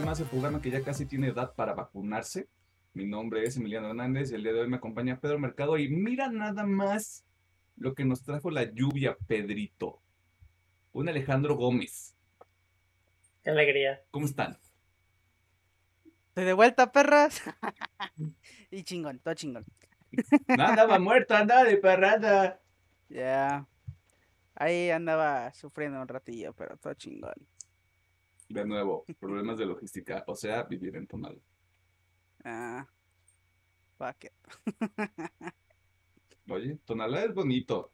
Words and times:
más, 0.00 0.20
el 0.20 0.26
programa 0.26 0.62
que 0.62 0.70
ya 0.70 0.82
casi 0.82 1.06
tiene 1.06 1.28
edad 1.28 1.54
para 1.54 1.74
vacunarse. 1.74 2.48
Mi 2.94 3.04
nombre 3.06 3.44
es 3.44 3.56
Emiliano 3.56 3.88
Hernández 3.88 4.30
y 4.30 4.34
el 4.34 4.42
día 4.42 4.52
de 4.52 4.60
hoy 4.60 4.68
me 4.68 4.76
acompaña 4.76 5.20
Pedro 5.20 5.38
Mercado 5.38 5.76
y 5.76 5.88
mira 5.88 6.28
nada 6.28 6.64
más 6.64 7.24
lo 7.76 7.94
que 7.94 8.04
nos 8.04 8.22
trajo 8.22 8.50
la 8.50 8.64
lluvia, 8.64 9.16
Pedrito. 9.26 10.00
Un 10.92 11.08
Alejandro 11.08 11.56
Gómez. 11.56 12.14
Qué 13.42 13.50
alegría. 13.50 14.02
¿Cómo 14.10 14.26
están? 14.26 14.58
Estoy 16.28 16.44
de 16.44 16.52
vuelta, 16.52 16.92
perras. 16.92 17.42
y 18.70 18.84
chingón, 18.84 19.18
todo 19.18 19.34
chingón. 19.34 19.64
Andaba 20.48 20.98
muerto, 20.98 21.34
andaba 21.34 21.64
de 21.64 21.76
parranda. 21.76 22.60
Ya. 23.08 23.66
Ahí 24.54 24.90
andaba 24.90 25.52
sufriendo 25.52 26.00
un 26.00 26.08
ratillo, 26.08 26.52
pero 26.54 26.76
todo 26.76 26.94
chingón. 26.94 27.34
De 28.52 28.66
nuevo, 28.66 29.04
problemas 29.18 29.56
de 29.56 29.64
logística, 29.64 30.24
o 30.26 30.34
sea, 30.36 30.64
vivir 30.64 30.94
en 30.96 31.06
Tonal. 31.06 31.40
Ah. 32.44 32.86
Fuck 33.96 34.24
it. 34.24 34.32
Oye, 36.50 36.76
Tonalá 36.84 37.24
es 37.24 37.32
bonito, 37.32 37.90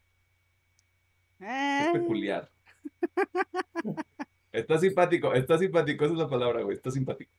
es 1.39 1.47
Eh, 1.48 1.91
peculiar. 1.92 2.51
Está 4.51 4.79
simpático, 4.79 5.34
está 5.34 5.59
simpático, 5.59 6.05
esa 6.06 6.14
es 6.14 6.19
la 6.20 6.29
palabra, 6.29 6.62
güey, 6.62 6.75
está 6.77 6.91
simpático. 6.91 7.31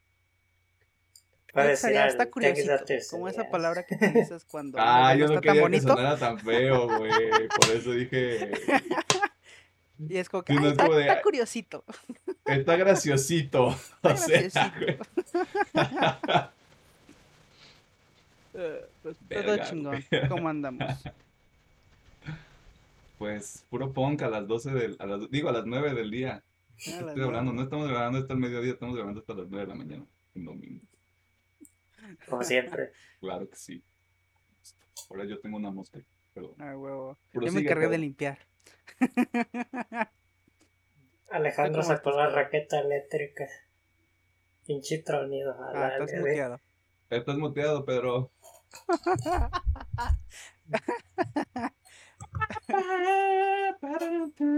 Está 1.48 2.30
Tianguis 2.32 2.32
curiosito. 2.32 3.10
Como 3.10 3.28
esa 3.28 3.42
artesanías. 3.42 3.52
palabra 3.52 3.86
que 3.86 3.96
dices 4.14 4.46
cuando 4.46 4.78
Ah, 4.80 5.16
yo 5.16 5.28
no 5.28 5.34
está 5.36 5.42
tan 5.42 5.42
quería 5.42 5.66
que 5.70 5.78
bonito. 5.78 5.88
sonara 5.88 6.18
tan 6.18 6.40
feo, 6.40 6.88
güey. 6.88 7.48
Por 7.50 7.76
eso 7.76 7.92
dije, 7.92 8.52
Y 10.08 10.18
es 10.18 10.30
como 10.30 10.44
que 10.44 10.54
Sí, 10.54 10.60
no 10.60 10.66
"Ay, 10.66 10.72
es 10.72 10.78
está, 10.80 10.90
de- 10.96 11.02
está 11.02 11.22
curiosito. 11.22 11.84
está 12.46 12.76
graciosito. 12.78 13.68
O 14.02 14.16
sea, 14.16 14.74
graciosito. 14.80 15.04
Eh, 18.54 18.86
pues, 19.04 19.16
todo 19.18 19.28
Verga, 19.30 19.64
chingón. 19.70 20.04
¿Cómo 20.28 20.50
andamos? 20.50 20.84
pues 23.18 23.66
puro 23.70 23.92
punk 23.92 24.22
a 24.24 24.30
las 24.30 24.48
12 24.48 24.72
del, 24.72 24.96
a 25.00 25.06
las, 25.06 25.30
digo, 25.30 25.50
a 25.50 25.52
las 25.52 25.66
9 25.66 25.94
del 25.94 26.10
día. 26.10 26.42
Estoy 26.78 27.22
hablando, 27.22 27.52
no 27.52 27.62
estamos 27.64 27.88
grabando 27.90 28.18
hasta 28.20 28.34
el 28.34 28.40
mediodía, 28.40 28.72
estamos 28.74 28.96
grabando 28.96 29.20
hasta 29.20 29.34
las 29.34 29.48
9 29.50 29.66
de 29.66 29.70
la 29.70 29.76
mañana. 29.76 30.06
Un 30.36 30.46
domingo. 30.46 30.86
Como 32.28 32.44
siempre. 32.44 32.92
Claro 33.20 33.50
que 33.50 33.56
sí. 33.58 33.84
Ahora 35.10 35.26
yo 35.26 35.40
tengo 35.40 35.58
una 35.58 35.70
mosca, 35.70 36.00
pero 36.34 36.56
Ah, 36.58 36.76
huevo. 36.78 37.18
Yo 37.34 37.40
prosigue, 37.42 37.52
me 37.56 37.62
encargué 37.62 37.88
de 37.90 37.98
limpiar. 37.98 38.40
Alejandro 41.32 41.82
¿Cómo 41.82 41.94
sacó 41.96 42.10
estás, 42.12 42.16
la 42.16 42.36
raqueta 42.36 42.80
eléctrica. 42.80 43.48
Pinche 44.66 44.98
tronido. 45.00 45.52
A 45.54 45.70
Ah, 45.70 45.74
la 45.74 45.90
estás 45.94 46.12
bebé. 46.12 46.30
muteado. 46.32 46.60
Estás 47.10 47.38
muteado, 47.38 47.86
Pedro. 47.86 48.32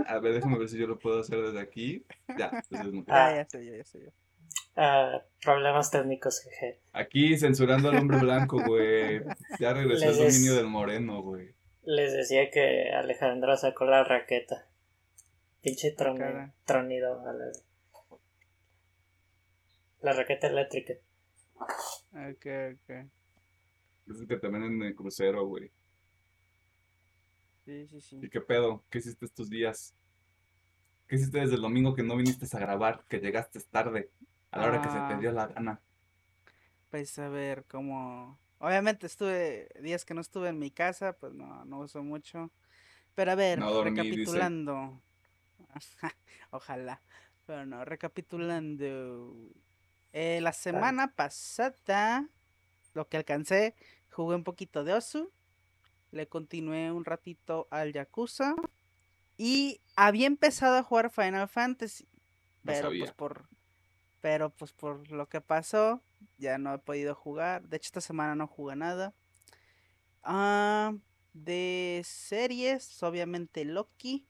A 0.08 0.20
ver, 0.20 0.34
déjame 0.34 0.58
ver 0.58 0.70
si 0.70 0.78
yo 0.78 0.88
lo 0.88 0.98
puedo 1.00 1.20
hacer 1.20 1.42
desde 1.42 1.60
aquí. 1.62 2.06
Ya, 2.38 2.50
entonces 2.54 2.94
muteado. 2.94 3.22
Ah, 3.22 3.36
ya 3.36 3.46
sé 3.46 3.66
yo, 3.66 3.76
ya 3.76 3.84
sé 3.84 4.00
yo. 4.04 4.10
Ah, 4.76 5.22
problemas 5.44 5.92
técnicos, 5.92 6.42
jeje. 6.42 6.80
Aquí 6.94 7.38
censurando 7.38 7.90
al 7.90 7.98
hombre 7.98 8.18
blanco, 8.20 8.62
güey. 8.66 9.22
Ya 9.60 9.74
regresó 9.74 10.10
el 10.10 10.18
des- 10.18 10.34
dominio 10.34 10.56
del 10.56 10.68
moreno, 10.68 11.22
güey. 11.22 11.54
Les 11.84 12.14
decía 12.14 12.50
que 12.52 12.92
Alejandro 12.92 13.56
sacó 13.58 13.86
la 13.86 14.04
raqueta. 14.04 14.68
Pinche 15.62 15.96
tron- 15.96 16.18
Cara. 16.18 16.54
tronido. 16.66 17.20
a 17.28 17.34
la- 17.34 17.52
La 20.02 20.14
raqueta 20.14 20.48
eléctrica. 20.48 20.94
Ok, 21.56 22.46
ok. 22.74 23.10
Es 24.08 24.28
que 24.28 24.38
también 24.38 24.64
en 24.64 24.82
el 24.84 24.96
crucero, 24.96 25.46
güey. 25.46 25.72
Sí, 27.66 27.88
sí, 27.88 28.02
sí. 28.02 28.20
¿Y 28.24 28.30
qué 28.30 28.42
pedo? 28.42 28.84
¿Qué 28.90 28.98
hiciste 28.98 29.26
estos 29.26 29.50
días? 29.50 29.96
¿Qué 31.08 31.16
hiciste 31.18 31.40
desde 31.40 31.56
el 31.56 31.62
domingo 31.62 31.94
que 31.94 32.02
no 32.04 32.16
viniste 32.18 32.46
a 32.56 32.60
grabar? 32.60 33.06
Que 33.08 33.20
llegaste 33.20 33.60
tarde, 33.70 34.10
a 34.50 34.60
la 34.60 34.68
hora 34.68 34.82
que 34.82 34.90
se 34.90 34.98
Ah. 34.98 35.08
te 35.10 35.18
dio 35.20 35.32
la 35.32 35.48
gana. 35.48 35.80
Pues 36.90 37.18
a 37.20 37.30
ver, 37.30 37.64
cómo... 37.66 38.40
Obviamente 38.62 39.08
estuve 39.08 39.70
días 39.82 40.06
que 40.06 40.14
no 40.14 40.22
estuve 40.22 40.50
en 40.50 40.60
mi 40.60 40.70
casa, 40.70 41.14
pues 41.14 41.34
no, 41.34 41.66
no 41.66 41.80
uso 41.80 42.04
mucho. 42.04 42.52
Pero 43.16 43.32
a 43.32 43.36
ver, 43.36 43.58
No 43.58 43.72
dormí, 43.72 43.92
dice. 43.92 44.04
recapitulando. 44.04 45.02
Ojalá. 46.52 47.02
Pero 47.48 47.66
no, 47.66 47.84
recapitulando. 47.86 49.36
Eh, 50.14 50.40
la 50.42 50.54
semana 50.54 51.16
pasada, 51.16 52.30
lo 52.94 53.08
que 53.08 53.18
alcancé, 53.18 53.76
jugué 54.12 54.36
un 54.36 54.44
poquito 54.44 54.84
de 54.84 54.94
Osu. 54.94 55.32
Le 56.12 56.28
continué 56.28 56.92
un 56.92 57.04
ratito 57.04 57.68
al 57.72 57.94
Yakuza. 57.94 58.54
Y 59.38 59.82
había 59.96 60.28
empezado 60.28 60.78
a 60.78 60.84
jugar 60.84 61.10
Final 61.10 61.48
Fantasy. 61.48 62.08
No 62.64 62.74
Pero 62.74 62.90
pues 62.90 63.12
por. 63.12 63.50
Pero 64.20 64.52
pues 64.52 64.72
por 64.72 65.10
lo 65.10 65.28
que 65.28 65.42
pasó, 65.42 66.04
ya 66.38 66.58
no 66.58 66.74
he 66.74 66.80
podido 66.80 67.16
jugar. 67.16 67.68
De 67.68 67.78
hecho, 67.78 67.88
esta 67.88 68.02
semana 68.02 68.36
no 68.36 68.48
jugué 68.48 68.76
nada. 68.76 69.14
Ah, 70.24 70.94
de 71.34 72.02
series, 72.06 73.02
obviamente 73.04 73.66
Loki, 73.66 74.28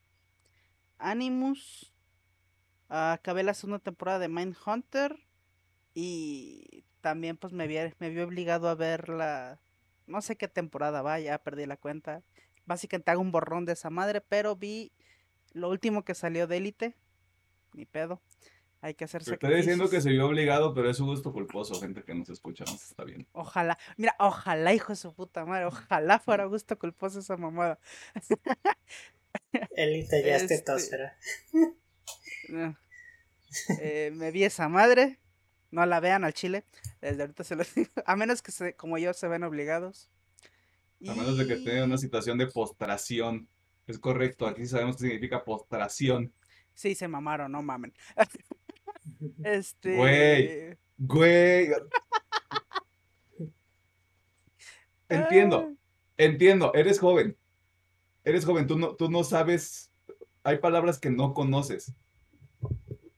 Animus. 0.98 1.94
ah, 2.90 3.14
acabé 3.14 3.44
la 3.44 3.54
segunda 3.54 3.80
temporada 3.80 4.20
de 4.20 4.28
Mindhunter. 4.30 5.18
Y 5.94 6.86
también 7.02 7.38
pues 7.38 7.54
me 7.54 7.68
vi, 7.68 7.78
me 8.00 8.10
vi 8.10 8.22
obligado 8.22 8.70
a 8.70 8.76
ver 8.76 9.10
la... 9.10 9.60
No 10.08 10.22
sé 10.22 10.36
qué 10.38 10.48
temporada 10.48 11.02
va, 11.02 11.20
ya 11.20 11.38
perdí 11.44 11.66
la 11.66 11.78
cuenta. 11.78 12.24
Básicamente 12.66 13.12
hago 13.12 13.22
un 13.22 13.32
borrón 13.32 13.66
de 13.66 13.74
esa 13.74 13.90
madre, 13.90 14.22
pero 14.22 14.56
vi 14.56 14.92
lo 15.54 15.70
último 15.70 16.04
que 16.04 16.16
salió 16.16 16.48
de 16.48 16.58
Élite. 16.58 16.96
Ni 17.74 17.86
pedo. 17.86 18.22
Hay 18.84 18.96
que 18.96 19.04
hacer 19.04 19.24
Te 19.24 19.34
estoy 19.34 19.56
diciendo 19.58 19.84
que 19.86 19.98
sacrificios. 19.98 20.04
se 20.04 20.10
vio 20.10 20.26
obligado, 20.28 20.74
pero 20.74 20.90
es 20.90 20.98
su 20.98 21.06
gusto 21.06 21.32
culposo, 21.32 21.80
gente 21.80 22.04
que 22.04 22.16
nos 22.16 22.30
escucha, 22.30 22.64
nos 22.66 22.84
está 22.84 23.04
bien. 23.04 23.28
Ojalá, 23.32 23.78
mira, 23.98 24.16
ojalá, 24.20 24.74
hijo 24.74 24.92
de 24.94 24.96
su 24.96 25.14
puta 25.14 25.46
madre, 25.46 25.66
ojalá 25.66 26.18
fuera 26.20 26.46
gusto 26.46 26.78
culposo 26.80 27.20
esa 27.20 27.38
mamada. 27.38 27.80
Elite 29.76 30.24
ya 30.26 30.36
es 30.36 30.44
Este- 30.44 30.58
tetósfera. 30.58 31.16
No. 32.50 32.76
Eh, 33.82 34.12
me 34.16 34.32
vi 34.32 34.44
esa 34.46 34.68
madre, 34.70 35.20
no 35.72 35.86
la 35.86 36.00
vean 36.00 36.24
al 36.24 36.34
chile, 36.34 36.66
desde 37.02 37.22
ahorita 37.24 37.44
se 37.44 37.56
lo 37.56 37.64
digo, 37.76 37.92
a 38.06 38.16
menos 38.16 38.42
que 38.42 38.52
se, 38.52 38.76
como 38.76 38.98
yo 38.98 39.14
se 39.14 39.28
ven 39.28 39.44
obligados. 39.44 40.10
A 41.08 41.14
menos 41.16 41.38
de 41.38 41.48
que 41.48 41.56
Y- 41.56 41.64
tenga 41.66 41.84
una 41.86 41.98
situación 41.98 42.38
de 42.38 42.48
postración. 42.48 43.48
Es 43.88 44.00
correcto, 44.00 44.48
aquí 44.48 44.66
sabemos 44.66 44.96
qué 44.98 45.04
significa 45.04 45.44
postración. 45.44 46.34
Sí, 46.74 46.96
se 46.96 47.08
mamaron, 47.08 47.52
no 47.52 47.62
mamen. 47.62 47.94
Este. 49.44 49.96
Güey. 49.96 50.78
Güey. 50.98 51.70
Entiendo, 55.10 55.68
ah, 55.70 55.74
entiendo, 56.18 56.72
eres 56.74 57.00
joven. 57.00 57.38
Eres 58.24 58.46
joven, 58.46 58.68
tú 58.68 58.78
no, 58.78 58.96
tú 58.96 59.10
no 59.10 59.24
sabes. 59.24 59.92
Hay 60.44 60.60
palabras 60.60 61.00
que 61.00 61.10
no 61.10 61.34
conoces. 61.34 61.94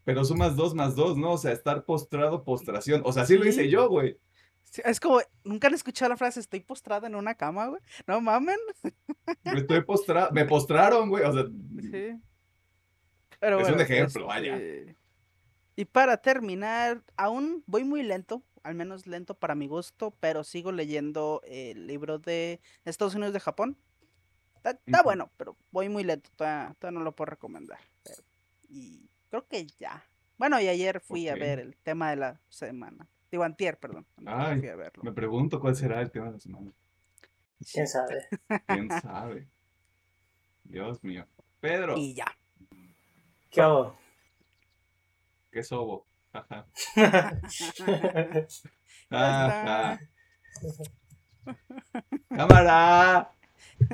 Pero 0.04 0.26
sumas 0.26 0.56
dos 0.56 0.74
más 0.76 0.96
dos, 0.96 1.18
¿no? 1.18 1.34
O 1.34 1.38
sea, 1.38 1.52
estar 1.52 1.86
postrado, 1.86 2.44
postración. 2.44 3.02
O 3.06 3.14
sea, 3.14 3.24
así 3.24 3.38
lo 3.38 3.46
hice 3.48 3.64
Sí. 3.64 3.70
yo, 3.70 3.88
güey. 3.90 4.18
sí, 4.64 4.82
Es 4.84 5.00
como, 5.00 5.22
nunca 5.44 5.68
han 5.68 5.74
escuchado 5.76 6.10
la 6.10 6.18
frase, 6.18 6.40
estoy 6.40 6.60
postrada 6.62 7.08
en 7.08 7.16
una 7.16 7.36
cama, 7.36 7.68
güey. 7.68 7.82
No 8.08 8.20
mamen. 8.20 8.58
Estoy 9.44 9.82
postrado. 9.84 10.32
Me 10.32 10.46
postraron, 10.46 11.10
güey. 11.10 11.24
O 11.24 11.34
sea, 11.34 11.46
Sí. 11.80 12.20
Pero 13.40 13.60
Es 13.60 13.70
un 13.70 13.82
ejemplo, 13.82 14.26
vaya. 14.26 14.60
Y 15.76 15.86
para 15.86 16.18
terminar, 16.18 17.02
aún 17.18 17.64
voy 17.66 17.84
muy 17.84 18.04
lento, 18.04 18.44
al 18.64 18.76
menos 18.76 19.08
lento 19.08 19.34
para 19.34 19.56
mi 19.56 19.68
gusto, 19.68 20.12
pero 20.20 20.44
sigo 20.44 20.72
leyendo 20.72 21.42
el 21.46 21.88
libro 21.88 22.20
de 22.20 22.60
Estados 22.86 23.16
Unidos 23.16 23.34
de 23.34 23.40
Japón. 23.40 23.78
Está, 24.64 25.04
bueno, 25.04 25.30
pero 25.36 25.58
voy 25.72 25.90
muy 25.90 26.04
lento, 26.04 26.30
todavía, 26.36 26.74
todavía 26.80 27.00
no 27.00 27.04
lo 27.04 27.12
puedo 27.16 27.32
recomendar. 27.32 27.80
pero- 28.04 28.24
y 28.70 29.10
creo 29.30 29.48
que 29.48 29.66
ya. 29.68 30.04
Bueno, 30.38 30.60
y 30.60 30.68
ayer 30.68 31.00
fui 31.00 31.28
a 31.28 31.36
ver 31.36 31.60
el 31.60 31.76
tema 31.78 32.10
de 32.12 32.16
la 32.18 32.40
semana. 32.50 33.08
Digo, 33.32 33.44
antier, 33.44 33.78
perdón. 33.80 34.06
antier 34.18 34.36
Ay, 34.38 34.60
fui 34.60 34.70
a 34.70 34.76
verlo. 34.76 35.04
me 35.04 35.12
pregunto 35.12 35.60
cuál 35.60 35.76
será 35.76 36.02
el 36.02 36.12
tema 36.12 36.28
de 36.28 36.32
la 36.34 36.40
semana. 36.40 36.72
¿Quién 37.72 37.88
sabe? 37.88 38.28
¿Quién 38.68 38.90
sabe? 39.02 39.48
Dios 40.64 41.04
mío. 41.04 41.26
Pedro, 41.60 41.98
Y 41.98 42.14
ya. 42.14 42.28
¿Qué 43.50 43.62
hago? 43.62 43.98
Qué 45.54 45.64
sobo. 45.64 46.08
Ajá. 46.34 46.68
Ajá. 49.10 50.00
¡Cámara! 52.30 53.32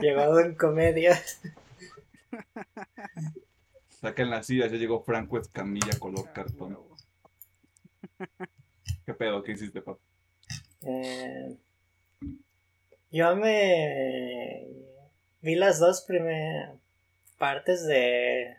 Llevado 0.01 0.39
en 0.39 0.55
comedia. 0.55 1.21
Saquen 4.01 4.29
las 4.29 4.45
sillas, 4.45 4.71
ya 4.71 4.77
llegó 4.77 5.01
Franco 5.03 5.37
Escamilla 5.37 5.99
color 5.99 6.31
cartón. 6.31 6.77
¿Qué 9.05 9.13
pedo? 9.13 9.43
¿Qué 9.43 9.51
hiciste, 9.53 9.81
papá? 9.81 9.99
Eh, 10.83 11.57
yo 13.11 13.35
me 13.35 14.67
vi 15.41 15.55
las 15.55 15.79
dos 15.79 16.05
primeras 16.07 16.77
partes 17.37 17.85
de 17.85 18.55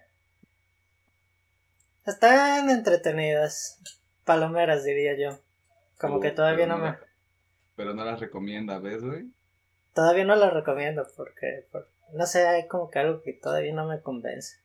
Están 2.07 2.71
entretenidas, 2.71 3.81
palomeras 4.25 4.85
diría 4.85 5.17
yo. 5.17 5.39
Como 5.99 6.21
que 6.21 6.31
todavía 6.31 6.67
no 6.67 6.79
me... 6.79 6.97
Pero 7.77 7.93
no 7.95 8.05
las 8.05 8.21
recomienda, 8.21 8.79
¿ves, 8.79 9.03
güey? 9.03 9.27
Todavía 9.95 10.25
no 10.25 10.37
las 10.37 10.53
recomiendo 10.53 11.07
porque, 11.17 11.67
por- 11.73 11.89
no 12.13 12.27
sé, 12.27 12.47
hay 12.47 12.67
como 12.69 12.91
que 12.91 12.99
algo 13.01 13.23
que 13.23 13.33
todavía 13.35 13.73
no 13.75 13.87
me 13.87 14.01
convence. 14.01 14.59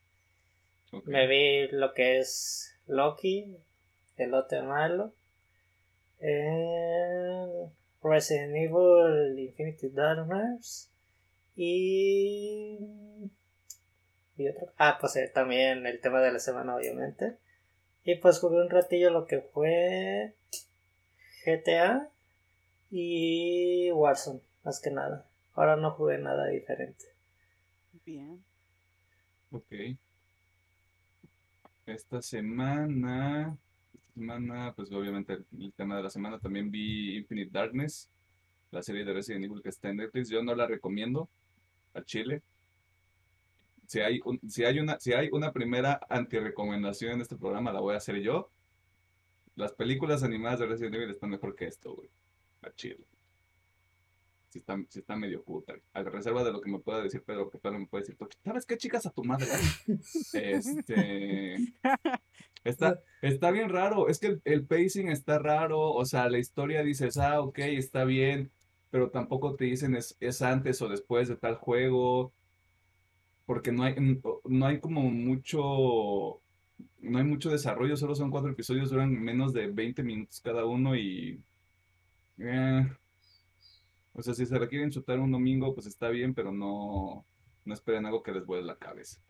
Me 1.05 1.27
vi 1.27 1.67
lo 1.71 1.93
que 1.93 2.19
es 2.19 2.77
Loki, 2.87 3.57
el 4.17 4.33
otro 4.33 4.63
malo. 4.63 5.13
Eh, 6.23 7.69
Resident 8.01 8.55
Evil 8.55 9.37
Infinity 9.37 9.89
Darkness. 9.89 10.89
Y. 11.55 12.79
y 14.37 14.47
otro. 14.47 14.73
Ah, 14.77 14.97
pues 14.99 15.15
eh, 15.17 15.29
también 15.33 15.85
el 15.85 15.99
tema 16.01 16.21
de 16.21 16.31
la 16.31 16.39
semana, 16.39 16.75
obviamente. 16.75 17.37
Y 18.03 18.15
pues 18.15 18.39
jugué 18.39 18.61
un 18.61 18.69
ratillo 18.69 19.11
lo 19.11 19.27
que 19.27 19.41
fue 19.41 20.35
GTA 21.45 22.09
y 22.89 23.91
Warzone, 23.91 24.41
más 24.63 24.79
que 24.81 24.91
nada. 24.91 25.27
Ahora 25.53 25.75
no 25.75 25.91
jugué 25.91 26.17
nada 26.17 26.47
diferente. 26.47 27.05
Bien. 28.05 28.43
Ok. 29.51 29.73
Esta 31.85 32.21
semana, 32.21 33.57
semana, 34.13 34.73
pues 34.75 34.91
obviamente 34.91 35.33
el, 35.33 35.73
tema 35.73 35.97
de 35.97 36.03
la 36.03 36.09
semana 36.09 36.39
también 36.39 36.71
vi 36.71 37.17
Infinite 37.17 37.51
Darkness, 37.51 38.09
la 38.71 38.81
serie 38.83 39.03
de 39.05 39.13
Resident 39.13 39.45
Evil 39.45 39.61
que 39.61 39.69
está 39.69 39.89
en 39.89 39.97
Netflix. 39.97 40.29
Yo 40.29 40.43
no 40.43 40.55
la 40.55 40.67
recomiendo 40.67 41.29
a 41.93 42.03
Chile. 42.03 42.41
Si 43.87 43.99
hay, 43.99 44.19
un- 44.23 44.39
si 44.49 44.63
hay 44.63 44.79
una, 44.79 44.99
si 44.99 45.13
hay 45.13 45.29
una 45.31 45.51
primera 45.51 45.99
antirecomendación 46.09 47.13
en 47.13 47.21
este 47.21 47.35
programa, 47.35 47.73
la 47.73 47.81
voy 47.81 47.93
a 47.93 47.97
hacer 47.97 48.19
yo. 48.21 48.49
Las 49.55 49.73
películas 49.73 50.23
animadas 50.23 50.59
de 50.59 50.65
Resident 50.65 50.95
Evil 50.95 51.11
están 51.11 51.29
mejor 51.29 51.55
que 51.55 51.65
esto, 51.65 51.93
güey. 51.95 52.09
A 52.63 52.71
Chile. 52.71 53.05
Si 54.49 54.59
está, 54.59 54.77
si 54.87 54.99
está 54.99 55.15
medio 55.15 55.43
puta. 55.43 55.73
A 55.93 56.03
reserva 56.03 56.43
de 56.43 56.51
lo 56.51 56.61
que 56.61 56.71
me 56.71 56.79
pueda 56.79 57.01
decir 57.01 57.23
Pedro, 57.23 57.49
que 57.49 57.57
Pedro 57.57 57.79
me 57.79 57.87
puede 57.87 58.03
decir, 58.03 58.17
¿sabes 58.43 58.65
qué, 58.65 58.77
chicas, 58.77 59.05
a 59.05 59.11
tu 59.11 59.23
madre? 59.23 59.47
Este. 60.33 61.57
Está, 62.63 63.01
está 63.21 63.51
bien 63.51 63.69
raro. 63.69 64.07
Es 64.09 64.19
que 64.19 64.27
el, 64.27 64.41
el 64.45 64.65
pacing 64.65 65.09
está 65.09 65.39
raro. 65.39 65.91
O 65.93 66.05
sea, 66.05 66.29
la 66.29 66.39
historia 66.39 66.83
dices, 66.83 67.17
ah, 67.17 67.41
ok, 67.41 67.59
está 67.59 68.05
bien. 68.05 68.51
Pero 68.89 69.09
tampoco 69.11 69.55
te 69.55 69.65
dicen 69.65 69.95
es, 69.95 70.15
es 70.19 70.41
antes 70.41 70.81
o 70.81 70.87
después 70.89 71.27
de 71.29 71.35
tal 71.37 71.55
juego. 71.55 72.33
Porque 73.45 73.71
no 73.71 73.83
hay, 73.83 73.95
no 74.45 74.65
hay 74.65 74.79
como 74.79 75.01
mucho. 75.03 76.41
No 76.99 77.17
hay 77.17 77.23
mucho 77.25 77.49
desarrollo. 77.49 77.97
Solo 77.97 78.15
son 78.15 78.31
cuatro 78.31 78.51
episodios, 78.51 78.89
duran 78.89 79.11
menos 79.11 79.53
de 79.53 79.67
20 79.67 80.03
minutos 80.03 80.41
cada 80.41 80.65
uno 80.65 80.95
y. 80.95 81.43
eh, 82.39 82.87
o 84.13 84.21
sea, 84.21 84.33
si 84.33 84.45
se 84.45 84.59
la 84.59 84.67
quieren 84.67 84.91
chutar 84.91 85.19
un 85.19 85.31
domingo, 85.31 85.73
pues 85.73 85.87
está 85.87 86.09
bien, 86.09 86.33
pero 86.33 86.51
no, 86.51 87.25
no 87.65 87.73
esperen 87.73 88.05
algo 88.05 88.23
que 88.23 88.31
les 88.31 88.45
vuele 88.45 88.65
la 88.65 88.77
cabeza. 88.77 89.21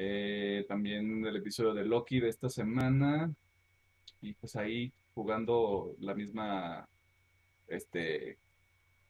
Eh, 0.00 0.64
también 0.68 1.26
el 1.26 1.34
episodio 1.34 1.74
de 1.74 1.84
Loki 1.84 2.20
de 2.20 2.28
esta 2.28 2.48
semana. 2.48 3.34
Y 4.20 4.32
pues 4.34 4.54
ahí 4.54 4.92
jugando 5.12 5.96
la 5.98 6.14
misma 6.14 6.88
este, 7.66 8.38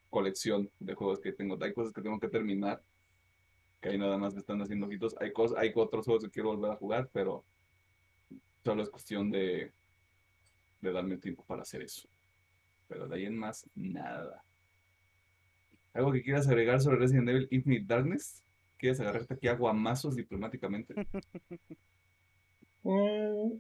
colección 0.08 0.70
de 0.78 0.94
juegos 0.94 1.20
que 1.20 1.32
tengo. 1.32 1.62
Hay 1.62 1.74
cosas 1.74 1.92
que 1.92 2.00
tengo 2.00 2.18
que 2.18 2.30
terminar. 2.30 2.82
Que 3.82 3.90
ahí 3.90 3.98
nada 3.98 4.16
más 4.16 4.32
me 4.32 4.40
están 4.40 4.62
haciendo 4.62 4.86
ojitos. 4.86 5.14
Hay 5.20 5.30
cosas, 5.30 5.58
hay 5.58 5.72
otros 5.74 6.06
juegos 6.06 6.24
que 6.24 6.30
quiero 6.30 6.56
volver 6.56 6.70
a 6.72 6.76
jugar, 6.76 7.10
pero 7.12 7.44
solo 8.64 8.82
es 8.82 8.88
cuestión 8.88 9.30
de, 9.30 9.70
de 10.80 10.92
darme 10.92 11.18
tiempo 11.18 11.44
para 11.44 11.62
hacer 11.62 11.82
eso. 11.82 12.08
Pero 12.88 13.06
de 13.06 13.14
ahí 13.14 13.26
en 13.26 13.36
más, 13.36 13.68
nada. 13.74 14.42
¿Algo 15.92 16.12
que 16.12 16.22
quieras 16.22 16.48
agregar 16.48 16.80
sobre 16.80 16.96
Resident 16.96 17.28
Evil 17.28 17.48
Infinite 17.50 17.84
Darkness? 17.86 18.42
¿Quieres 18.78 19.00
agarrarte 19.00 19.34
aquí 19.34 19.48
a 19.48 19.54
guamazos 19.56 20.16
diplomáticamente? 20.16 20.94
Mm, 22.84 23.58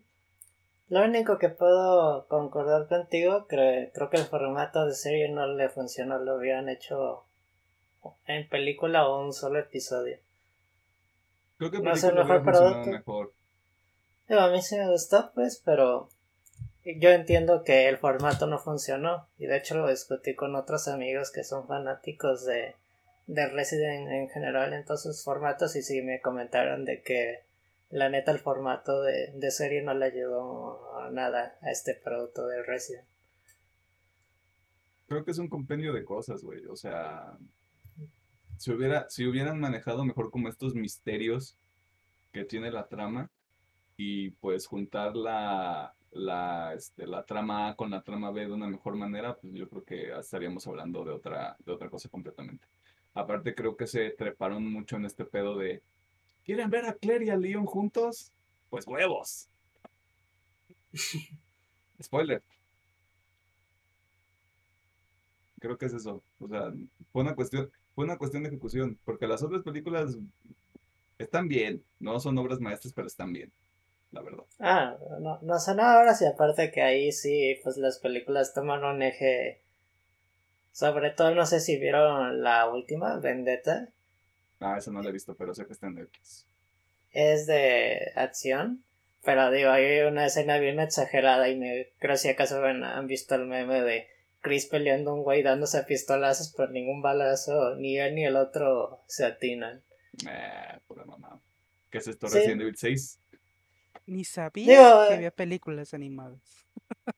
lo 0.88 1.04
único 1.04 1.38
que 1.38 1.48
puedo 1.50 2.26
concordar 2.28 2.86
contigo, 2.88 3.46
cre- 3.46 3.90
creo 3.92 4.08
que 4.08 4.16
el 4.16 4.24
formato 4.24 4.86
de 4.86 4.94
serie 4.94 5.28
no 5.28 5.46
le 5.46 5.68
funcionó, 5.68 6.18
lo 6.18 6.36
habían 6.36 6.68
hecho 6.68 7.24
en 8.26 8.48
película 8.48 9.06
o 9.06 9.22
un 9.26 9.32
solo 9.34 9.58
episodio. 9.58 10.16
Creo 11.58 11.70
que 11.70 11.80
No 11.80 11.92
es 11.92 12.04
el 12.04 12.14
mejor 12.14 12.42
producto. 12.42 12.90
mejor. 12.90 13.32
Digo, 14.28 14.40
a 14.40 14.50
mí 14.50 14.62
sí 14.62 14.76
me 14.76 14.88
gustó, 14.88 15.30
pues, 15.34 15.60
pero 15.64 16.08
yo 16.84 17.10
entiendo 17.10 17.64
que 17.64 17.88
el 17.88 17.98
formato 17.98 18.46
no 18.46 18.58
funcionó. 18.58 19.26
Y 19.38 19.46
de 19.46 19.56
hecho 19.58 19.74
lo 19.76 19.88
discutí 19.88 20.34
con 20.34 20.54
otros 20.54 20.86
amigos 20.88 21.30
que 21.32 21.44
son 21.44 21.66
fanáticos 21.66 22.46
de, 22.46 22.76
de 23.28 23.46
Resident 23.46 24.10
en 24.10 24.28
general 24.30 24.72
en 24.72 24.84
todos 24.84 25.02
sus 25.02 25.22
formatos 25.22 25.76
y 25.76 25.82
sí 25.82 26.00
me 26.02 26.20
comentaron 26.20 26.84
de 26.84 27.02
que 27.02 27.44
la 27.90 28.08
neta 28.08 28.32
el 28.32 28.38
formato 28.38 29.02
de, 29.02 29.32
de 29.34 29.50
serie 29.50 29.82
no 29.82 29.94
le 29.94 30.06
ayudó 30.06 31.10
nada 31.12 31.58
a 31.60 31.70
este 31.70 31.94
producto 31.94 32.46
de 32.46 32.62
Resident. 32.62 33.06
Creo 35.06 35.24
que 35.24 35.30
es 35.30 35.38
un 35.38 35.48
compendio 35.48 35.92
de 35.92 36.04
cosas, 36.04 36.42
güey. 36.42 36.64
O 36.66 36.76
sea, 36.76 37.38
si 38.56 38.72
hubiera, 38.72 39.08
si 39.08 39.26
hubieran 39.26 39.60
manejado 39.60 40.04
mejor 40.04 40.30
como 40.30 40.48
estos 40.48 40.74
misterios 40.74 41.56
que 42.32 42.44
tiene 42.44 42.70
la 42.70 42.88
trama 42.88 43.30
y 43.96 44.30
pues 44.30 44.66
juntar 44.66 45.16
la, 45.16 45.94
la, 46.12 46.74
este, 46.74 47.06
la 47.06 47.24
trama 47.24 47.68
A 47.68 47.76
con 47.76 47.90
la 47.90 48.02
trama 48.02 48.30
B 48.30 48.46
de 48.46 48.52
una 48.52 48.68
mejor 48.68 48.96
manera, 48.96 49.36
pues 49.36 49.52
yo 49.54 49.68
creo 49.68 49.84
que 49.84 50.18
estaríamos 50.18 50.66
hablando 50.66 51.04
de 51.04 51.12
otra, 51.12 51.56
de 51.58 51.72
otra 51.72 51.90
cosa 51.90 52.08
completamente. 52.08 52.66
Aparte 53.18 53.54
creo 53.54 53.76
que 53.76 53.88
se 53.88 54.10
treparon 54.10 54.70
mucho 54.70 54.96
en 54.96 55.04
este 55.04 55.24
pedo 55.24 55.56
de 55.58 55.82
¿Quieren 56.44 56.70
ver 56.70 56.86
a 56.86 56.94
Claire 56.94 57.26
y 57.26 57.30
a 57.30 57.36
Leon 57.36 57.66
juntos? 57.66 58.32
Pues 58.70 58.86
huevos. 58.86 59.50
Spoiler. 62.00 62.42
Creo 65.58 65.76
que 65.76 65.86
es 65.86 65.94
eso. 65.94 66.22
O 66.38 66.48
sea, 66.48 66.72
fue 67.12 67.22
una 67.22 67.34
cuestión, 67.34 67.70
fue 67.94 68.04
una 68.04 68.18
cuestión 68.18 68.44
de 68.44 68.50
ejecución, 68.50 68.98
porque 69.04 69.26
las 69.26 69.42
otras 69.42 69.62
películas 69.62 70.16
están 71.18 71.48
bien, 71.48 71.84
no 71.98 72.20
son 72.20 72.38
obras 72.38 72.60
maestras, 72.60 72.94
pero 72.94 73.08
están 73.08 73.32
bien, 73.32 73.52
la 74.12 74.22
verdad. 74.22 74.44
Ah, 74.60 74.96
no, 75.20 75.40
no 75.42 75.58
son 75.58 75.80
ahora 75.80 76.14
y 76.18 76.24
aparte 76.24 76.70
que 76.70 76.82
ahí 76.82 77.10
sí, 77.10 77.58
pues 77.64 77.76
las 77.78 77.98
películas 77.98 78.54
toman 78.54 78.84
un 78.84 79.02
eje. 79.02 79.60
Sobre 80.78 81.10
todo, 81.10 81.34
no 81.34 81.44
sé 81.44 81.58
si 81.58 81.76
vieron 81.76 82.40
la 82.40 82.68
última, 82.68 83.18
Vendetta. 83.18 83.88
Ah, 84.60 84.76
esa 84.78 84.92
no 84.92 85.02
la 85.02 85.08
he 85.08 85.12
visto, 85.12 85.34
pero 85.34 85.52
sé 85.52 85.66
que 85.66 85.72
está 85.72 85.88
en 85.88 85.96
Netflix. 85.96 86.46
Es 87.10 87.48
de 87.48 88.12
acción. 88.14 88.84
Pero 89.24 89.50
digo, 89.50 89.70
hay 89.70 90.02
una 90.02 90.26
escena 90.26 90.60
bien 90.60 90.78
exagerada 90.78 91.48
y 91.48 91.56
me 91.56 91.90
creo 91.98 92.16
si 92.16 92.28
acaso 92.28 92.64
han, 92.64 92.84
han 92.84 93.08
visto 93.08 93.34
el 93.34 93.46
meme 93.46 93.82
de 93.82 94.06
Chris 94.40 94.66
peleando 94.66 95.10
a 95.10 95.14
un 95.14 95.24
güey 95.24 95.42
dándose 95.42 95.82
pistolas 95.82 96.54
pero 96.56 96.70
ningún 96.70 97.02
balazo, 97.02 97.74
ni 97.74 97.98
él 97.98 98.14
ni 98.14 98.24
el 98.24 98.36
otro 98.36 99.02
se 99.08 99.24
atinan. 99.24 99.82
Eh, 100.30 100.78
pura 100.86 101.04
mamá. 101.04 101.40
¿Qué 101.90 101.98
es 101.98 102.06
esto? 102.06 102.28
Sí. 102.28 102.36
Resident 102.38 102.60
Evil 102.60 102.76
6. 102.76 103.18
Ni 104.06 104.24
sabía 104.24 104.78
Digo, 104.78 105.08
que 105.08 105.14
había 105.14 105.32
películas 105.32 105.92
animadas. 105.92 106.38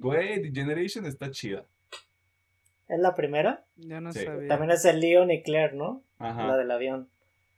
Güey, 0.00 0.42
The 0.42 0.50
Generation 0.60 1.06
está 1.06 1.30
chida. 1.30 1.64
¿Es 2.88 2.98
la 2.98 3.14
primera? 3.14 3.64
Yo 3.76 4.00
no 4.00 4.12
Sí. 4.12 4.24
sabía. 4.24 4.48
También 4.48 4.70
es 4.72 4.82
de 4.82 4.94
Leon 4.94 5.30
y 5.30 5.42
Claire, 5.42 5.74
¿no? 5.76 6.02
La 6.18 6.30
Ajá, 6.30 6.56
del 6.56 6.70
avión. 6.70 7.08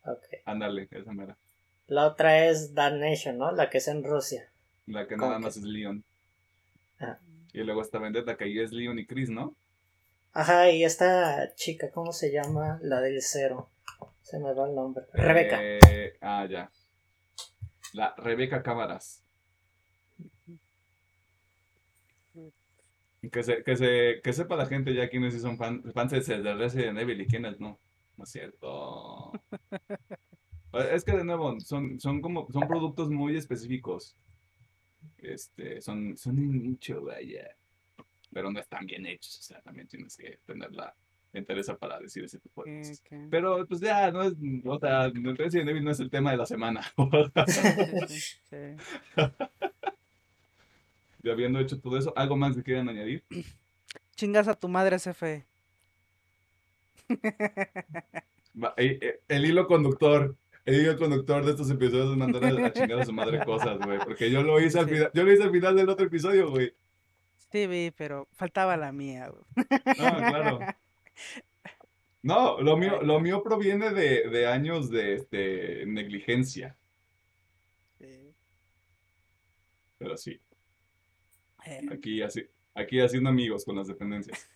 Ok. 0.04 0.24
ándale, 0.44 0.88
esa 0.90 1.12
mera. 1.12 1.38
La 1.86 2.06
otra 2.06 2.46
es 2.46 2.74
Damnation, 2.74 3.38
¿no? 3.38 3.52
La 3.52 3.70
que 3.70 3.78
es 3.78 3.88
en 3.88 4.02
Rusia. 4.04 4.50
La 4.86 5.06
que 5.06 5.14
¿Cómo 5.14 5.28
nada 5.28 5.38
que? 5.38 5.44
más 5.44 5.56
es 5.56 5.62
Leon. 5.62 6.04
Ah. 7.00 7.18
Y 7.52 7.62
luego 7.62 7.82
está 7.82 7.98
Vendetta, 7.98 8.36
que 8.36 8.44
ahí 8.44 8.58
es 8.58 8.72
Leon 8.72 8.98
y 8.98 9.06
Chris, 9.06 9.30
¿no? 9.30 9.56
Ajá, 10.32 10.70
y 10.70 10.84
esta 10.84 11.54
chica, 11.54 11.90
¿cómo 11.92 12.12
se 12.12 12.32
llama? 12.32 12.78
La 12.82 13.00
del 13.00 13.20
cero. 13.22 13.70
Se 14.22 14.38
me 14.38 14.52
va 14.54 14.66
el 14.66 14.74
nombre. 14.74 15.04
Rebeca. 15.12 15.58
Eh, 15.62 16.16
ah, 16.20 16.46
ya. 16.50 16.70
La 17.92 18.14
Rebeca 18.16 18.62
Cámaras. 18.62 19.21
Que, 23.30 23.42
se, 23.42 23.62
que, 23.62 23.76
se, 23.76 24.20
que 24.22 24.32
sepa 24.32 24.56
la 24.56 24.66
gente 24.66 24.92
ya 24.94 25.08
quiénes 25.08 25.34
sí 25.34 25.40
son 25.40 25.56
fan- 25.56 25.82
fans 25.92 26.10
de 26.26 26.54
Resident 26.54 26.98
Evil 26.98 27.20
y 27.20 27.26
quiénes 27.26 27.60
no. 27.60 27.78
No 28.16 28.24
es 28.24 28.30
cierto. 28.30 29.32
Es 30.90 31.04
que 31.04 31.12
de 31.14 31.22
nuevo, 31.22 31.60
son, 31.60 32.00
son 32.00 32.22
como, 32.22 32.50
son 32.50 32.66
productos 32.66 33.10
muy 33.10 33.36
específicos. 33.36 34.16
Este, 35.18 35.82
son, 35.82 36.16
son 36.16 36.38
un 36.38 36.62
nicho, 36.62 37.02
vaya. 37.04 37.54
Pero 38.32 38.50
no 38.50 38.58
están 38.58 38.86
bien 38.86 39.04
hechos, 39.04 39.38
o 39.38 39.42
sea, 39.42 39.60
también 39.60 39.86
tienes 39.86 40.16
que 40.16 40.38
tener 40.46 40.72
la 40.72 40.94
interés 41.34 41.70
para 41.78 41.98
decir 42.00 42.24
ese 42.24 42.38
tipo 42.38 42.64
de 42.64 42.78
cosas. 42.78 43.00
que- 43.02 43.26
Pero 43.30 43.66
pues 43.66 43.80
ya, 43.80 44.10
no 44.10 44.22
es, 44.22 44.32
o 44.64 44.78
sea, 44.78 45.10
Resident 45.10 45.68
Evil 45.68 45.84
no 45.84 45.90
es 45.90 46.00
el 46.00 46.08
tema 46.08 46.30
de 46.30 46.38
la 46.38 46.46
semana. 46.46 46.80
sí, 48.08 48.38
Y 51.22 51.30
habiendo 51.30 51.60
hecho 51.60 51.80
todo 51.80 51.96
eso, 51.98 52.12
¿algo 52.16 52.36
más 52.36 52.56
que 52.56 52.62
quieran 52.62 52.88
añadir? 52.88 53.24
Chingas 54.16 54.48
a 54.48 54.54
tu 54.54 54.68
madre, 54.68 54.98
CFE. 54.98 55.46
Eh, 58.76 58.98
eh, 59.00 59.20
El 59.28 59.44
hilo 59.46 59.66
conductor, 59.66 60.36
el 60.64 60.82
hilo 60.82 60.96
conductor 60.98 61.44
de 61.44 61.52
estos 61.52 61.70
episodios 61.70 62.10
es 62.10 62.16
mandar 62.16 62.44
a, 62.44 62.72
chingar 62.72 63.00
a 63.00 63.04
su 63.06 63.12
madre 63.12 63.44
cosas, 63.44 63.78
güey. 63.78 63.98
Porque 64.00 64.30
yo 64.30 64.42
lo 64.42 64.60
hice 64.60 64.78
al 64.78 64.86
Sí. 64.88 64.94
final, 64.94 65.10
yo 65.14 65.24
lo 65.24 65.32
hice 65.32 65.42
al 65.44 65.50
final 65.52 65.76
del 65.76 65.88
otro 65.88 66.06
episodio, 66.06 66.50
güey. 66.50 66.74
Sí, 67.50 67.66
vi, 67.66 67.90
pero 67.96 68.28
faltaba 68.32 68.76
la 68.76 68.92
mía, 68.92 69.28
güey. 69.28 69.44
No, 69.98 70.16
claro. 70.16 70.58
No, 72.22 72.60
lo 72.60 72.76
mío, 72.76 73.02
lo 73.02 73.20
mío 73.20 73.42
proviene 73.42 73.90
de, 73.90 74.28
de 74.28 74.46
años 74.46 74.90
de 74.90 75.14
este, 75.14 75.84
negligencia, 75.86 76.76
Sí. 77.98 78.32
pero 79.98 80.16
sí, 80.16 80.40
aquí 81.92 82.22
así, 82.22 82.46
aquí 82.74 83.00
haciendo 83.00 83.28
amigos 83.30 83.64
con 83.64 83.76
las 83.76 83.86
dependencias. 83.88 84.48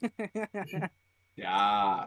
Ya. 1.34 2.06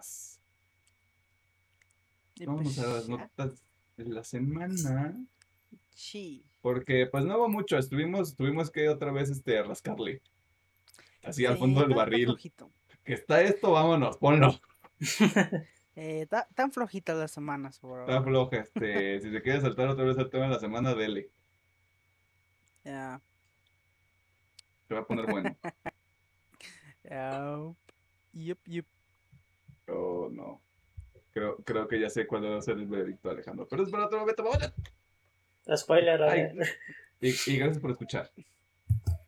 Vamos 2.45 2.77
a 2.77 2.83
pues, 2.83 2.93
las 2.93 3.09
notas 3.09 3.63
de 3.97 4.05
la 4.05 4.23
semana. 4.23 5.15
Sí. 5.89 6.45
Porque 6.61 7.07
pues 7.07 7.25
no 7.25 7.37
hubo 7.37 7.49
mucho, 7.49 7.77
estuvimos, 7.77 8.35
tuvimos 8.35 8.69
que 8.69 8.87
otra 8.89 9.11
vez 9.11 9.29
este 9.31 9.63
rascarle. 9.63 10.21
Así 11.23 11.43
al 11.45 11.57
fondo 11.57 11.79
del 11.79 11.89
tan- 11.89 11.97
tan 11.97 12.05
barril. 12.05 12.25
flojito. 12.25 12.71
Que 13.03 13.13
está 13.13 13.41
esto, 13.41 13.71
vámonos, 13.71 14.17
ponlo. 14.17 14.59
Eh, 15.97 16.27
ta- 16.29 16.45
tan 16.53 16.73
flojitas 16.73 17.17
las 17.17 17.31
semanas, 17.31 17.79
bro. 17.79 18.01
Está 18.01 18.21
floja, 18.21 18.57
este, 18.57 19.21
si 19.21 19.31
se 19.31 19.41
quiere 19.41 19.61
saltar 19.61 19.87
otra 19.87 20.03
vez 20.03 20.17
al 20.17 20.29
tema 20.29 20.43
de 20.43 20.49
la 20.51 20.59
semana, 20.59 20.93
dele. 20.93 21.29
Ya, 22.83 23.21
Se 24.87 24.93
va 24.93 25.01
a 25.01 25.07
poner 25.07 25.25
bueno. 25.31 25.55
ya. 27.03 27.57
Yup, 28.33 28.59
yup. 28.65 28.85
Oh, 29.87 30.29
no. 30.31 30.61
Creo, 31.31 31.57
creo 31.57 31.87
que 31.87 31.99
ya 31.99 32.09
sé 32.09 32.25
cuál 32.27 32.45
va 32.45 32.57
a 32.57 32.61
ser 32.61 32.77
el 32.77 32.87
veredicto, 32.87 33.29
Alejandro. 33.29 33.67
Pero 33.67 33.83
es 33.83 33.89
para 33.89 34.05
otro 34.05 34.19
momento, 34.19 34.43
vamos. 34.43 34.73
Spoiler, 35.75 36.21
a 36.23 36.31
Ay. 36.31 36.53
ver. 36.53 36.67
Y, 37.19 37.29
y 37.29 37.57
gracias 37.57 37.79
por 37.79 37.91
escuchar. 37.91 38.31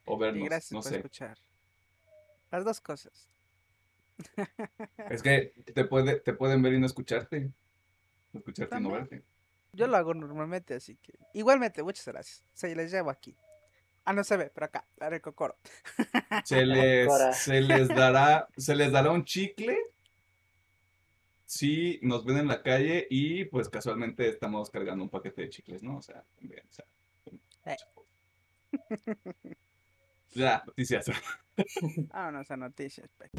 O 0.05 0.15
Y 0.15 0.19
vernos, 0.19 0.45
gracias 0.49 0.71
no 0.71 0.79
por 0.79 0.89
sé. 0.89 0.95
escuchar. 0.97 1.37
Las 2.51 2.63
dos 2.63 2.79
cosas. 2.81 3.29
Es 5.09 5.21
que 5.21 5.53
te, 5.73 5.85
puede, 5.85 6.19
te 6.19 6.33
pueden 6.33 6.61
ver 6.61 6.73
y 6.73 6.79
no 6.79 6.85
escucharte. 6.85 7.51
No 8.31 8.39
Escucharte 8.39 8.77
y 8.77 8.81
no 8.81 8.91
verte. 8.91 9.23
Yo 9.73 9.87
lo 9.87 9.97
hago 9.97 10.13
normalmente, 10.13 10.75
así 10.75 10.95
que. 10.97 11.13
Igualmente, 11.33 11.83
muchas 11.83 12.05
gracias. 12.07 12.43
Se 12.53 12.73
les 12.75 12.91
llevo 12.91 13.09
aquí. 13.09 13.37
Ah, 14.09 14.13
no 14.13 14.23
se 14.23 14.37
ve, 14.37 14.49
pero 14.53 14.67
acá, 14.67 14.87
la 14.95 15.09
de 15.09 15.19
Cocoro. 15.19 15.57
Se 16.45 16.65
les, 16.65 17.11
se 17.43 17.59
les 17.59 17.89
dará, 17.89 18.47
se 18.55 18.73
les 18.73 18.89
dará 18.89 19.11
un 19.11 19.25
chicle 19.25 19.77
si 21.45 21.99
nos 22.01 22.23
ven 22.23 22.37
en 22.37 22.47
la 22.47 22.63
calle 22.63 23.05
y 23.09 23.43
pues 23.43 23.67
casualmente 23.67 24.29
estamos 24.29 24.69
cargando 24.69 25.03
un 25.03 25.09
paquete 25.09 25.41
de 25.41 25.49
chicles, 25.49 25.83
¿no? 25.83 25.97
O 25.97 26.01
sea, 26.01 26.23
también, 26.39 26.63
o 26.69 26.73
sea, 26.73 26.85
Eh. 27.65 27.75
Ya, 30.31 30.63
noticias. 30.65 31.07
Vámonos 32.13 32.49
a 32.49 32.55
noticias. 32.55 33.09
pe. 33.17 33.29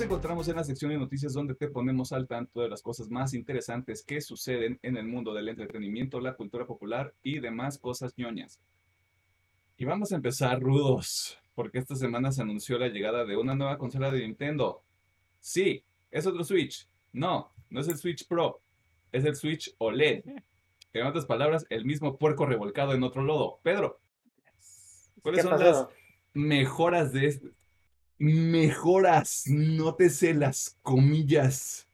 Nos 0.00 0.06
encontramos 0.06 0.48
en 0.48 0.56
la 0.56 0.64
sección 0.64 0.92
de 0.92 0.96
noticias 0.96 1.34
donde 1.34 1.54
te 1.54 1.68
ponemos 1.68 2.10
al 2.12 2.26
tanto 2.26 2.62
de 2.62 2.70
las 2.70 2.80
cosas 2.80 3.10
más 3.10 3.34
interesantes 3.34 4.02
que 4.02 4.22
suceden 4.22 4.78
en 4.80 4.96
el 4.96 5.06
mundo 5.06 5.34
del 5.34 5.50
entretenimiento, 5.50 6.20
la 6.20 6.36
cultura 6.36 6.66
popular 6.66 7.14
y 7.22 7.38
demás 7.38 7.76
cosas 7.76 8.14
ñoñas. 8.16 8.58
Y 9.76 9.84
vamos 9.84 10.10
a 10.10 10.16
empezar 10.16 10.58
rudos, 10.58 11.38
porque 11.54 11.80
esta 11.80 11.96
semana 11.96 12.32
se 12.32 12.40
anunció 12.40 12.78
la 12.78 12.88
llegada 12.88 13.26
de 13.26 13.36
una 13.36 13.54
nueva 13.54 13.76
consola 13.76 14.10
de 14.10 14.20
Nintendo. 14.20 14.82
Sí, 15.38 15.84
es 16.10 16.26
otro 16.26 16.44
Switch. 16.44 16.88
No, 17.12 17.52
no 17.68 17.80
es 17.80 17.88
el 17.88 17.98
Switch 17.98 18.26
Pro, 18.26 18.62
es 19.12 19.26
el 19.26 19.36
Switch 19.36 19.74
OLED. 19.76 20.24
En 20.94 21.06
otras 21.06 21.26
palabras, 21.26 21.66
el 21.68 21.84
mismo 21.84 22.16
puerco 22.16 22.46
revolcado 22.46 22.94
en 22.94 23.02
otro 23.02 23.22
lodo. 23.22 23.60
Pedro, 23.62 24.00
¿cuáles 25.20 25.42
¿Qué 25.44 25.48
son 25.48 25.58
pasó? 25.58 25.64
las 25.64 25.88
mejoras 26.32 27.12
de 27.12 27.26
este? 27.26 27.50
Mejoras, 28.20 29.44
nótese 29.46 30.34
las 30.34 30.76
comillas 30.82 31.88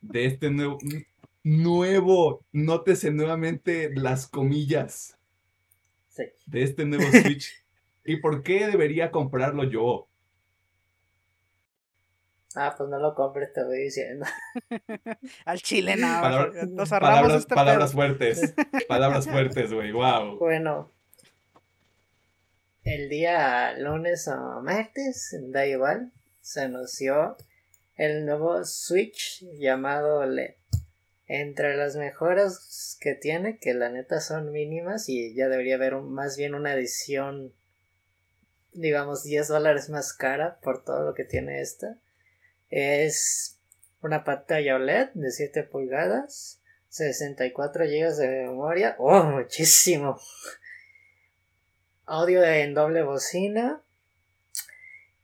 de 0.00 0.24
este 0.26 0.50
nuevo, 0.50 0.78
nuevo, 1.42 2.44
nótese 2.52 3.10
nuevamente 3.10 3.90
las 3.94 4.28
comillas 4.28 5.18
Sí. 6.08 6.22
de 6.46 6.62
este 6.62 6.84
nuevo 6.84 7.02
Switch. 7.10 7.52
¿Y 8.04 8.16
por 8.18 8.42
qué 8.44 8.66
debería 8.68 9.10
comprarlo 9.10 9.64
yo? 9.64 10.06
Ah, 12.54 12.74
pues 12.76 12.88
no 12.88 12.98
lo 12.98 13.14
compres, 13.14 13.52
te 13.52 13.64
voy 13.64 13.78
diciendo. 13.78 14.26
Al 15.44 15.60
chile, 15.60 15.96
no. 15.96 16.06
Palabra- 16.20 16.50
mejor 16.52 16.68
nos 16.70 16.92
ahorramos 16.92 17.16
Palabras, 17.18 17.40
este 17.42 17.54
palabras 17.54 17.90
pedo. 17.90 17.96
fuertes, 17.96 18.54
palabras 18.88 19.28
fuertes, 19.28 19.72
güey, 19.72 19.92
wow. 19.92 20.36
Bueno, 20.38 20.90
el 22.84 23.08
día 23.08 23.74
lunes 23.78 24.26
o 24.28 24.62
martes, 24.62 25.36
da 25.48 25.66
igual, 25.66 26.12
se 26.40 26.62
anunció 26.62 27.36
el 27.96 28.24
nuevo 28.24 28.64
Switch 28.64 29.44
llamado 29.58 30.24
LED. 30.24 30.54
Entre 31.26 31.76
las 31.76 31.94
mejoras 31.94 32.96
que 33.00 33.14
tiene, 33.14 33.58
que 33.58 33.74
la 33.74 33.88
neta 33.88 34.20
son 34.20 34.50
mínimas 34.50 35.08
y 35.08 35.34
ya 35.34 35.48
debería 35.48 35.76
haber 35.76 35.94
más 35.96 36.36
bien 36.36 36.54
una 36.54 36.74
edición, 36.74 37.52
digamos, 38.72 39.22
10 39.22 39.46
dólares 39.46 39.90
más 39.90 40.12
cara 40.12 40.58
por 40.60 40.82
todo 40.82 41.04
lo 41.04 41.14
que 41.14 41.24
tiene 41.24 41.60
esta, 41.60 41.98
es 42.70 43.58
una 44.02 44.24
pantalla 44.24 44.76
OLED 44.76 45.10
de 45.14 45.30
7 45.30 45.64
pulgadas, 45.64 46.60
64 46.88 47.84
GB 47.84 48.16
de 48.16 48.28
memoria, 48.28 48.96
oh, 48.98 49.22
muchísimo. 49.24 50.18
Audio 52.12 52.42
en 52.42 52.74
doble 52.74 53.02
bocina. 53.04 53.84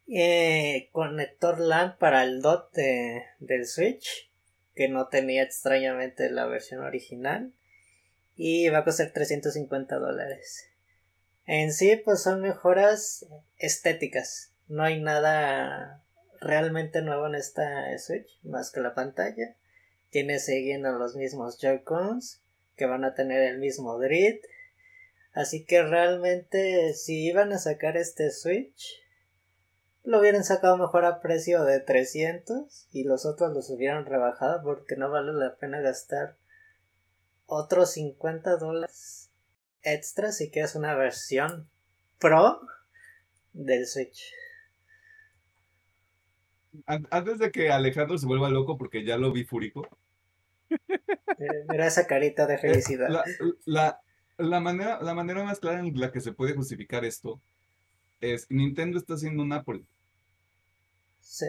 eh, 0.08 0.88
conector 0.92 1.58
LAN 1.58 1.98
para 1.98 2.22
el 2.22 2.40
DOT 2.40 2.72
de- 2.74 3.24
del 3.40 3.66
Switch. 3.66 4.30
Que 4.76 4.88
no 4.88 5.08
tenía 5.08 5.42
extrañamente 5.42 6.30
la 6.30 6.46
versión 6.46 6.82
original. 6.84 7.52
Y 8.36 8.68
va 8.68 8.78
a 8.78 8.84
costar 8.84 9.10
350 9.12 9.96
dólares. 9.96 10.70
En 11.44 11.72
sí, 11.72 11.96
pues 12.04 12.22
son 12.22 12.40
mejoras 12.40 13.26
estéticas. 13.56 14.54
No 14.68 14.84
hay 14.84 15.00
nada 15.00 16.04
realmente 16.40 17.02
nuevo 17.02 17.26
en 17.26 17.34
esta 17.34 17.98
Switch. 17.98 18.38
Más 18.44 18.70
que 18.70 18.78
la 18.82 18.94
pantalla. 18.94 19.56
Tiene 20.10 20.38
siguiendo 20.38 20.92
los 20.92 21.16
mismos 21.16 21.58
Joy-Cons. 21.60 22.44
Que 22.76 22.86
van 22.86 23.02
a 23.04 23.14
tener 23.14 23.42
el 23.42 23.58
mismo 23.58 23.98
grid. 23.98 24.36
Así 25.36 25.66
que 25.66 25.82
realmente 25.82 26.94
si 26.94 27.26
iban 27.26 27.52
a 27.52 27.58
sacar 27.58 27.96
este 27.98 28.30
Switch, 28.30 29.02
lo 30.02 30.18
hubieran 30.20 30.44
sacado 30.44 30.78
mejor 30.78 31.04
a 31.04 31.20
precio 31.20 31.62
de 31.64 31.78
300 31.80 32.88
y 32.90 33.04
los 33.04 33.26
otros 33.26 33.52
los 33.52 33.68
hubieran 33.70 34.06
rebajado 34.06 34.62
porque 34.62 34.96
no 34.96 35.10
vale 35.10 35.32
la 35.34 35.56
pena 35.56 35.80
gastar 35.80 36.36
otros 37.44 37.92
50 37.92 38.56
dólares 38.56 39.30
extra 39.82 40.32
si 40.32 40.50
quieres 40.50 40.74
una 40.74 40.94
versión 40.94 41.68
Pro 42.18 42.60
del 43.52 43.86
Switch. 43.86 44.32
an- 46.86 47.06
antes 47.10 47.38
de 47.38 47.50
que 47.50 47.70
Alejandro 47.70 48.18
se 48.18 48.26
vuelva 48.26 48.48
loco 48.50 48.76
porque 48.78 49.04
ya 49.04 49.16
lo 49.16 49.32
vi 49.32 49.44
fúrico, 49.44 49.86
Mira, 51.38 51.52
mira 51.68 51.86
esa 51.86 52.06
carita 52.06 52.46
de 52.46 52.54
eh, 52.56 52.58
felicidad. 52.58 53.08
la, 53.10 53.24
la, 53.66 54.00
la 54.38 54.60
manera, 54.60 55.00
la 55.02 55.14
manera 55.14 55.44
más 55.44 55.60
clara 55.60 55.80
en 55.80 55.98
la 55.98 56.12
que 56.12 56.20
se 56.20 56.32
puede 56.32 56.54
justificar 56.54 57.04
esto 57.04 57.40
es 58.20 58.46
Nintendo 58.50 58.98
está 58.98 59.14
haciendo 59.14 59.42
un 59.42 59.52
Apple. 59.52 59.84
Sí. 61.20 61.46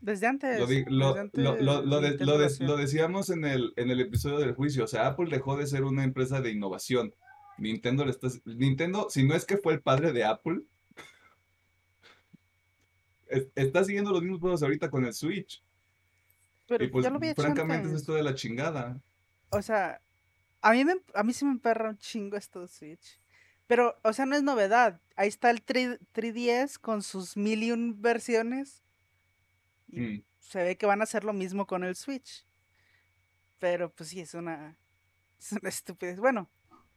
Desde 0.00 0.26
antes. 0.26 0.58
Lo, 0.60 0.66
di- 0.66 0.84
lo, 0.86 1.08
desde 1.08 1.20
antes 1.20 1.42
lo, 1.44 1.56
lo, 1.60 1.82
lo 1.82 2.00
de- 2.00 2.08
Nintendo 2.10 2.32
lo 2.34 2.38
de- 2.38 2.46
hacía. 2.46 2.66
lo 2.66 2.76
decíamos 2.76 3.30
en 3.30 3.44
el, 3.44 3.72
en 3.76 3.90
el 3.90 4.00
episodio 4.00 4.38
del 4.38 4.54
juicio, 4.54 4.84
o 4.84 4.86
sea, 4.86 5.06
Apple 5.06 5.28
dejó 5.30 5.56
de 5.56 5.66
ser 5.66 5.84
una 5.84 6.04
empresa 6.04 6.40
de 6.40 6.50
innovación. 6.50 7.14
Nintendo, 7.56 8.04
le 8.04 8.10
está, 8.10 8.28
Nintendo, 8.44 9.06
si 9.10 9.24
no 9.24 9.34
es 9.34 9.44
que 9.46 9.56
fue 9.56 9.72
el 9.74 9.80
padre 9.80 10.12
de 10.12 10.24
Apple, 10.24 10.60
es- 13.28 13.48
está 13.54 13.84
siguiendo 13.84 14.10
los 14.12 14.22
mismos 14.22 14.40
juegos 14.40 14.62
ahorita 14.62 14.90
con 14.90 15.04
el 15.04 15.14
Switch. 15.14 15.62
Pero 16.68 16.84
Y 16.84 16.88
pues, 16.88 17.04
ya 17.04 17.10
lo 17.10 17.16
había 17.16 17.32
hecho 17.32 17.42
francamente, 17.42 17.82
es 17.82 17.86
antes. 17.88 18.00
esto 18.02 18.14
de 18.14 18.22
la 18.22 18.34
chingada. 18.34 19.00
O 19.50 19.60
sea, 19.62 20.00
a 20.64 20.72
mí, 20.72 20.84
me, 20.84 20.94
a 21.14 21.22
mí 21.22 21.32
sí 21.32 21.44
me 21.44 21.52
emperra 21.52 21.90
un 21.90 21.98
chingo 21.98 22.36
esto 22.36 22.60
de 22.60 22.68
Switch. 22.68 23.20
Pero, 23.66 23.98
o 24.02 24.12
sea, 24.12 24.26
no 24.26 24.36
es 24.36 24.42
novedad. 24.42 25.00
Ahí 25.16 25.28
está 25.28 25.50
el 25.50 25.62
3, 25.62 25.98
3DS 26.12 26.78
con 26.78 27.02
sus 27.02 27.36
mil 27.36 27.62
y 27.62 27.70
un 27.72 28.00
versiones. 28.00 28.82
Y 29.88 30.00
Mm. 30.00 30.24
se 30.40 30.62
ve 30.62 30.76
que 30.76 30.86
van 30.86 31.00
a 31.00 31.04
hacer 31.04 31.24
lo 31.24 31.32
mismo 31.32 31.66
con 31.66 31.84
el 31.84 31.94
Switch. 31.96 32.46
Pero, 33.58 33.90
pues 33.94 34.10
sí, 34.10 34.20
es 34.20 34.34
una, 34.34 34.76
es 35.40 35.52
una 35.52 35.68
estupidez. 35.68 36.18
Bueno, 36.18 36.50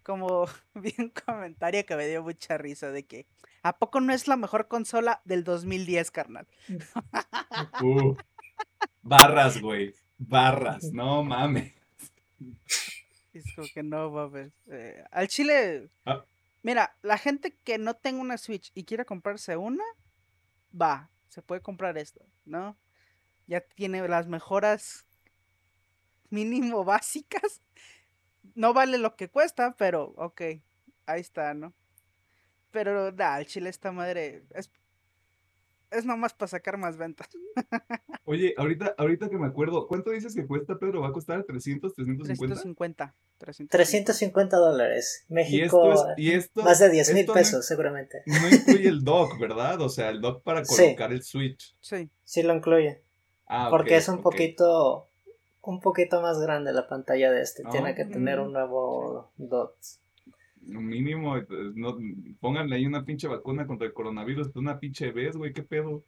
como 0.04 0.46
vi 0.74 0.94
un 0.98 1.10
comentario 1.10 1.86
que 1.86 1.96
me 1.96 2.08
dio 2.08 2.24
mucha 2.24 2.58
risa 2.58 2.92
de 2.92 3.06
que, 3.06 3.28
¿a 3.64 3.78
poco 3.78 4.00
no 4.02 4.14
es 4.14 4.28
la 4.28 4.38
mejor 4.38 4.68
consola 4.68 5.22
del 5.26 5.44
2010, 5.44 6.12
carnal? 6.12 6.48
Uh, 7.84 8.16
barras, 9.02 9.60
güey. 9.62 9.94
Barras, 10.18 10.92
no 10.94 11.24
mames. 11.24 11.74
Es 13.38 13.56
como 13.56 13.68
que 13.74 13.84
no, 13.84 14.10
mames. 14.12 14.54
Eh, 14.68 15.04
al 15.12 15.28
chile, 15.28 15.90
Ah. 16.06 16.26
mira, 16.64 16.96
la 17.02 17.18
gente 17.18 17.58
que 17.64 17.78
no 17.78 17.96
tenga 17.96 18.22
una 18.22 18.38
Switch 18.38 18.72
y 18.74 18.84
quiera 18.84 19.06
comprarse 19.06 19.58
una, 19.58 19.84
va, 20.80 21.10
se 21.30 21.42
puede 21.42 21.62
comprar 21.62 21.98
esto, 21.98 22.26
¿no? 22.46 22.78
Ya 23.48 23.62
tiene 23.62 24.06
las 24.08 24.28
mejoras 24.28 25.06
mínimo 26.30 26.84
básicas. 26.86 27.62
No 28.56 28.74
vale 28.74 28.98
lo 28.98 29.16
que 29.16 29.30
cuesta, 29.30 29.76
pero 29.78 30.14
ok, 30.18 30.42
ahí 31.06 31.22
está, 31.22 31.54
¿no? 31.54 31.74
Pero 32.72 33.12
da, 33.12 33.36
al 33.36 33.46
chile 33.46 33.70
esta 33.70 33.92
madre 33.92 34.44
es, 34.54 34.72
es 35.92 36.06
nomás 36.06 36.34
para 36.34 36.48
sacar 36.48 36.78
más 36.78 36.98
ventas. 36.98 37.28
Oye, 38.26 38.54
ahorita, 38.58 38.96
ahorita 38.98 39.30
que 39.30 39.38
me 39.38 39.48
acuerdo, 39.48 39.88
¿cuánto 39.88 40.12
dices 40.12 40.36
que 40.36 40.46
cuesta, 40.46 40.78
Pedro? 40.78 41.02
¿Va 41.02 41.10
a 41.10 41.12
costar 41.14 41.44
300, 41.44 41.94
350? 41.94 42.36
350. 42.56 43.16
350. 43.38 43.72
350 43.78 44.58
dólares. 44.58 45.26
Y 45.30 45.34
México, 45.34 45.94
esto 45.94 46.10
es, 46.12 46.18
y 46.18 46.32
esto, 46.34 46.64
más 46.64 46.80
de 46.80 46.90
10 46.90 47.14
mil 47.14 47.26
no- 47.28 47.34
pesos, 47.34 47.66
seguramente. 47.66 48.24
No, 48.26 48.50
incluye 48.50 48.90
el 48.90 49.04
dock, 49.04 49.40
¿verdad? 49.40 49.80
O 49.82 49.90
sea, 49.90 50.10
el 50.10 50.20
dock 50.22 50.44
para 50.44 50.66
Sí. 50.66 50.84
colocar 50.84 51.12
el 51.14 51.24
Switch. 51.24 51.76
Sí. 51.80 52.10
Sí 52.24 52.44
lo 52.44 52.54
incluye. 52.54 53.04
Ah, 53.48 53.68
Porque 53.70 53.96
es 53.96 54.10
un 54.10 54.22
poquito 54.22 55.10
un 55.62 55.82
poquito 55.82 56.22
más 56.22 56.40
grande 56.40 56.72
la 56.72 56.88
pantalla 56.88 57.30
de 57.32 57.42
este. 57.42 57.62
Ah, 57.66 57.70
Tiene 57.70 57.94
que 57.94 58.06
tener 58.06 58.40
mm, 58.40 58.44
un 58.46 58.54
nuevo 58.54 59.32
dot. 59.38 59.76
Mínimo, 60.68 61.38
eh, 61.38 61.46
no, 61.76 61.98
pónganle 62.40 62.76
ahí 62.76 62.86
una 62.86 63.06
pinche 63.06 63.28
vacuna 63.28 63.66
contra 63.66 63.88
el 63.88 63.94
coronavirus, 63.94 64.56
una 64.56 64.80
pinche 64.80 65.12
vez, 65.12 65.36
güey, 65.36 65.54
qué 65.54 65.64
pedo. 65.64 66.04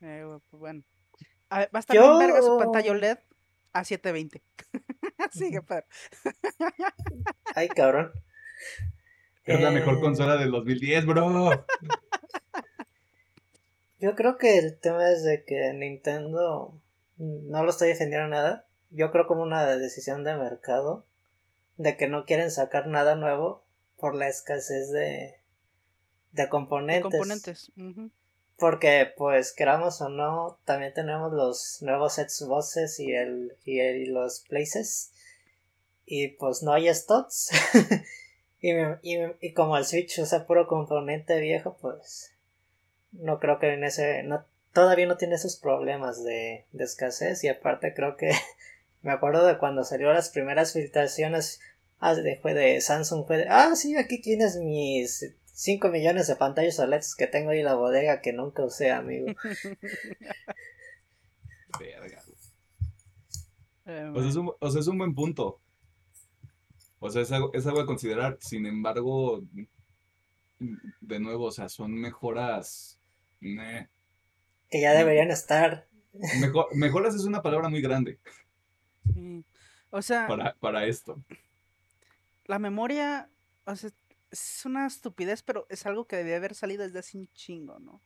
Eh, 0.00 0.24
pues 0.50 0.60
bueno. 0.60 0.82
A 1.48 1.60
ver, 1.60 1.70
va 1.74 1.78
a 1.78 1.80
estar 1.80 1.96
bien 1.98 2.18
verga 2.18 2.42
su 2.42 2.58
pantalla 2.58 2.86
Yo- 2.86 2.92
OLED 2.92 3.18
a 3.72 3.84
720. 3.84 4.42
Sigue, 5.32 5.62
Pedro. 5.62 5.86
Ay, 7.54 7.68
cabrón. 7.68 8.10
Es 9.44 9.60
la 9.60 9.70
mejor 9.70 9.94
Eh, 9.94 10.00
consola 10.00 10.36
del 10.36 10.50
2010, 10.50 11.06
bro. 11.06 11.66
Yo 13.98 14.14
creo 14.14 14.36
que 14.36 14.58
el 14.58 14.78
tema 14.78 15.10
es 15.10 15.22
de 15.24 15.44
que 15.44 15.72
Nintendo 15.74 16.74
no 17.18 17.64
lo 17.64 17.70
estoy 17.70 17.88
defendiendo 17.88 18.28
nada. 18.28 18.66
Yo 18.90 19.10
creo 19.10 19.26
como 19.26 19.42
una 19.42 19.64
decisión 19.76 20.24
de 20.24 20.36
mercado 20.36 21.06
de 21.82 21.96
que 21.96 22.08
no 22.08 22.24
quieren 22.24 22.50
sacar 22.50 22.86
nada 22.86 23.14
nuevo 23.14 23.64
por 23.98 24.14
la 24.14 24.28
escasez 24.28 24.90
de, 24.90 25.00
de 26.32 26.42
De 26.44 26.48
componentes. 26.48 27.02
componentes. 27.02 27.72
Porque, 28.56 29.12
pues, 29.16 29.52
queramos 29.52 30.00
o 30.00 30.08
no, 30.08 30.58
también 30.64 30.94
tenemos 30.94 31.32
los 31.32 31.78
nuevos 31.82 32.14
Xboxes 32.14 33.00
y, 33.00 33.12
el, 33.12 33.56
y, 33.64 33.80
el- 33.80 34.02
y 34.02 34.06
los 34.06 34.40
Places. 34.40 35.12
Y 36.04 36.28
pues 36.28 36.62
no 36.62 36.72
hay 36.72 36.92
stocks. 36.94 37.50
y, 38.60 38.72
y, 39.02 39.18
y 39.40 39.52
como 39.54 39.76
el 39.76 39.84
Switch 39.84 40.18
usa 40.18 40.46
puro 40.46 40.66
componente 40.68 41.40
viejo, 41.40 41.76
pues 41.80 42.32
no 43.12 43.38
creo 43.40 43.58
que 43.58 43.72
en 43.72 43.82
ese. 43.84 44.22
No, 44.22 44.44
todavía 44.72 45.06
no 45.06 45.16
tiene 45.16 45.34
esos 45.36 45.56
problemas 45.56 46.22
de, 46.22 46.66
de 46.72 46.84
escasez. 46.84 47.42
Y 47.44 47.48
aparte, 47.48 47.94
creo 47.94 48.16
que 48.16 48.30
me 49.02 49.12
acuerdo 49.12 49.44
de 49.46 49.58
cuando 49.58 49.82
salió 49.84 50.12
las 50.12 50.28
primeras 50.30 50.72
filtraciones. 50.72 51.60
Ah, 52.04 52.14
de, 52.16 52.36
fue 52.42 52.52
de 52.52 52.80
Samsung, 52.80 53.26
fue 53.26 53.36
de. 53.38 53.46
Ah, 53.48 53.76
sí, 53.76 53.96
aquí 53.96 54.20
tienes 54.20 54.56
mis 54.56 55.24
5 55.54 55.88
millones 55.88 56.26
de 56.26 56.34
pantallas 56.34 56.78
OLEDs 56.80 57.14
que 57.14 57.28
tengo 57.28 57.50
ahí 57.50 57.60
en 57.60 57.66
la 57.66 57.74
bodega 57.76 58.20
que 58.20 58.32
nunca 58.32 58.64
usé, 58.64 58.90
amigo. 58.90 59.26
Verga, 61.78 62.22
O 64.14 64.20
sea, 64.20 64.28
es 64.28 64.36
un, 64.36 64.50
o 64.58 64.70
sea, 64.70 64.80
es 64.80 64.86
un 64.86 64.98
buen 64.98 65.14
punto. 65.14 65.60
O 66.98 67.10
sea, 67.10 67.22
es 67.22 67.32
algo, 67.32 67.52
es 67.54 67.66
algo 67.66 67.80
a 67.80 67.86
considerar. 67.86 68.36
Sin 68.40 68.66
embargo, 68.66 69.42
de 71.00 71.20
nuevo, 71.20 71.44
o 71.46 71.52
sea, 71.52 71.68
son 71.68 71.92
mejoras. 71.94 72.98
meh. 73.40 73.88
Que 74.70 74.80
ya 74.80 74.92
deberían 74.92 75.30
estar. 75.30 75.88
Mejo- 76.40 76.68
mejoras 76.74 77.14
es 77.14 77.24
una 77.24 77.42
palabra 77.42 77.68
muy 77.68 77.80
grande. 77.80 78.18
O 79.90 80.00
sea, 80.02 80.26
para, 80.26 80.54
para 80.54 80.84
esto. 80.86 81.22
La 82.52 82.58
memoria, 82.58 83.30
o 83.64 83.74
sea, 83.74 83.88
es 84.30 84.62
una 84.66 84.86
estupidez, 84.86 85.42
pero 85.42 85.66
es 85.70 85.86
algo 85.86 86.06
que 86.06 86.16
debía 86.16 86.36
haber 86.36 86.54
salido 86.54 86.82
desde 86.82 86.98
hace 86.98 87.16
un 87.16 87.32
chingo, 87.32 87.78
¿no? 87.78 88.02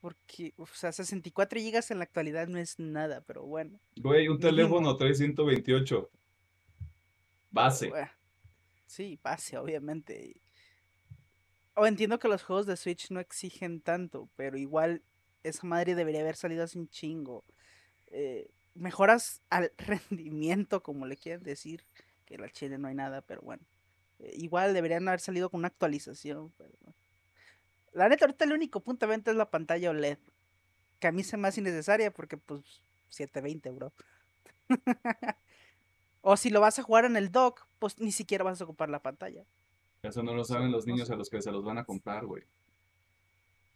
Porque, 0.00 0.52
o 0.56 0.66
sea, 0.66 0.90
64 0.90 1.60
gigas 1.60 1.92
en 1.92 1.98
la 1.98 2.04
actualidad 2.04 2.48
no 2.48 2.58
es 2.58 2.80
nada, 2.80 3.20
pero 3.20 3.44
bueno. 3.44 3.78
Güey, 3.94 4.26
un 4.26 4.40
teléfono 4.40 4.96
trae 4.96 5.14
128. 5.14 6.10
Base. 7.52 7.92
Sí, 8.86 9.20
base, 9.22 9.58
obviamente. 9.58 10.42
O 11.76 11.86
entiendo 11.86 12.18
que 12.18 12.26
los 12.26 12.42
juegos 12.42 12.66
de 12.66 12.76
Switch 12.76 13.12
no 13.12 13.20
exigen 13.20 13.80
tanto, 13.80 14.28
pero 14.34 14.58
igual 14.58 15.04
esa 15.44 15.68
madre 15.68 15.94
debería 15.94 16.22
haber 16.22 16.34
salido 16.34 16.64
hace 16.64 16.80
un 16.80 16.88
chingo. 16.88 17.44
Eh, 18.08 18.50
mejoras 18.74 19.40
al 19.50 19.70
rendimiento, 19.78 20.82
como 20.82 21.06
le 21.06 21.16
quieren 21.16 21.44
decir, 21.44 21.86
que 22.24 22.38
la 22.38 22.50
chile 22.50 22.76
no 22.76 22.88
hay 22.88 22.96
nada, 22.96 23.22
pero 23.22 23.40
bueno. 23.40 23.64
Igual 24.18 24.74
deberían 24.74 25.06
haber 25.08 25.20
salido 25.20 25.50
con 25.50 25.58
una 25.58 25.68
actualización. 25.68 26.52
Pero... 26.56 26.72
La 27.92 28.08
neta, 28.08 28.24
ahorita 28.24 28.44
el 28.44 28.52
único 28.52 28.80
punto 28.80 29.06
de 29.06 29.10
venta 29.10 29.30
es 29.30 29.36
la 29.36 29.50
pantalla 29.50 29.90
OLED. 29.90 30.18
Que 31.00 31.08
a 31.08 31.12
mí 31.12 31.22
se 31.24 31.36
me 31.36 31.48
hace 31.48 31.60
innecesaria 31.60 32.12
porque, 32.12 32.36
pues, 32.36 32.82
720, 33.08 33.70
bro. 33.70 33.92
o 36.20 36.36
si 36.36 36.50
lo 36.50 36.60
vas 36.60 36.78
a 36.78 36.82
jugar 36.82 37.04
en 37.04 37.16
el 37.16 37.30
dock, 37.30 37.66
pues 37.78 37.98
ni 37.98 38.12
siquiera 38.12 38.44
vas 38.44 38.60
a 38.60 38.64
ocupar 38.64 38.88
la 38.88 39.02
pantalla. 39.02 39.44
Eso 40.02 40.22
no 40.22 40.34
lo 40.34 40.44
saben 40.44 40.70
los 40.70 40.86
niños 40.86 41.10
a 41.10 41.16
los 41.16 41.30
que 41.30 41.40
se 41.40 41.50
los 41.50 41.64
van 41.64 41.78
a 41.78 41.84
comprar, 41.84 42.26
güey. 42.26 42.44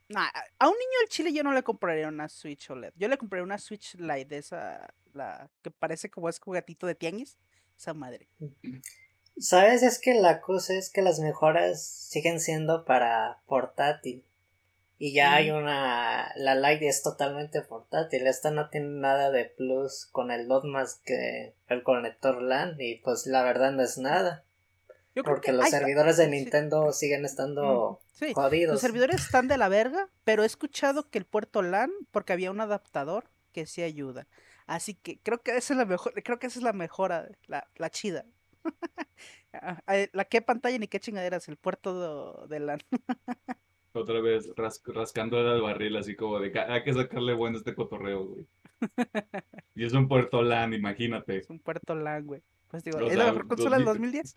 Nah, 0.09 0.29
a 0.59 0.69
un 0.69 0.75
niño 0.75 0.99
del 1.01 1.09
Chile 1.09 1.33
yo 1.33 1.43
no 1.43 1.53
le 1.53 1.63
compraría 1.63 2.09
una 2.09 2.29
Switch 2.29 2.71
OLED. 2.71 2.95
Yo 2.97 3.09
le 3.09 3.19
compraría 3.19 3.45
una 3.45 3.59
Switch 3.59 3.95
Lite, 3.95 4.39
esa, 4.39 4.95
la 5.13 5.51
que 5.63 5.71
parece 5.71 6.11
como 6.11 6.29
es 6.29 6.39
juguetito 6.39 6.87
de 6.87 6.95
tianguis. 6.95 7.39
Esa 7.77 7.95
madre. 7.95 8.29
¿Sabes? 9.41 9.83
Es 9.83 9.99
que 10.01 10.15
la 10.15 10.41
cosa 10.41 10.75
es 10.75 10.91
que 10.91 11.03
las 11.03 11.21
mejoras 11.21 11.83
siguen 11.83 12.41
siendo 12.41 12.85
para 12.85 13.41
portátil. 13.47 14.25
Y 15.01 15.13
ya 15.13 15.35
hay 15.35 15.53
una. 15.53 16.33
La 16.37 16.57
Lite 16.57 16.89
es 16.89 17.03
totalmente 17.05 17.63
portátil. 17.63 18.27
Esta 18.27 18.51
no 18.51 18.69
tiene 18.69 18.89
nada 18.89 19.31
de 19.31 19.45
plus 19.45 20.07
con 20.11 20.33
el 20.33 20.49
DOT 20.49 20.65
más 20.65 20.97
que 21.05 21.55
el 21.69 21.85
conector 21.85 22.43
LAN. 22.43 22.75
Y 22.81 22.97
pues 22.97 23.27
la 23.27 23.45
verdad 23.45 23.71
no 23.71 23.83
es 23.83 23.97
nada. 23.97 24.45
Yo 25.15 25.23
Porque 25.23 25.47
que 25.51 25.53
los 25.53 25.69
servidores 25.71 26.17
de 26.17 26.25
sí, 26.25 26.31
Nintendo 26.31 26.93
siguen 26.93 27.25
estando 27.25 28.01
Sí, 28.13 28.33
jodidos. 28.35 28.73
los 28.73 28.81
servidores 28.81 29.21
están 29.21 29.47
de 29.49 29.57
la 29.57 29.69
verga, 29.69 30.09
pero 30.25 30.43
he 30.43 30.47
escuchado 30.47 31.09
que 31.11 31.19
el 31.19 31.25
puerto 31.25 31.63
LAN, 31.63 31.91
porque 32.11 32.33
había 32.33 32.51
un 32.51 32.61
adaptador 32.61 33.31
que 33.53 33.67
sí 33.67 33.83
ayuda. 33.83 34.27
Así 34.67 34.95
que 34.95 35.19
creo 35.21 35.41
que 35.43 35.57
esa 35.57 35.73
es 35.75 35.79
la 35.79 35.87
mejor, 35.87 36.13
creo 36.23 36.39
que 36.39 36.49
esa 36.49 36.59
es 36.59 36.63
la 36.63 36.73
mejora, 36.73 37.29
la, 37.47 37.69
la 37.77 37.91
chida. 37.91 38.27
Ah, 39.53 39.83
eh, 39.89 40.11
la 40.13 40.27
qué 40.27 40.43
pantalla 40.43 40.79
ni 40.79 40.89
qué 40.89 41.01
chingaderas, 41.01 41.49
el 41.49 41.57
puerto 41.57 42.47
de, 42.49 42.61
LAN. 42.61 42.81
Otra 43.93 44.21
vez 44.21 44.53
ras 44.57 44.83
rascando 44.87 45.41
el 45.41 45.63
barril, 45.63 45.97
así 45.97 46.15
como 46.15 46.39
de 46.39 46.57
hay 46.61 46.85
que 46.85 46.93
sacarle 46.93 47.35
bueno 47.35 47.57
este 47.57 47.75
cotorreo, 47.75 48.27
güey. 48.27 48.47
y 49.75 49.85
es 49.85 49.95
un 49.95 50.07
Puerto 50.07 50.43
LAN, 50.43 50.75
imagínate. 50.75 51.39
Es 51.39 51.51
un 51.51 51.59
Puerto 51.59 51.95
LAN, 51.95 52.27
güey. 52.27 52.43
Pues 52.69 52.85
digo, 52.85 53.01
¿es 53.01 53.17
la 53.17 53.25
mejor 53.27 53.49
consola 53.49 53.77
del 53.77 53.87
2010? 53.87 54.35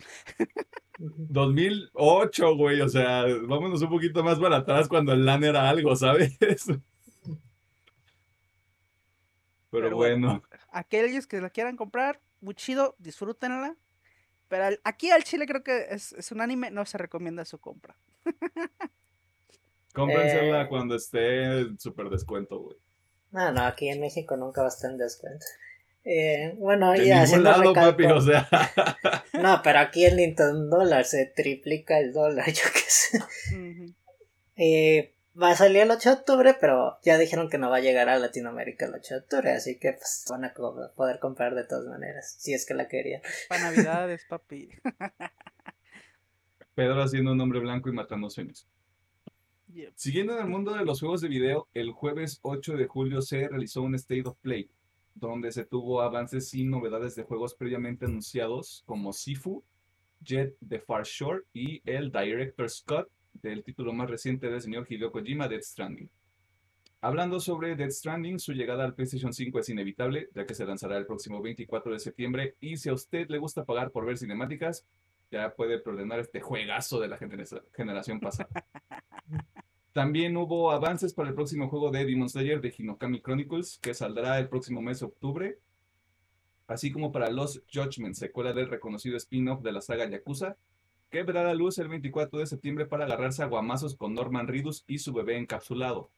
2008, 0.97 2.55
güey, 2.55 2.79
o 2.79 2.87
sea, 2.87 3.25
vámonos 3.43 3.81
un 3.81 3.89
poquito 3.89 4.23
más 4.23 4.39
para 4.39 4.57
atrás 4.57 4.87
cuando 4.87 5.11
el 5.11 5.25
LAN 5.25 5.43
era 5.43 5.69
algo, 5.69 5.95
¿sabes? 5.97 6.37
Pero, 9.69 9.95
bueno. 9.95 10.43
Aquellos 10.71 11.27
que 11.27 11.41
la 11.41 11.49
quieran 11.49 11.75
comprar, 11.75 12.21
muy 12.39 12.55
chido, 12.55 12.95
disfrútenla. 12.99 13.75
Pero 14.51 14.65
aquí 14.83 15.09
al 15.11 15.23
Chile 15.23 15.45
creo 15.45 15.63
que 15.63 15.87
es, 15.91 16.11
es 16.11 16.29
un 16.33 16.41
anime, 16.41 16.71
no 16.71 16.83
se 16.83 16.97
recomienda 16.97 17.45
su 17.45 17.57
compra. 17.57 17.95
Cómprensela 19.93 20.63
eh. 20.63 20.67
cuando 20.67 20.95
esté 20.95 21.61
en 21.61 21.79
super 21.79 22.09
descuento, 22.09 22.59
güey. 22.59 22.77
No, 23.31 23.49
no, 23.53 23.61
aquí 23.61 23.87
en 23.87 24.01
México 24.01 24.35
nunca 24.35 24.59
va 24.59 24.67
a 24.67 24.71
estar 24.71 24.91
en 24.91 24.97
descuento. 24.97 25.45
Eh, 26.03 26.53
bueno, 26.57 26.93
ya 26.97 27.21
haciendo 27.21 27.49
lado, 27.49 27.73
papi, 27.73 28.03
o 28.07 28.19
sea. 28.19 28.49
no, 29.41 29.61
pero 29.63 29.79
aquí 29.79 30.03
en 30.03 30.17
Nintendo 30.17 30.79
dólar 30.79 31.05
se 31.05 31.27
triplica 31.27 31.97
el 31.97 32.11
dólar, 32.11 32.45
yo 32.51 32.65
qué 32.73 32.89
sé. 32.89 33.19
eh, 34.57 35.15
Va 35.39 35.51
a 35.51 35.55
salir 35.55 35.77
el 35.77 35.91
8 35.91 36.09
de 36.09 36.15
octubre, 36.15 36.57
pero 36.59 36.97
ya 37.03 37.17
dijeron 37.17 37.49
que 37.49 37.57
no 37.57 37.69
va 37.69 37.77
a 37.77 37.81
llegar 37.81 38.09
a 38.09 38.19
Latinoamérica 38.19 38.85
el 38.85 38.95
8 38.95 39.13
de 39.13 39.19
octubre, 39.21 39.51
así 39.51 39.79
que 39.79 39.93
pues, 39.93 40.25
van 40.29 40.43
a 40.43 40.53
poder 40.53 41.19
comprar 41.19 41.55
de 41.55 41.65
todas 41.65 41.85
maneras, 41.85 42.35
si 42.37 42.53
es 42.53 42.65
que 42.65 42.73
la 42.73 42.89
querían. 42.89 43.21
Para 43.47 43.71
Navidades, 43.71 44.25
papi. 44.27 44.69
Pedro 46.75 47.01
haciendo 47.01 47.31
un 47.31 47.39
hombre 47.39 47.59
blanco 47.59 47.89
y 47.89 47.93
matando 47.93 48.29
sueños. 48.29 48.67
Siguiendo 49.95 50.33
en 50.33 50.39
el 50.39 50.49
mundo 50.49 50.73
de 50.73 50.83
los 50.83 50.99
juegos 50.99 51.21
de 51.21 51.29
video, 51.29 51.69
el 51.73 51.91
jueves 51.91 52.39
8 52.41 52.75
de 52.75 52.87
julio 52.87 53.21
se 53.21 53.47
realizó 53.47 53.83
un 53.83 53.95
State 53.95 54.27
of 54.27 54.37
Play, 54.41 54.69
donde 55.15 55.53
se 55.53 55.63
tuvo 55.63 56.01
avances 56.01 56.53
y 56.53 56.65
novedades 56.65 57.15
de 57.15 57.23
juegos 57.23 57.55
previamente 57.55 58.05
anunciados 58.05 58.83
como 58.85 59.13
Sifu, 59.13 59.63
Jet 60.19 60.57
the 60.67 60.79
Far 60.79 61.05
Shore 61.05 61.43
y 61.53 61.81
el 61.89 62.11
Director's 62.11 62.79
Scott 62.79 63.07
del 63.33 63.63
título 63.63 63.93
más 63.93 64.09
reciente 64.09 64.49
del 64.49 64.61
señor 64.61 64.85
Hideo 64.89 65.11
Kojima, 65.11 65.47
Death 65.47 65.63
Stranding. 65.63 66.09
Hablando 67.03 67.39
sobre 67.39 67.75
Death 67.75 67.91
Stranding, 67.91 68.37
su 68.37 68.53
llegada 68.53 68.83
al 68.83 68.93
PlayStation 68.93 69.33
5 69.33 69.59
es 69.59 69.69
inevitable, 69.69 70.29
ya 70.35 70.45
que 70.45 70.53
se 70.53 70.65
lanzará 70.65 70.97
el 70.97 71.07
próximo 71.07 71.41
24 71.41 71.93
de 71.93 71.99
septiembre. 71.99 72.55
Y 72.59 72.77
si 72.77 72.89
a 72.89 72.93
usted 72.93 73.27
le 73.29 73.39
gusta 73.39 73.65
pagar 73.65 73.89
por 73.91 74.05
ver 74.05 74.17
cinemáticas, 74.17 74.85
ya 75.31 75.53
puede 75.55 75.79
preordenar 75.79 76.19
este 76.19 76.41
juegazo 76.41 76.99
de 76.99 77.07
la 77.07 77.17
generación 77.17 78.19
pasada. 78.19 78.49
También 79.93 80.37
hubo 80.37 80.71
avances 80.71 81.13
para 81.13 81.29
el 81.29 81.35
próximo 81.35 81.69
juego 81.69 81.89
de 81.89 82.05
Demon 82.05 82.29
Slayer 82.29 82.61
de 82.61 82.73
Hinokami 82.77 83.21
Chronicles, 83.21 83.79
que 83.81 83.93
saldrá 83.93 84.39
el 84.39 84.47
próximo 84.47 84.81
mes 84.81 84.99
de 84.99 85.07
octubre, 85.07 85.57
así 86.67 86.91
como 86.91 87.11
para 87.11 87.29
Los 87.29 87.63
Judgment, 87.73 88.15
secuela 88.15 88.53
del 88.53 88.69
reconocido 88.69 89.17
spin-off 89.17 89.61
de 89.63 89.71
la 89.71 89.81
saga 89.81 90.09
Yakuza, 90.09 90.55
que 91.11 91.23
la 91.25 91.53
luz 91.53 91.77
el 91.77 91.89
24 91.89 92.39
de 92.39 92.47
septiembre 92.47 92.85
para 92.85 93.03
agarrarse 93.03 93.43
a 93.43 93.47
guamazos 93.47 93.97
con 93.97 94.13
Norman 94.13 94.47
Reedus 94.47 94.85
y 94.87 94.97
su 94.99 95.11
bebé 95.11 95.37
encapsulado. 95.37 96.09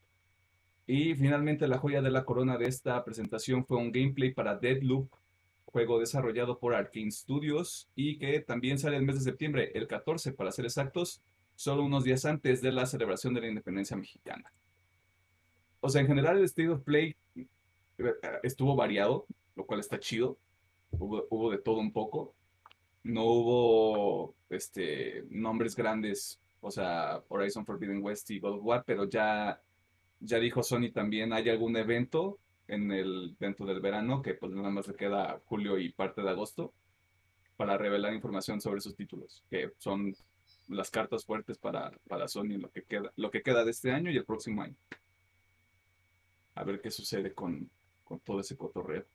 Y 0.85 1.15
finalmente 1.15 1.67
la 1.67 1.79
joya 1.79 2.03
de 2.03 2.11
la 2.11 2.25
corona 2.25 2.57
de 2.57 2.65
esta 2.65 3.03
presentación 3.03 3.65
fue 3.65 3.77
un 3.77 3.91
gameplay 3.91 4.33
para 4.33 4.55
Deadloop, 4.55 5.09
juego 5.65 5.99
desarrollado 5.99 6.59
por 6.59 6.75
Arkane 6.75 7.09
Studios 7.09 7.89
y 7.95 8.19
que 8.19 8.39
también 8.41 8.77
sale 8.77 8.97
el 8.97 9.03
mes 9.03 9.15
de 9.15 9.21
septiembre, 9.21 9.71
el 9.73 9.87
14 9.87 10.31
para 10.33 10.51
ser 10.51 10.65
exactos, 10.65 11.23
solo 11.55 11.83
unos 11.83 12.03
días 12.03 12.25
antes 12.25 12.61
de 12.61 12.71
la 12.71 12.85
celebración 12.85 13.33
de 13.33 13.41
la 13.41 13.47
independencia 13.47 13.97
mexicana. 13.97 14.53
O 15.79 15.89
sea, 15.89 16.01
en 16.01 16.07
general 16.07 16.37
el 16.37 16.45
State 16.45 16.69
of 16.69 16.83
Play 16.83 17.15
eh, 17.35 17.45
estuvo 18.43 18.75
variado, 18.75 19.25
lo 19.55 19.65
cual 19.65 19.79
está 19.79 19.99
chido. 19.99 20.37
Hubo, 20.91 21.25
hubo 21.31 21.49
de 21.49 21.57
todo 21.57 21.79
un 21.79 21.91
poco 21.91 22.35
no 23.03 23.25
hubo 23.25 24.35
este, 24.49 25.25
nombres 25.29 25.75
grandes, 25.75 26.41
o 26.61 26.71
sea, 26.71 27.23
Horizon 27.27 27.65
Forbidden 27.65 28.01
West 28.01 28.31
y 28.31 28.39
God 28.39 28.55
of 28.55 28.63
War, 28.63 28.83
pero 28.85 29.09
ya, 29.09 29.61
ya 30.19 30.39
dijo 30.39 30.63
Sony 30.63 30.91
también, 30.93 31.33
hay 31.33 31.49
algún 31.49 31.75
evento 31.75 32.39
en 32.67 32.91
el, 32.91 33.35
dentro 33.39 33.65
del 33.65 33.81
verano, 33.81 34.21
que 34.21 34.33
pues 34.33 34.53
nada 34.53 34.69
más 34.69 34.87
le 34.87 34.95
queda 34.95 35.41
julio 35.45 35.77
y 35.77 35.91
parte 35.91 36.21
de 36.21 36.29
agosto, 36.29 36.73
para 37.57 37.77
revelar 37.77 38.13
información 38.13 38.61
sobre 38.61 38.81
sus 38.81 38.95
títulos, 38.95 39.43
que 39.49 39.71
son 39.77 40.15
las 40.69 40.89
cartas 40.89 41.25
fuertes 41.25 41.57
para, 41.57 41.91
para 42.07 42.27
Sony 42.27 42.57
lo 42.57 42.71
que, 42.71 42.83
queda, 42.83 43.11
lo 43.15 43.29
que 43.29 43.41
queda 43.41 43.63
de 43.63 43.71
este 43.71 43.91
año 43.91 44.09
y 44.09 44.17
el 44.17 44.25
próximo 44.25 44.61
año. 44.61 44.75
A 46.55 46.63
ver 46.63 46.81
qué 46.81 46.89
sucede 46.89 47.33
con, 47.33 47.69
con 48.03 48.19
todo 48.19 48.39
ese 48.39 48.55
cotorreo. 48.55 49.05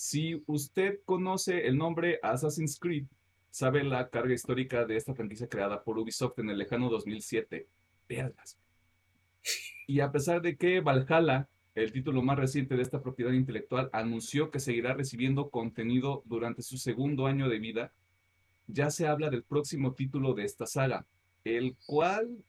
Si 0.00 0.40
usted 0.46 1.00
conoce 1.04 1.66
el 1.66 1.76
nombre 1.76 2.20
Assassin's 2.22 2.78
Creed, 2.78 3.06
sabe 3.50 3.82
la 3.82 4.08
carga 4.08 4.32
histórica 4.32 4.84
de 4.84 4.96
esta 4.96 5.12
franquicia 5.12 5.48
creada 5.48 5.82
por 5.82 5.98
Ubisoft 5.98 6.38
en 6.38 6.50
el 6.50 6.58
lejano 6.58 6.88
2007. 6.88 7.66
Veanlas. 8.08 8.56
Y 9.88 9.98
a 9.98 10.12
pesar 10.12 10.40
de 10.40 10.56
que 10.56 10.80
Valhalla, 10.80 11.48
el 11.74 11.90
título 11.90 12.22
más 12.22 12.38
reciente 12.38 12.76
de 12.76 12.82
esta 12.82 13.02
propiedad 13.02 13.32
intelectual, 13.32 13.90
anunció 13.92 14.52
que 14.52 14.60
seguirá 14.60 14.94
recibiendo 14.94 15.50
contenido 15.50 16.22
durante 16.26 16.62
su 16.62 16.78
segundo 16.78 17.26
año 17.26 17.48
de 17.48 17.58
vida, 17.58 17.92
ya 18.68 18.90
se 18.90 19.08
habla 19.08 19.30
del 19.30 19.42
próximo 19.42 19.94
título 19.94 20.32
de 20.32 20.44
esta 20.44 20.66
saga, 20.66 21.06
el 21.42 21.76
cual 21.86 22.44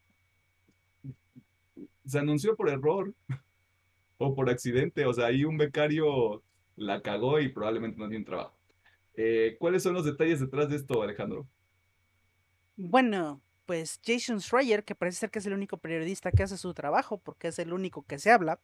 se 2.06 2.20
anunció 2.20 2.56
por 2.56 2.70
error 2.70 3.16
o 4.20 4.36
por 4.36 4.52
accidente. 4.52 5.08
O 5.08 5.14
sea, 5.14 5.26
hay 5.26 5.46
un 5.46 5.58
becario 5.58 6.44
la 6.80 7.02
cagó 7.02 7.39
y 7.39 7.50
probablemente 7.50 8.00
no 8.00 8.08
tiene 8.08 8.26
trabajo. 8.26 8.58
Eh, 9.15 9.58
¿Cuáles 9.60 9.84
son 9.84 9.94
los 9.94 10.06
detalles 10.06 10.39
detrás 10.39 10.70
de 10.70 10.78
esto, 10.78 11.02
Alejandro? 11.02 11.48
Bueno, 12.78 13.42
pues 13.65 14.00
Jason 14.04 14.39
Schreier, 14.39 14.86
que 14.86 14.96
parece 14.96 15.20
ser 15.20 15.30
que 15.30 15.39
es 15.39 15.46
el 15.46 15.54
único 15.54 15.78
periodista 15.78 16.32
que 16.32 16.44
hace 16.44 16.58
su 16.58 16.74
trabajo, 16.74 17.18
porque 17.18 17.50
es 17.50 17.60
el 17.60 17.74
único 17.74 18.04
que 18.04 18.18
se 18.18 18.32
habla, 18.32 18.62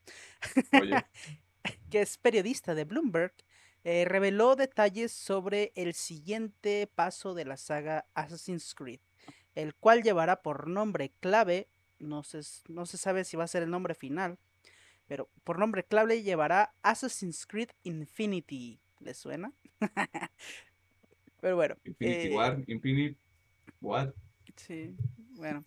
que 1.92 2.02
es 2.02 2.18
periodista 2.18 2.74
de 2.74 2.86
Bloomberg, 2.86 3.34
eh, 3.84 4.06
reveló 4.06 4.56
detalles 4.56 5.12
sobre 5.12 5.74
el 5.76 5.94
siguiente 5.94 6.90
paso 6.96 7.34
de 7.34 7.46
la 7.46 7.58
saga 7.58 8.08
Assassin's 8.14 8.74
Creed, 8.74 9.02
el 9.54 9.76
cual 9.76 10.02
llevará 10.02 10.42
por 10.42 10.68
nombre 10.68 11.12
clave, 11.20 11.68
no 12.00 12.24
se, 12.24 12.40
no 12.70 12.86
se 12.86 12.98
sabe 12.98 13.26
si 13.26 13.36
va 13.36 13.44
a 13.44 13.48
ser 13.48 13.62
el 13.62 13.70
nombre 13.70 13.94
final, 13.94 14.40
pero 15.08 15.30
por 15.44 15.60
nombre 15.60 15.84
clave 15.84 16.24
llevará 16.24 16.74
Assassin's 16.82 17.46
Creed 17.46 17.70
Infinity. 17.84 18.80
¿Le 19.00 19.14
suena? 19.14 19.54
pero 21.42 21.56
bueno. 21.56 21.76
Infinity 21.84 22.28
eh, 22.28 22.36
War, 22.36 22.64
Infinity 22.68 23.18
What? 23.82 24.14
Sí, 24.56 24.96
bueno. 25.32 25.64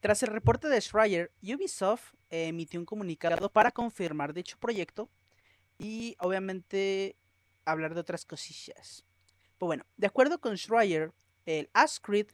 Tras 0.00 0.22
el 0.22 0.30
reporte 0.30 0.68
de 0.68 0.80
Schreier, 0.80 1.32
Ubisoft 1.42 2.14
emitió 2.30 2.78
un 2.78 2.86
comunicado 2.86 3.50
para 3.50 3.70
confirmar 3.70 4.34
dicho 4.34 4.58
proyecto 4.58 5.10
y 5.78 6.16
obviamente 6.20 7.16
hablar 7.64 7.94
de 7.94 8.00
otras 8.00 8.24
cosillas. 8.24 9.04
Pues 9.58 9.66
bueno, 9.66 9.84
de 9.96 10.06
acuerdo 10.06 10.40
con 10.40 10.56
Schreier, 10.56 11.12
el 11.46 11.70
Creed 12.02 12.28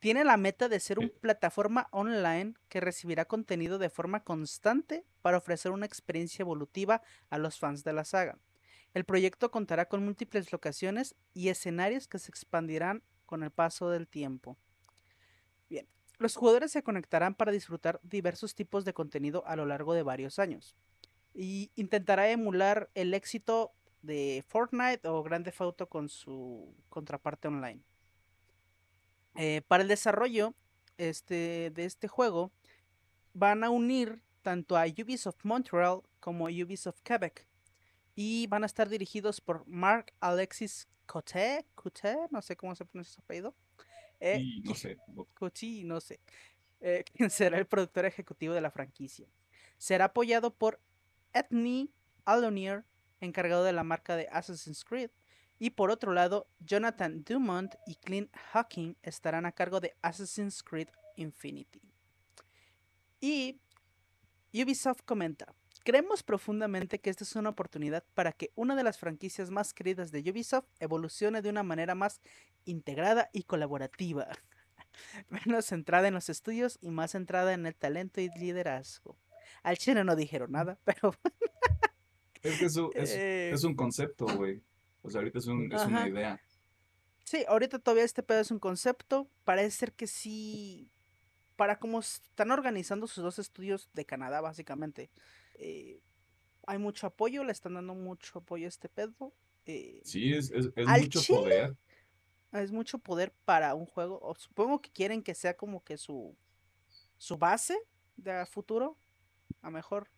tiene 0.00 0.24
la 0.24 0.36
meta 0.36 0.68
de 0.68 0.80
ser 0.80 0.98
una 0.98 1.10
plataforma 1.20 1.88
online 1.90 2.54
que 2.68 2.80
recibirá 2.80 3.24
contenido 3.24 3.78
de 3.78 3.90
forma 3.90 4.22
constante 4.22 5.04
para 5.22 5.38
ofrecer 5.38 5.72
una 5.72 5.86
experiencia 5.86 6.42
evolutiva 6.42 7.02
a 7.30 7.38
los 7.38 7.58
fans 7.58 7.84
de 7.84 7.92
la 7.92 8.04
saga. 8.04 8.38
El 8.94 9.04
proyecto 9.04 9.50
contará 9.50 9.86
con 9.86 10.04
múltiples 10.04 10.52
locaciones 10.52 11.14
y 11.34 11.48
escenarios 11.48 12.08
que 12.08 12.18
se 12.18 12.30
expandirán 12.30 13.02
con 13.26 13.42
el 13.42 13.50
paso 13.50 13.90
del 13.90 14.08
tiempo. 14.08 14.56
Bien, 15.68 15.86
los 16.18 16.36
jugadores 16.36 16.72
se 16.72 16.82
conectarán 16.82 17.34
para 17.34 17.52
disfrutar 17.52 18.00
diversos 18.02 18.54
tipos 18.54 18.84
de 18.84 18.94
contenido 18.94 19.44
a 19.46 19.56
lo 19.56 19.66
largo 19.66 19.94
de 19.94 20.02
varios 20.02 20.38
años 20.38 20.76
y 21.34 21.70
intentará 21.74 22.30
emular 22.30 22.90
el 22.94 23.14
éxito 23.14 23.72
de 24.02 24.44
Fortnite 24.46 25.06
o 25.08 25.22
Grand 25.22 25.44
Theft 25.44 25.60
Auto 25.60 25.88
con 25.88 26.08
su 26.08 26.74
contraparte 26.88 27.48
online. 27.48 27.82
Eh, 29.40 29.62
para 29.68 29.84
el 29.84 29.88
desarrollo 29.88 30.52
este, 30.96 31.70
de 31.70 31.84
este 31.84 32.08
juego, 32.08 32.50
van 33.34 33.62
a 33.62 33.70
unir 33.70 34.20
tanto 34.42 34.76
a 34.76 34.84
Ubisoft 34.86 35.44
Montreal 35.44 36.02
como 36.18 36.48
a 36.48 36.50
Ubisoft 36.50 37.00
Quebec. 37.04 37.46
Y 38.16 38.48
van 38.48 38.64
a 38.64 38.66
estar 38.66 38.88
dirigidos 38.88 39.40
por 39.40 39.64
Mark 39.68 40.12
Alexis 40.18 40.88
Coté, 41.06 41.64
Coté, 41.76 42.16
no 42.32 42.42
sé 42.42 42.56
cómo 42.56 42.74
se 42.74 42.84
pronuncia 42.84 43.14
su 43.14 43.20
apellido. 43.20 43.54
Eh, 44.18 44.42
no 44.64 44.74
sé. 44.74 44.98
Coty, 45.34 45.84
no 45.84 46.00
sé. 46.00 46.18
Eh, 46.80 47.04
quien 47.14 47.30
será 47.30 47.58
el 47.58 47.66
productor 47.66 48.06
ejecutivo 48.06 48.54
de 48.54 48.60
la 48.60 48.72
franquicia. 48.72 49.28
Será 49.76 50.06
apoyado 50.06 50.52
por 50.52 50.80
Ethnie 51.32 51.92
Alonier, 52.24 52.84
encargado 53.20 53.62
de 53.62 53.72
la 53.72 53.84
marca 53.84 54.16
de 54.16 54.26
Assassin's 54.32 54.84
Creed, 54.84 55.10
y 55.58 55.70
por 55.70 55.90
otro 55.90 56.12
lado, 56.12 56.48
Jonathan 56.60 57.24
Dumont 57.24 57.74
y 57.86 57.96
Clint 57.96 58.34
Hawking 58.52 58.94
estarán 59.02 59.46
a 59.46 59.52
cargo 59.52 59.80
de 59.80 59.96
Assassin's 60.02 60.62
Creed 60.62 60.88
Infinity. 61.16 61.82
Y 63.20 63.60
Ubisoft 64.54 65.02
comenta, 65.04 65.52
creemos 65.84 66.22
profundamente 66.22 67.00
que 67.00 67.10
esta 67.10 67.24
es 67.24 67.34
una 67.34 67.50
oportunidad 67.50 68.04
para 68.14 68.32
que 68.32 68.52
una 68.54 68.76
de 68.76 68.84
las 68.84 68.98
franquicias 68.98 69.50
más 69.50 69.74
queridas 69.74 70.12
de 70.12 70.20
Ubisoft 70.30 70.66
evolucione 70.78 71.42
de 71.42 71.50
una 71.50 71.62
manera 71.62 71.94
más 71.94 72.20
integrada 72.64 73.28
y 73.32 73.42
colaborativa, 73.42 74.28
menos 75.28 75.66
centrada 75.66 76.06
en 76.06 76.14
los 76.14 76.28
estudios 76.28 76.78
y 76.80 76.90
más 76.90 77.12
centrada 77.12 77.52
en 77.52 77.66
el 77.66 77.74
talento 77.74 78.20
y 78.20 78.28
liderazgo. 78.38 79.18
Al 79.62 79.76
chino 79.78 80.04
no 80.04 80.14
dijeron 80.14 80.52
nada, 80.52 80.78
pero... 80.84 81.14
Es 82.42 82.58
que 82.58 82.66
eso 82.66 82.90
es, 82.94 83.10
Eh, 83.10 83.50
es 83.52 83.64
un 83.64 83.74
concepto, 83.74 84.26
güey. 84.26 84.62
O 85.02 85.10
sea, 85.10 85.20
ahorita 85.20 85.38
es, 85.38 85.46
un- 85.46 85.72
es 85.72 85.84
una 85.86 86.08
idea. 86.08 86.40
Sí, 87.24 87.44
ahorita 87.46 87.78
todavía 87.78 88.04
este 88.04 88.22
pedo 88.22 88.40
es 88.40 88.50
un 88.50 88.58
concepto. 88.58 89.28
Parece 89.44 89.70
ser 89.76 89.92
que 89.92 90.06
sí. 90.06 90.90
Para 91.56 91.78
cómo 91.78 91.98
están 92.00 92.50
organizando 92.52 93.06
sus 93.06 93.22
dos 93.24 93.38
estudios 93.38 93.90
de 93.92 94.04
Canadá, 94.04 94.40
básicamente. 94.40 95.10
eh, 95.54 96.00
hay 96.66 96.78
mucho 96.78 97.06
apoyo, 97.06 97.44
le 97.44 97.52
están 97.52 97.74
dando 97.74 97.94
mucho 97.94 98.38
apoyo 98.40 98.66
a 98.66 98.68
este 98.68 98.88
pedo. 98.90 99.32
eh, 99.66 100.00
Sí, 100.04 100.32
es, 100.34 100.50
es, 100.50 100.66
mucho 100.76 101.20
chile, 101.20 101.38
poder. 101.38 101.76
es 102.52 102.70
mucho 102.72 102.98
poder 102.98 103.32
para 103.44 103.74
un 103.74 103.86
juego. 103.86 104.18
o 104.22 104.34
supongo 104.34 104.80
que 104.80 104.90
quieren 104.90 105.22
que 105.22 105.34
sea 105.34 105.56
como 105.56 105.82
que 105.82 105.96
su, 105.96 106.36
su 107.16 107.38
base 107.38 107.76
de 108.16 108.44
futuro. 108.46 108.98
A 109.62 109.70
mejor. 109.70 110.08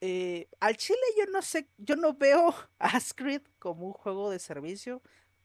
Eh, 0.00 0.48
al 0.60 0.76
chile 0.76 0.98
yo 1.18 1.30
no 1.32 1.42
sé, 1.42 1.68
yo 1.78 1.96
no 1.96 2.14
veo 2.14 2.54
a 2.78 3.00
Screed 3.00 3.42
como 3.58 3.86
un 3.86 3.92
juego 3.92 4.30
de 4.30 4.38
servicio. 4.38 5.02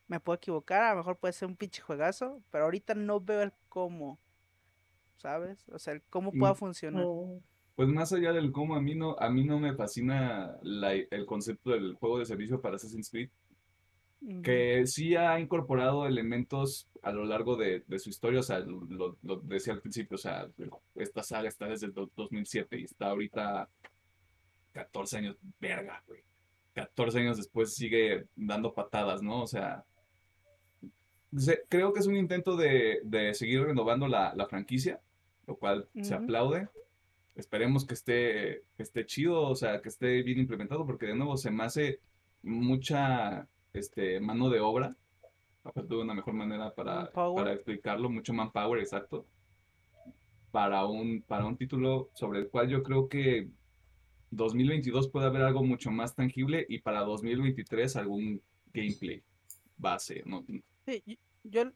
Me 0.08 0.20
puedo 0.20 0.36
equivocar, 0.38 0.84
a 0.84 0.92
lo 0.92 0.98
mejor 0.98 1.18
puede 1.18 1.34
ser 1.34 1.48
un 1.48 1.56
pinche 1.56 1.82
juegazo, 1.82 2.42
pero 2.52 2.66
ahorita 2.66 2.94
no 2.94 3.20
veo 3.22 3.42
el 3.42 3.54
cómo, 3.70 4.20
¿sabes? 5.18 5.68
O 5.70 5.80
sea, 5.80 5.94
el 5.94 6.02
cómo 6.04 6.32
pueda 6.32 6.54
Mm, 6.54 6.58
funcionar. 6.58 7.06
Mm, 7.06 7.40
Pues 7.76 7.88
más 7.90 8.14
allá 8.14 8.34
del 8.34 8.52
cómo, 8.52 8.76
a 8.76 8.82
mí 8.82 8.94
no, 8.94 9.16
a 9.18 9.30
mí 9.32 9.44
no 9.46 9.58
me 9.60 9.74
fascina 9.74 10.56
la- 10.62 10.94
el 10.94 11.26
concepto 11.26 11.72
del 11.72 11.96
juego 11.96 12.20
de 12.20 12.26
servicio 12.26 12.62
para 12.62 12.76
Assassin's 12.76 13.10
Creed, 13.10 13.30
que 14.42 14.86
sí 14.88 15.16
ha 15.16 15.38
incorporado 15.40 16.06
elementos 16.08 16.88
a 17.02 17.12
lo 17.12 17.26
largo 17.26 17.58
de, 17.58 17.84
de 17.88 18.00
su 18.00 18.10
historia, 18.10 18.40
o 18.40 18.44
sea, 18.44 18.60
lo, 18.60 19.18
lo- 19.22 19.38
decía 19.42 19.74
al 19.74 19.82
principio, 19.82 20.16
o 20.16 20.18
sea, 20.18 20.48
esta 20.96 21.24
saga 21.24 21.50
está 21.50 21.68
desde 21.68 21.88
el 21.88 21.94
do- 21.94 22.10
2007 22.16 22.80
y 22.80 22.84
está 22.84 23.08
ahorita 23.10 23.70
14 24.74 25.18
años, 25.18 25.38
verga, 25.60 26.04
güey. 26.08 26.22
14 26.74 27.20
años 27.20 27.38
después 27.38 27.74
sigue 27.76 28.26
dando 28.36 28.74
patadas, 28.74 29.22
¿no? 29.22 29.42
O 29.44 29.48
sea, 29.48 29.86
se- 31.38 31.64
creo 31.70 31.94
que 31.94 32.00
es 32.00 32.08
un 32.08 32.16
intento 32.16 32.56
de, 32.58 33.00
de 33.04 33.34
seguir 33.34 33.64
renovando 33.64 34.08
la, 34.08 34.34
la 34.36 34.48
franquicia, 34.48 35.00
lo 35.48 35.56
cual 35.56 35.88
se 36.04 36.14
aplaude. 36.14 36.68
Esperemos 37.36 37.86
que 37.86 37.94
esté, 37.96 38.64
que 38.78 38.84
esté 38.84 39.06
chido, 39.06 39.42
o 39.50 39.56
sea, 39.56 39.82
que 39.82 39.90
esté 39.90 40.22
bien 40.22 40.40
implementado, 40.40 40.86
porque 40.86 41.08
de 41.08 41.16
nuevo 41.16 41.36
se 41.38 41.50
me 41.52 41.64
hace 41.64 42.00
mucha 42.44 43.48
este, 43.74 44.20
mano 44.20 44.50
de 44.50 44.60
obra, 44.60 44.96
aparte 45.64 45.96
de 45.96 46.02
una 46.02 46.14
mejor 46.14 46.34
manera 46.34 46.74
para, 46.76 47.10
para 47.36 47.54
explicarlo, 47.54 48.10
mucho 48.10 48.34
manpower, 48.34 48.80
exacto, 48.80 49.26
para 50.52 50.86
un, 50.86 51.24
para 51.24 51.46
un 51.46 51.58
título 51.58 52.10
sobre 52.14 52.40
el 52.40 52.50
cual 52.50 52.70
yo 52.70 52.84
creo 52.84 53.08
que 53.10 53.48
2022 54.36 55.10
puede 55.10 55.28
haber 55.28 55.44
algo 55.44 55.64
mucho 55.64 55.92
más 55.92 56.16
tangible 56.16 56.66
y 56.70 56.80
para 56.80 57.02
2023 57.02 57.96
algún 57.96 58.42
gameplay 58.74 59.24
base, 59.78 60.24
¿no? 60.26 60.46
Sí, 60.86 61.04
yo, 61.44 61.72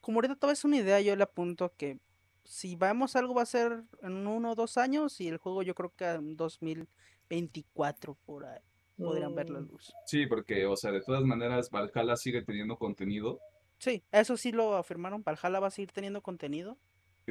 como 0.00 0.18
ahorita 0.18 0.36
todo 0.36 0.50
es 0.50 0.64
una 0.64 0.78
idea, 0.78 1.00
yo 1.00 1.14
le 1.14 1.22
apunto 1.22 1.72
que 1.76 1.98
si 2.44 2.76
vemos 2.76 3.16
algo 3.16 3.34
va 3.34 3.42
a 3.42 3.46
ser 3.46 3.84
en 4.02 4.26
uno 4.26 4.52
o 4.52 4.54
dos 4.54 4.76
años 4.76 5.20
y 5.20 5.28
el 5.28 5.38
juego 5.38 5.62
yo 5.62 5.74
creo 5.74 5.92
que 5.94 6.04
en 6.04 6.36
2024 6.36 8.16
por 8.24 8.46
ahí 8.46 8.60
podrían 8.96 9.34
ver 9.34 9.50
la 9.50 9.60
mm, 9.60 9.68
luz. 9.68 9.92
Sí, 10.06 10.26
porque, 10.26 10.66
o 10.66 10.76
sea, 10.76 10.92
de 10.92 11.00
todas 11.00 11.24
maneras, 11.24 11.70
Valhalla 11.70 12.16
sigue 12.16 12.42
teniendo 12.42 12.76
contenido. 12.76 13.40
Sí, 13.78 14.02
eso 14.12 14.36
sí 14.36 14.52
lo 14.52 14.76
afirmaron, 14.76 15.22
Valhalla 15.22 15.60
va 15.60 15.68
a 15.68 15.70
seguir 15.70 15.92
teniendo 15.92 16.22
contenido, 16.22 16.78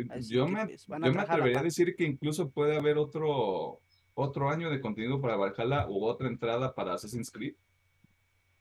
así 0.09 0.33
Yo 0.33 0.47
me, 0.47 0.65
pues 0.65 0.87
yo 0.87 0.97
me 0.97 1.07
a 1.07 1.11
la 1.11 1.21
atrevería 1.21 1.59
a 1.59 1.63
decir 1.63 1.95
que 1.95 2.05
incluso 2.05 2.49
puede 2.49 2.75
haber 2.75 2.97
otro, 2.97 3.81
otro 4.19 4.49
año 4.49 4.69
de 4.69 4.81
contenido 4.81 5.21
para 5.21 5.37
Valhalla 5.37 5.87
u 5.89 6.05
otra 6.05 6.27
entrada 6.27 6.73
para 6.75 6.93
Assassin's 6.93 7.31
Creed, 7.31 7.55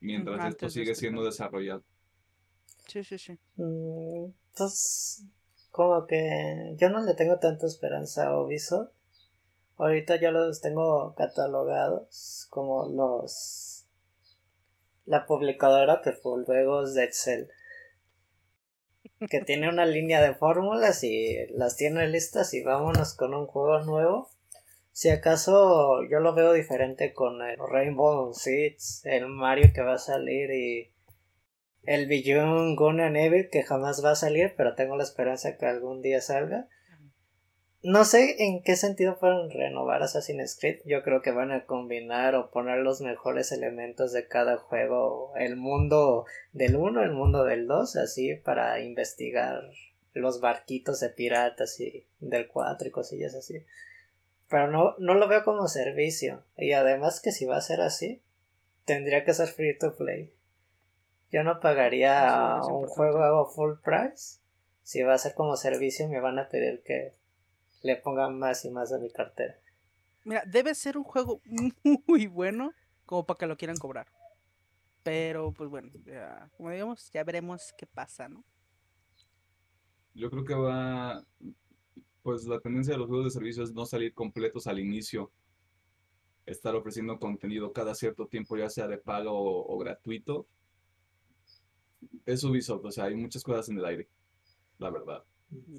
mientras 0.01 0.45
esto 0.45 0.47
antes 0.47 0.73
sigue 0.73 0.93
este 0.93 0.95
siendo 0.95 1.25
desarrollado. 1.25 1.85
Sí, 2.87 3.05
sí, 3.05 3.19
sí. 3.19 3.39
mm, 3.57 4.33
Pues, 4.57 5.25
como 5.71 6.07
que 6.07 6.75
yo 6.77 6.91
no 6.91 7.05
le 7.05 7.15
tengo 7.15 7.39
tanta 7.39 7.67
esperanza 7.67 8.29
a 8.29 8.41
Ubisoft. 8.43 8.91
Ahorita 9.79 10.21
ya 10.21 10.31
los 10.33 10.61
tengo 10.61 11.15
catalogados 11.17 12.47
como 12.51 12.89
los. 12.89 13.87
La 15.07 15.27
publicadora 15.27 16.03
que 16.03 16.13
fue 16.13 16.45
juegos 16.45 16.95
de 16.95 17.05
Excel. 17.05 17.51
Que 19.31 19.41
tiene 19.43 19.69
una 19.69 19.87
línea 19.87 20.21
de 20.21 20.35
fórmulas 20.35 21.05
y 21.05 21.47
las 21.51 21.77
tiene 21.77 22.09
listas 22.09 22.53
y 22.55 22.63
vámonos 22.63 23.15
con 23.15 23.35
un 23.35 23.47
juego 23.47 23.81
nuevo. 23.85 24.29
Si 24.99 25.11
acaso 25.11 26.03
yo 26.11 26.19
lo 26.19 26.35
veo 26.35 26.53
diferente 26.53 27.13
con 27.13 27.41
el 27.41 27.57
Rainbow 27.57 28.35
Six, 28.35 29.03
el 29.05 29.29
Mario 29.29 29.71
que 29.73 29.81
va 29.81 29.95
a 29.95 29.99
salir 29.99 30.51
y 30.51 30.91
el 31.85 32.09
Beyond 32.09 32.77
Good 32.77 32.99
and 32.99 33.17
Evil 33.17 33.49
que 33.49 33.63
jamás 33.63 34.05
va 34.05 34.11
a 34.11 34.17
salir, 34.17 34.55
pero 34.57 34.75
tengo 34.75 34.97
la 34.97 35.05
esperanza 35.05 35.57
que 35.57 35.67
algún 35.67 36.03
día 36.03 36.21
salga. 36.21 36.67
No 37.81 38.05
sé 38.05 38.43
en 38.43 38.61
qué 38.65 38.75
sentido 38.75 39.21
pueden 39.21 39.49
renovar 39.53 40.03
Assassin's 40.03 40.59
Creed. 40.59 40.81
Yo 40.85 41.05
creo 41.05 41.23
que 41.23 41.31
van 41.31 41.53
a 41.53 41.65
combinar 41.65 42.35
o 42.35 42.51
poner 42.51 42.79
los 42.79 43.01
mejores 43.01 43.53
elementos 43.53 44.13
de 44.13 44.27
cada 44.27 44.57
juego. 44.57 45.33
El 45.37 45.55
mundo 45.55 46.25
del 46.53 46.75
1, 46.75 47.05
el 47.05 47.13
mundo 47.13 47.45
del 47.45 47.69
2, 47.69 47.95
así 47.95 48.35
para 48.35 48.81
investigar 48.81 49.63
los 50.13 50.41
barquitos 50.41 50.99
de 50.99 51.11
piratas 51.11 51.79
y 51.79 52.05
del 52.19 52.49
4 52.49 52.89
y 52.89 52.91
cosillas 52.91 53.37
así. 53.37 53.65
Pero 54.49 54.69
no, 54.69 54.95
no 54.99 55.15
lo 55.15 55.29
veo 55.29 55.45
como 55.45 55.69
servicio. 55.69 56.45
Y 56.57 56.73
además 56.73 57.21
que 57.21 57.33
si 57.33 57.45
va 57.45 57.57
a 57.57 57.63
ser 57.63 57.81
así, 57.81 58.23
tendría 58.85 59.25
que 59.25 59.35
ser 59.35 59.49
free 59.49 59.77
to 59.79 59.95
play. 59.97 60.33
Yo 61.31 61.45
no 61.45 61.61
pagaría 61.61 62.61
un 62.63 62.87
importante. 62.87 62.95
juego 62.95 63.23
a 63.23 63.51
full 63.51 63.75
price. 63.85 64.41
Si 64.83 65.03
va 65.03 65.15
a 65.15 65.19
ser 65.19 65.35
como 65.35 65.57
servicio, 65.57 66.09
me 66.09 66.21
van 66.21 66.39
a 66.39 66.49
pedir 66.49 66.83
que 66.83 67.15
le 67.83 67.97
pongan 67.97 68.39
más 68.39 68.65
y 68.65 68.71
más 68.71 68.93
a 68.93 68.99
mi 68.99 69.11
cartera. 69.11 69.59
Mira, 70.25 70.43
debe 70.47 70.75
ser 70.75 70.97
un 70.97 71.05
juego 71.05 71.43
muy 72.07 72.27
bueno 72.27 72.73
como 73.05 73.27
para 73.27 73.39
que 73.39 73.47
lo 73.47 73.57
quieran 73.57 73.77
cobrar. 73.77 74.07
Pero, 75.03 75.53
pues 75.53 75.69
bueno, 75.69 75.91
ya, 76.05 76.51
como 76.57 76.71
digamos, 76.71 77.11
ya 77.13 77.25
veremos 77.25 77.75
qué 77.77 77.87
pasa, 77.87 78.29
¿no? 78.29 78.45
Yo 80.15 80.31
creo 80.31 80.45
que 80.45 80.55
va, 80.55 81.23
pues 82.29 82.45
la 82.45 82.61
tendencia 82.61 82.93
de 82.93 82.99
los 82.99 83.09
juegos 83.09 83.25
de 83.25 83.31
servicio 83.31 83.63
es 83.63 83.73
no 83.73 83.87
salir 83.87 84.13
completos 84.13 84.67
al 84.67 84.79
inicio, 84.79 85.33
estar 86.47 86.75
ofreciendo 86.75 87.19
contenido 87.21 87.73
cada 87.73 87.95
cierto 87.95 88.27
tiempo, 88.27 88.57
ya 88.57 88.69
sea 88.69 88.89
de 88.89 88.99
pago 88.99 89.31
o, 89.33 89.73
o 89.75 89.79
gratuito. 89.79 90.47
Es 92.27 92.45
Ubisoft, 92.45 92.85
o 92.85 92.91
sea, 92.93 93.05
hay 93.05 93.17
muchas 93.17 93.43
cosas 93.43 93.69
en 93.69 93.79
el 93.79 93.85
aire, 93.85 94.09
la 94.79 94.91
verdad. 94.91 95.25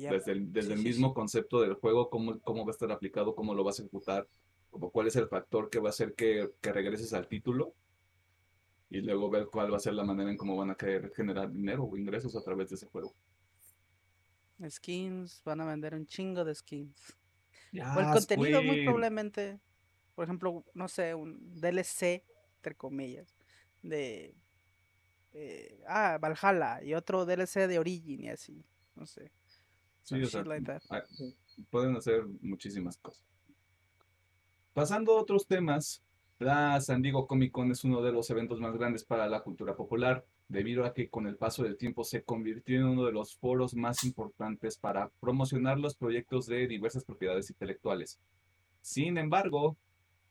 Desde 0.07 0.31
el, 0.33 0.51
desde 0.51 0.73
Sí, 0.73 0.73
el 0.73 0.79
sí, 0.79 0.83
mismo 0.83 1.09
sí. 1.09 1.13
concepto 1.13 1.61
del 1.61 1.75
juego, 1.75 2.09
cómo, 2.09 2.39
cómo 2.41 2.65
va 2.65 2.71
a 2.71 2.73
estar 2.73 2.91
aplicado, 2.91 3.35
cómo 3.35 3.53
lo 3.53 3.63
vas 3.63 3.79
a 3.79 3.83
ejecutar, 3.83 4.27
como 4.69 4.91
cuál 4.91 5.07
es 5.07 5.15
el 5.15 5.27
factor 5.27 5.69
que 5.69 5.79
va 5.79 5.89
a 5.89 5.91
hacer 5.91 6.15
que, 6.15 6.51
que 6.61 6.73
regreses 6.73 7.13
al 7.13 7.27
título 7.27 7.75
y 8.89 9.01
luego 9.01 9.29
ver 9.29 9.47
cuál 9.47 9.71
va 9.71 9.77
a 9.77 9.79
ser 9.79 9.93
la 9.93 10.03
manera 10.03 10.29
en 10.31 10.37
cómo 10.37 10.57
van 10.57 10.71
a 10.71 10.75
querer 10.75 11.11
generar 11.15 11.51
dinero 11.51 11.83
o 11.85 11.97
ingresos 11.97 12.35
a 12.35 12.43
través 12.43 12.69
de 12.69 12.75
ese 12.75 12.87
juego. 12.87 13.15
Skins, 14.67 15.41
van 15.45 15.61
a 15.61 15.65
vender 15.65 15.95
un 15.95 16.05
chingo 16.05 16.43
de 16.43 16.53
skins. 16.55 17.15
O 17.73 17.99
el 17.99 18.11
contenido 18.11 18.63
muy 18.63 18.83
probablemente, 18.83 19.59
por 20.15 20.25
ejemplo, 20.25 20.65
no 20.73 20.87
sé, 20.87 21.13
un 21.13 21.37
DLC, 21.59 22.25
entre 22.57 22.75
comillas, 22.75 23.37
de... 23.81 24.35
eh, 25.33 25.81
ah, 25.87 26.17
Valhalla 26.19 26.83
y 26.83 26.93
otro 26.93 27.25
DLC 27.25 27.67
de 27.67 27.79
Origin 27.79 28.23
y 28.23 28.29
así, 28.29 28.65
no 28.95 29.05
sé. 29.05 29.31
Sí, 30.01 30.21
o 30.21 30.25
sea, 30.25 30.43
like 30.43 30.71
ah, 30.89 31.03
pueden 31.69 31.95
hacer 31.95 32.25
muchísimas 32.41 32.97
cosas. 32.97 33.23
Pasando 34.73 35.17
a 35.17 35.21
otros 35.21 35.45
temas, 35.45 36.03
la 36.39 36.79
San 36.81 37.01
Diego 37.01 37.27
Comic 37.27 37.51
Con 37.51 37.71
es 37.71 37.83
uno 37.83 38.01
de 38.01 38.11
los 38.11 38.29
eventos 38.29 38.59
más 38.59 38.75
grandes 38.75 39.03
para 39.03 39.27
la 39.27 39.41
cultura 39.41 39.75
popular, 39.75 40.25
debido 40.49 40.83
a 40.83 40.93
que 40.93 41.09
con 41.09 41.27
el 41.27 41.37
paso 41.37 41.63
del 41.63 41.77
tiempo 41.77 42.03
se 42.03 42.23
convirtió 42.23 42.79
en 42.79 42.85
uno 42.85 43.05
de 43.05 43.11
los 43.11 43.35
foros 43.35 43.75
más 43.75 44.03
importantes 44.03 44.77
para 44.77 45.09
promocionar 45.21 45.79
los 45.79 45.95
proyectos 45.95 46.47
de 46.47 46.67
diversas 46.67 47.05
propiedades 47.05 47.49
intelectuales. 47.49 48.19
Sin 48.81 49.17
embargo, 49.17 49.77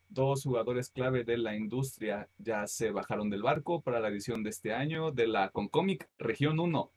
dos 0.09 0.43
jugadores 0.43 0.89
clave 0.89 1.23
de 1.23 1.37
la 1.37 1.55
industria 1.55 2.27
ya 2.37 2.67
se 2.67 2.91
bajaron 2.91 3.29
del 3.29 3.43
barco 3.43 3.81
para 3.81 3.99
la 3.99 4.09
edición 4.09 4.43
de 4.43 4.49
este 4.49 4.73
año 4.73 5.11
de 5.11 5.27
la 5.27 5.49
Concomic 5.49 6.09
Región 6.17 6.59
1. 6.59 6.91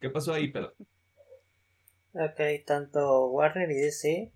¿Qué 0.00 0.10
pasó 0.10 0.32
ahí, 0.32 0.50
Pedro? 0.50 0.74
Ok, 2.14 2.40
tanto 2.66 3.26
Warner 3.26 3.70
y 3.70 3.74
DC 3.74 4.32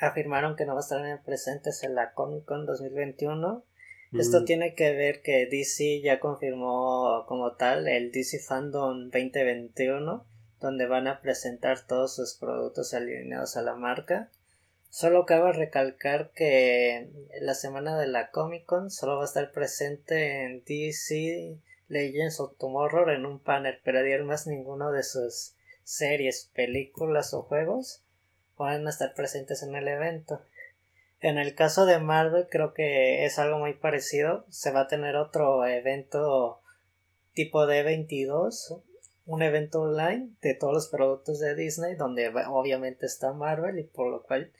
afirmaron 0.00 0.56
que 0.56 0.64
no 0.64 0.74
van 0.74 0.78
a 0.78 0.80
estar 0.80 1.24
presentes 1.24 1.82
en 1.82 1.94
la 1.94 2.12
Comic 2.12 2.44
Con 2.44 2.64
2021. 2.64 3.64
Esto 4.12 4.44
tiene 4.44 4.74
que 4.74 4.94
ver 4.94 5.20
que 5.20 5.46
DC 5.46 6.00
ya 6.00 6.18
confirmó 6.18 7.24
como 7.26 7.56
tal 7.56 7.88
el 7.88 8.10
DC 8.10 8.38
Fandom 8.38 9.10
2021, 9.10 10.24
donde 10.60 10.86
van 10.86 11.06
a 11.08 11.20
presentar 11.20 11.86
todos 11.86 12.16
sus 12.16 12.34
productos 12.34 12.94
alineados 12.94 13.56
a 13.58 13.62
la 13.62 13.74
marca. 13.74 14.30
Solo 14.88 15.26
cabe 15.26 15.52
recalcar 15.52 16.30
que 16.34 17.10
la 17.42 17.52
semana 17.52 17.98
de 17.98 18.06
la 18.06 18.30
Comic 18.30 18.64
Con 18.64 18.90
solo 18.90 19.16
va 19.16 19.22
a 19.22 19.26
estar 19.26 19.52
presente 19.52 20.44
en 20.44 20.64
DC 20.64 21.58
Legends 21.88 22.40
of 22.40 22.56
Tomorrow 22.56 23.10
en 23.10 23.26
un 23.26 23.38
panel, 23.40 23.78
pero 23.84 23.98
además 23.98 24.46
ninguno 24.46 24.90
de 24.90 25.02
sus 25.02 25.54
series, 25.84 26.50
películas 26.54 27.34
o 27.34 27.42
juegos 27.42 28.02
van 28.56 28.86
a 28.86 28.90
estar 28.90 29.12
presentes 29.14 29.62
en 29.62 29.74
el 29.74 29.86
evento. 29.86 30.40
En 31.20 31.36
el 31.36 31.56
caso 31.56 31.84
de 31.84 31.98
Marvel 31.98 32.46
creo 32.48 32.74
que 32.74 33.24
es 33.24 33.38
algo 33.40 33.58
muy 33.58 33.74
parecido. 33.74 34.46
Se 34.50 34.70
va 34.70 34.82
a 34.82 34.86
tener 34.86 35.16
otro 35.16 35.66
evento 35.66 36.60
tipo 37.32 37.66
D22, 37.66 38.82
un 39.26 39.42
evento 39.42 39.82
online 39.82 40.30
de 40.40 40.54
todos 40.54 40.72
los 40.72 40.88
productos 40.88 41.40
de 41.40 41.56
Disney 41.56 41.96
donde 41.96 42.28
obviamente 42.48 43.06
está 43.06 43.32
Marvel 43.32 43.78
y 43.80 43.84
por 43.84 44.10
lo 44.10 44.22
cual 44.22 44.52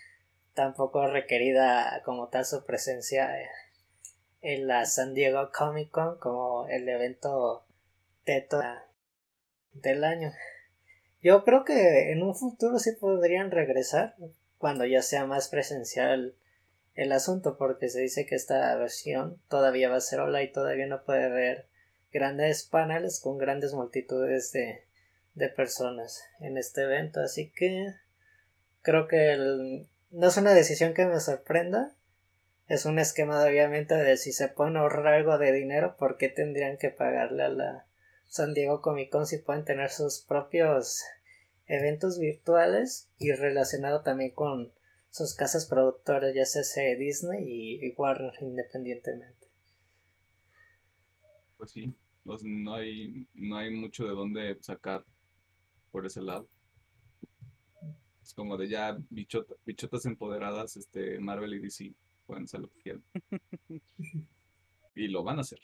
tampoco 0.55 1.07
es 1.07 1.13
requerida 1.13 2.03
como 2.05 2.29
tal 2.29 2.45
su 2.45 2.65
presencia 2.65 3.31
en 4.41 4.67
la 4.67 4.85
San 4.85 5.15
Diego 5.15 5.51
Comic 5.57 5.91
Con 5.93 6.19
como 6.19 6.67
el 6.69 6.89
evento 6.89 7.65
teto 8.25 8.61
del 9.73 10.03
año. 10.03 10.33
Yo 11.23 11.45
creo 11.45 11.65
que 11.65 12.11
en 12.11 12.23
un 12.23 12.35
futuro 12.35 12.81
sí 12.81 12.93
podrían 12.93 13.53
regresar 13.53 14.17
cuando 14.59 14.85
ya 14.85 15.03
sea 15.03 15.25
más 15.25 15.49
presencial 15.49 16.35
el 16.99 17.13
asunto 17.13 17.57
porque 17.57 17.89
se 17.89 18.01
dice 18.01 18.27
que 18.27 18.35
esta 18.35 18.75
versión 18.75 19.41
todavía 19.49 19.89
va 19.89 19.97
a 19.97 20.01
ser 20.01 20.19
hola 20.19 20.43
y 20.43 20.51
todavía 20.51 20.89
no 20.89 21.05
puede 21.05 21.29
ver 21.29 21.69
grandes 22.13 22.65
paneles 22.65 23.21
con 23.21 23.39
grandes 23.39 23.73
multitudes 23.73 24.51
de, 24.51 24.85
de 25.35 25.49
personas 25.49 26.25
en 26.41 26.59
este 26.59 26.83
evento. 26.83 27.21
Así 27.21 27.53
que 27.53 27.95
creo 28.83 29.07
que 29.07 29.87
no 30.11 30.27
es 30.27 30.37
una 30.39 30.55
decisión 30.55 30.93
que 30.93 31.07
me 31.07 31.21
sorprenda 31.21 31.95
es 32.67 32.85
un 32.85 32.99
esquema 32.99 33.47
obviamente 33.47 33.95
de 33.95 34.17
si 34.17 34.33
se 34.33 34.49
pueden 34.49 34.77
ahorrar 34.77 35.15
algo 35.15 35.39
de 35.39 35.53
dinero 35.53 35.97
por 35.99 36.17
qué 36.17 36.29
tendrían 36.29 36.79
que 36.79 36.91
pagarle 36.91 37.45
a 37.45 37.49
la 37.49 37.87
San 38.27 38.55
Diego 38.55 38.83
Comic 38.83 39.09
Con 39.11 39.25
si 39.25 39.39
pueden 39.39 39.65
tener 39.65 39.91
sus 39.91 40.21
propios 40.21 41.05
eventos 41.67 42.19
virtuales 42.19 43.09
y 43.19 43.31
relacionado 43.31 44.03
también 44.03 44.33
con 44.33 44.73
sus 45.11 45.35
casas 45.35 45.67
productoras, 45.67 46.35
ya 46.35 46.45
sea 46.45 46.63
Disney 46.97 47.45
y, 47.83 47.95
Warner 47.97 48.33
independientemente. 48.41 49.49
Pues 51.57 51.73
sí, 51.73 51.93
no, 52.25 52.75
hay, 52.75 53.27
no 53.35 53.57
hay 53.57 53.71
mucho 53.71 54.05
de 54.05 54.11
dónde 54.11 54.59
sacar 54.61 55.05
por 55.91 56.07
ese 56.07 56.23
lado. 56.23 56.49
Es 58.23 58.35
como 58.35 58.57
de 58.57 58.69
ya 58.69 58.99
bichotas 59.11 60.05
empoderadas, 60.05 60.77
este 60.77 61.19
Marvel 61.19 61.55
y 61.55 61.61
DC 61.61 61.95
pueden 62.27 62.45
hacer 62.45 62.61
lo 62.61 62.69
que 62.69 62.81
quieran. 62.81 63.03
y 64.95 65.09
lo 65.09 65.25
van 65.25 65.39
a 65.39 65.41
hacer. 65.41 65.61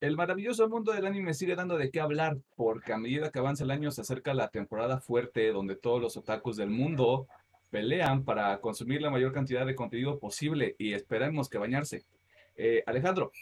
El 0.00 0.16
maravilloso 0.16 0.68
mundo 0.68 0.92
del 0.92 1.06
anime 1.06 1.32
sigue 1.32 1.54
dando 1.54 1.76
de 1.76 1.90
qué 1.92 2.00
hablar, 2.00 2.36
porque 2.56 2.92
a 2.92 2.98
medida 2.98 3.30
que 3.30 3.38
avanza 3.38 3.62
el 3.62 3.70
año 3.70 3.92
se 3.92 4.00
acerca 4.00 4.34
la 4.34 4.48
temporada 4.48 5.00
fuerte 5.00 5.52
donde 5.52 5.76
todos 5.76 6.00
los 6.00 6.16
otakus 6.16 6.56
del 6.56 6.70
mundo 6.70 7.28
pelean 7.72 8.22
para 8.22 8.60
consumir 8.60 9.00
la 9.00 9.10
mayor 9.10 9.32
cantidad 9.32 9.64
de 9.64 9.74
contenido 9.74 10.18
posible 10.18 10.76
y 10.78 10.92
esperemos 10.92 11.48
que 11.48 11.56
bañarse. 11.56 12.04
Eh, 12.54 12.84
Alejandro, 12.86 13.32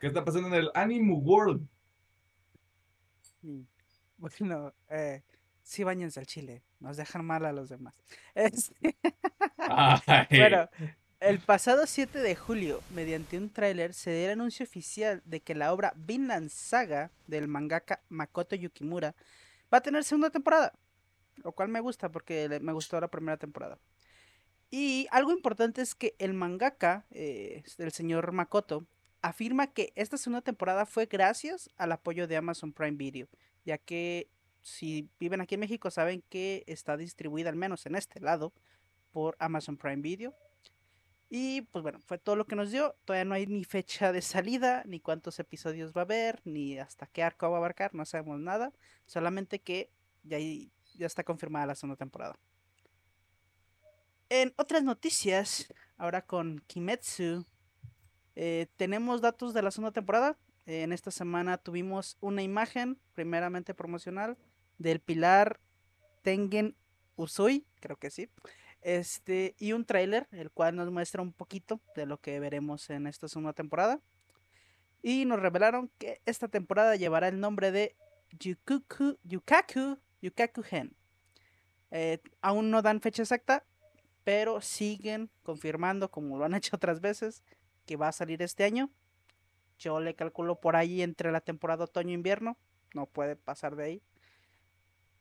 ¿qué 0.00 0.06
está 0.06 0.24
pasando 0.24 0.48
en 0.48 0.54
el 0.54 0.70
Anime 0.74 1.12
World? 1.12 1.68
Mm, 3.42 3.60
bueno, 4.16 4.72
eh, 4.88 5.22
sí 5.62 5.84
bañense 5.84 6.18
al 6.18 6.26
chile, 6.26 6.62
nos 6.80 6.96
dejan 6.96 7.26
mal 7.26 7.44
a 7.44 7.52
los 7.52 7.68
demás. 7.68 7.94
Este... 8.34 8.96
bueno, 10.30 10.68
el 11.20 11.38
pasado 11.40 11.86
7 11.86 12.18
de 12.18 12.36
julio, 12.36 12.80
mediante 12.94 13.36
un 13.36 13.50
tráiler, 13.50 13.92
se 13.92 14.12
dio 14.12 14.24
el 14.26 14.40
anuncio 14.40 14.64
oficial 14.64 15.22
de 15.26 15.40
que 15.40 15.54
la 15.54 15.74
obra 15.74 15.92
Vinland 15.94 16.48
Saga 16.48 17.10
del 17.26 17.48
mangaka 17.48 18.00
Makoto 18.08 18.56
Yukimura 18.56 19.14
va 19.72 19.78
a 19.78 19.82
tener 19.82 20.04
segunda 20.04 20.30
temporada, 20.30 20.72
lo 21.36 21.52
cual 21.52 21.68
me 21.68 21.80
gusta 21.80 22.10
porque 22.10 22.58
me 22.60 22.72
gustó 22.72 23.00
la 23.00 23.08
primera 23.08 23.36
temporada. 23.36 23.78
Y 24.70 25.06
algo 25.10 25.32
importante 25.32 25.80
es 25.82 25.94
que 25.94 26.14
el 26.18 26.34
mangaka, 26.34 27.06
eh, 27.10 27.62
del 27.78 27.92
señor 27.92 28.32
Makoto, 28.32 28.86
afirma 29.22 29.68
que 29.68 29.92
esta 29.94 30.16
segunda 30.18 30.42
temporada 30.42 30.86
fue 30.86 31.06
gracias 31.06 31.70
al 31.76 31.92
apoyo 31.92 32.26
de 32.26 32.36
Amazon 32.36 32.72
Prime 32.72 32.96
Video, 32.96 33.28
ya 33.64 33.78
que 33.78 34.28
si 34.62 35.08
viven 35.20 35.40
aquí 35.40 35.54
en 35.54 35.60
México 35.60 35.90
saben 35.90 36.22
que 36.28 36.64
está 36.66 36.96
distribuida 36.96 37.48
al 37.48 37.56
menos 37.56 37.86
en 37.86 37.94
este 37.94 38.20
lado 38.20 38.52
por 39.12 39.36
Amazon 39.38 39.76
Prime 39.76 40.02
Video 40.02 40.34
y 41.28 41.62
pues 41.62 41.82
bueno, 41.82 42.00
fue 42.00 42.18
todo 42.18 42.36
lo 42.36 42.46
que 42.46 42.56
nos 42.56 42.70
dio. 42.70 42.94
Todavía 43.04 43.24
no 43.24 43.34
hay 43.34 43.46
ni 43.46 43.64
fecha 43.64 44.12
de 44.12 44.22
salida, 44.22 44.84
ni 44.86 45.00
cuántos 45.00 45.38
episodios 45.40 45.92
va 45.92 46.02
a 46.02 46.04
haber, 46.04 46.40
ni 46.44 46.78
hasta 46.78 47.06
qué 47.06 47.22
arco 47.22 47.50
va 47.50 47.56
a 47.56 47.58
abarcar, 47.58 47.94
no 47.94 48.04
sabemos 48.04 48.38
nada. 48.38 48.72
Solamente 49.06 49.60
que 49.60 49.90
ya, 50.22 50.38
ya 50.96 51.06
está 51.06 51.24
confirmada 51.24 51.66
la 51.66 51.74
segunda 51.74 51.96
temporada. 51.96 52.38
En 54.28 54.52
otras 54.56 54.82
noticias, 54.82 55.72
ahora 55.96 56.22
con 56.22 56.60
Kimetsu, 56.66 57.46
eh, 58.34 58.66
tenemos 58.76 59.20
datos 59.20 59.54
de 59.54 59.62
la 59.62 59.70
segunda 59.70 59.92
temporada. 59.92 60.36
en 60.68 60.92
esta 60.92 61.12
semana 61.12 61.58
tuvimos 61.58 62.16
una 62.20 62.42
imagen, 62.42 62.98
primeramente 63.14 63.72
promocional, 63.72 64.36
del 64.78 64.98
pilar 64.98 65.60
Tengen 66.22 66.74
Usui, 67.14 67.64
creo 67.78 67.96
que 67.96 68.10
sí, 68.10 68.28
este, 68.82 69.56
y 69.58 69.72
un 69.72 69.84
tráiler, 69.84 70.28
el 70.30 70.50
cual 70.50 70.76
nos 70.76 70.92
muestra 70.92 71.22
un 71.22 71.32
poquito 71.32 71.80
de 71.94 72.06
lo 72.06 72.20
que 72.20 72.38
veremos 72.40 72.88
en 72.90 73.06
esta 73.06 73.26
segunda 73.28 73.52
temporada. 73.52 74.00
Y 75.02 75.24
nos 75.24 75.40
revelaron 75.40 75.90
que 75.98 76.20
esta 76.24 76.48
temporada 76.48 76.96
llevará 76.96 77.28
el 77.28 77.40
nombre 77.40 77.72
de 77.72 77.96
Yukaku, 78.38 79.18
Yukaku, 79.24 79.98
Yukaku 80.22 80.62
Gen. 80.62 80.94
Eh, 81.90 82.18
aún 82.40 82.70
no 82.70 82.82
dan 82.82 83.00
fecha 83.00 83.22
exacta, 83.22 83.64
pero 84.24 84.60
siguen 84.60 85.30
confirmando, 85.42 86.10
como 86.10 86.38
lo 86.38 86.44
han 86.44 86.54
hecho 86.54 86.76
otras 86.76 87.00
veces, 87.00 87.42
que 87.86 87.96
va 87.96 88.08
a 88.08 88.12
salir 88.12 88.42
este 88.42 88.64
año. 88.64 88.90
Yo 89.78 90.00
le 90.00 90.14
calculo 90.14 90.60
por 90.60 90.74
ahí 90.74 91.02
entre 91.02 91.30
la 91.32 91.40
temporada 91.40 91.84
otoño-invierno. 91.84 92.56
No 92.94 93.06
puede 93.06 93.36
pasar 93.36 93.76
de 93.76 93.84
ahí. 93.84 94.02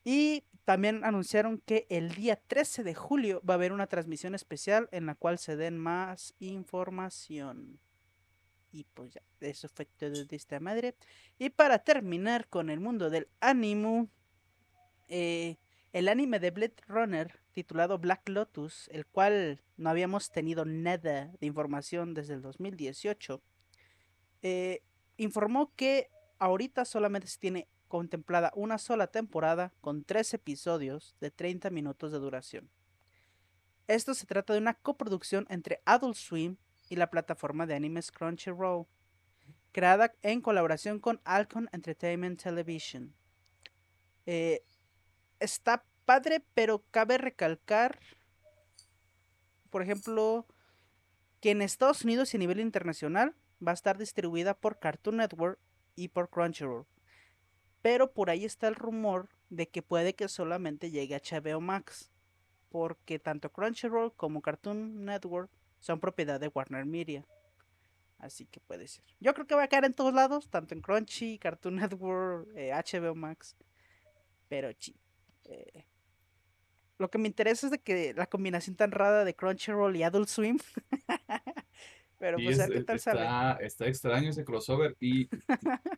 Y 0.03 0.43
también 0.65 1.03
anunciaron 1.03 1.59
que 1.59 1.86
el 1.89 2.13
día 2.15 2.36
13 2.36 2.84
de 2.84 2.95
julio 2.95 3.41
va 3.47 3.55
a 3.55 3.57
haber 3.57 3.72
una 3.72 3.88
transmisión 3.88 4.34
especial 4.34 4.88
en 4.91 5.05
la 5.05 5.15
cual 5.15 5.39
se 5.39 5.55
den 5.55 5.78
más 5.78 6.36
información. 6.39 7.80
Y 8.72 8.86
pues 8.93 9.13
ya, 9.13 9.22
eso 9.39 9.67
fue 9.70 9.86
todo 9.86 10.26
de 10.26 10.36
esta 10.36 10.59
madre. 10.59 10.95
Y 11.38 11.49
para 11.49 11.80
terminar 11.80 12.47
con 12.47 12.70
el 12.70 12.80
mundo 12.80 13.09
del 13.09 13.28
anime, 13.39 14.07
eh, 15.08 15.58
el 15.93 16.08
anime 16.08 16.39
de 16.39 16.51
Blade 16.51 16.76
Runner 16.88 17.39
titulado 17.53 17.97
Black 17.99 18.28
Lotus, 18.28 18.89
el 18.91 19.06
cual 19.06 19.62
no 19.78 19.89
habíamos 19.89 20.30
tenido 20.30 20.66
nada 20.66 21.32
de 21.39 21.47
información 21.47 22.14
desde 22.14 22.34
el 22.34 22.41
2018, 22.41 23.41
eh, 24.41 24.84
informó 25.18 25.74
que 25.76 26.10
ahorita 26.38 26.84
solamente 26.84 27.28
se 27.28 27.39
tiene 27.39 27.70
contemplada 27.88 28.51
una 28.56 28.78
sola 28.78 29.08
temporada 29.08 29.72
con 29.80 30.03
tres 30.03 30.34
episodios 30.34 31.16
de 31.22 31.32
30 31.32 31.70
minutos 31.70 32.12
de 32.12 32.20
duración. 32.20 32.70
Esto 33.88 34.14
se 34.14 34.26
trata 34.26 34.53
de 34.53 34.60
una 34.60 34.74
coproducción 34.74 35.45
entre 35.49 35.82
Adult 35.86 36.18
Swim 36.18 36.58
y 36.89 36.95
la 36.95 37.10
plataforma 37.10 37.66
de 37.66 37.76
animes 37.76 38.12
Crunchyroll, 38.12 38.86
creada 39.72 40.14
en 40.24 40.41
colaboración 40.41 40.99
con 40.99 41.22
Alcon 41.24 41.70
Entertainment 41.72 42.41
Television. 42.41 43.16
Eh, 44.26 44.64
está 45.46 45.86
padre, 46.06 46.43
pero 46.54 46.84
cabe 46.91 47.18
recalcar, 47.18 48.00
por 49.70 49.82
ejemplo, 49.82 50.46
que 51.39 51.52
en 51.52 51.62
Estados 51.62 52.04
Unidos 52.04 52.34
y 52.34 52.38
a 52.38 52.39
nivel 52.39 52.60
internacional 52.60 53.36
va 53.66 53.72
a 53.72 53.74
estar 53.74 53.98
distribuida 53.98 54.54
por 54.54 54.80
Cartoon 54.80 55.18
Network 55.18 55.60
y 55.96 56.10
por 56.10 56.30
Crunchyroll. 56.30 56.86
Pero 57.82 58.14
por 58.14 58.30
ahí 58.30 58.46
está 58.46 58.68
el 58.68 58.76
rumor 58.76 59.30
de 59.50 59.70
que 59.70 59.82
puede 59.82 60.16
que 60.16 60.28
solamente 60.28 60.91
llegue 60.91 61.16
a 61.16 61.20
HBO 61.20 61.62
Max. 61.62 62.12
Porque 62.70 63.20
tanto 63.20 63.52
Crunchyroll 63.52 64.14
como 64.16 64.41
Cartoon 64.41 65.06
Network 65.06 65.52
son 65.80 66.00
propiedad 66.00 66.39
de 66.39 66.48
Warner 66.48 66.86
Media. 66.86 67.26
Así 68.18 68.46
que 68.46 68.60
puede 68.60 68.88
ser. 68.88 69.06
Yo 69.20 69.34
creo 69.34 69.46
que 69.46 69.56
va 69.56 69.64
a 69.64 69.68
caer 69.68 69.86
en 69.86 69.93
todos 69.93 70.14
lados, 70.14 70.50
tanto 70.50 70.74
en 70.74 70.82
Crunchy, 70.82 71.38
Cartoon 71.38 71.76
Network, 71.76 72.48
HBO 72.50 73.12
eh, 73.12 73.16
Max. 73.16 73.56
Pero 74.50 74.72
sí. 74.80 74.96
Eh, 75.46 75.86
lo 76.98 77.10
que 77.10 77.18
me 77.18 77.28
interesa 77.28 77.68
es 77.68 77.72
de 77.72 77.80
que 77.80 78.14
la 78.14 78.26
combinación 78.28 78.76
tan 78.76 78.91
rara 78.91 79.26
de 79.26 79.36
Crunchyroll 79.36 79.96
y 79.96 80.04
Adult 80.04 80.28
Swim. 80.30 80.58
Pero 82.18 82.38
pues 82.38 82.60
a 82.60 82.64
es- 82.64 82.70
ver 82.70 82.78
qué 82.78 82.80
es- 82.80 82.86
tal 82.86 83.00
sale. 83.00 83.22
está, 83.22 83.52
está 83.62 83.88
extraño 83.88 84.30
ese 84.30 84.46
crossover. 84.46 84.96
Y 85.00 85.28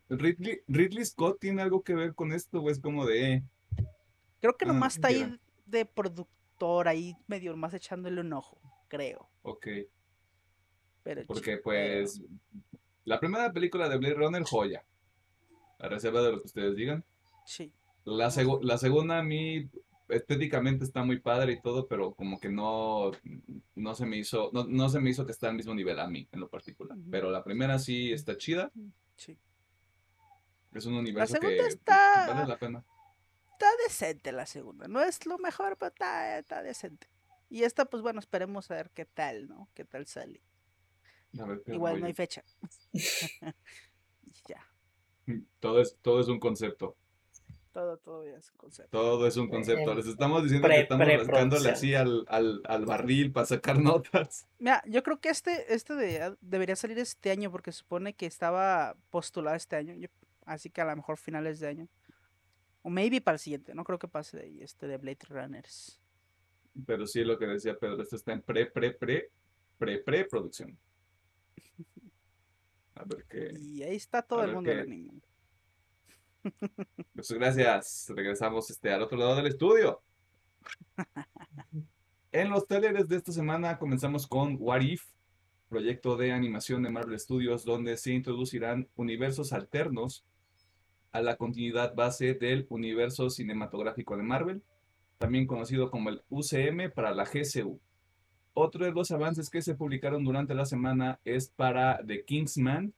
Ridley, 0.09 0.61
Ridley 0.67 1.05
Scott 1.05 1.39
tiene 1.39 1.61
algo 1.61 1.83
que 1.83 1.93
ver 1.93 2.15
con 2.15 2.31
esto, 2.33 2.59
güey. 2.61 2.73
Es 2.73 2.79
como 2.79 3.05
de. 3.05 3.43
Creo 4.41 4.57
que 4.57 4.65
ah, 4.65 4.69
nomás 4.69 4.95
está 4.95 5.09
ahí 5.09 5.39
de 5.65 5.85
productor, 5.85 6.87
ahí 6.87 7.15
medio 7.27 7.55
más 7.55 7.73
echándole 7.73 8.21
un 8.21 8.33
ojo, 8.33 8.59
creo. 8.87 9.29
Ok. 9.43 9.67
Pero 11.03 11.23
Porque, 11.27 11.57
pues. 11.57 12.21
La 13.05 13.19
primera 13.19 13.53
película 13.53 13.87
de 13.87 13.97
Blade 13.97 14.15
Runner, 14.15 14.43
joya. 14.43 14.83
A 15.79 15.87
reserva 15.87 16.21
de 16.23 16.31
lo 16.31 16.41
que 16.41 16.47
ustedes 16.47 16.75
digan. 16.75 17.05
sí. 17.45 17.71
La, 18.07 18.31
la 18.61 18.77
segunda 18.77 19.19
a 19.19 19.23
mí 19.23 19.69
estéticamente 20.07 20.85
está 20.85 21.03
muy 21.03 21.19
padre 21.19 21.53
y 21.53 21.61
todo, 21.61 21.87
pero 21.87 22.13
como 22.13 22.39
que 22.39 22.49
no, 22.49 23.11
no 23.75 23.95
se 23.95 24.05
me 24.05 24.17
hizo, 24.17 24.49
no, 24.53 24.65
no 24.65 24.87
se 24.87 25.01
me 25.01 25.09
hizo 25.09 25.25
que 25.25 25.33
está 25.33 25.49
al 25.49 25.55
mismo 25.55 25.75
nivel 25.75 25.99
a 25.99 26.07
mí 26.07 26.25
en 26.31 26.39
lo 26.39 26.49
particular. 26.49 26.97
Pero 27.11 27.29
la 27.31 27.43
primera 27.43 27.77
sí 27.79 28.13
está 28.13 28.37
chida, 28.37 28.71
sí. 29.17 29.37
es 30.73 30.85
un 30.85 30.93
universo 30.93 31.33
segunda 31.35 31.63
que 31.63 31.67
está- 31.67 32.27
vale 32.33 32.47
la 32.47 32.57
pena. 32.57 32.85
Está 33.51 33.67
decente 33.83 34.31
la 34.31 34.45
segunda. 34.45 34.87
No 34.87 35.01
es 35.01 35.25
lo 35.25 35.37
mejor, 35.39 35.77
pero 35.77 35.89
está, 35.89 36.37
está 36.39 36.63
decente. 36.63 37.09
Y 37.49 37.63
esta, 37.63 37.85
pues 37.85 38.01
bueno, 38.03 38.19
esperemos 38.19 38.71
a 38.71 38.75
ver 38.75 38.91
qué 38.91 39.05
tal, 39.05 39.49
¿no? 39.49 39.69
¿Qué 39.73 39.83
tal 39.83 40.05
sale? 40.05 40.41
Ver 41.33 41.61
Igual 41.67 41.99
no 41.99 42.05
hay 42.05 42.13
fecha. 42.13 42.43
Ya. 44.47 44.65
Todo 45.59 45.81
es, 45.81 45.97
todo 46.01 46.21
es 46.21 46.27
un 46.27 46.39
concepto, 46.39 46.95
Todo, 47.77 47.97
todo 47.97 48.23
es 48.25 48.49
un 48.49 48.57
concepto. 48.57 48.89
todo 48.97 49.27
es 49.27 49.37
un 49.37 49.49
concepto. 49.49 49.93
Les 49.93 50.07
estamos 50.07 50.41
diciendo 50.41 50.67
pre- 50.67 50.77
que 50.77 50.81
estamos 50.81 51.07
rascándole 51.07 51.69
así 51.69 51.93
al, 51.93 52.25
al, 52.27 52.61
al 52.65 52.85
barril 52.87 53.31
para 53.31 53.45
sacar 53.45 53.77
notas. 53.79 54.47
Mira, 54.57 54.81
yo 54.87 55.03
creo 55.03 55.19
que 55.19 55.29
este, 55.29 55.71
este 55.71 55.93
de- 55.93 56.35
debería 56.41 56.75
salir 56.75 56.97
este 56.97 57.29
año 57.29 57.51
porque 57.51 57.71
supone 57.71 58.15
que 58.15 58.25
estaba 58.25 58.95
postulado 59.11 59.55
este 59.55 59.75
año. 59.75 59.93
yo- 59.93 60.07
así 60.47 60.71
que 60.71 60.81
a 60.81 60.85
lo 60.85 60.95
mejor 60.95 61.17
finales 61.19 61.59
de 61.59 61.67
año. 61.67 61.87
O 62.81 62.89
maybe 62.89 63.21
para 63.21 63.35
el 63.35 63.39
siguiente. 63.39 63.75
No 63.75 63.83
creo 63.83 63.99
que 63.99 64.07
pase 64.07 64.37
de 64.37 64.43
ahí, 64.45 64.61
este 64.63 64.87
de 64.87 64.97
Blade 64.97 65.19
Runners. 65.29 66.01
Pero 66.87 67.05
sí, 67.05 67.23
lo 67.23 67.37
que 67.37 67.45
decía 67.45 67.77
Pedro, 67.77 68.01
esto 68.01 68.15
está 68.15 68.33
en 68.33 68.41
pre, 68.41 68.65
pre, 68.65 68.91
pre, 68.93 69.29
pre, 69.77 69.99
pre 69.99 70.25
producción. 70.25 70.75
A 72.95 73.03
ver 73.03 73.23
qué. 73.29 73.53
Y 73.59 73.83
ahí 73.83 73.95
está 73.95 74.23
todo 74.23 74.43
el 74.43 74.53
mundo 74.53 74.71
del 74.71 74.79
anime. 74.79 75.21
Muchas 77.13 77.37
gracias. 77.37 78.11
Regresamos 78.15 78.69
este, 78.69 78.91
al 78.91 79.01
otro 79.01 79.17
lado 79.17 79.35
del 79.35 79.47
estudio. 79.47 80.01
En 82.33 82.49
los 82.49 82.67
trailers 82.67 83.07
de 83.07 83.15
esta 83.15 83.31
semana 83.31 83.79
comenzamos 83.79 84.27
con 84.27 84.57
What 84.59 84.81
If, 84.81 85.01
proyecto 85.69 86.17
de 86.17 86.33
animación 86.33 86.83
de 86.83 86.89
Marvel 86.89 87.17
Studios 87.19 87.63
donde 87.63 87.95
se 87.97 88.11
introducirán 88.11 88.89
universos 88.95 89.53
alternos 89.53 90.25
a 91.13 91.21
la 91.21 91.37
continuidad 91.37 91.95
base 91.95 92.33
del 92.33 92.67
universo 92.69 93.29
cinematográfico 93.29 94.17
de 94.17 94.23
Marvel, 94.23 94.61
también 95.17 95.47
conocido 95.47 95.89
como 95.89 96.09
el 96.09 96.21
UCM 96.29 96.91
para 96.93 97.11
la 97.11 97.23
GCU. 97.23 97.79
Otro 98.53 98.85
de 98.85 98.91
los 98.91 99.09
avances 99.11 99.49
que 99.49 99.61
se 99.61 99.75
publicaron 99.75 100.23
durante 100.23 100.53
la 100.53 100.65
semana 100.65 101.19
es 101.25 101.47
para 101.47 102.05
The 102.05 102.25
Kingsman, 102.25 102.93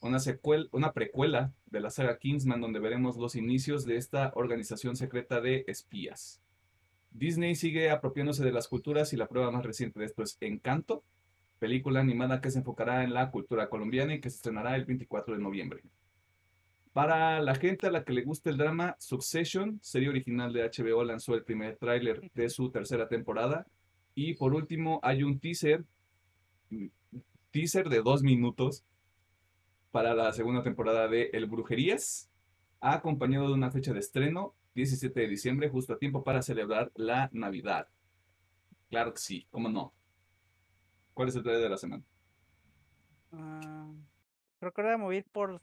una, 0.00 0.18
secuel- 0.18 0.68
una 0.72 0.92
precuela 0.92 1.52
de 1.66 1.80
la 1.80 1.90
saga 1.90 2.18
Kingsman 2.18 2.60
donde 2.60 2.80
veremos 2.80 3.16
los 3.16 3.34
inicios 3.36 3.84
de 3.84 3.96
esta 3.96 4.32
organización 4.34 4.96
secreta 4.96 5.40
de 5.40 5.64
espías. 5.66 6.40
Disney 7.10 7.54
sigue 7.54 7.90
apropiándose 7.90 8.44
de 8.44 8.52
las 8.52 8.68
culturas 8.68 9.12
y 9.12 9.16
la 9.16 9.26
prueba 9.26 9.50
más 9.50 9.64
reciente 9.64 9.98
de 10.00 10.06
esto 10.06 10.22
es 10.22 10.36
Encanto, 10.40 11.02
película 11.58 12.00
animada 12.00 12.40
que 12.40 12.50
se 12.50 12.58
enfocará 12.58 13.04
en 13.04 13.14
la 13.14 13.30
cultura 13.30 13.68
colombiana 13.70 14.14
y 14.14 14.20
que 14.20 14.28
se 14.30 14.36
estrenará 14.36 14.76
el 14.76 14.84
24 14.84 15.34
de 15.34 15.40
noviembre. 15.42 15.82
Para 16.92 17.40
la 17.42 17.54
gente 17.54 17.86
a 17.86 17.90
la 17.90 18.04
que 18.04 18.12
le 18.12 18.22
gusta 18.22 18.48
el 18.50 18.56
drama, 18.56 18.96
Succession, 18.98 19.78
serie 19.82 20.08
original 20.08 20.52
de 20.52 20.62
HBO, 20.64 21.04
lanzó 21.04 21.34
el 21.34 21.44
primer 21.44 21.76
tráiler 21.76 22.30
de 22.34 22.48
su 22.48 22.70
tercera 22.70 23.06
temporada. 23.08 23.66
Y 24.14 24.34
por 24.34 24.54
último, 24.54 24.98
hay 25.02 25.22
un 25.22 25.38
teaser, 25.38 25.84
mm, 26.70 26.86
teaser 27.50 27.88
de 27.90 28.00
dos 28.00 28.22
minutos 28.22 28.84
para 29.96 30.12
la 30.12 30.30
segunda 30.34 30.62
temporada 30.62 31.08
de 31.08 31.30
El 31.32 31.46
Brujerías, 31.46 32.30
acompañado 32.82 33.48
de 33.48 33.54
una 33.54 33.70
fecha 33.70 33.94
de 33.94 34.00
estreno, 34.00 34.54
17 34.74 35.20
de 35.20 35.26
diciembre, 35.26 35.70
justo 35.70 35.94
a 35.94 35.98
tiempo 35.98 36.22
para 36.22 36.42
celebrar 36.42 36.92
la 36.96 37.30
Navidad. 37.32 37.88
Claro 38.90 39.14
que 39.14 39.20
sí, 39.20 39.46
cómo 39.50 39.70
no. 39.70 39.94
¿Cuál 41.14 41.30
es 41.30 41.36
el 41.36 41.42
trailer 41.44 41.62
de 41.62 41.70
la 41.70 41.78
semana? 41.78 42.04
Ah, 43.32 43.90
creo 44.60 44.72
que 44.74 44.82
voy 44.82 44.92
a 44.92 44.98
mover 44.98 45.24
por 45.32 45.62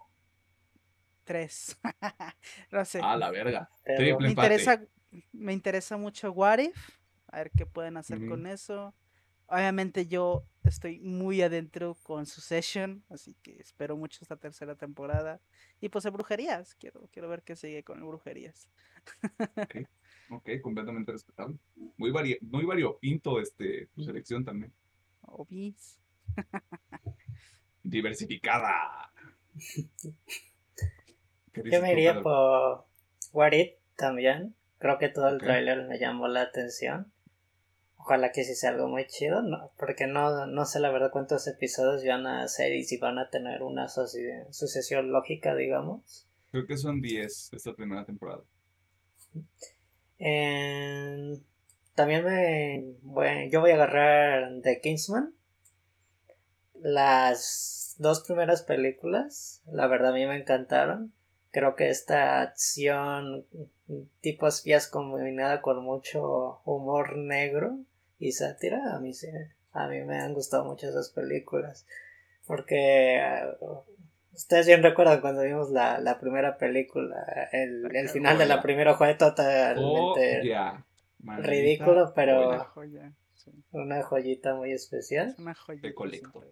tres. 1.24 1.80
no 2.72 2.84
sé. 2.86 3.02
Ah, 3.04 3.16
la 3.16 3.30
verga. 3.30 3.70
Triple 3.86 4.18
me 4.18 4.30
empate. 4.30 4.54
interesa, 4.56 4.84
me 5.32 5.54
interesa 5.54 5.98
mucho 5.98 6.32
What 6.32 6.58
If, 6.58 6.90
a 7.28 7.38
ver 7.38 7.52
qué 7.52 7.68
pueden 7.68 7.98
hacer 7.98 8.18
Ujú. 8.18 8.30
con 8.30 8.48
eso. 8.48 8.96
Obviamente 9.48 10.08
yo 10.08 10.46
estoy 10.64 11.00
muy 11.00 11.42
adentro 11.42 11.96
con 12.04 12.26
Succession, 12.26 13.04
así 13.10 13.36
que 13.44 13.58
espero 13.60 13.98
mucho 13.98 14.20
esta 14.22 14.38
tercera 14.38 14.76
temporada. 14.76 15.42
Y 15.82 15.90
pues 15.90 16.06
el 16.06 16.12
Brujerías, 16.12 16.76
quiero, 16.76 17.08
quiero 17.12 17.30
ver 17.30 17.44
qué 17.44 17.56
sigue 17.56 17.84
con 17.84 18.00
el 18.00 18.06
Brujerías. 18.06 18.70
Ok, 20.30 20.50
completamente 20.62 21.12
respetable. 21.12 21.58
Muy, 21.98 22.12
vari- 22.12 22.40
muy 22.42 22.66
variopinto 22.66 23.40
este, 23.40 23.88
tu 23.94 24.04
selección 24.04 24.44
también. 24.46 24.74
Obis. 25.22 26.00
Diversificada. 27.84 29.12
¿Qué 31.52 31.62
Yo 31.70 31.82
me 31.82 31.92
iría 31.92 32.22
por 32.24 32.86
What 33.34 33.52
If 33.52 33.74
también. 33.96 34.56
Creo 34.80 34.98
que 34.98 35.10
todo 35.10 35.28
el 35.30 35.36
Ok. 35.36 35.44
tráiler 35.44 35.88
me 35.88 36.00
llamó 36.00 36.28
la 36.28 36.42
atención. 36.42 37.12
Ojalá 38.06 38.34
que 38.34 38.44
sí 38.44 38.54
sea 38.54 38.72
algo 38.72 38.90
muy 38.90 39.08
chido, 39.08 39.42
no, 39.44 39.72
porque 39.78 40.08
no, 40.08 40.46
no 40.46 40.66
sé 40.66 40.82
la 40.82 40.92
verdad 40.92 41.10
cuántos 41.10 41.48
episodios 41.48 42.04
van 42.06 42.28
a 42.28 42.46
ser 42.50 42.74
y 42.74 42.84
si 42.84 42.98
van 42.98 43.18
a 43.18 43.30
tener 43.30 43.64
una 43.64 43.88
sucesión 43.88 45.10
lógica, 45.14 45.56
digamos. 45.56 46.28
Creo 46.52 46.68
que 46.68 46.76
son 46.76 47.00
10 47.00 47.50
esta 47.54 47.74
primera 47.74 48.04
temporada. 48.04 48.44
Eh, 50.20 51.40
también 51.96 52.26
me 52.26 52.84
voy- 53.04 53.50
yo 53.50 53.62
voy 53.62 53.72
a 53.72 53.76
agarrar 53.76 54.52
The 54.62 54.82
Kingsman. 54.82 55.34
Las 56.82 57.96
dos 58.00 58.22
primeras 58.26 58.64
películas, 58.64 59.62
la 59.72 59.88
verdad 59.88 60.12
a 60.12 60.14
mí 60.16 60.26
me 60.26 60.36
encantaron. 60.36 61.14
Creo 61.52 61.76
que 61.78 61.90
esta 61.90 62.42
acción 62.42 63.46
tipo 64.20 64.46
espías 64.46 64.90
combinada 64.90 65.62
con 65.62 65.82
mucho 65.86 66.60
humor 66.66 67.16
negro 67.16 67.78
y 68.28 68.32
sátira, 68.32 68.96
a 68.96 69.00
mí 69.00 69.14
sí, 69.14 69.28
a 69.74 69.88
mí 69.88 70.02
me 70.04 70.18
han 70.20 70.34
gustado 70.34 70.66
mucho 70.66 70.88
esas 70.88 71.10
películas. 71.10 71.86
Porque 72.48 73.18
eh, 73.18 73.44
ustedes 74.34 74.68
bien 74.68 74.84
recuerdan 74.84 75.22
cuando 75.22 75.42
vimos 75.44 75.72
la, 75.72 76.00
la 76.00 76.20
primera 76.20 76.58
película, 76.58 77.50
el, 77.52 77.96
el 77.96 78.10
final 78.10 78.38
de 78.38 78.46
la 78.46 78.62
primera 78.62 78.96
fue 78.96 79.12
Oh, 79.12 79.18
totalmente. 79.18 80.54
Maldita 81.20 81.50
ridículo, 81.50 82.14
pero 82.14 82.66
joya. 82.66 82.66
Joya, 82.74 83.14
sí, 83.36 83.52
una 83.72 84.04
joyita 84.04 84.56
muy 84.56 84.72
especial. 84.74 85.30
es 85.30 85.40
una 85.40 85.54
joya. 85.54 85.82
De 85.82 85.94
colecto. 85.94 86.44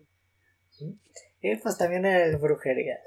Y 1.42 1.56
pues 1.58 1.78
también 1.78 2.06
el 2.06 2.38
Brujerías. 2.38 3.00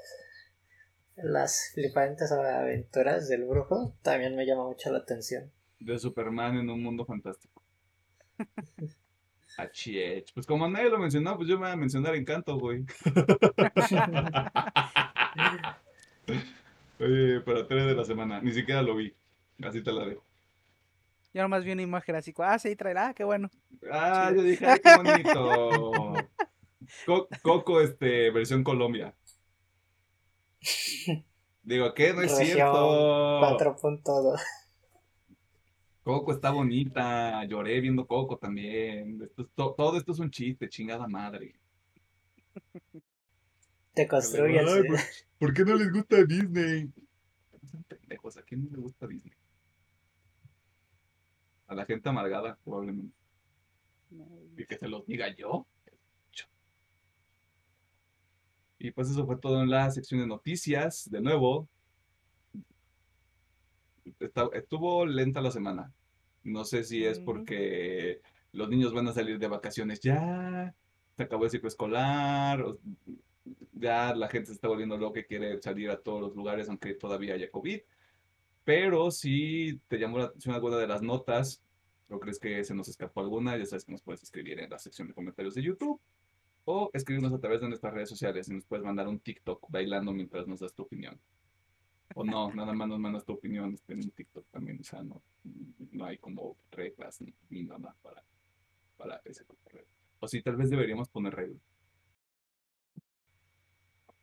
Las 1.15 1.71
flipantes 1.73 2.31
aventuras 2.31 3.29
del 3.29 3.45
brujo 3.45 3.95
también 4.01 4.35
me 4.35 4.45
llama 4.45 4.65
mucho 4.65 4.91
la 4.91 4.99
atención. 4.99 5.51
De 5.79 5.97
Superman 5.97 6.57
en 6.57 6.69
un 6.69 6.83
mundo 6.83 7.05
fantástico. 7.05 7.54
Achiech. 9.57 10.33
Pues 10.33 10.45
como 10.45 10.67
nadie 10.67 10.89
lo 10.89 10.97
mencionó, 10.99 11.37
pues 11.37 11.47
yo 11.47 11.55
me 11.57 11.65
voy 11.65 11.71
a 11.71 11.77
mencionar 11.77 12.15
Encanto, 12.15 12.57
güey. 12.57 12.85
Oye, 16.99 17.41
para 17.41 17.67
tres 17.67 17.85
de 17.85 17.95
la 17.95 18.03
semana. 18.03 18.41
Ni 18.41 18.51
siquiera 18.51 18.81
lo 18.81 18.95
vi. 18.95 19.15
Así 19.63 19.81
te 19.83 19.91
la 19.91 20.05
dejo. 20.05 20.23
Yo 21.33 21.41
nomás 21.41 21.63
vi 21.65 21.71
una 21.71 21.81
imagen 21.81 22.15
así, 22.15 22.33
ah, 22.37 22.57
sí, 22.57 22.75
traerá, 22.77 23.13
qué 23.13 23.23
bueno. 23.25 23.49
Ah, 23.91 24.27
Chido. 24.29 24.41
yo 24.41 24.47
dije, 24.49 24.65
ay, 24.65 24.79
qué 24.81 24.95
bonito. 24.95 26.13
Co- 27.05 27.27
Coco, 27.41 27.81
este, 27.81 28.31
versión 28.31 28.63
Colombia. 28.63 29.13
Digo, 31.63 31.93
¿qué? 31.93 32.13
No 32.13 32.21
es 32.21 32.31
Región 32.37 32.55
cierto. 32.55 33.41
4.2. 33.41 34.41
Coco 36.05 36.31
está 36.31 36.51
bonita. 36.51 37.43
Lloré 37.45 37.81
viendo 37.81 38.05
Coco 38.05 38.37
también. 38.37 39.19
Esto 39.23 39.41
es 39.41 39.49
to- 39.55 39.73
todo 39.75 39.97
esto 39.97 40.11
es 40.11 40.19
un 40.19 40.29
chiste, 40.29 40.69
chingada 40.69 41.07
madre. 41.07 41.55
Te 43.95 44.07
construyes. 44.07 44.63
Ay, 44.67 44.83
¿por, 44.87 44.99
por 45.39 45.53
qué 45.53 45.65
no 45.65 45.75
les 45.75 45.91
gusta 45.91 46.23
Disney? 46.23 46.91
Son 47.71 47.83
pendejos, 47.85 48.37
¿a 48.37 48.43
quién 48.43 48.63
no 48.65 48.69
le 48.69 48.77
gusta 48.83 49.07
Disney? 49.07 49.33
A 51.67 51.73
la 51.73 51.85
gente 51.85 52.07
amargada, 52.07 52.59
probablemente. 52.63 53.15
Y 54.57 54.65
que 54.65 54.77
se 54.77 54.87
los 54.87 55.07
diga 55.07 55.33
yo. 55.35 55.65
Y 58.77 58.91
pues 58.91 59.09
eso 59.09 59.25
fue 59.25 59.37
todo 59.39 59.63
en 59.63 59.71
la 59.71 59.89
sección 59.89 60.19
de 60.19 60.27
noticias. 60.27 61.09
De 61.09 61.19
nuevo, 61.19 61.67
está- 64.19 64.49
estuvo 64.53 65.05
lenta 65.05 65.41
la 65.41 65.51
semana. 65.51 65.93
No 66.43 66.63
sé 66.65 66.83
si 66.83 67.03
es 67.05 67.19
porque 67.19 68.21
los 68.51 68.69
niños 68.69 68.93
van 68.93 69.07
a 69.07 69.13
salir 69.13 69.39
de 69.39 69.47
vacaciones 69.47 69.99
ya, 69.99 70.73
se 71.17 71.23
acabó 71.23 71.45
el 71.45 71.49
ciclo 71.51 71.67
escolar, 71.67 72.61
o- 72.61 72.79
ya 73.73 74.13
la 74.15 74.27
gente 74.29 74.47
se 74.47 74.53
está 74.53 74.67
volviendo 74.67 74.97
loca 74.97 75.19
y 75.19 75.23
quiere 75.25 75.61
salir 75.61 75.89
a 75.89 75.97
todos 75.99 76.21
los 76.21 76.35
lugares 76.35 76.69
aunque 76.69 76.93
todavía 76.93 77.33
haya 77.33 77.49
COVID. 77.51 77.79
Pero 78.63 79.11
si 79.11 79.79
te 79.87 79.97
llamó 79.99 80.17
la 80.17 80.25
atención 80.25 80.55
alguna 80.55 80.77
de 80.77 80.87
las 80.87 81.01
notas 81.01 81.61
o 82.09 82.19
crees 82.19 82.39
que 82.39 82.63
se 82.63 82.73
nos 82.73 82.87
escapó 82.87 83.21
alguna, 83.21 83.57
ya 83.57 83.65
sabes 83.65 83.85
que 83.85 83.91
nos 83.91 84.01
puedes 84.01 84.23
escribir 84.23 84.59
en 84.59 84.69
la 84.69 84.79
sección 84.79 85.07
de 85.07 85.13
comentarios 85.13 85.53
de 85.55 85.63
YouTube 85.63 85.99
o 86.63 86.89
escribirnos 86.93 87.33
a 87.33 87.39
través 87.39 87.61
de 87.61 87.67
nuestras 87.67 87.93
redes 87.93 88.09
sociales 88.09 88.47
y 88.49 88.53
nos 88.53 88.65
puedes 88.65 88.83
mandar 88.85 89.07
un 89.07 89.19
TikTok 89.19 89.69
bailando 89.69 90.11
mientras 90.13 90.47
nos 90.47 90.59
das 90.61 90.73
tu 90.73 90.81
opinión. 90.83 91.19
O 92.13 92.23
no, 92.23 92.53
nada 92.53 92.73
más 92.73 92.87
nos 92.87 92.99
mandas 92.99 93.25
tu 93.25 93.33
opinión 93.33 93.73
este, 93.73 93.93
en 93.93 93.99
un 94.03 94.11
TikTok 94.11 94.45
también, 94.51 94.79
o 94.79 94.83
sea, 94.83 95.01
no, 95.03 95.21
no 95.91 96.05
hay 96.05 96.17
como 96.17 96.57
reglas 96.71 97.19
ni, 97.21 97.33
ni 97.49 97.63
nada 97.63 97.95
para, 98.01 98.23
para 98.95 99.21
ese 99.25 99.43
correo. 99.45 99.85
O 100.19 100.27
si 100.27 100.41
tal 100.41 100.55
vez 100.55 100.69
deberíamos 100.69 101.09
poner 101.09 101.35
reglas. 101.35 101.61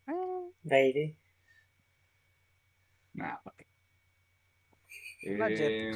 Eh, 0.07 0.51
Baby. 0.63 1.17
Nah, 3.15 3.37
¿para 3.43 3.57
qué? 3.57 3.67
Not 5.37 5.51
yet. 5.51 5.61
Eh, 5.61 5.93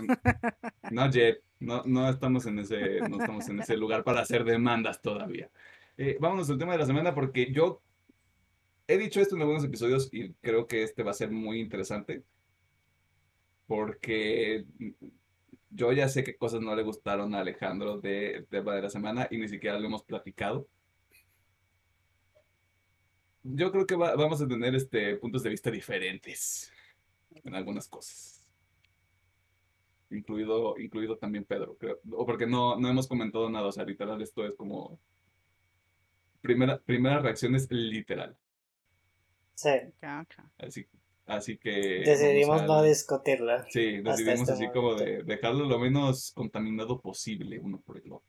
not 0.90 1.12
yet. 1.14 1.42
No, 1.58 1.82
no 1.84 2.08
estamos 2.08 2.44
en 2.46 2.58
ese, 2.58 3.00
no 3.08 3.18
estamos 3.18 3.48
en 3.48 3.60
ese 3.60 3.76
lugar 3.76 4.04
para 4.04 4.20
hacer 4.20 4.44
demandas 4.44 5.00
todavía. 5.00 5.50
Eh, 5.96 6.18
vámonos 6.20 6.50
al 6.50 6.58
tema 6.58 6.72
de 6.72 6.78
la 6.78 6.86
semana 6.86 7.14
porque 7.14 7.50
yo 7.50 7.80
he 8.88 8.98
dicho 8.98 9.20
esto 9.20 9.34
en 9.36 9.42
algunos 9.42 9.64
episodios 9.64 10.08
y 10.12 10.32
creo 10.34 10.66
que 10.66 10.82
este 10.82 11.02
va 11.02 11.10
a 11.10 11.14
ser 11.14 11.30
muy 11.30 11.60
interesante. 11.60 12.22
Porque 13.66 14.64
yo 15.70 15.92
ya 15.92 16.08
sé 16.08 16.22
qué 16.24 16.36
cosas 16.36 16.60
no 16.60 16.74
le 16.76 16.82
gustaron 16.82 17.34
a 17.34 17.40
Alejandro 17.40 17.98
del 18.00 18.46
tema 18.46 18.74
de 18.74 18.82
la 18.82 18.90
semana 18.90 19.26
y 19.30 19.38
ni 19.38 19.48
siquiera 19.48 19.78
lo 19.78 19.86
hemos 19.86 20.04
platicado. 20.04 20.68
Yo 23.42 23.70
creo 23.70 23.86
que 23.86 23.94
va- 23.96 24.16
vamos 24.16 24.40
a 24.42 24.48
tener 24.48 24.74
este, 24.74 25.16
puntos 25.16 25.42
de 25.42 25.50
vista 25.50 25.70
diferentes 25.70 26.72
en 27.44 27.54
algunas 27.54 27.88
cosas. 27.88 28.48
Incluido, 30.10 30.78
incluido 30.78 31.16
también 31.16 31.44
Pedro, 31.44 31.76
creo. 31.78 32.00
O 32.12 32.24
porque 32.26 32.46
no, 32.46 32.78
no 32.78 32.88
hemos 32.88 33.06
comentado 33.08 33.50
nada, 33.50 33.66
o 33.66 33.72
sea, 33.72 33.84
literal, 33.84 34.20
esto 34.22 34.44
es 34.46 34.54
como... 34.54 34.98
Primera, 36.40 36.78
primera 36.78 37.18
reacción 37.20 37.54
es 37.56 37.68
literal. 37.70 38.36
Sí. 39.56 39.70
Así, 40.58 40.86
así 41.24 41.58
que... 41.58 42.02
Decidimos 42.04 42.62
no 42.64 42.82
discutirla. 42.82 43.64
Sí, 43.70 44.02
decidimos 44.02 44.40
este 44.40 44.52
así 44.52 44.68
como 44.70 44.94
de 44.94 45.22
dejarlo 45.24 45.64
lo 45.64 45.78
menos 45.78 46.30
contaminado 46.32 47.00
posible 47.00 47.58
uno 47.58 47.80
por 47.80 47.96
el 47.96 48.12
otro, 48.12 48.28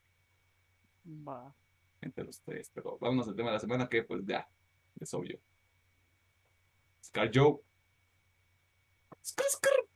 Va. 1.06 1.54
entre 2.02 2.24
los 2.24 2.42
tres. 2.42 2.72
Pero 2.74 2.98
vámonos 3.00 3.28
al 3.28 3.36
tema 3.36 3.50
de 3.50 3.56
la 3.56 3.60
semana 3.60 3.90
que 3.90 4.04
pues 4.04 4.26
ya, 4.26 4.48
es 5.00 5.14
obvio. 5.14 5.40
Scar 7.04 7.30
Joe. 7.34 7.58
Scar, 9.22 9.46
Scar. 9.50 9.87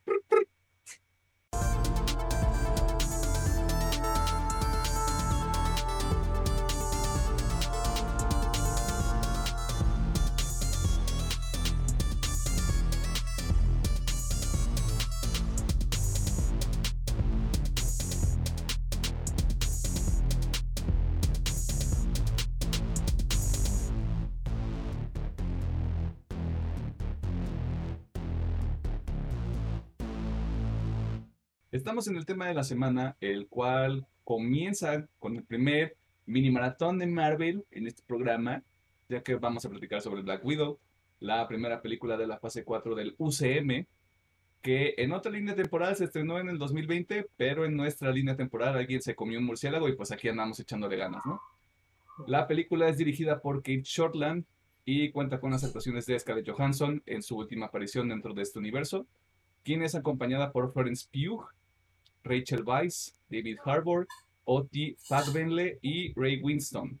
Estamos 31.82 32.06
en 32.06 32.16
el 32.16 32.26
tema 32.26 32.46
de 32.46 32.54
la 32.54 32.62
semana, 32.62 33.16
el 33.20 33.48
cual 33.48 34.06
comienza 34.22 35.08
con 35.18 35.34
el 35.34 35.42
primer 35.42 35.96
mini 36.26 36.48
maratón 36.48 37.00
de 37.00 37.08
Marvel 37.08 37.64
en 37.72 37.88
este 37.88 38.04
programa, 38.06 38.62
ya 39.08 39.24
que 39.24 39.34
vamos 39.34 39.66
a 39.66 39.68
platicar 39.68 40.00
sobre 40.00 40.22
Black 40.22 40.44
Widow, 40.44 40.78
la 41.18 41.48
primera 41.48 41.82
película 41.82 42.16
de 42.16 42.28
la 42.28 42.38
fase 42.38 42.62
4 42.62 42.94
del 42.94 43.16
UCM, 43.18 43.84
que 44.62 44.94
en 44.96 45.10
otra 45.10 45.32
línea 45.32 45.56
temporal 45.56 45.96
se 45.96 46.04
estrenó 46.04 46.38
en 46.38 46.50
el 46.50 46.58
2020, 46.58 47.26
pero 47.36 47.64
en 47.64 47.76
nuestra 47.76 48.12
línea 48.12 48.36
temporal 48.36 48.76
alguien 48.76 49.02
se 49.02 49.16
comió 49.16 49.40
un 49.40 49.46
murciélago 49.46 49.88
y 49.88 49.96
pues 49.96 50.12
aquí 50.12 50.28
andamos 50.28 50.60
echándole 50.60 50.96
ganas, 50.96 51.26
¿no? 51.26 51.40
La 52.28 52.46
película 52.46 52.88
es 52.88 52.96
dirigida 52.96 53.40
por 53.40 53.56
Kate 53.56 53.82
Shortland 53.82 54.44
y 54.84 55.10
cuenta 55.10 55.40
con 55.40 55.50
las 55.50 55.64
actuaciones 55.64 56.06
de 56.06 56.16
Scarlett 56.16 56.48
Johansson 56.48 57.02
en 57.06 57.24
su 57.24 57.36
última 57.36 57.66
aparición 57.66 58.08
dentro 58.08 58.34
de 58.34 58.42
este 58.42 58.60
universo, 58.60 59.04
quien 59.64 59.82
es 59.82 59.96
acompañada 59.96 60.52
por 60.52 60.72
Florence 60.72 61.08
Pugh, 61.12 61.44
Rachel 62.24 62.62
Weisz, 62.64 63.14
David 63.28 63.58
Harbour, 63.64 64.06
Oti 64.44 64.96
Fagbenle 64.98 65.78
y 65.82 66.12
Ray 66.14 66.40
Winston. 66.42 66.98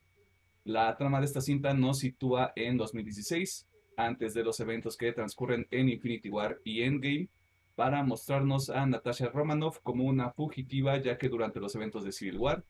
La 0.64 0.96
trama 0.96 1.18
de 1.18 1.26
esta 1.26 1.40
cinta 1.40 1.74
nos 1.74 1.98
sitúa 1.98 2.52
en 2.54 2.76
2016, 2.76 3.66
antes 3.96 4.34
de 4.34 4.44
los 4.44 4.60
eventos 4.60 4.96
que 4.96 5.12
transcurren 5.12 5.66
en 5.70 5.88
Infinity 5.88 6.30
War 6.30 6.60
y 6.64 6.82
Endgame, 6.82 7.28
para 7.74 8.02
mostrarnos 8.02 8.70
a 8.70 8.86
Natasha 8.86 9.28
Romanoff 9.28 9.80
como 9.82 10.04
una 10.04 10.30
fugitiva, 10.30 10.98
ya 10.98 11.18
que 11.18 11.28
durante 11.28 11.60
los 11.60 11.74
eventos 11.74 12.04
de 12.04 12.12
Civil 12.12 12.38
War 12.38 12.64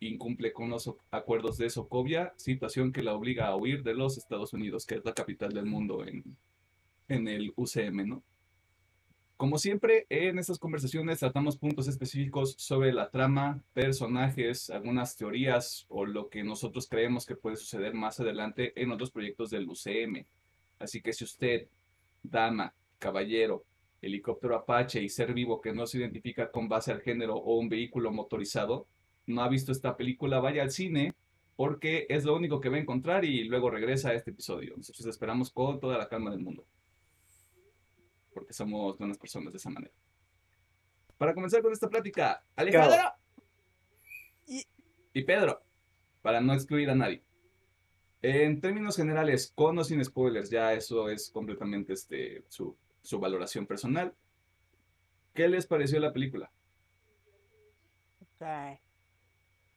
incumple 0.00 0.52
con 0.52 0.70
los 0.70 0.92
acuerdos 1.10 1.58
de 1.58 1.70
Sokovia, 1.70 2.32
situación 2.36 2.92
que 2.92 3.02
la 3.02 3.14
obliga 3.14 3.46
a 3.46 3.56
huir 3.56 3.82
de 3.82 3.94
los 3.94 4.18
Estados 4.18 4.52
Unidos, 4.52 4.86
que 4.86 4.96
es 4.96 5.04
la 5.04 5.14
capital 5.14 5.52
del 5.52 5.66
mundo 5.66 6.04
en, 6.04 6.36
en 7.08 7.28
el 7.28 7.52
UCM, 7.56 8.06
¿no? 8.06 8.22
Como 9.38 9.56
siempre, 9.56 10.04
en 10.10 10.40
estas 10.40 10.58
conversaciones 10.58 11.20
tratamos 11.20 11.56
puntos 11.56 11.86
específicos 11.86 12.56
sobre 12.58 12.92
la 12.92 13.08
trama, 13.08 13.62
personajes, 13.72 14.68
algunas 14.68 15.16
teorías 15.16 15.86
o 15.88 16.04
lo 16.06 16.28
que 16.28 16.42
nosotros 16.42 16.88
creemos 16.88 17.24
que 17.24 17.36
puede 17.36 17.54
suceder 17.54 17.94
más 17.94 18.18
adelante 18.18 18.72
en 18.74 18.90
otros 18.90 19.12
proyectos 19.12 19.50
del 19.50 19.68
UCM. 19.68 20.26
Así 20.80 21.00
que 21.00 21.12
si 21.12 21.22
usted, 21.22 21.68
dama, 22.20 22.74
caballero, 22.98 23.64
helicóptero 24.02 24.56
Apache 24.56 25.00
y 25.00 25.08
ser 25.08 25.32
vivo 25.32 25.60
que 25.60 25.72
no 25.72 25.86
se 25.86 25.98
identifica 25.98 26.50
con 26.50 26.68
base 26.68 26.90
al 26.90 27.00
género 27.00 27.36
o 27.36 27.60
un 27.60 27.68
vehículo 27.68 28.10
motorizado, 28.10 28.88
no 29.26 29.42
ha 29.42 29.48
visto 29.48 29.70
esta 29.70 29.96
película, 29.96 30.40
vaya 30.40 30.62
al 30.62 30.72
cine 30.72 31.14
porque 31.54 32.06
es 32.08 32.24
lo 32.24 32.34
único 32.34 32.60
que 32.60 32.70
va 32.70 32.76
a 32.76 32.80
encontrar 32.80 33.24
y 33.24 33.44
luego 33.44 33.70
regresa 33.70 34.08
a 34.08 34.14
este 34.14 34.32
episodio. 34.32 34.74
Nosotros 34.76 35.06
esperamos 35.06 35.52
con 35.52 35.78
toda 35.78 35.96
la 35.96 36.08
calma 36.08 36.32
del 36.32 36.40
mundo 36.40 36.66
porque 38.38 38.52
somos 38.52 38.96
buenas 38.98 39.18
personas 39.18 39.52
de 39.52 39.56
esa 39.56 39.70
manera. 39.70 39.92
Para 41.16 41.34
comenzar 41.34 41.60
con 41.62 41.72
esta 41.72 41.88
plática, 41.88 42.44
Alejandro 42.54 42.96
Y- 44.46 44.64
y 45.12 45.22
Pedro, 45.24 45.60
para 46.22 46.40
no 46.40 46.54
excluir 46.54 46.88
a 46.90 46.94
nadie. 46.94 47.22
En 48.22 48.60
términos 48.60 48.96
generales, 48.96 49.52
con 49.54 49.78
o 49.78 49.84
sin 49.84 50.04
spoilers, 50.04 50.50
ya 50.50 50.72
eso 50.72 51.08
es 51.08 51.30
completamente 51.30 51.92
este, 51.92 52.44
su, 52.48 52.76
su 53.02 53.18
valoración 53.20 53.66
personal. 53.66 54.14
¿Qué 55.34 55.48
les 55.48 55.66
pareció 55.66 56.00
la 56.00 56.12
película? 56.12 56.50
Ok. 58.22 58.78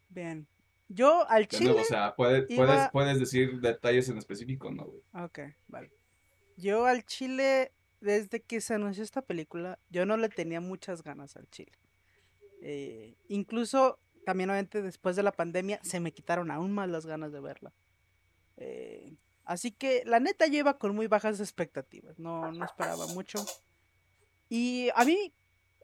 Bien. 0.10 0.48
Yo 0.88 1.28
al 1.30 1.48
chile. 1.48 1.66
nuevo, 1.66 1.82
o 1.82 1.86
sea, 1.86 2.16
puede- 2.16 2.46
iba- 2.50 2.66
puedes, 2.66 2.90
puedes 2.92 3.20
decir 3.20 3.60
detalles 3.62 4.10
en 4.10 4.18
específico, 4.18 4.72
¿no? 4.72 4.86
güey? 4.86 5.02
Ok, 5.14 5.40
vale. 5.68 5.92
Yo 6.58 6.86
al 6.86 7.04
chile, 7.06 7.72
desde 8.02 8.42
que 8.42 8.60
se 8.60 8.74
anunció 8.74 9.04
esta 9.04 9.22
película, 9.22 9.80
yo 9.90 10.06
no 10.06 10.18
le 10.18 10.28
tenía 10.28 10.60
muchas 10.60 11.04
ganas 11.04 11.38
al 11.38 11.48
chile. 11.50 11.72
Eh, 12.62 13.16
incluso, 13.28 14.00
también 14.26 14.50
obviamente 14.50 14.82
después 14.82 15.16
de 15.16 15.24
la 15.24 15.32
pandemia, 15.32 15.80
se 15.84 16.00
me 16.00 16.12
quitaron 16.12 16.52
aún 16.52 16.72
más 16.74 16.90
las 16.90 17.06
ganas 17.06 17.32
de 17.32 17.40
verla. 17.40 17.74
Eh, 18.58 19.16
así 19.46 19.72
que, 19.72 20.04
la 20.06 20.20
neta, 20.20 20.48
yo 20.48 20.58
iba 20.60 20.78
con 20.78 20.96
muy 20.96 21.08
bajas 21.08 21.40
expectativas. 21.40 22.18
No, 22.20 22.52
no 22.52 22.66
esperaba 22.66 23.08
mucho. 23.08 23.46
Y 24.50 24.90
a 24.96 25.06
mí, 25.06 25.34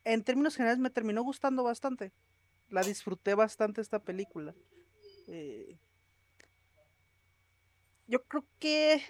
en 0.03 0.23
términos 0.23 0.55
generales, 0.55 0.79
me 0.79 0.89
terminó 0.89 1.23
gustando 1.23 1.63
bastante. 1.63 2.11
La 2.69 2.81
disfruté 2.81 3.35
bastante 3.35 3.79
esta 3.79 3.99
película. 3.99 4.55
Eh, 5.27 5.77
yo 8.07 8.23
creo 8.23 8.45
que 8.59 9.01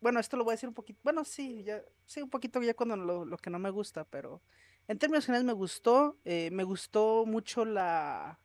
bueno, 0.00 0.20
esto 0.20 0.36
lo 0.36 0.44
voy 0.44 0.52
a 0.52 0.56
decir 0.56 0.68
un 0.68 0.74
poquito. 0.74 1.00
Bueno, 1.04 1.24
sí, 1.24 1.64
ya, 1.64 1.82
sí, 2.06 2.22
un 2.22 2.30
poquito 2.30 2.60
ya 2.62 2.74
cuando 2.74 2.96
lo, 2.96 3.24
lo 3.24 3.38
que 3.38 3.50
no 3.50 3.58
me 3.58 3.70
gusta, 3.70 4.04
pero 4.04 4.42
En 4.88 4.98
términos 4.98 5.26
generales 5.26 5.46
me 5.46 5.52
gustó, 5.54 6.18
eh, 6.24 6.50
me 6.52 6.64
gustó 6.64 7.24
mucho 7.26 7.64
la 7.64 8.40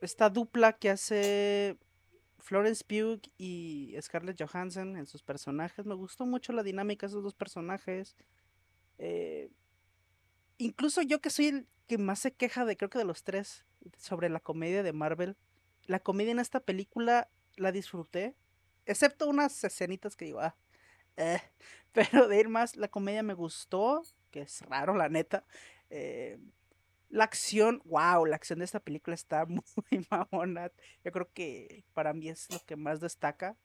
esta 0.00 0.28
dupla 0.30 0.74
que 0.74 0.90
hace 0.90 1.78
Florence 2.38 2.84
Pugh 2.84 3.20
y 3.38 3.94
Scarlett 4.00 4.40
Johansson 4.40 4.96
en 4.96 5.06
sus 5.06 5.22
personajes. 5.22 5.86
Me 5.86 5.94
gustó 5.94 6.26
mucho 6.26 6.52
la 6.52 6.62
dinámica 6.62 7.06
de 7.06 7.12
esos 7.12 7.22
dos 7.24 7.34
personajes. 7.34 8.16
Eh, 8.98 9.50
incluso 10.58 11.02
yo 11.02 11.20
que 11.20 11.30
soy 11.30 11.46
el 11.46 11.66
que 11.86 11.98
más 11.98 12.20
se 12.20 12.32
queja 12.32 12.64
de, 12.64 12.76
creo 12.76 12.90
que 12.90 12.98
de 12.98 13.04
los 13.04 13.22
tres, 13.24 13.64
sobre 13.98 14.28
la 14.28 14.40
comedia 14.40 14.82
de 14.82 14.92
Marvel. 14.92 15.36
La 15.86 16.00
comedia 16.00 16.32
en 16.32 16.40
esta 16.40 16.60
película 16.60 17.28
la 17.56 17.72
disfruté. 17.72 18.34
Excepto 18.86 19.28
unas 19.28 19.62
escenitas 19.64 20.16
que 20.16 20.26
digo, 20.26 20.40
ah, 20.40 20.56
eh", 21.16 21.40
pero 21.92 22.28
de 22.28 22.40
ir 22.40 22.48
más, 22.48 22.76
la 22.76 22.88
comedia 22.88 23.22
me 23.22 23.34
gustó, 23.34 24.02
que 24.30 24.42
es 24.42 24.62
raro, 24.62 24.94
la 24.94 25.08
neta. 25.08 25.44
Eh, 25.90 26.38
la 27.08 27.24
acción, 27.24 27.82
wow, 27.84 28.26
la 28.26 28.36
acción 28.36 28.58
de 28.58 28.64
esta 28.64 28.80
película 28.80 29.14
está 29.14 29.46
muy 29.46 30.06
mamona. 30.10 30.70
Yo 31.04 31.12
creo 31.12 31.30
que 31.32 31.84
para 31.94 32.12
mí 32.14 32.28
es 32.28 32.50
lo 32.50 32.60
que 32.64 32.76
más 32.76 33.00
destaca. 33.00 33.56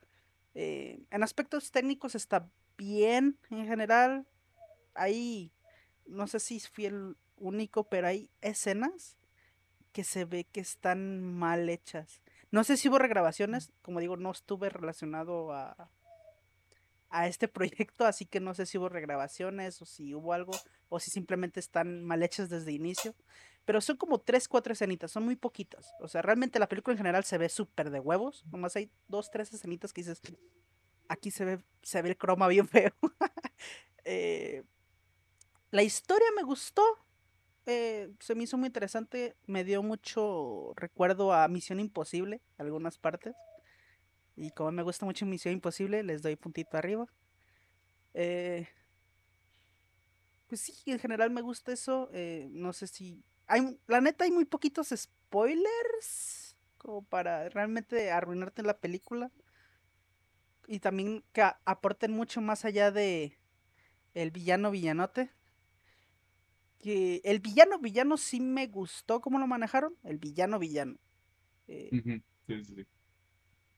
Eh, 0.53 0.99
en 1.09 1.23
aspectos 1.23 1.71
técnicos 1.71 2.15
está 2.15 2.49
bien 2.77 3.37
en 3.49 3.65
general. 3.65 4.27
Ahí, 4.93 5.51
no 6.05 6.27
sé 6.27 6.39
si 6.39 6.59
fui 6.59 6.85
el 6.85 7.15
único, 7.37 7.85
pero 7.89 8.07
hay 8.07 8.29
escenas 8.41 9.17
que 9.91 10.03
se 10.03 10.25
ve 10.25 10.45
que 10.45 10.61
están 10.61 11.21
mal 11.21 11.69
hechas. 11.69 12.21
No 12.51 12.63
sé 12.63 12.77
si 12.77 12.89
hubo 12.89 12.99
regrabaciones, 12.99 13.71
como 13.81 13.99
digo, 13.99 14.17
no 14.17 14.31
estuve 14.31 14.69
relacionado 14.69 15.53
a, 15.53 15.89
a 17.09 17.27
este 17.27 17.47
proyecto, 17.47 18.05
así 18.05 18.25
que 18.25 18.39
no 18.39 18.53
sé 18.53 18.65
si 18.65 18.77
hubo 18.77 18.89
regrabaciones 18.89 19.81
o 19.81 19.85
si 19.85 20.13
hubo 20.13 20.33
algo, 20.33 20.53
o 20.89 20.99
si 20.99 21.11
simplemente 21.11 21.59
están 21.59 22.03
mal 22.03 22.23
hechas 22.23 22.49
desde 22.49 22.71
inicio. 22.71 23.15
Pero 23.65 23.79
son 23.79 23.97
como 23.97 24.19
tres, 24.19 24.47
cuatro 24.47 24.73
escenitas, 24.73 25.11
son 25.11 25.23
muy 25.23 25.35
poquitas. 25.35 25.93
O 25.99 26.07
sea, 26.07 26.21
realmente 26.21 26.59
la 26.59 26.67
película 26.67 26.93
en 26.93 26.97
general 26.97 27.23
se 27.23 27.37
ve 27.37 27.47
súper 27.47 27.91
de 27.91 27.99
huevos. 27.99 28.43
Nomás 28.51 28.75
hay 28.75 28.89
dos, 29.07 29.29
tres 29.29 29.53
escenitas 29.53 29.93
que 29.93 30.01
dices, 30.01 30.21
aquí 31.07 31.29
se 31.29 31.45
ve, 31.45 31.59
se 31.83 32.01
ve 32.01 32.09
el 32.09 32.17
croma 32.17 32.47
bien 32.47 32.67
feo. 32.67 32.91
Eh, 34.03 34.63
la 35.69 35.83
historia 35.83 36.25
me 36.35 36.41
gustó. 36.41 36.81
Eh, 37.73 38.11
se 38.19 38.35
me 38.35 38.43
hizo 38.43 38.57
muy 38.57 38.67
interesante. 38.67 39.35
Me 39.47 39.63
dio 39.63 39.81
mucho 39.81 40.73
recuerdo 40.75 41.33
a 41.33 41.47
Misión 41.47 41.79
Imposible, 41.79 42.41
algunas 42.57 42.97
partes. 42.97 43.33
Y 44.35 44.51
como 44.51 44.71
me 44.71 44.83
gusta 44.83 45.05
mucho 45.05 45.25
Misión 45.25 45.53
Imposible, 45.53 46.03
les 46.03 46.21
doy 46.21 46.35
puntito 46.35 46.77
arriba. 46.77 47.07
Eh, 48.13 48.67
pues 50.47 50.61
sí, 50.61 50.73
en 50.87 50.99
general 50.99 51.31
me 51.31 51.41
gusta 51.41 51.71
eso. 51.71 52.09
Eh, 52.11 52.49
no 52.51 52.73
sé 52.73 52.87
si. 52.87 53.23
Hay, 53.47 53.79
la 53.87 54.01
neta, 54.01 54.25
hay 54.25 54.31
muy 54.31 54.45
poquitos 54.45 54.93
spoilers. 54.95 56.57
Como 56.77 57.03
para 57.03 57.47
realmente 57.49 58.11
arruinarte 58.11 58.63
la 58.63 58.79
película. 58.79 59.31
Y 60.67 60.79
también 60.79 61.23
que 61.31 61.43
aporten 61.63 62.11
mucho 62.11 62.41
más 62.41 62.65
allá 62.65 62.91
de 62.91 63.37
el 64.13 64.31
villano 64.31 64.71
villanote. 64.71 65.31
Que 66.81 67.21
el 67.23 67.39
villano 67.39 67.79
villano 67.79 68.17
sí 68.17 68.39
me 68.39 68.67
gustó 68.67 69.21
cómo 69.21 69.39
lo 69.39 69.47
manejaron. 69.47 69.95
El 70.03 70.17
villano 70.17 70.59
villano. 70.59 70.97
Eh, 71.67 71.89
sí, 72.47 72.63
sí, 72.63 72.75
sí. 72.75 72.85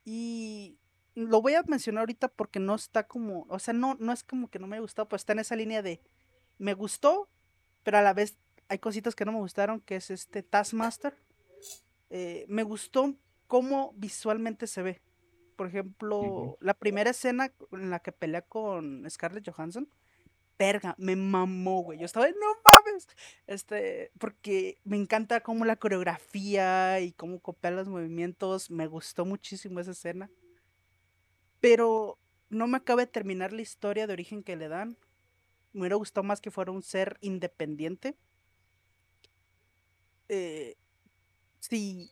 Y 0.04 0.78
lo 1.14 1.40
voy 1.40 1.54
a 1.54 1.62
mencionar 1.62 2.00
ahorita 2.00 2.28
porque 2.28 2.60
no 2.60 2.74
está 2.74 3.06
como, 3.06 3.46
o 3.48 3.58
sea, 3.58 3.72
no, 3.72 3.96
no 4.00 4.12
es 4.12 4.24
como 4.24 4.48
que 4.48 4.58
no 4.58 4.66
me 4.66 4.80
gustó, 4.80 5.08
pues 5.08 5.22
está 5.22 5.32
en 5.32 5.38
esa 5.38 5.56
línea 5.56 5.82
de 5.82 6.00
me 6.58 6.74
gustó, 6.74 7.28
pero 7.82 7.98
a 7.98 8.02
la 8.02 8.14
vez 8.14 8.36
hay 8.68 8.78
cositas 8.78 9.14
que 9.14 9.24
no 9.24 9.32
me 9.32 9.38
gustaron, 9.38 9.80
que 9.80 9.96
es 9.96 10.10
este 10.10 10.42
Taskmaster. 10.42 11.16
Eh, 12.10 12.46
me 12.48 12.62
gustó 12.62 13.14
cómo 13.46 13.92
visualmente 13.96 14.66
se 14.66 14.82
ve. 14.82 15.02
Por 15.56 15.68
ejemplo, 15.68 16.56
la 16.60 16.74
primera 16.74 17.10
escena 17.10 17.52
en 17.72 17.90
la 17.90 18.00
que 18.00 18.12
pelea 18.12 18.42
con 18.42 19.08
Scarlett 19.08 19.48
Johansson, 19.48 19.88
verga, 20.58 20.94
me 20.98 21.14
mamó, 21.16 21.82
güey. 21.82 21.98
Yo 21.98 22.06
estaba, 22.06 22.26
no 22.26 22.56
Este, 23.46 24.10
porque 24.18 24.78
me 24.84 24.96
encanta 24.96 25.40
cómo 25.40 25.64
la 25.64 25.76
coreografía 25.76 27.00
y 27.00 27.12
cómo 27.12 27.40
copia 27.40 27.70
los 27.70 27.88
movimientos. 27.88 28.70
Me 28.70 28.86
gustó 28.86 29.24
muchísimo 29.24 29.80
esa 29.80 29.92
escena. 29.92 30.30
Pero 31.60 32.18
no 32.50 32.66
me 32.66 32.76
acaba 32.76 33.02
de 33.02 33.06
terminar 33.08 33.52
la 33.52 33.62
historia 33.62 34.06
de 34.06 34.12
origen 34.12 34.42
que 34.42 34.56
le 34.56 34.68
dan. 34.68 34.96
Me 35.72 35.82
hubiera 35.82 35.96
gustado 35.96 36.24
más 36.24 36.40
que 36.40 36.50
fuera 36.50 36.72
un 36.72 36.82
ser 36.82 37.18
independiente. 37.22 38.16
Eh, 40.28 40.76
sí. 41.60 42.10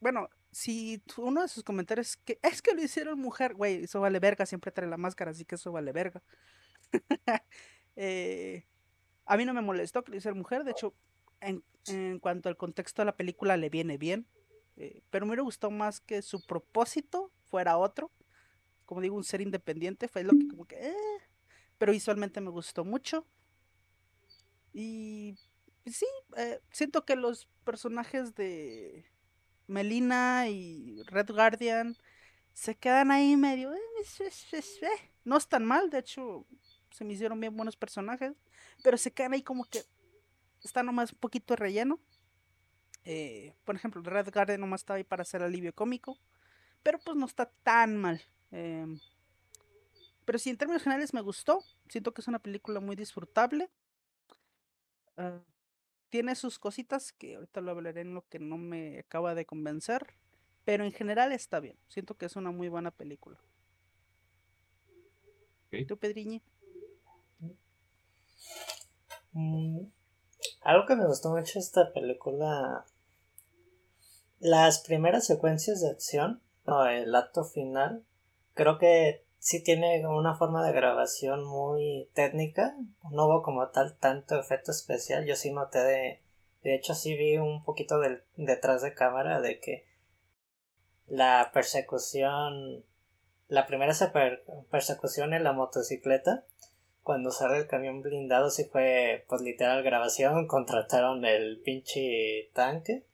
Bueno, 0.00 0.28
si 0.52 1.02
uno 1.16 1.42
de 1.42 1.48
sus 1.48 1.64
comentarios 1.64 2.10
es 2.10 2.16
que 2.16 2.38
es 2.42 2.62
que 2.62 2.74
lo 2.74 2.82
hicieron 2.82 3.18
mujer, 3.18 3.54
güey, 3.54 3.84
eso 3.84 4.00
vale 4.00 4.20
verga, 4.20 4.46
siempre 4.46 4.70
trae 4.72 4.88
la 4.88 4.96
máscara, 4.96 5.32
así 5.32 5.44
que 5.44 5.56
eso 5.56 5.72
vale 5.72 5.92
verga. 5.92 6.22
Eh, 8.00 8.64
a 9.28 9.36
mí 9.36 9.44
no 9.44 9.52
me 9.54 9.60
molestó 9.60 10.02
que 10.02 10.10
le 10.10 10.16
mujer, 10.34 10.64
de 10.64 10.72
hecho, 10.72 10.94
en, 11.40 11.62
cuanto 12.18 12.48
al 12.48 12.56
contexto 12.56 13.02
de 13.02 13.06
la 13.06 13.16
película 13.16 13.56
le 13.56 13.68
viene 13.68 13.98
bien, 13.98 14.26
eh, 14.76 15.02
pero 15.10 15.26
me 15.26 15.32
gustado 15.44 15.70
más 15.70 16.00
que 16.00 16.22
su 16.22 16.44
propósito 16.44 17.30
fuera 17.44 17.76
otro, 17.76 18.10
como 18.86 19.02
digo, 19.02 19.16
un 19.16 19.24
ser 19.24 19.42
independiente, 19.42 20.08
fue 20.08 20.24
lo 20.24 20.32
que 20.32 20.48
como 20.48 20.64
que, 20.64 20.76
eh, 20.76 20.94
pero 21.76 21.92
visualmente 21.92 22.40
me 22.40 22.50
gustó 22.50 22.84
mucho. 22.84 23.26
Y 24.72 25.36
sí, 25.84 26.06
siento 26.70 27.04
que 27.04 27.14
los 27.14 27.48
personajes 27.64 28.34
de 28.34 29.04
Melina 29.66 30.48
y 30.48 31.02
Red 31.04 31.30
Guardian 31.30 31.96
se 32.54 32.74
quedan 32.74 33.10
ahí 33.10 33.36
medio... 33.36 33.72
no 35.24 35.36
están 35.36 35.64
mal, 35.66 35.90
de 35.90 35.98
hecho, 35.98 36.46
se 36.90 37.04
me 37.04 37.12
hicieron 37.12 37.40
bien 37.40 37.56
buenos 37.56 37.76
personajes, 37.76 38.32
pero 38.82 38.96
se 38.96 39.12
quedan 39.12 39.34
ahí 39.34 39.42
como 39.42 39.64
que 39.64 39.82
está 40.62 40.82
nomás 40.82 41.12
un 41.12 41.18
poquito 41.18 41.54
de 41.54 41.56
relleno. 41.56 42.00
Eh, 43.04 43.54
por 43.64 43.74
ejemplo, 43.76 44.02
Red 44.02 44.30
Garden 44.32 44.60
nomás 44.60 44.82
está 44.82 44.94
ahí 44.94 45.04
para 45.04 45.22
hacer 45.22 45.42
alivio 45.42 45.74
cómico, 45.74 46.18
pero 46.82 46.98
pues 46.98 47.16
no 47.16 47.26
está 47.26 47.50
tan 47.62 47.96
mal. 47.96 48.20
Em, 48.50 48.98
pero 50.24 50.38
sí, 50.38 50.50
en 50.50 50.58
términos 50.58 50.82
generales 50.82 51.14
me 51.14 51.20
gustó. 51.20 51.64
Siento 51.88 52.12
que 52.12 52.20
es 52.20 52.28
una 52.28 52.38
película 52.38 52.80
muy 52.80 52.96
disfrutable. 52.96 53.70
Ah, 55.16 55.40
tiene 56.10 56.34
sus 56.34 56.58
cositas 56.58 57.12
que 57.12 57.36
ahorita 57.36 57.60
lo 57.60 57.70
hablaré 57.70 58.02
en 58.02 58.14
lo 58.14 58.26
que 58.28 58.38
no 58.38 58.58
me 58.58 58.98
acaba 58.98 59.34
de 59.34 59.46
convencer. 59.46 60.14
Pero 60.64 60.84
en 60.84 60.92
general 60.92 61.32
está 61.32 61.60
bien. 61.60 61.78
Siento 61.88 62.14
que 62.14 62.26
es 62.26 62.36
una 62.36 62.50
muy 62.50 62.68
buena 62.68 62.90
película. 62.90 63.40
¿Y 65.70 65.86
¿Tú, 65.86 65.96
Pedriñi? 65.98 66.42
Mm, 69.32 69.86
algo 70.62 70.86
que 70.86 70.96
me 70.96 71.06
gustó 71.06 71.30
mucho 71.30 71.58
esta 71.58 71.92
película, 71.92 72.84
las 74.40 74.80
primeras 74.80 75.26
secuencias 75.26 75.80
de 75.80 75.90
acción, 75.90 76.42
o 76.64 76.84
el 76.84 77.14
acto 77.14 77.44
final, 77.44 78.04
creo 78.54 78.78
que 78.78 79.24
sí 79.38 79.62
tiene 79.62 80.06
una 80.06 80.34
forma 80.34 80.66
de 80.66 80.72
grabación 80.72 81.44
muy 81.44 82.10
técnica, 82.12 82.76
no 83.10 83.26
hubo 83.26 83.42
como 83.42 83.68
tal 83.68 83.96
tanto 83.96 84.38
efecto 84.38 84.72
especial, 84.72 85.24
yo 85.24 85.36
sí 85.36 85.52
noté 85.52 85.78
de, 85.78 86.22
de 86.62 86.74
hecho 86.74 86.94
sí 86.94 87.16
vi 87.16 87.38
un 87.38 87.64
poquito 87.64 87.98
del, 88.00 88.22
detrás 88.36 88.82
de 88.82 88.94
cámara 88.94 89.40
de 89.40 89.60
que 89.60 89.86
la 91.06 91.50
persecución, 91.54 92.84
la 93.48 93.66
primera 93.66 93.94
persecución 94.70 95.32
en 95.32 95.44
la 95.44 95.52
motocicleta, 95.52 96.44
cuando 97.08 97.30
sale 97.30 97.56
el 97.56 97.66
camión 97.66 98.02
blindado 98.02 98.50
sí 98.50 98.66
fue 98.66 99.24
pues 99.30 99.40
literal 99.40 99.82
grabación, 99.82 100.46
contrataron 100.46 101.24
el 101.24 101.58
pinche 101.62 102.50
tanque. 102.52 103.06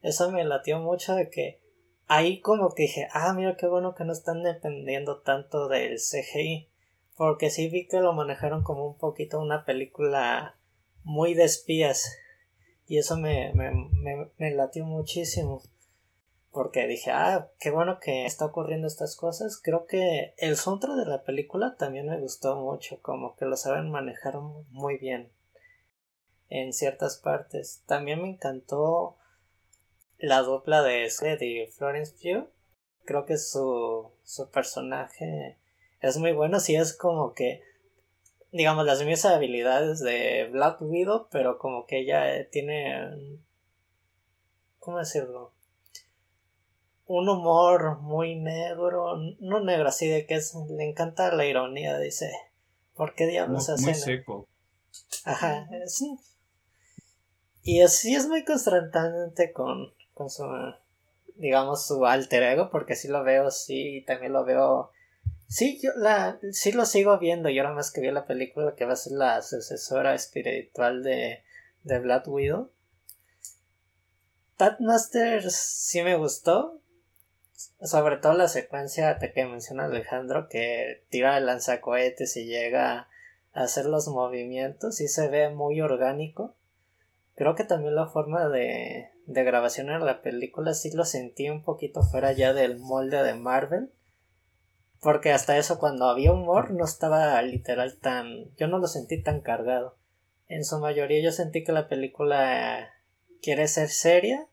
Eso 0.00 0.32
me 0.32 0.42
latió 0.42 0.78
mucho 0.78 1.14
de 1.14 1.28
que 1.28 1.60
ahí 2.06 2.40
como 2.40 2.72
que 2.74 2.84
dije, 2.84 3.08
ah, 3.12 3.34
mira 3.34 3.58
qué 3.58 3.66
bueno 3.66 3.94
que 3.94 4.04
no 4.04 4.14
están 4.14 4.42
dependiendo 4.42 5.20
tanto 5.20 5.68
del 5.68 5.98
CGI. 5.98 6.70
Porque 7.14 7.50
sí 7.50 7.68
vi 7.68 7.86
que 7.86 8.00
lo 8.00 8.14
manejaron 8.14 8.62
como 8.62 8.86
un 8.86 8.96
poquito 8.96 9.38
una 9.38 9.66
película 9.66 10.56
muy 11.04 11.34
de 11.34 11.44
espías. 11.44 12.16
Y 12.86 12.96
eso 12.96 13.18
me, 13.18 13.52
me, 13.52 13.70
me, 13.70 14.30
me 14.38 14.50
latió 14.52 14.86
muchísimo 14.86 15.60
porque 16.56 16.86
dije, 16.86 17.10
ah, 17.10 17.50
qué 17.60 17.70
bueno 17.70 18.00
que 18.00 18.24
está 18.24 18.46
ocurriendo 18.46 18.86
estas 18.86 19.14
cosas. 19.14 19.60
Creo 19.62 19.84
que 19.84 20.32
el 20.38 20.56
soundtrack 20.56 20.96
de 20.96 21.04
la 21.04 21.22
película 21.22 21.76
también 21.76 22.08
me 22.08 22.18
gustó 22.18 22.56
mucho, 22.56 22.98
como 23.02 23.36
que 23.36 23.44
lo 23.44 23.58
saben 23.58 23.90
manejar 23.90 24.38
muy 24.70 24.96
bien 24.96 25.30
en 26.48 26.72
ciertas 26.72 27.18
partes. 27.18 27.82
También 27.84 28.22
me 28.22 28.30
encantó 28.30 29.18
la 30.16 30.40
dupla 30.40 30.80
de 30.80 31.10
y 31.42 31.66
Florence 31.66 32.14
Pugh. 32.14 32.48
Creo 33.04 33.26
que 33.26 33.36
su, 33.36 34.10
su 34.24 34.50
personaje 34.50 35.58
es 36.00 36.16
muy 36.16 36.32
bueno, 36.32 36.58
sí 36.58 36.74
es 36.74 36.96
como 36.96 37.34
que 37.34 37.60
digamos, 38.50 38.86
las 38.86 39.00
mismas 39.00 39.26
habilidades 39.26 40.00
de 40.00 40.48
Black 40.50 40.80
Widow, 40.80 41.28
pero 41.30 41.58
como 41.58 41.84
que 41.84 41.98
ella 41.98 42.48
tiene, 42.48 43.38
¿cómo 44.78 44.98
decirlo? 45.00 45.52
Un 47.06 47.28
humor 47.28 48.00
muy 48.00 48.36
negro, 48.36 49.16
no 49.38 49.60
negro 49.60 49.88
así 49.88 50.08
de 50.08 50.26
que 50.26 50.34
es, 50.34 50.54
le 50.68 50.88
encanta 50.88 51.32
la 51.32 51.46
ironía, 51.46 51.98
dice, 51.98 52.30
¿por 52.94 53.14
qué 53.14 53.26
diablos 53.26 53.68
Muy, 53.68 53.84
muy 53.84 53.94
seco. 53.94 54.48
Ajá, 55.24 55.68
sí. 55.86 56.18
Y 57.62 57.82
así 57.82 58.14
es 58.14 58.28
muy 58.28 58.44
constantante 58.44 59.52
con, 59.52 59.94
con 60.14 60.30
su, 60.30 60.44
digamos, 61.36 61.86
su 61.86 62.04
alter 62.06 62.42
ego, 62.42 62.70
porque 62.70 62.96
sí 62.96 63.08
lo 63.08 63.22
veo, 63.22 63.50
sí, 63.50 64.04
también 64.06 64.32
lo 64.32 64.44
veo 64.44 64.90
Sí, 65.48 65.78
yo 65.80 65.92
la, 65.96 66.40
sí 66.50 66.72
lo 66.72 66.84
sigo 66.86 67.18
viendo 67.18 67.48
y 67.48 67.58
ahora 67.58 67.72
más 67.72 67.92
que 67.92 68.00
vi 68.00 68.10
la 68.10 68.26
película 68.26 68.74
que 68.74 68.84
va 68.84 68.94
a 68.94 68.96
ser 68.96 69.12
la 69.12 69.42
sucesora 69.42 70.14
espiritual 70.14 71.02
de, 71.04 71.44
de 71.84 71.98
Black 72.00 72.26
Widow. 72.26 72.70
Tatmaster 74.56 75.48
sí 75.50 76.02
me 76.02 76.16
gustó. 76.16 76.80
Sobre 77.80 78.18
todo 78.18 78.34
la 78.34 78.48
secuencia 78.48 79.18
que 79.18 79.46
menciona 79.46 79.86
Alejandro 79.86 80.48
que 80.48 81.04
tira 81.08 81.38
el 81.38 81.46
lanzacohetes 81.46 82.36
y 82.36 82.46
llega 82.46 83.08
a 83.52 83.62
hacer 83.62 83.86
los 83.86 84.08
movimientos 84.08 85.00
y 85.00 85.08
se 85.08 85.28
ve 85.28 85.50
muy 85.50 85.80
orgánico. 85.80 86.54
Creo 87.34 87.54
que 87.54 87.64
también 87.64 87.94
la 87.94 88.06
forma 88.06 88.48
de, 88.48 89.10
de 89.26 89.44
grabación 89.44 89.90
en 89.90 90.04
la 90.04 90.22
película 90.22 90.74
sí 90.74 90.90
lo 90.92 91.04
sentí 91.04 91.48
un 91.48 91.62
poquito 91.62 92.02
fuera 92.02 92.32
ya 92.32 92.52
del 92.52 92.78
molde 92.78 93.22
de 93.22 93.34
Marvel 93.34 93.90
porque 95.00 95.32
hasta 95.32 95.56
eso 95.56 95.78
cuando 95.78 96.06
había 96.06 96.32
humor 96.32 96.72
no 96.72 96.84
estaba 96.84 97.40
literal 97.42 97.98
tan... 97.98 98.52
Yo 98.56 98.66
no 98.66 98.78
lo 98.78 98.86
sentí 98.86 99.22
tan 99.22 99.40
cargado. 99.40 99.96
En 100.48 100.64
su 100.64 100.78
mayoría 100.78 101.22
yo 101.22 101.32
sentí 101.32 101.64
que 101.64 101.72
la 101.72 101.88
película 101.88 102.90
quiere 103.42 103.68
ser 103.68 103.88
seria 103.88 104.48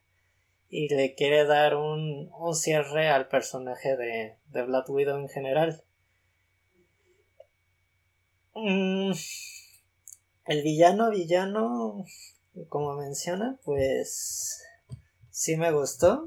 y 0.74 0.90
le 0.90 1.14
quiere 1.14 1.46
dar 1.46 1.76
un, 1.76 2.32
un 2.36 2.56
cierre 2.56 3.08
al 3.10 3.28
personaje 3.28 3.96
de, 3.96 4.40
de 4.48 4.64
Black 4.64 4.90
Widow 4.90 5.20
en 5.20 5.30
general. 5.30 5.84
Mm, 8.56 9.12
el 10.46 10.64
villano, 10.64 11.12
villano, 11.12 12.06
como 12.70 12.96
menciona, 12.96 13.60
pues 13.64 14.64
sí 15.30 15.58
me 15.58 15.72
gustó 15.72 16.26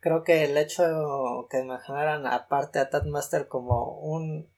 creo 0.00 0.22
que 0.22 0.44
el 0.44 0.56
hecho 0.56 1.48
que 1.50 1.58
imaginaran 1.58 2.28
aparte 2.28 2.78
a 2.78 2.90
Tatmaster 2.90 3.48
como 3.48 3.98
un 3.98 4.48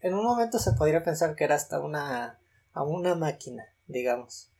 en 0.00 0.14
un 0.14 0.24
momento 0.24 0.58
se 0.58 0.72
podría 0.72 1.04
pensar 1.04 1.36
que 1.36 1.44
era 1.44 1.54
hasta 1.54 1.78
una 1.78 2.40
a 2.72 2.82
una 2.82 3.14
máquina 3.14 3.66
digamos 3.86 4.50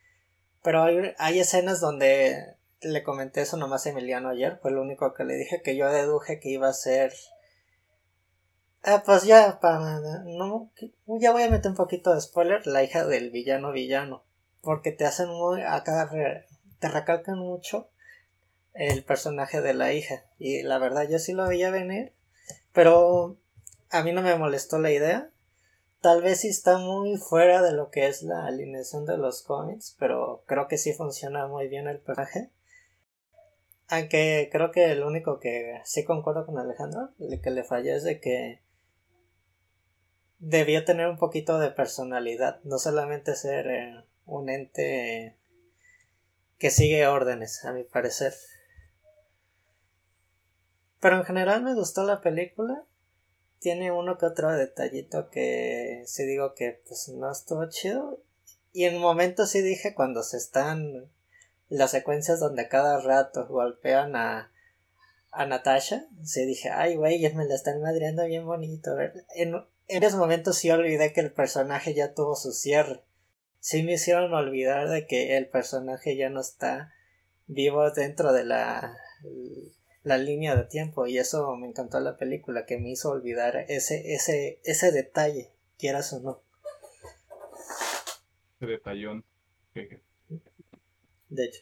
pero 0.62 0.82
hay, 0.82 1.14
hay 1.18 1.40
escenas 1.40 1.80
donde 1.80 2.59
le 2.82 3.02
comenté 3.02 3.42
eso 3.42 3.56
nomás 3.56 3.86
a 3.86 3.90
Emiliano 3.90 4.30
ayer 4.30 4.58
fue 4.60 4.70
lo 4.70 4.82
único 4.82 5.12
que 5.14 5.24
le 5.24 5.34
dije 5.34 5.62
que 5.62 5.76
yo 5.76 5.90
deduje 5.90 6.40
que 6.40 6.48
iba 6.48 6.68
a 6.68 6.72
ser 6.72 7.12
ah 8.82 9.02
pues 9.04 9.24
ya 9.24 9.60
para 9.60 10.00
no 10.24 10.70
ya 11.20 11.32
voy 11.32 11.42
a 11.42 11.50
meter 11.50 11.70
un 11.70 11.76
poquito 11.76 12.14
de 12.14 12.20
spoiler 12.20 12.66
la 12.66 12.82
hija 12.82 13.06
del 13.06 13.30
villano 13.30 13.72
villano 13.72 14.24
porque 14.62 14.92
te 14.92 15.04
hacen 15.04 15.28
muy 15.28 15.62
acá 15.62 16.10
te 16.78 16.88
recalcan 16.88 17.38
mucho 17.38 17.90
el 18.74 19.04
personaje 19.04 19.60
de 19.60 19.74
la 19.74 19.92
hija. 19.92 20.24
Y 20.38 20.62
la 20.62 20.78
verdad 20.78 21.08
yo 21.08 21.18
sí 21.18 21.32
lo 21.32 21.46
veía 21.46 21.70
venir. 21.70 22.12
Pero 22.72 23.36
a 23.90 24.02
mí 24.02 24.12
no 24.12 24.22
me 24.22 24.36
molestó 24.36 24.78
la 24.78 24.90
idea. 24.90 25.30
Tal 26.00 26.22
vez 26.22 26.40
sí 26.40 26.48
está 26.48 26.78
muy 26.78 27.18
fuera 27.18 27.62
de 27.62 27.72
lo 27.72 27.90
que 27.90 28.06
es 28.06 28.22
la 28.22 28.46
alineación 28.46 29.04
de 29.04 29.18
los 29.18 29.42
cómics, 29.42 29.96
pero 29.98 30.44
creo 30.46 30.66
que 30.66 30.78
sí 30.78 30.94
funciona 30.94 31.46
muy 31.46 31.68
bien 31.68 31.88
el 31.88 31.98
personaje. 31.98 32.50
Aunque 33.90 34.48
creo 34.52 34.70
que 34.70 34.92
el 34.92 35.02
único 35.02 35.40
que 35.40 35.80
sí 35.84 36.04
concuerdo 36.04 36.46
con 36.46 36.58
Alejandro, 36.58 37.10
el 37.18 37.40
que 37.40 37.50
le 37.50 37.64
falló 37.64 37.96
es 37.96 38.04
de 38.04 38.20
que 38.20 38.62
debía 40.38 40.84
tener 40.84 41.08
un 41.08 41.18
poquito 41.18 41.58
de 41.58 41.72
personalidad, 41.72 42.62
no 42.62 42.78
solamente 42.78 43.34
ser 43.34 43.66
eh, 43.66 44.04
un 44.26 44.48
ente 44.48 45.36
que 46.58 46.70
sigue 46.70 47.08
órdenes, 47.08 47.64
a 47.64 47.72
mi 47.72 47.82
parecer. 47.82 48.32
Pero 51.00 51.16
en 51.16 51.24
general 51.24 51.64
me 51.64 51.74
gustó 51.74 52.04
la 52.04 52.20
película. 52.20 52.84
Tiene 53.58 53.90
uno 53.90 54.18
que 54.18 54.26
otro 54.26 54.52
detallito 54.52 55.30
que 55.30 56.04
sí 56.06 56.24
digo 56.26 56.54
que 56.54 56.80
pues 56.86 57.08
no 57.08 57.32
estuvo 57.32 57.68
chido. 57.68 58.22
Y 58.72 58.84
en 58.84 58.98
momentos 58.98 59.50
sí 59.50 59.62
dije 59.62 59.94
cuando 59.94 60.22
se 60.22 60.36
están 60.36 61.10
las 61.70 61.92
secuencias 61.92 62.40
donde 62.40 62.68
cada 62.68 63.00
rato 63.00 63.46
golpean 63.46 64.16
a, 64.16 64.52
a 65.30 65.46
Natasha, 65.46 66.06
sí 66.22 66.44
dije, 66.44 66.68
ay 66.70 66.96
güey, 66.96 67.22
me 67.34 67.46
la 67.46 67.54
están 67.54 67.80
madreando 67.80 68.26
bien 68.26 68.44
bonito. 68.44 68.90
En, 69.34 69.54
en 69.86 70.02
esos 70.02 70.18
momentos 70.18 70.58
sí 70.58 70.70
olvidé 70.70 71.12
que 71.12 71.20
el 71.20 71.32
personaje 71.32 71.94
ya 71.94 72.12
tuvo 72.12 72.34
su 72.34 72.52
cierre. 72.52 73.02
Sí 73.60 73.82
me 73.82 73.94
hicieron 73.94 74.34
olvidar 74.34 74.88
de 74.88 75.06
que 75.06 75.36
el 75.36 75.48
personaje 75.48 76.16
ya 76.16 76.28
no 76.28 76.40
está 76.40 76.92
vivo 77.46 77.90
dentro 77.90 78.32
de 78.32 78.44
la 78.44 78.96
la 80.02 80.16
línea 80.16 80.56
de 80.56 80.64
tiempo 80.64 81.06
y 81.06 81.18
eso 81.18 81.54
me 81.56 81.68
encantó 81.68 82.00
la 82.00 82.16
película 82.16 82.64
que 82.64 82.78
me 82.78 82.90
hizo 82.90 83.10
olvidar 83.10 83.66
ese 83.68 84.14
ese 84.14 84.60
ese 84.64 84.92
detalle 84.92 85.52
quieras 85.78 86.12
o 86.14 86.20
no 86.20 86.42
detallón 88.60 89.24
de 91.30 91.44
hecho 91.44 91.60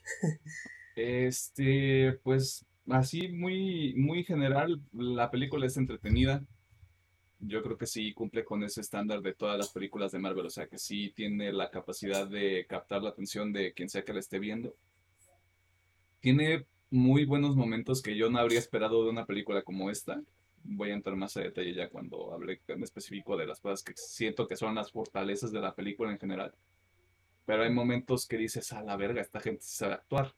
este 0.97 2.19
pues 2.23 2.67
así 2.89 3.29
muy 3.29 3.95
muy 3.95 4.25
general 4.25 4.83
la 4.93 5.31
película 5.31 5.67
es 5.67 5.77
entretenida 5.77 6.45
yo 7.41 7.63
creo 7.63 7.79
que 7.79 7.87
sí 7.87 8.13
cumple 8.15 8.45
con 8.45 8.65
ese 8.65 8.81
estándar 8.81 9.23
de 9.23 9.33
todas 9.33 9.57
las 9.57 9.69
películas 9.69 10.11
de 10.11 10.19
Marvel 10.19 10.47
o 10.47 10.51
sea 10.51 10.67
que 10.67 10.79
sí 10.79 11.13
tiene 11.15 11.53
la 11.53 11.71
capacidad 11.71 12.27
de 12.27 12.67
captar 12.69 13.03
la 13.03 13.11
atención 13.11 13.53
de 13.53 13.73
quien 13.73 13.89
sea 13.89 14.03
que 14.03 14.13
la 14.13 14.19
esté 14.19 14.41
viendo 14.41 14.75
tiene 16.21 16.67
muy 16.91 17.25
buenos 17.25 17.57
momentos 17.57 18.03
que 18.03 18.17
yo 18.17 18.31
no 18.31 18.39
habría 18.39 18.59
esperado 18.59 19.05
de 19.05 19.11
una 19.11 19.27
película 19.27 19.63
como 19.63 19.91
esta. 19.91 20.23
Voy 20.65 20.91
a 20.91 20.95
entrar 20.95 21.17
más 21.17 21.37
a 21.37 21.41
detalle 21.41 21.75
ya 21.75 21.89
cuando 21.89 22.33
hable 22.33 22.61
en 22.67 22.83
específico 22.83 23.37
de 23.37 23.47
las 23.47 23.61
cosas 23.61 23.83
que 23.83 23.93
siento 23.97 24.47
que 24.47 24.57
son 24.57 24.75
las 24.75 24.91
fortalezas 24.91 25.53
de 25.53 25.61
la 25.61 25.75
película 25.75 26.11
en 26.11 26.19
general. 26.19 26.55
Pero 27.49 27.63
hay 27.63 27.71
momentos 27.71 28.27
que 28.27 28.37
dices, 28.37 28.75
a 28.75 28.83
la 28.83 28.95
verga, 28.97 29.23
esta 29.23 29.41
gente 29.41 29.63
sabe 29.63 29.95
actuar. 29.95 30.35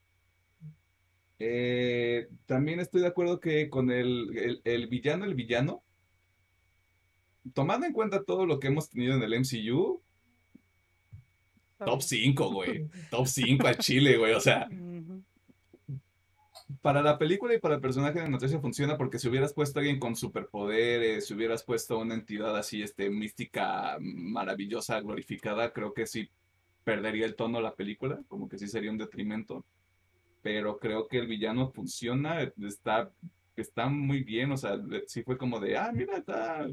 Eh, 1.40 2.28
también 2.46 2.78
estoy 2.78 3.00
de 3.00 3.08
acuerdo 3.08 3.40
que 3.40 3.68
con 3.68 3.90
el, 3.90 4.61
el, 4.62 4.86
villano, 4.86 5.24
el 5.24 5.34
villano, 5.34 5.82
tomando 7.52 7.84
en 7.84 7.94
cuenta 7.94 8.22
todo 8.22 8.46
lo 8.46 8.61
que 8.61 8.68
hemos 8.68 8.88
tenido 8.88 9.16
en 9.16 9.24
el 9.24 9.40
MCU, 9.40 10.00
top 11.84 12.00
5, 12.00 12.52
güey. 12.52 12.88
Top 13.11 13.26
5 13.26 13.66
al 13.66 13.78
Chile, 13.78 14.16
güey. 14.16 14.34
O 14.34 14.40
sea, 14.40 14.68
para 16.82 17.02
la 17.02 17.18
película 17.18 17.54
y 17.54 17.58
para 17.58 17.74
el 17.74 17.80
personaje 17.80 18.20
de 18.20 18.28
Natasha 18.28 18.61
funciona 18.61 18.96
porque 18.96 19.18
si 19.18 19.26
hubieras 19.26 19.52
puesto 19.52 19.80
a 19.80 19.82
alguien 19.82 19.98
con 19.98 20.14
superpoderes, 20.14 21.26
si 21.26 21.34
hubieras 21.34 21.64
puesto 21.64 21.98
una 21.98 22.14
entidad 22.14 22.56
así, 22.56 22.84
este, 22.84 23.11
mística, 23.11 23.96
maravillosa, 23.98 25.00
glorificada, 25.00 25.72
creo 25.72 25.92
que 25.92 26.06
sí 26.06 26.30
perdería 26.85 27.26
el 27.26 27.37
tono 27.37 27.61
la 27.61 27.74
película, 27.74 28.20
como 28.28 28.49
que 28.49 28.59
sí 28.59 28.68
sería 28.68 28.91
un 28.91 28.99
detrimento. 28.99 29.64
Pero 30.43 30.78
creo 30.78 31.07
que 31.07 31.18
el 31.18 31.26
villano 31.26 31.70
funciona, 31.70 32.43
está, 32.43 33.11
está 33.57 33.89
muy 33.89 34.22
bien, 34.22 34.53
o 34.53 34.57
sea, 34.57 34.78
sí 35.07 35.22
fue 35.22 35.37
como 35.37 35.61
de, 35.61 35.76
ah, 35.76 35.91
mira, 35.93 36.16
está... 36.16 36.66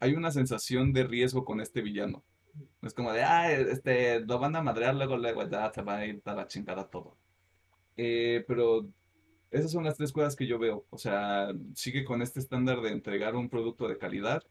Hay 0.00 0.14
una 0.14 0.30
sensación 0.30 0.92
de 0.92 1.04
riesgo 1.04 1.44
con 1.44 1.60
este 1.60 1.82
villano. 1.82 2.22
Es 2.82 2.94
como 2.94 3.12
de, 3.12 3.22
ah, 3.22 3.52
este, 3.52 4.20
lo 4.20 4.38
van 4.38 4.54
a 4.54 4.62
madrear 4.62 4.94
luego, 4.94 5.16
luego, 5.16 5.48
ya 5.48 5.72
se 5.72 5.82
va 5.82 5.98
a 5.98 6.06
ir 6.06 6.22
a 6.24 6.34
la 6.34 6.46
chingada 6.46 6.88
todo. 6.88 7.16
Eh, 7.96 8.44
pero 8.46 8.88
esas 9.50 9.72
son 9.72 9.84
las 9.84 9.96
tres 9.96 10.12
cosas 10.12 10.36
que 10.36 10.46
yo 10.46 10.58
veo. 10.58 10.86
O 10.90 10.98
sea, 10.98 11.48
sigue 11.74 12.04
con 12.04 12.22
este 12.22 12.40
estándar 12.40 12.80
de 12.80 12.90
entregar 12.90 13.34
un 13.34 13.48
producto 13.48 13.88
de 13.88 13.98
calidad. 13.98 14.42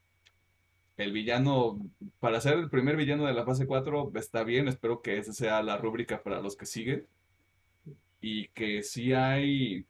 El 0.97 1.11
villano, 1.11 1.79
para 2.19 2.41
ser 2.41 2.57
el 2.57 2.69
primer 2.69 2.95
villano 2.97 3.25
de 3.25 3.33
la 3.33 3.45
fase 3.45 3.67
4, 3.67 4.11
está 4.15 4.43
bien. 4.43 4.67
Espero 4.67 5.01
que 5.01 5.17
esa 5.17 5.33
sea 5.33 5.61
la 5.61 5.77
rúbrica 5.77 6.21
para 6.23 6.41
los 6.41 6.55
que 6.55 6.65
siguen. 6.65 7.07
Y 8.19 8.47
que 8.49 8.83
sí 8.83 9.13
hay. 9.13 9.85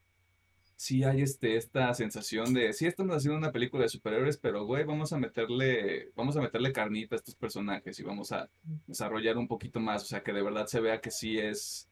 Sí 0.76 1.04
hay 1.04 1.22
este, 1.22 1.56
esta 1.56 1.94
sensación 1.94 2.54
de. 2.54 2.74
Sí, 2.74 2.86
estamos 2.86 3.16
haciendo 3.16 3.38
una 3.38 3.52
película 3.52 3.84
de 3.84 3.90
superhéroes, 3.90 4.38
pero 4.38 4.66
güey, 4.66 4.84
vamos 4.84 5.14
a 5.14 5.18
meterle. 5.18 6.12
Vamos 6.16 6.36
a 6.38 6.42
meterle 6.42 6.74
carnita 6.74 7.16
a 7.16 7.18
estos 7.18 7.36
personajes 7.36 8.00
y 8.00 8.04
vamos 8.04 8.32
a 8.32 8.50
desarrollar 8.86 9.38
un 9.38 9.48
poquito 9.48 9.80
más. 9.80 10.04
O 10.04 10.06
sea, 10.06 10.22
que 10.22 10.34
de 10.34 10.44
verdad 10.44 10.68
se 10.68 10.82
vea 10.82 11.02
que 11.02 11.10
sí 11.10 11.40
es 11.40 11.90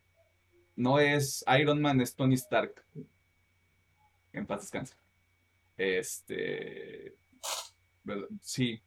no 0.75 0.99
es 0.99 1.43
Iron 1.59 1.81
Man, 1.81 2.01
es 2.01 2.15
Tony 2.15 2.35
Stark. 2.35 2.83
En 4.33 4.45
paz 4.45 4.61
descansa. 4.61 4.97
Este. 5.77 7.15
Sí, 8.41 8.81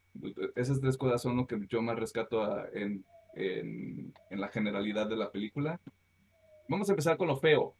esas 0.56 0.80
tres 0.80 0.96
cosas 0.96 1.22
son 1.22 1.36
lo 1.36 1.46
que 1.46 1.58
yo 1.68 1.82
más 1.82 1.98
rescato 1.98 2.66
en, 2.72 3.04
en, 3.34 4.12
la 4.30 4.48
generalidad 4.48 5.08
de 5.08 5.16
la 5.16 5.30
película. 5.30 5.80
Vamos 6.68 6.88
a 6.88 6.92
empezar 6.92 7.16
con 7.16 7.28
lo 7.28 7.36
feo. 7.36 7.74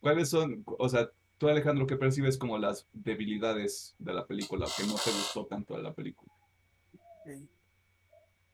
¿Cuáles 0.00 0.30
son, 0.30 0.62
o 0.66 0.88
sea, 0.88 1.10
tú 1.38 1.48
Alejandro, 1.48 1.86
qué 1.86 1.96
percibes 1.96 2.38
como 2.38 2.58
las 2.58 2.86
debilidades 2.92 3.94
de 3.98 4.12
la 4.12 4.26
película 4.26 4.66
que 4.76 4.84
no 4.84 4.94
te 4.94 5.10
gustó 5.10 5.46
tanto 5.46 5.76
de 5.76 5.82
la 5.82 5.92
película? 5.92 6.32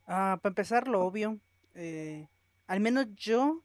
Ah, 0.06 0.38
para 0.42 0.50
empezar, 0.50 0.88
lo 0.88 1.04
obvio. 1.04 1.38
eh, 1.74 2.28
al 2.66 2.80
menos 2.80 3.06
yo 3.16 3.62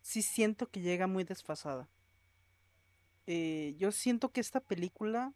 sí 0.00 0.22
siento 0.22 0.68
que 0.68 0.80
llega 0.80 1.06
muy 1.06 1.24
desfasada. 1.24 1.88
Eh, 3.26 3.76
yo 3.78 3.92
siento 3.92 4.32
que 4.32 4.40
esta 4.40 4.60
película, 4.60 5.32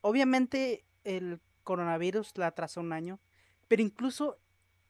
obviamente 0.00 0.84
el 1.04 1.40
coronavirus 1.64 2.36
la 2.36 2.48
atrasó 2.48 2.80
un 2.80 2.92
año, 2.92 3.20
pero 3.68 3.82
incluso 3.82 4.38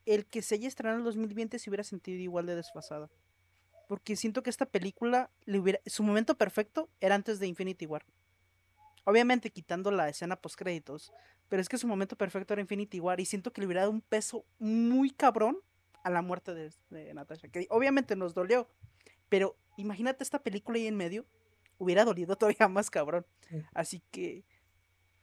el 0.05 0.25
que 0.25 0.41
se 0.41 0.55
haya 0.55 0.67
estrenado 0.67 0.95
en 0.95 1.01
el 1.01 1.05
2020 1.05 1.59
se 1.59 1.69
hubiera 1.69 1.83
sentido 1.83 2.19
igual 2.19 2.45
de 2.45 2.55
desfasada. 2.55 3.09
Porque 3.87 4.15
siento 4.15 4.43
que 4.43 4.49
esta 4.49 4.65
película, 4.65 5.29
le 5.45 5.59
hubiera, 5.59 5.79
su 5.85 6.03
momento 6.03 6.35
perfecto 6.35 6.89
era 6.99 7.15
antes 7.15 7.39
de 7.39 7.47
Infinity 7.47 7.85
War. 7.85 8.05
Obviamente 9.03 9.49
quitando 9.49 9.91
la 9.91 10.09
escena 10.09 10.35
post 10.35 10.57
créditos, 10.57 11.11
pero 11.47 11.61
es 11.61 11.69
que 11.69 11.77
su 11.77 11.87
momento 11.87 12.15
perfecto 12.15 12.53
era 12.53 12.61
Infinity 12.61 12.99
War 12.99 13.19
y 13.19 13.25
siento 13.25 13.51
que 13.51 13.61
le 13.61 13.67
hubiera 13.67 13.81
dado 13.81 13.91
un 13.91 14.01
peso 14.01 14.45
muy 14.59 15.09
cabrón 15.09 15.57
a 16.03 16.09
la 16.09 16.21
muerte 16.21 16.53
de, 16.53 16.71
de 16.91 17.13
Natasha. 17.13 17.47
Que 17.49 17.67
obviamente 17.69 18.15
nos 18.15 18.33
dolió, 18.33 18.67
pero 19.27 19.57
imagínate 19.77 20.23
esta 20.23 20.39
película 20.39 20.77
ahí 20.77 20.87
en 20.87 20.95
medio, 20.95 21.25
hubiera 21.77 22.05
dolido 22.05 22.35
todavía 22.37 22.67
más 22.67 22.89
cabrón. 22.89 23.25
Sí. 23.49 23.63
Así 23.73 24.03
que 24.11 24.43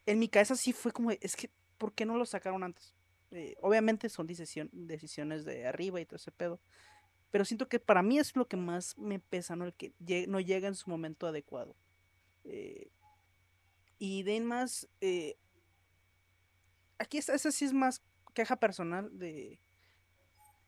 en 0.06 0.18
mi 0.18 0.28
cabeza 0.28 0.56
sí 0.56 0.72
fue 0.72 0.92
como, 0.92 1.10
es 1.10 1.36
que, 1.36 1.50
¿por 1.78 1.92
qué 1.94 2.06
no 2.06 2.16
lo 2.16 2.26
sacaron 2.26 2.62
antes? 2.64 2.94
Eh, 3.32 3.56
obviamente 3.60 4.08
son 4.08 4.26
decisiones 4.26 5.44
de 5.44 5.66
arriba 5.66 6.00
y 6.00 6.06
todo 6.06 6.16
ese 6.16 6.32
pedo. 6.32 6.60
Pero 7.30 7.44
siento 7.44 7.68
que 7.68 7.80
para 7.80 8.02
mí 8.02 8.18
es 8.18 8.36
lo 8.36 8.48
que 8.48 8.56
más 8.56 8.96
me 8.98 9.18
pesa, 9.18 9.56
¿no? 9.56 9.64
El 9.66 9.74
que 9.74 9.92
lle- 9.98 10.28
no 10.28 10.40
llega 10.40 10.68
en 10.68 10.74
su 10.76 10.88
momento 10.90 11.26
adecuado. 11.26 11.76
Eh, 12.44 12.90
y 13.98 14.22
de 14.22 14.40
más, 14.40 14.88
eh, 15.00 15.36
aquí 16.98 17.18
está, 17.18 17.34
esa 17.34 17.52
sí 17.52 17.64
es 17.64 17.72
más 17.72 18.02
queja 18.34 18.56
personal 18.56 19.10
de... 19.18 19.60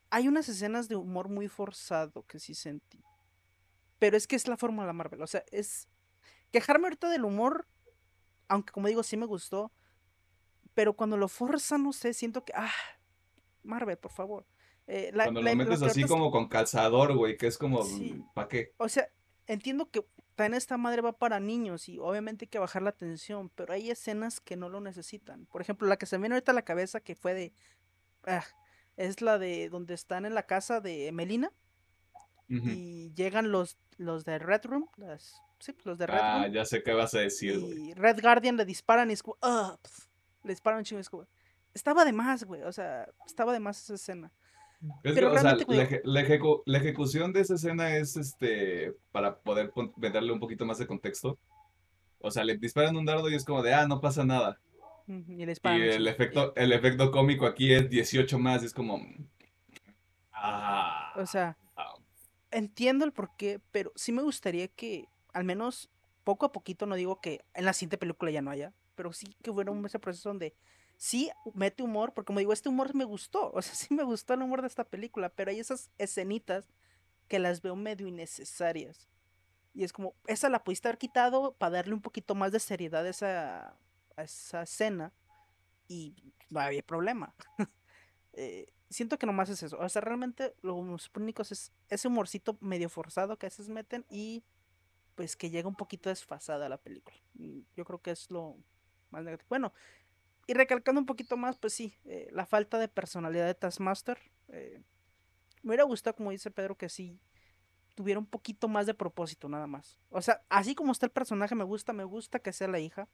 Hay 0.09 0.27
unas 0.27 0.49
escenas 0.49 0.87
de 0.87 0.95
humor 0.95 1.29
muy 1.29 1.47
forzado 1.47 2.23
que 2.23 2.39
sí 2.39 2.55
sentí. 2.55 3.03
Pero 3.99 4.17
es 4.17 4.27
que 4.27 4.35
es 4.35 4.47
la 4.47 4.57
fórmula 4.57 4.93
Marvel. 4.93 5.21
O 5.21 5.27
sea, 5.27 5.43
es... 5.51 5.87
Quejarme 6.51 6.87
ahorita 6.87 7.09
del 7.09 7.25
humor, 7.25 7.68
aunque 8.49 8.73
como 8.73 8.87
digo, 8.89 9.01
sí 9.03 9.15
me 9.15 9.25
gustó. 9.25 9.71
Pero 10.73 10.93
cuando 10.93 11.15
lo 11.17 11.27
forzan, 11.27 11.83
no 11.83 11.93
sé, 11.93 12.13
siento 12.13 12.43
que... 12.43 12.53
Ah, 12.55 12.71
Marvel, 13.63 13.97
por 13.97 14.11
favor. 14.11 14.45
Eh, 14.87 15.11
la- 15.13 15.25
Cuando 15.25 15.41
la- 15.41 15.51
lo 15.51 15.57
metes 15.57 15.81
así 15.81 16.01
es- 16.01 16.07
como 16.07 16.31
con 16.31 16.47
calzador, 16.49 17.15
güey, 17.15 17.37
que 17.37 17.47
es 17.47 17.57
como, 17.57 17.83
Sí. 17.83 18.23
¿para 18.33 18.47
qué? 18.47 18.73
O 18.77 18.87
sea, 18.89 19.07
entiendo 19.47 19.89
que 19.89 20.05
también 20.35 20.53
esta 20.55 20.77
madre 20.77 21.01
va 21.01 21.11
para 21.17 21.39
niños 21.39 21.89
y 21.89 21.99
obviamente 21.99 22.45
hay 22.45 22.49
que 22.49 22.59
bajar 22.59 22.81
la 22.81 22.91
tensión, 22.93 23.49
pero 23.49 23.73
hay 23.73 23.91
escenas 23.91 24.39
que 24.39 24.55
no 24.55 24.69
lo 24.69 24.79
necesitan. 24.79 25.45
Por 25.47 25.61
ejemplo, 25.61 25.87
la 25.87 25.97
que 25.97 26.05
se 26.05 26.17
me 26.17 26.23
viene 26.23 26.35
ahorita 26.35 26.51
a 26.53 26.55
la 26.55 26.61
cabeza 26.63 27.01
que 27.01 27.15
fue 27.15 27.33
de... 27.33 27.53
ah, 28.25 28.43
es 28.95 29.21
la 29.21 29.37
de 29.37 29.69
donde 29.69 29.93
están 29.93 30.25
en 30.25 30.33
la 30.35 30.43
casa 30.43 30.81
de 30.81 31.11
Melina 31.11 31.51
y 32.47 33.13
llegan 33.13 33.51
los, 33.51 33.77
los 33.97 34.25
de 34.25 34.39
Red 34.39 34.65
Room, 34.65 34.89
las, 34.97 35.39
sí, 35.59 35.73
pues, 35.73 35.85
los 35.85 35.97
de 35.97 36.07
Red 36.07 36.19
Ah, 36.21 36.47
ya 36.51 36.65
sé 36.65 36.81
qué 36.83 36.93
vas 36.93 37.13
a 37.13 37.19
decir, 37.19 37.59
güey. 37.59 37.89
y 37.89 37.93
Red 37.93 38.21
Guardian 38.21 38.57
le 38.57 38.65
disparan 38.65 39.09
y 39.09 39.13
es 39.13 39.23
como... 39.23 39.37
"Ah", 39.41 39.77
pf, 39.81 40.07
le 40.43 40.51
disparan 40.53 40.79
un 40.79 40.83
chingo 40.85 40.99
y 40.99 41.01
es 41.01 41.09
como... 41.09 41.27
Estaba 41.73 42.03
de 42.05 42.13
más, 42.13 42.43
güey, 42.45 42.63
o 42.63 42.71
sea, 42.71 43.07
estaba 43.25 43.53
de 43.53 43.59
más 43.59 43.81
esa 43.83 43.93
escena. 43.95 44.31
Es 44.81 44.87
que, 45.03 45.13
Pero 45.13 45.27
o 45.31 45.33
sea, 45.33 45.41
realmente, 45.43 45.75
la, 45.75 45.83
güey- 45.83 45.87
eje- 45.87 46.01
la 46.03 46.21
ejecu- 46.21 46.63
la 46.65 46.77
ejecución 46.79 47.31
de 47.33 47.41
esa 47.41 47.55
escena 47.55 47.95
es 47.97 48.15
este 48.17 48.95
para 49.11 49.37
poder 49.39 49.69
pon- 49.71 49.93
darle 49.97 50.31
un 50.31 50.39
poquito 50.39 50.65
más 50.65 50.77
de 50.79 50.87
contexto. 50.87 51.37
O 52.21 52.31
sea, 52.31 52.43
le 52.43 52.57
disparan 52.57 52.95
un 52.97 53.05
dardo 53.05 53.29
y 53.29 53.35
es 53.35 53.45
como 53.45 53.61
de, 53.61 53.73
ah, 53.73 53.87
no 53.87 54.01
pasa 54.01 54.25
nada. 54.25 54.59
Ujú, 55.07 55.31
Y 55.33 55.35
le 55.37 55.43
Y 55.43 55.45
disparan 55.47 55.77
un 55.81 55.87
el 55.87 55.93
chingo, 55.97 56.09
efecto, 56.09 56.53
el 56.55 56.71
efecto 56.73 57.11
cómico 57.11 57.45
aquí 57.45 57.71
es 57.73 57.89
18 57.89 58.39
más, 58.39 58.63
y 58.63 58.65
es 58.67 58.73
como, 58.73 58.99
ah, 60.33 61.13
O 61.17 61.25
sea, 61.25 61.57
ah, 61.75 61.95
entiendo 62.51 63.05
el 63.05 63.11
porqué, 63.13 63.59
pero 63.71 63.91
sí 63.95 64.11
me 64.11 64.21
gustaría 64.21 64.67
que, 64.67 65.07
al 65.39 65.45
menos 65.45 65.89
poco 66.23 66.45
a 66.45 66.51
poquito, 66.51 66.85
no 66.85 66.95
digo 66.95 67.21
que 67.21 67.45
en 67.53 67.65
la 67.65 67.73
siguiente 67.73 67.97
película 67.97 68.29
ya 68.29 68.41
no 68.41 68.51
haya, 68.51 68.73
pero 68.95 69.13
sí 69.13 69.35
que 69.41 69.51
hubiera 69.51 69.71
un, 69.71 69.85
ese 69.85 69.99
proceso 69.99 70.29
donde 70.29 70.53
sí 70.97 71.31
mete 71.53 71.81
humor, 71.81 72.13
porque 72.13 72.27
como 72.27 72.39
digo, 72.39 72.51
este 72.51 72.67
humor 72.67 72.93
me 72.93 73.05
gustó, 73.05 73.51
o 73.51 73.61
sea, 73.61 73.73
sí 73.75 73.93
me 73.93 74.03
gustó 74.03 74.33
el 74.33 74.41
humor 74.41 74.61
de 74.61 74.67
esta 74.67 74.83
película, 74.83 75.29
pero 75.29 75.51
hay 75.51 75.59
esas 75.59 75.89
escenitas 75.97 76.65
que 77.27 77.39
las 77.39 77.61
veo 77.61 77.75
medio 77.75 78.07
innecesarias. 78.07 79.07
Y 79.73 79.83
es 79.83 79.93
como, 79.93 80.13
esa 80.27 80.49
la 80.49 80.63
pudiste 80.63 80.87
haber 80.87 80.97
quitado 80.97 81.53
para 81.53 81.77
darle 81.77 81.93
un 81.93 82.01
poquito 82.01 82.35
más 82.35 82.51
de 82.51 82.59
seriedad 82.59 83.05
a 83.05 83.09
esa, 83.09 83.77
a 84.17 84.23
esa 84.23 84.63
escena 84.63 85.13
y 85.87 86.33
no 86.49 86.59
había 86.59 86.83
problema. 86.83 87.33
Eh, 88.33 88.71
siento 88.89 89.17
que 89.17 89.25
nomás 89.25 89.49
es 89.49 89.63
eso. 89.63 89.77
O 89.79 89.89
sea, 89.89 90.01
realmente 90.01 90.55
los 90.61 91.09
únicos 91.15 91.51
es 91.51 91.73
ese 91.89 92.07
humorcito 92.07 92.57
medio 92.61 92.87
forzado 92.87 93.37
que 93.37 93.47
a 93.47 93.49
veces 93.49 93.69
meten 93.69 94.05
y 94.09 94.43
pues 95.19 95.35
que 95.35 95.49
llega 95.49 95.67
un 95.67 95.75
poquito 95.75 96.07
desfasada 96.07 96.69
la 96.69 96.77
película. 96.77 97.17
Yo 97.75 97.83
creo 97.83 98.01
que 98.01 98.11
es 98.11 98.31
lo 98.31 98.55
más 99.09 99.21
negativo. 99.21 99.47
Bueno, 99.49 99.73
y 100.47 100.53
recalcando 100.53 101.01
un 101.01 101.05
poquito 101.05 101.35
más, 101.35 101.57
pues 101.57 101.73
sí, 101.73 101.93
eh, 102.05 102.29
la 102.31 102.45
falta 102.45 102.79
de 102.79 102.87
personalidad 102.87 103.45
de 103.45 103.53
Taskmaster. 103.53 104.17
eh, 104.47 104.81
me 105.61 105.71
hubiera 105.71 105.83
gustado, 105.83 106.15
como 106.15 106.31
dice 106.31 106.51
Pedro, 106.51 106.77
que 106.77 106.87
sí 106.87 107.19
tuviera 107.95 108.17
un 108.17 108.27
poquito 108.27 108.69
más 108.69 108.85
de 108.85 108.93
propósito, 108.93 109.49
nada 109.49 109.67
más. 109.67 109.99
O 110.09 110.21
sea, 110.21 110.41
así 110.47 110.73
como 110.73 110.93
está 110.93 111.05
el 111.05 111.11
personaje, 111.11 111.53
me 111.53 111.65
gusta, 111.65 111.91
me 111.91 112.05
gusta 112.05 112.39
que 112.39 112.53
sea 112.53 112.69
la 112.69 112.79
hija, 112.79 113.09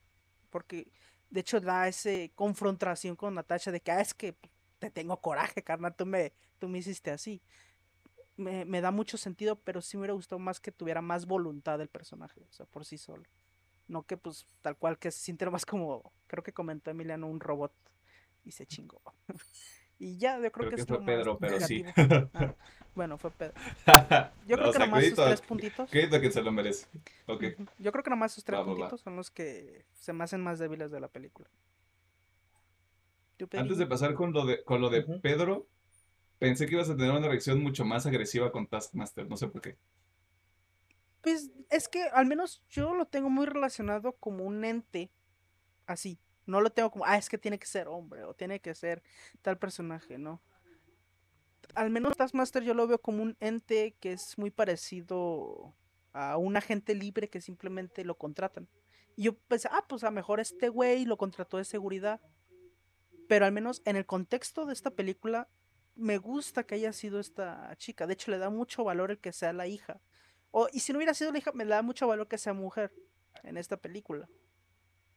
porque 0.51 0.91
de 1.32 1.39
hecho 1.39 1.60
da 1.60 1.88
ese 1.88 2.32
confrontación 2.36 3.16
con 3.16 3.34
Natasha 3.34 3.72
de 3.72 3.82
que, 3.82 3.91
ah, 3.91 4.01
es 4.01 4.14
que 4.14 4.38
te 4.78 4.91
tengo 4.91 5.20
coraje, 5.22 5.64
carnal, 5.64 5.95
tú 5.95 6.06
me, 6.06 6.34
tú 6.60 6.70
me 6.70 6.78
hiciste 6.78 7.10
así. 7.10 7.41
Me, 8.38 8.65
me 8.65 8.81
da 8.81 8.91
mucho 8.91 9.17
sentido, 9.17 9.55
pero 9.57 9.81
sí 9.81 9.95
me 9.97 10.01
hubiera 10.01 10.13
gustado 10.13 10.39
más 10.39 10.59
que 10.59 10.71
tuviera 10.71 11.01
más 11.01 11.25
voluntad 11.25 11.79
el 11.81 11.88
personaje, 11.88 12.41
o 12.49 12.51
sea, 12.53 12.65
por 12.65 12.86
sí 12.86 12.97
solo. 12.97 13.23
No 13.88 14.03
que 14.03 14.17
pues 14.17 14.47
tal 14.61 14.77
cual 14.77 14.97
que 14.99 15.11
se 15.11 15.19
siente 15.19 15.49
más 15.49 15.65
como, 15.65 16.11
creo 16.27 16.43
que 16.43 16.53
comentó 16.53 16.91
Emiliano, 16.91 17.27
un 17.27 17.39
robot 17.39 17.73
y 18.45 18.51
se 18.51 18.65
chingó. 18.65 19.01
y 19.99 20.17
ya, 20.17 20.39
yo 20.41 20.51
creo, 20.51 20.51
creo 20.51 20.69
que 20.69 20.75
que 20.75 20.81
es 20.81 20.88
fue 20.88 20.97
lo 20.97 21.01
más 21.01 21.05
Pedro, 21.17 21.38
pero 21.39 21.59
sí. 21.61 21.83
Ah, 22.33 22.53
bueno, 22.95 23.17
fue 23.17 23.31
Pedro. 23.31 23.53
Yo 24.47 24.57
creo 24.57 24.69
O 24.69 24.73
que 24.73 24.79
nomás 24.79 25.05
esos 25.05 25.19
crédito, 25.19 25.23
tres 25.27 25.41
puntitos. 25.41 25.89
crédito 25.91 26.21
que 26.21 26.31
se 26.31 26.41
lo 26.41 26.51
merece. 26.51 26.88
Yo 27.79 27.91
creo 27.91 28.03
que 28.03 28.09
nomás 28.09 28.33
esos 28.33 28.43
tres 28.43 28.59
Va, 28.59 28.63
va, 28.63 28.73
va. 28.73 28.75
puntitos 28.77 29.01
son 29.01 29.15
los 29.15 29.31
que 29.31 29.86
se 29.93 30.13
me 30.13 30.23
hacen 30.23 30.41
más 30.41 30.59
débiles 30.59 30.91
de 30.91 30.99
la 30.99 31.07
película. 31.07 31.49
¿Tú, 33.38 33.47
Antes 33.51 33.77
de 33.77 33.86
pasar 33.88 34.13
con 34.13 34.33
lo 34.33 34.45
de, 34.45 34.63
con 34.63 34.81
lo 34.81 34.89
de. 34.89 35.03
Pedro, 35.21 35.67
pensé 36.39 36.65
que 36.65 36.75
ibas 36.75 36.89
a 36.89 36.95
tener 36.95 37.11
una 37.11 37.27
reacción 37.27 37.61
mucho 37.61 37.86
más 37.86 38.05
agresiva 38.05 38.51
con 38.51 38.67
Taskmaster, 38.67 39.27
no 39.27 39.38
sé 39.38 39.47
por 39.47 39.61
qué. 39.61 39.77
Pues 41.21 41.51
es 41.69 41.88
que 41.88 42.03
al 42.03 42.25
menos 42.25 42.63
yo 42.69 42.93
lo 42.93 43.07
tengo 43.07 43.29
muy 43.29 43.45
relacionado 43.45 44.13
como 44.13 44.43
un 44.43 44.63
ente 44.63 45.11
así. 45.88 46.19
No 46.45 46.61
lo 46.61 46.69
tengo 46.69 46.91
como, 46.91 47.05
ah, 47.05 47.17
es 47.17 47.29
que 47.29 47.38
tiene 47.38 47.57
que 47.57 47.65
ser 47.65 47.88
hombre 47.88 48.23
o 48.23 48.36
tiene 48.36 48.59
que 48.59 48.75
ser 48.75 49.01
tal 49.41 49.57
personaje, 49.57 50.17
¿no? 50.17 50.41
Al 51.73 51.89
menos 51.89 52.15
Taskmaster 52.15 52.63
yo 52.63 52.75
lo 52.75 52.86
veo 52.86 53.01
como 53.01 53.23
un 53.23 53.36
ente 53.39 53.95
que 53.99 54.13
es 54.13 54.38
muy 54.38 54.51
parecido 54.51 55.73
a 56.13 56.38
un 56.38 56.55
agente 56.55 56.93
libre 56.93 57.29
que 57.29 57.41
simplemente 57.41 58.05
lo 58.05 58.17
contratan. 58.17 58.69
Y 59.15 59.23
yo 59.23 59.38
pensé, 59.38 59.67
ah, 59.71 59.83
pues 59.88 60.03
a 60.03 60.07
lo 60.07 60.11
mejor 60.11 60.39
este 60.39 60.69
güey 60.69 61.05
lo 61.05 61.17
contrató 61.17 61.57
de 61.57 61.65
seguridad. 61.65 62.21
Pero 63.27 63.45
al 63.45 63.51
menos 63.51 63.81
en 63.86 63.95
el 63.95 64.05
contexto 64.05 64.65
de 64.65 64.73
esta 64.73 64.91
película, 64.91 65.49
me 65.95 66.17
gusta 66.17 66.63
que 66.63 66.75
haya 66.75 66.93
sido 66.93 67.19
esta 67.19 67.73
chica. 67.77 68.07
De 68.07 68.13
hecho, 68.13 68.31
le 68.31 68.37
da 68.37 68.49
mucho 68.49 68.83
valor 68.83 69.11
el 69.11 69.19
que 69.19 69.31
sea 69.33 69.53
la 69.53 69.67
hija. 69.67 70.01
O, 70.51 70.67
y 70.71 70.79
si 70.79 70.91
no 70.93 70.97
hubiera 70.99 71.13
sido 71.13 71.31
la 71.31 71.37
hija, 71.39 71.51
me 71.53 71.65
da 71.65 71.81
mucho 71.81 72.07
valor 72.07 72.27
que 72.27 72.37
sea 72.37 72.53
mujer 72.53 72.93
en 73.43 73.57
esta 73.57 73.77
película. 73.77 74.27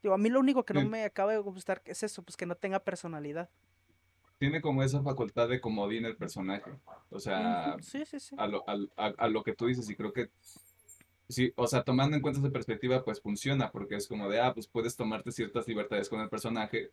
Digo, 0.03 0.15
a 0.15 0.19
mí 0.19 0.29
lo 0.29 0.41
único 0.41 0.65
que 0.65 0.75
no 0.75 0.81
Sí. 0.81 0.89
me 0.89 1.05
acaba 1.05 1.33
de 1.33 1.39
gustar 1.39 1.83
es 1.85 2.03
eso, 2.03 2.23
pues 2.23 2.37
que 2.37 2.47
no 2.47 2.57
tenga 2.57 2.81
personalidad. 2.81 3.51
Tiene 4.39 4.61
como 4.61 4.83
esa 4.85 5.03
facultad 5.03 5.49
de 5.49 5.61
comodín 5.61 6.05
el 6.05 6.17
personaje. 6.17 6.71
O 7.11 7.19
sea, 7.19 7.77
Sí, 7.81 8.05
sí, 8.05 8.35
a 8.37 8.47
lo, 8.47 8.65
a, 8.69 8.77
a 9.07 9.29
lo 9.29 9.43
que 9.43 9.55
tú 9.55 9.67
dices 9.67 9.91
y 9.91 9.97
creo 9.97 10.13
que 10.13 10.31
sí, 11.29 11.53
o 11.57 11.67
sea, 11.67 11.83
tomando 11.83 12.17
en 12.17 12.23
cuenta 12.23 12.41
esa 12.41 12.51
perspectiva, 12.51 13.05
pues 13.05 13.21
funciona 13.21 13.73
porque 13.73 13.97
es 13.97 14.07
como 14.07 14.29
de, 14.29 14.41
ah, 14.41 14.55
pues 14.55 14.69
puedes 14.69 14.95
tomarte 14.97 15.33
ciertas 15.33 15.67
libertades 15.67 16.09
con 16.09 16.21
el 16.21 16.29
personaje 16.29 16.93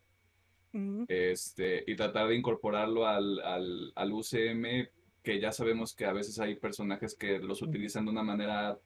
Este, 1.08 1.84
y 1.88 1.96
tratar 1.96 2.28
de 2.28 2.36
incorporarlo 2.36 3.08
al, 3.08 3.40
al, 3.42 3.94
al 3.96 4.12
UCM, 4.14 4.90
que 5.24 5.40
ya 5.40 5.52
sabemos 5.52 5.94
que 5.94 6.06
a 6.06 6.14
veces 6.14 6.40
hay 6.40 6.56
personajes 6.56 7.16
que 7.16 7.40
los 7.40 7.62
utilizan 7.62 8.06
de 8.06 8.12
una 8.12 8.24
manera 8.24 8.78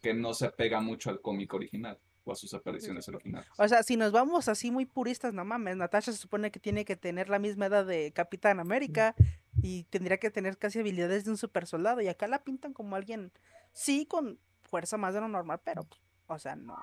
que 0.00 0.14
no 0.14 0.32
se 0.34 0.46
apega 0.46 0.80
mucho 0.80 1.10
al 1.10 1.20
cómic 1.20 1.52
original. 1.54 1.98
a 2.26 2.34
sus 2.34 2.54
apariciones 2.54 3.08
originales. 3.08 3.48
O 3.58 3.66
sea, 3.66 3.82
si 3.82 3.96
nos 3.96 4.12
vamos 4.12 4.48
así 4.48 4.70
muy 4.70 4.86
puristas, 4.86 5.34
no 5.34 5.44
mames, 5.44 5.76
Natasha 5.76 6.12
se 6.12 6.18
supone 6.18 6.50
que 6.52 6.60
tiene 6.60 6.84
que 6.84 6.94
tener 6.96 7.28
la 7.28 7.40
misma 7.40 7.66
edad 7.66 7.84
de 7.84 8.12
Capitán 8.12 8.60
América 8.60 9.16
y 9.62 9.84
tendría 9.84 10.18
que 10.18 10.30
tener 10.30 10.56
casi 10.56 10.78
habilidades 10.78 11.24
de 11.24 11.32
un 11.32 11.36
super 11.36 11.66
soldado 11.66 12.00
y 12.00 12.08
acá 12.08 12.28
la 12.28 12.44
pintan 12.44 12.72
como 12.72 12.94
alguien, 12.94 13.32
sí, 13.72 14.06
con 14.06 14.38
fuerza 14.62 14.96
más 14.96 15.12
de 15.14 15.20
lo 15.20 15.28
normal, 15.28 15.60
pero, 15.64 15.82
pues, 15.84 16.00
o 16.28 16.38
sea, 16.38 16.54
no. 16.56 16.78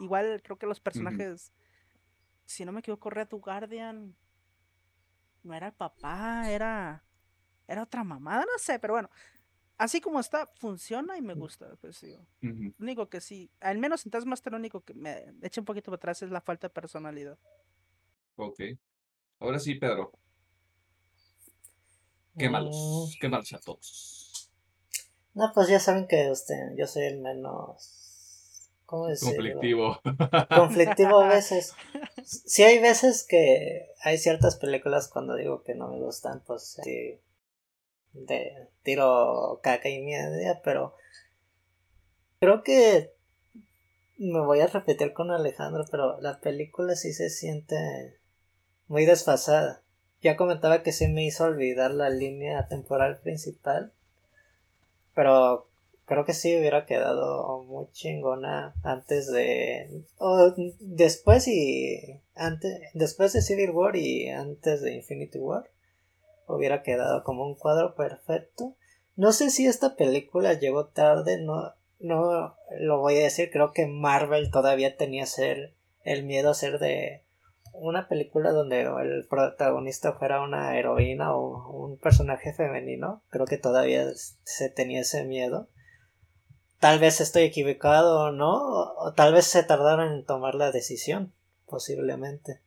Igual 0.00 0.42
creo 0.42 0.58
que 0.58 0.66
los 0.66 0.80
personajes, 0.80 1.52
si 2.44 2.64
no 2.64 2.72
me 2.72 2.80
equivoco, 2.80 3.10
Red 3.10 3.28
Guardian 3.30 4.16
no 5.42 5.54
era 5.54 5.68
el 5.68 5.72
papá, 5.72 6.50
era, 6.50 7.04
era 7.68 7.82
otra 7.82 8.02
mamada, 8.04 8.42
no 8.42 8.58
sé, 8.58 8.78
pero 8.78 8.94
bueno, 8.94 9.10
así 9.76 10.00
como 10.00 10.20
está, 10.20 10.46
funciona 10.56 11.16
y 11.16 11.22
me 11.22 11.34
gusta. 11.34 11.76
Pues 11.80 11.96
sí. 11.96 12.16
Lo 12.40 12.72
único 12.78 13.08
que 13.08 13.20
sí, 13.20 13.50
al 13.60 13.78
menos 13.78 14.04
en 14.04 14.12
Taskmaster, 14.12 14.52
lo 14.52 14.58
único 14.58 14.80
que 14.82 14.94
me 14.94 15.34
echa 15.42 15.60
un 15.60 15.64
poquito 15.64 15.90
para 15.90 15.96
atrás 15.96 16.22
es 16.22 16.30
la 16.30 16.40
falta 16.40 16.68
de 16.68 16.74
personalidad. 16.74 17.38
Ok. 18.36 18.60
Ahora 19.38 19.58
sí, 19.58 19.74
Pedro. 19.74 20.12
Qué 22.36 22.48
malos, 22.48 23.16
qué 23.20 23.28
malos 23.28 23.52
a 23.52 23.60
todos. 23.60 24.50
No, 25.34 25.52
pues 25.54 25.68
ya 25.68 25.78
saben 25.78 26.06
que 26.08 26.30
usted, 26.30 26.74
yo 26.76 26.86
soy 26.86 27.04
el 27.04 27.20
menos. 27.20 28.03
¿Cómo 28.94 29.08
decirlo? 29.08 29.34
Conflictivo. 29.34 30.00
Conflictivo 30.54 31.20
a 31.20 31.28
veces. 31.28 31.74
Sí 32.24 32.62
hay 32.62 32.78
veces 32.78 33.26
que 33.28 33.90
hay 34.02 34.16
ciertas 34.16 34.56
películas 34.56 35.08
cuando 35.08 35.34
digo 35.34 35.62
que 35.62 35.74
no 35.74 35.88
me 35.88 35.98
gustan, 35.98 36.42
pues 36.46 36.78
sí 36.82 37.20
de 38.14 38.68
tiro 38.82 39.60
caca 39.62 39.90
y 39.90 40.00
media, 40.00 40.62
pero 40.64 40.94
creo 42.40 42.62
que 42.62 43.12
me 44.16 44.40
voy 44.40 44.60
a 44.60 44.68
repetir 44.68 45.12
con 45.12 45.32
Alejandro, 45.32 45.84
pero 45.90 46.18
la 46.22 46.40
película 46.40 46.94
sí 46.94 47.12
se 47.12 47.28
siente 47.28 48.18
muy 48.86 49.04
desfasada. 49.04 49.82
Ya 50.22 50.36
comentaba 50.36 50.82
que 50.82 50.92
sí 50.92 51.08
me 51.08 51.26
hizo 51.26 51.44
olvidar 51.44 51.90
la 51.90 52.08
línea 52.08 52.68
temporal 52.68 53.18
principal, 53.18 53.92
pero 55.14 55.68
creo 56.06 56.24
que 56.24 56.34
sí 56.34 56.56
hubiera 56.56 56.86
quedado 56.86 57.62
muy 57.64 57.86
chingona 57.92 58.74
antes 58.82 59.30
de 59.30 60.04
o 60.18 60.54
después 60.80 61.48
y 61.48 62.20
antes 62.34 62.80
después 62.94 63.32
de 63.32 63.42
Civil 63.42 63.70
War 63.70 63.96
y 63.96 64.28
antes 64.28 64.82
de 64.82 64.94
Infinity 64.94 65.38
War 65.38 65.70
hubiera 66.46 66.82
quedado 66.82 67.24
como 67.24 67.46
un 67.46 67.54
cuadro 67.54 67.94
perfecto. 67.94 68.76
No 69.16 69.32
sé 69.32 69.50
si 69.50 69.66
esta 69.66 69.96
película 69.96 70.54
llegó 70.54 70.88
tarde, 70.88 71.40
no, 71.40 71.72
no 72.00 72.56
lo 72.78 73.00
voy 73.00 73.16
a 73.16 73.24
decir, 73.24 73.50
creo 73.50 73.72
que 73.72 73.86
Marvel 73.86 74.50
todavía 74.50 74.96
tenía 74.96 75.26
ser 75.26 75.74
el 76.02 76.24
miedo 76.24 76.50
a 76.50 76.54
ser 76.54 76.78
de 76.78 77.24
una 77.72 78.08
película 78.08 78.52
donde 78.52 78.82
el 78.82 79.26
protagonista 79.28 80.12
fuera 80.12 80.42
una 80.42 80.78
heroína 80.78 81.34
o 81.34 81.86
un 81.86 81.98
personaje 81.98 82.52
femenino, 82.52 83.22
creo 83.30 83.46
que 83.46 83.58
todavía 83.58 84.06
se 84.14 84.68
tenía 84.70 85.00
ese 85.00 85.24
miedo. 85.24 85.68
Tal 86.80 86.98
vez 86.98 87.20
estoy 87.20 87.44
equivocado 87.44 88.20
o 88.20 88.32
no, 88.32 88.92
o 88.96 89.12
tal 89.14 89.32
vez 89.32 89.46
se 89.46 89.62
tardaron 89.62 90.12
en 90.12 90.24
tomar 90.24 90.54
la 90.54 90.70
decisión, 90.70 91.32
posiblemente 91.66 92.60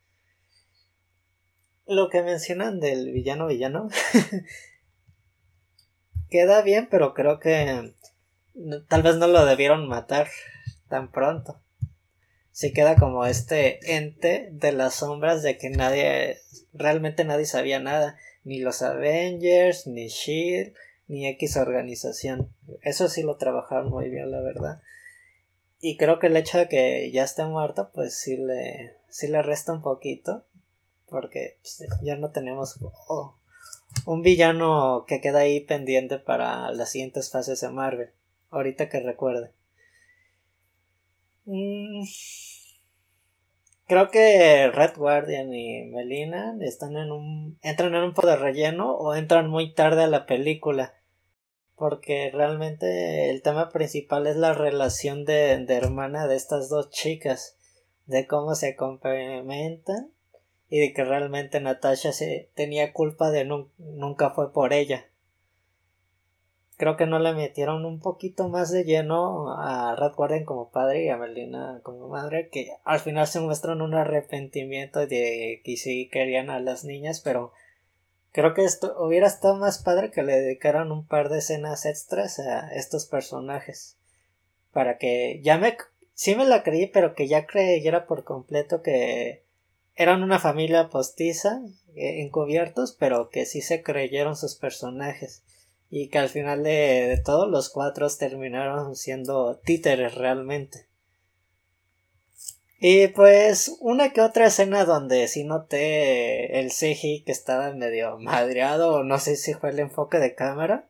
lo 1.87 2.09
que 2.09 2.21
mencionan 2.21 2.79
del 2.79 3.11
villano 3.11 3.47
villano 3.47 3.89
queda 6.29 6.61
bien, 6.61 6.87
pero 6.91 7.13
creo 7.13 7.39
que 7.39 7.93
tal 8.89 9.03
vez 9.03 9.15
no 9.15 9.27
lo 9.27 9.45
debieron 9.45 9.87
matar 9.87 10.27
tan 10.89 11.11
pronto. 11.11 11.61
Sí 12.51 12.73
queda 12.73 12.95
como 12.95 13.25
este 13.25 13.95
ente 13.95 14.49
de 14.51 14.71
las 14.71 14.95
sombras 14.95 15.43
de 15.43 15.57
que 15.57 15.69
nadie, 15.69 16.39
realmente 16.73 17.23
nadie 17.23 17.45
sabía 17.45 17.79
nada, 17.79 18.17
ni 18.43 18.59
los 18.59 18.81
Avengers, 18.81 19.87
ni 19.87 20.07
Shield, 20.07 20.73
ni 21.07 21.27
X 21.27 21.57
organización. 21.57 22.53
Eso 22.81 23.07
sí 23.07 23.23
lo 23.23 23.37
trabajaron 23.37 23.89
muy 23.89 24.09
bien, 24.09 24.31
la 24.31 24.41
verdad. 24.41 24.81
Y 25.79 25.97
creo 25.97 26.19
que 26.19 26.27
el 26.27 26.37
hecho 26.37 26.57
de 26.57 26.67
que 26.67 27.11
ya 27.11 27.23
esté 27.23 27.45
muerto, 27.45 27.91
pues 27.93 28.17
sí 28.17 28.37
le, 28.37 28.95
sí 29.09 29.27
le 29.27 29.41
resta 29.41 29.73
un 29.73 29.81
poquito 29.81 30.45
porque 31.07 31.57
pues, 31.61 31.83
ya 32.03 32.15
no 32.15 32.31
tenemos 32.31 32.79
oh, 33.07 33.37
un 34.05 34.21
villano 34.21 35.05
que 35.07 35.21
queda 35.21 35.39
ahí 35.39 35.61
pendiente 35.61 36.19
para 36.19 36.71
las 36.71 36.91
siguientes 36.91 37.31
fases 37.31 37.61
de 37.61 37.69
Marvel. 37.69 38.09
Ahorita 38.49 38.89
que 38.89 38.99
recuerde. 38.99 39.51
Mm, 41.45 42.03
creo 43.85 44.09
que 44.09 44.69
Red 44.69 44.97
Guardian 44.97 45.53
y 45.53 45.85
Melina 45.85 46.57
están 46.61 46.97
en 46.97 47.11
un 47.11 47.57
entran 47.61 47.95
en 47.95 48.03
un 48.03 48.13
poco 48.13 48.27
de 48.27 48.35
relleno 48.35 48.95
o 48.95 49.15
entran 49.15 49.49
muy 49.49 49.73
tarde 49.73 50.03
a 50.03 50.07
la 50.07 50.25
película 50.25 50.96
porque 51.77 52.31
realmente 52.33 53.29
el 53.29 53.41
tema 53.43 53.69
principal 53.69 54.25
es 54.25 54.35
la 54.35 54.53
relación 54.53 55.25
de, 55.25 55.57
de 55.57 55.75
hermana 55.75 56.27
de 56.27 56.35
estas 56.35 56.69
dos 56.69 56.89
chicas 56.89 57.55
de 58.07 58.25
cómo 58.25 58.55
se 58.55 58.75
complementan 58.75 60.11
y 60.69 60.79
de 60.79 60.93
que 60.93 61.03
realmente 61.03 61.61
Natasha 61.61 62.11
se 62.11 62.49
tenía 62.55 62.93
culpa 62.93 63.29
de 63.29 63.45
nunca 63.45 64.31
fue 64.31 64.51
por 64.51 64.73
ella. 64.73 65.05
Creo 66.77 66.95
que 66.95 67.05
no 67.05 67.19
le 67.19 67.33
metieron 67.33 67.85
un 67.85 67.99
poquito 67.99 68.49
más 68.49 68.71
de 68.71 68.83
lleno 68.83 69.51
a 69.57 69.95
Red 69.95 70.13
Guardian 70.15 70.45
como 70.45 70.69
padre 70.69 71.05
y 71.05 71.09
a 71.09 71.17
Melina 71.17 71.79
como 71.83 72.07
madre, 72.07 72.49
que 72.49 72.71
al 72.83 72.99
final 72.99 73.27
se 73.27 73.39
muestran 73.39 73.81
un 73.81 73.95
arrepentimiento 73.95 75.07
de 75.07 75.61
que 75.63 75.77
sí 75.77 76.09
querían 76.11 76.49
a 76.49 76.59
las 76.59 76.83
niñas, 76.83 77.21
pero 77.21 77.51
creo 78.37 78.53
que 78.53 78.65
esto 78.65 78.95
hubiera 78.99 79.25
estado 79.25 79.55
más 79.55 79.81
padre 79.81 80.11
que 80.11 80.21
le 80.21 80.39
dedicaran 80.39 80.91
un 80.91 81.07
par 81.07 81.29
de 81.29 81.39
escenas 81.39 81.87
extras 81.87 82.37
a 82.37 82.71
estos 82.75 83.07
personajes. 83.07 83.97
Para 84.71 84.99
que 84.99 85.41
ya 85.41 85.57
me... 85.57 85.75
sí 86.13 86.35
me 86.35 86.45
la 86.45 86.61
creí, 86.61 86.85
pero 86.85 87.15
que 87.15 87.27
ya 87.27 87.47
creyera 87.47 88.05
por 88.05 88.25
completo 88.25 88.83
que 88.83 89.43
eran 89.95 90.21
una 90.21 90.37
familia 90.37 90.89
postiza, 90.89 91.63
eh, 91.95 92.21
encubiertos, 92.21 92.91
pero 92.91 93.29
que 93.29 93.47
sí 93.47 93.61
se 93.61 93.81
creyeron 93.81 94.35
sus 94.35 94.53
personajes. 94.53 95.41
Y 95.89 96.09
que 96.09 96.19
al 96.19 96.29
final 96.29 96.61
de, 96.61 97.07
de 97.07 97.17
todo 97.17 97.47
los 97.47 97.69
cuatro 97.69 98.07
terminaron 98.19 98.95
siendo 98.95 99.57
títeres 99.65 100.13
realmente. 100.13 100.85
Y 102.79 103.07
pues 103.07 103.75
una 103.79 104.13
que 104.13 104.21
otra 104.21 104.45
escena 104.47 104.85
donde 104.85 105.27
sí 105.27 105.43
noté 105.43 106.59
el 106.59 106.69
CGI 106.69 107.23
que 107.25 107.31
estaba 107.31 107.73
medio 107.73 108.19
madreado 108.19 109.03
no 109.03 109.17
sé 109.17 109.35
si 109.35 109.55
fue 109.55 109.71
el 109.71 109.79
enfoque 109.79 110.19
de 110.19 110.35
cámara. 110.35 110.87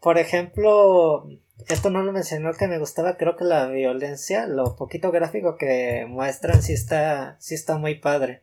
Por 0.00 0.16
ejemplo, 0.16 1.28
esto 1.68 1.90
no 1.90 2.02
lo 2.02 2.12
mencionó 2.12 2.54
que 2.54 2.66
me 2.66 2.78
gustaba, 2.78 3.18
creo 3.18 3.36
que 3.36 3.44
la 3.44 3.66
violencia, 3.66 4.46
lo 4.46 4.76
poquito 4.76 5.10
gráfico 5.12 5.58
que 5.58 6.06
muestran 6.08 6.62
sí 6.62 6.72
está, 6.72 7.36
sí 7.38 7.54
está 7.54 7.76
muy 7.76 7.96
padre. 7.96 8.42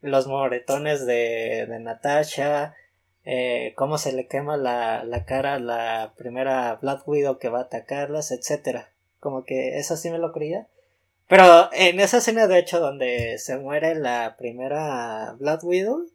Los 0.00 0.26
moretones 0.26 1.04
de, 1.04 1.66
de 1.68 1.78
Natasha, 1.80 2.74
eh, 3.24 3.74
cómo 3.76 3.98
se 3.98 4.12
le 4.12 4.26
quema 4.28 4.56
la, 4.56 5.04
la 5.04 5.26
cara 5.26 5.54
a 5.54 5.58
la 5.58 6.14
primera 6.16 6.76
Black 6.80 7.06
Widow 7.06 7.38
que 7.38 7.50
va 7.50 7.58
a 7.58 7.62
atacarlas, 7.62 8.30
etcétera. 8.30 8.92
Como 9.20 9.44
que 9.44 9.78
eso 9.78 9.96
sí 9.96 10.10
me 10.10 10.18
lo 10.18 10.32
creía. 10.32 10.68
Pero 11.28 11.70
en 11.72 12.00
esa 12.00 12.18
escena 12.18 12.46
de 12.46 12.58
hecho 12.58 12.78
donde 12.78 13.38
se 13.38 13.56
muere 13.58 13.94
la 13.94 14.36
primera 14.38 15.34
Black 15.38 15.64
Widow, 15.64 16.06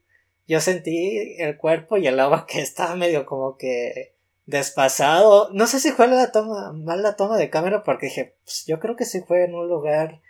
yo 0.48 0.62
sentí 0.62 1.36
el 1.38 1.58
cuerpo 1.58 1.98
y 1.98 2.08
el 2.08 2.20
agua 2.20 2.46
que 2.48 2.62
estaba 2.62 2.96
medio 2.96 3.26
como 3.26 3.58
que 3.58 4.16
despasado. 4.46 5.50
No 5.54 5.68
sé 5.68 5.80
si 5.80 5.92
fue 5.92 6.08
la 6.08 6.32
toma, 6.32 6.74
mal 6.74 7.04
la 7.04 7.16
toma 7.16 7.38
de 7.38 7.50
cámara 7.50 7.84
porque 7.84 8.08
dije, 8.08 8.36
pues 8.44 8.66
yo 8.68 8.80
creo 8.80 8.96
que 8.96 9.06
sí 9.06 9.22
fue 9.22 9.44
en 9.46 9.56
un 9.56 9.68
lugar 9.68 10.22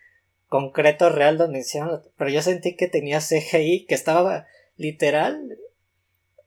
concreto 0.48 1.10
real 1.10 1.38
donde 1.38 1.60
hicieron, 1.60 2.02
pero 2.18 2.30
yo 2.30 2.42
sentí 2.42 2.76
que 2.76 2.88
tenía 2.88 3.20
CGI 3.20 3.86
que 3.88 3.96
estaba 3.96 4.48
literal 4.76 5.58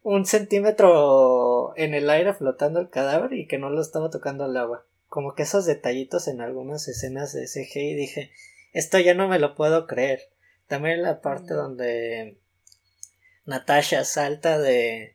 un 0.03 0.27
centímetro 0.27 1.73
en 1.77 1.95
el 1.95 2.11
aire 2.11 2.35
flotando 2.35 2.81
el 2.81 2.91
cadáver 2.91 3.33
y 3.33 3.47
que 3.47 3.59
no 3.59 3.71
lo 3.71 3.81
estaba 3.81 4.11
tocando 4.11 4.45
el 4.45 4.57
agua. 4.57 4.85
Como 5.15 5.37
que 5.37 5.45
esos 5.45 5.65
detallitos 5.65 6.27
en 6.27 6.41
algunas 6.41 6.89
escenas 6.89 7.33
de 7.33 7.47
CGI 7.47 7.95
dije, 7.95 8.33
esto 8.73 8.99
ya 8.99 9.15
no 9.15 9.29
me 9.29 9.39
lo 9.39 9.55
puedo 9.55 9.87
creer. 9.87 10.23
También 10.67 11.03
la 11.03 11.21
parte 11.21 11.55
donde 11.55 12.37
Natasha 13.45 14.05
salta 14.05 14.59
de 14.59 15.15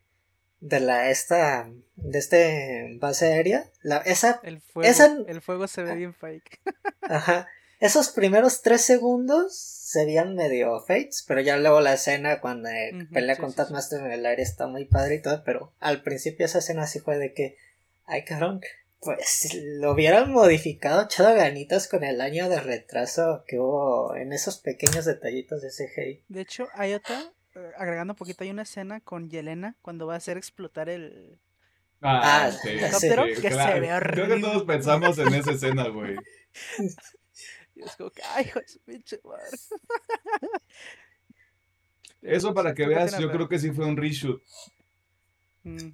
de 0.61 0.79
la 0.79 1.09
esta 1.09 1.69
de 1.97 2.17
este 2.17 2.97
base 2.97 3.25
aérea 3.25 3.69
la 3.81 3.97
esa 3.97 4.39
el 4.43 4.61
fuego, 4.61 5.25
el 5.27 5.41
fuego 5.41 5.67
se 5.67 5.83
ve 5.83 5.95
bien 5.95 6.13
fake. 6.13 6.61
Ajá. 7.01 7.49
Esos 7.81 8.07
primeros 8.07 8.61
tres 8.61 8.79
segundos 8.79 9.57
se 9.57 10.05
veían 10.05 10.33
medio 10.33 10.79
fakes 10.79 11.25
pero 11.27 11.41
ya 11.41 11.57
luego 11.57 11.81
la 11.81 11.95
escena 11.95 12.39
cuando 12.39 12.69
pelea 13.11 13.35
con 13.35 13.51
Taskmaster 13.51 13.99
en 13.99 14.13
el 14.13 14.25
aire 14.25 14.43
está 14.43 14.65
muy 14.67 14.85
padre 14.85 15.15
y 15.15 15.21
todo 15.21 15.43
pero 15.43 15.73
al 15.81 16.03
principio 16.03 16.45
esa 16.45 16.59
escena 16.59 16.87
sí 16.87 16.99
fue 17.01 17.17
de 17.17 17.33
que 17.33 17.57
ay 18.05 18.23
cabrón 18.23 18.61
Pues 19.01 19.57
lo 19.79 19.93
hubieran 19.93 20.31
modificado, 20.31 21.03
echado 21.03 21.33
ganitas 21.33 21.87
con 21.87 22.03
el 22.03 22.19
año 22.19 22.49
de 22.49 22.59
retraso 22.59 23.43
que 23.47 23.57
hubo 23.57 24.15
en 24.15 24.33
esos 24.33 24.57
pequeños 24.57 25.05
detallitos 25.05 25.61
de 25.61 25.69
CGI. 25.69 26.23
De 26.27 26.41
hecho, 26.41 26.67
hay 26.73 26.93
otra, 26.93 27.21
eh, 27.55 27.71
agregando 27.77 28.13
un 28.13 28.17
poquito, 28.17 28.43
hay 28.43 28.49
una 28.49 28.63
escena 28.63 28.99
con 28.99 29.29
Yelena 29.29 29.77
cuando 29.81 30.05
va 30.05 30.15
a 30.15 30.17
hacer 30.17 30.37
explotar 30.37 30.89
el 30.89 31.39
Ah, 32.01 32.45
Ah, 32.45 32.51
sí, 32.51 32.69
que 32.69 32.89
se 32.91 33.09
ve 33.09 33.35
Creo 33.35 33.41
que 33.41 33.93
horrible. 33.93 34.41
todos 34.41 34.63
pensamos 34.63 35.17
en 35.17 35.33
esa 35.33 35.51
escena, 35.51 35.87
güey. 35.89 36.15
Y 37.75 37.83
es 37.83 37.95
como 37.95 38.09
que, 38.09 38.21
ay, 38.35 38.45
hijo 38.45 38.59
pinche 38.85 39.21
madre. 39.23 39.57
Eso 42.21 42.53
para 42.53 42.73
que 42.73 42.83
¿Tú 42.83 42.89
qué 42.89 42.95
veas, 42.95 43.17
yo 43.17 43.31
creo 43.31 43.47
que 43.47 43.57
sí 43.57 43.71
fue 43.71 43.85
un 43.85 43.95
reshoot. 43.95 44.41
Mm, 45.63 45.87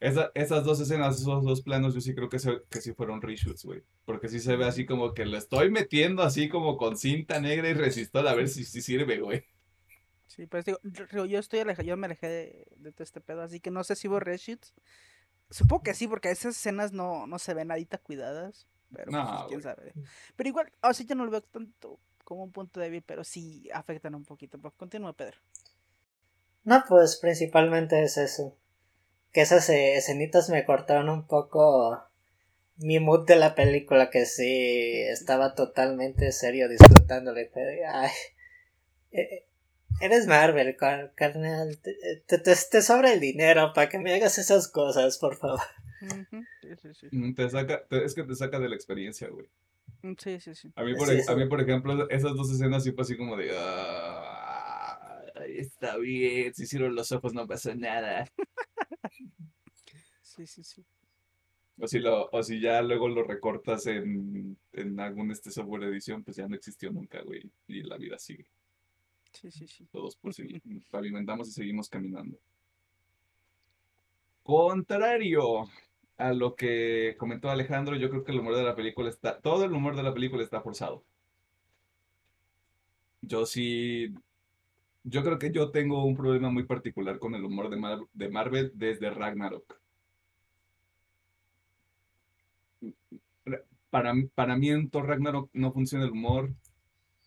Esa- 0.00 0.30
esas 0.34 0.64
dos 0.64 0.80
escenas, 0.80 1.20
esos 1.20 1.44
dos 1.44 1.62
planos, 1.62 1.94
yo 1.94 2.00
sí 2.00 2.14
creo 2.14 2.28
que, 2.28 2.38
se- 2.38 2.62
que 2.70 2.80
sí 2.80 2.94
fueron 2.94 3.20
reshoots, 3.22 3.64
güey. 3.64 3.82
Porque 4.04 4.28
sí 4.28 4.40
se 4.40 4.56
ve 4.56 4.64
así 4.66 4.86
como 4.86 5.12
que 5.14 5.26
lo 5.26 5.36
estoy 5.36 5.70
metiendo 5.70 6.22
así 6.22 6.48
como 6.48 6.76
con 6.76 6.96
cinta 6.96 7.40
negra 7.40 7.68
y 7.70 7.74
resistol 7.74 8.28
a 8.28 8.34
ver 8.34 8.48
si, 8.48 8.64
si 8.64 8.80
sirve, 8.82 9.18
güey. 9.20 9.44
Sí, 10.26 10.46
pues 10.46 10.64
digo, 10.64 10.78
yo 11.26 11.38
estoy 11.38 11.60
alejado, 11.60 11.86
yo 11.88 11.96
me 11.96 12.06
alejé 12.06 12.28
de, 12.28 12.66
de 12.76 12.92
todo 12.92 13.02
este 13.04 13.20
pedo, 13.20 13.42
así 13.42 13.60
que 13.60 13.70
no 13.70 13.82
sé 13.84 13.96
si 13.96 14.08
hubo 14.08 14.20
reshoots. 14.20 14.74
Supongo 15.50 15.84
que 15.84 15.94
sí, 15.94 16.08
porque 16.08 16.30
esas 16.30 16.56
escenas 16.56 16.92
no, 16.92 17.26
no 17.26 17.38
se 17.38 17.54
ven 17.54 17.68
nadita 17.68 17.98
cuidadas. 17.98 18.66
Pero 18.92 19.14
pues, 19.14 19.44
quién 19.44 19.62
sabe. 19.62 19.96
Pero 20.36 20.48
igual, 20.50 20.72
así 20.82 21.06
yo 21.06 21.14
no 21.16 21.24
lo 21.26 21.30
veo 21.32 21.42
tanto 21.42 22.00
como 22.24 22.44
un 22.44 22.52
punto 22.52 22.80
débil, 22.80 23.02
pero 23.02 23.24
sí 23.24 23.68
afectan 23.74 24.14
un 24.14 24.24
poquito. 24.24 24.58
Pero 24.58 24.72
continúa, 24.76 25.14
Pedro. 25.14 25.38
No, 26.62 26.84
pues 26.86 27.16
principalmente 27.16 28.00
es 28.00 28.16
eso. 28.16 28.54
Que 29.32 29.42
esas 29.42 29.68
eh, 29.68 29.96
escenitas 29.96 30.48
me 30.50 30.64
cortaron 30.64 31.08
un 31.10 31.26
poco 31.26 32.02
mi 32.76 32.98
mood 33.00 33.26
de 33.26 33.36
la 33.36 33.54
película, 33.54 34.08
que 34.10 34.24
sí 34.26 35.02
estaba 35.10 35.54
totalmente 35.54 36.32
serio 36.32 36.68
disfrutándole. 36.68 37.50
Pero, 37.52 37.70
ay, 37.92 38.10
eh, 39.12 39.44
eres 40.00 40.26
Marvel, 40.26 40.76
car- 40.76 41.12
carnal. 41.14 41.78
Te, 41.78 41.94
te, 42.26 42.38
te- 42.38 42.82
sobra 42.82 43.12
el 43.12 43.20
dinero 43.20 43.72
para 43.74 43.88
que 43.88 43.98
me 43.98 44.14
hagas 44.14 44.38
esas 44.38 44.68
cosas, 44.68 45.18
por 45.18 45.36
favor. 45.36 45.60
Ujú, 46.00 46.44
Sí, 46.62 46.68
sí, 46.80 46.88
sí. 46.94 47.08
Mm, 47.10 47.34
Te 47.34 47.50
saca, 47.50 47.84
te- 47.88 48.04
es 48.04 48.14
que 48.14 48.22
te 48.22 48.34
saca 48.34 48.58
de 48.60 48.68
la 48.68 48.76
experiencia, 48.76 49.28
güey. 49.28 49.48
Mm, 50.02 50.12
Sí, 50.18 50.38
sí, 50.40 50.54
sí. 50.54 50.72
A 50.76 50.82
mí, 50.84 50.94
por, 50.94 51.08
Sí, 51.08 51.14
ej- 51.16 51.24
sí. 51.26 51.32
a 51.32 51.34
mí, 51.34 51.46
por 51.46 51.60
ejemplo, 51.60 52.08
esas 52.08 52.34
dos 52.34 52.50
escenas 52.52 52.84
sí 52.84 52.92
fue 52.92 53.02
así 53.02 53.16
como 53.16 53.36
de... 53.36 53.50
"Ah, 53.58 55.22
está 55.46 55.96
bien, 55.96 56.54
se 56.54 56.64
hicieron 56.64 56.94
los 56.94 57.10
ojos, 57.12 57.34
no 57.34 57.46
pasó 57.46 57.74
nada. 57.74 58.26
Sí, 60.38 60.46
sí, 60.46 60.62
sí. 60.62 60.84
O 61.80 61.88
si, 61.88 61.98
lo, 61.98 62.28
o 62.30 62.42
si 62.44 62.60
ya 62.60 62.80
luego 62.80 63.08
lo 63.08 63.24
recortas 63.24 63.86
en, 63.88 64.56
en 64.72 65.00
algún 65.00 65.32
este 65.32 65.50
software 65.50 65.82
de 65.82 65.88
edición, 65.88 66.22
pues 66.22 66.36
ya 66.36 66.46
no 66.46 66.54
existió 66.54 66.92
nunca, 66.92 67.20
güey. 67.22 67.42
Y 67.66 67.82
la 67.82 67.96
vida 67.96 68.16
sigue. 68.20 68.46
Sí, 69.32 69.50
sí, 69.50 69.66
sí. 69.66 69.84
Todos 69.90 70.14
por 70.14 70.32
seguir. 70.32 70.62
Pavimentamos 70.92 71.48
y 71.48 71.52
seguimos 71.52 71.88
caminando. 71.88 72.38
Contrario 74.44 75.68
a 76.16 76.32
lo 76.32 76.54
que 76.54 77.16
comentó 77.18 77.50
Alejandro, 77.50 77.96
yo 77.96 78.10
creo 78.10 78.22
que 78.22 78.30
el 78.30 78.38
humor 78.38 78.54
de 78.54 78.62
la 78.62 78.76
película 78.76 79.08
está. 79.08 79.40
Todo 79.40 79.64
el 79.64 79.72
humor 79.72 79.96
de 79.96 80.04
la 80.04 80.14
película 80.14 80.44
está 80.44 80.60
forzado. 80.60 81.04
Yo 83.20 83.46
sí. 83.46 84.12
Yo 85.04 85.24
creo 85.24 85.38
que 85.38 85.50
yo 85.52 85.70
tengo 85.70 86.04
un 86.04 86.16
problema 86.16 86.50
muy 86.50 86.64
particular 86.64 87.18
con 87.18 87.34
el 87.34 87.44
humor 87.44 87.70
de, 87.70 87.76
Mar- 87.76 88.06
de 88.12 88.28
Marvel 88.28 88.72
desde 88.74 89.10
Ragnarok. 89.10 89.80
Para, 93.90 94.14
para 94.34 94.56
mí 94.56 94.70
en 94.70 94.90
Thor 94.90 95.06
Ragnarok 95.06 95.50
no 95.52 95.72
funciona 95.72 96.04
el 96.04 96.10
humor. 96.12 96.52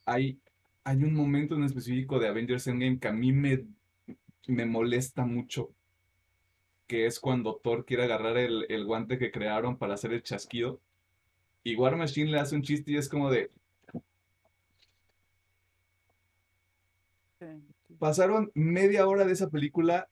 Hay, 0.05 0.39
hay 0.83 1.03
un 1.03 1.13
momento 1.13 1.55
en 1.55 1.63
específico 1.63 2.19
de 2.19 2.27
Avengers 2.27 2.67
Endgame 2.67 2.99
que 2.99 3.07
a 3.07 3.13
mí 3.13 3.31
me, 3.33 3.65
me 4.47 4.65
molesta 4.65 5.25
mucho. 5.25 5.71
Que 6.87 7.05
es 7.07 7.19
cuando 7.19 7.55
Thor 7.55 7.85
quiere 7.85 8.03
agarrar 8.03 8.37
el, 8.37 8.65
el 8.69 8.85
guante 8.85 9.17
que 9.17 9.31
crearon 9.31 9.77
para 9.77 9.95
hacer 9.95 10.13
el 10.13 10.23
chasquido. 10.23 10.79
Y 11.63 11.75
War 11.75 11.95
Machine 11.95 12.31
le 12.31 12.39
hace 12.39 12.55
un 12.55 12.63
chiste 12.63 12.91
y 12.91 12.97
es 12.97 13.09
como 13.09 13.29
de. 13.31 13.51
Pasaron 17.99 18.51
media 18.55 19.07
hora 19.07 19.25
de 19.25 19.33
esa 19.33 19.49
película 19.49 20.09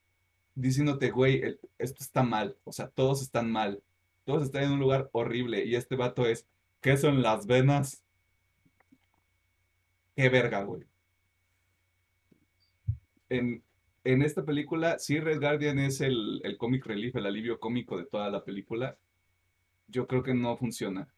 diciéndote, 0.55 1.11
güey, 1.11 1.41
el- 1.41 1.59
esto 1.77 2.03
está 2.03 2.23
mal. 2.23 2.57
O 2.63 2.71
sea, 2.71 2.87
todos 2.89 3.21
están 3.21 3.51
mal. 3.51 3.81
Todos 4.29 4.43
están 4.43 4.65
en 4.65 4.73
un 4.73 4.79
lugar 4.79 5.09
horrible. 5.11 5.65
Y 5.65 5.73
este 5.73 5.95
vato 5.95 6.27
es, 6.27 6.47
¿qué 6.81 6.97
son 6.97 7.23
las 7.23 7.47
venas? 7.47 8.03
Qué 10.15 10.29
verga, 10.29 10.61
güey. 10.61 10.83
En, 13.29 13.63
en 14.03 14.21
esta 14.21 14.45
película, 14.45 14.99
sí, 14.99 15.19
Red 15.19 15.39
Guardian 15.39 15.79
es 15.79 15.99
el, 16.01 16.41
el 16.43 16.57
comic 16.57 16.85
relief, 16.85 17.15
el 17.15 17.25
alivio 17.25 17.59
cómico 17.59 17.97
de 17.97 18.05
toda 18.05 18.29
la 18.29 18.43
película. 18.43 18.99
Yo 19.87 20.05
creo 20.05 20.21
que 20.21 20.35
no 20.35 20.55
funciona. 20.57 21.11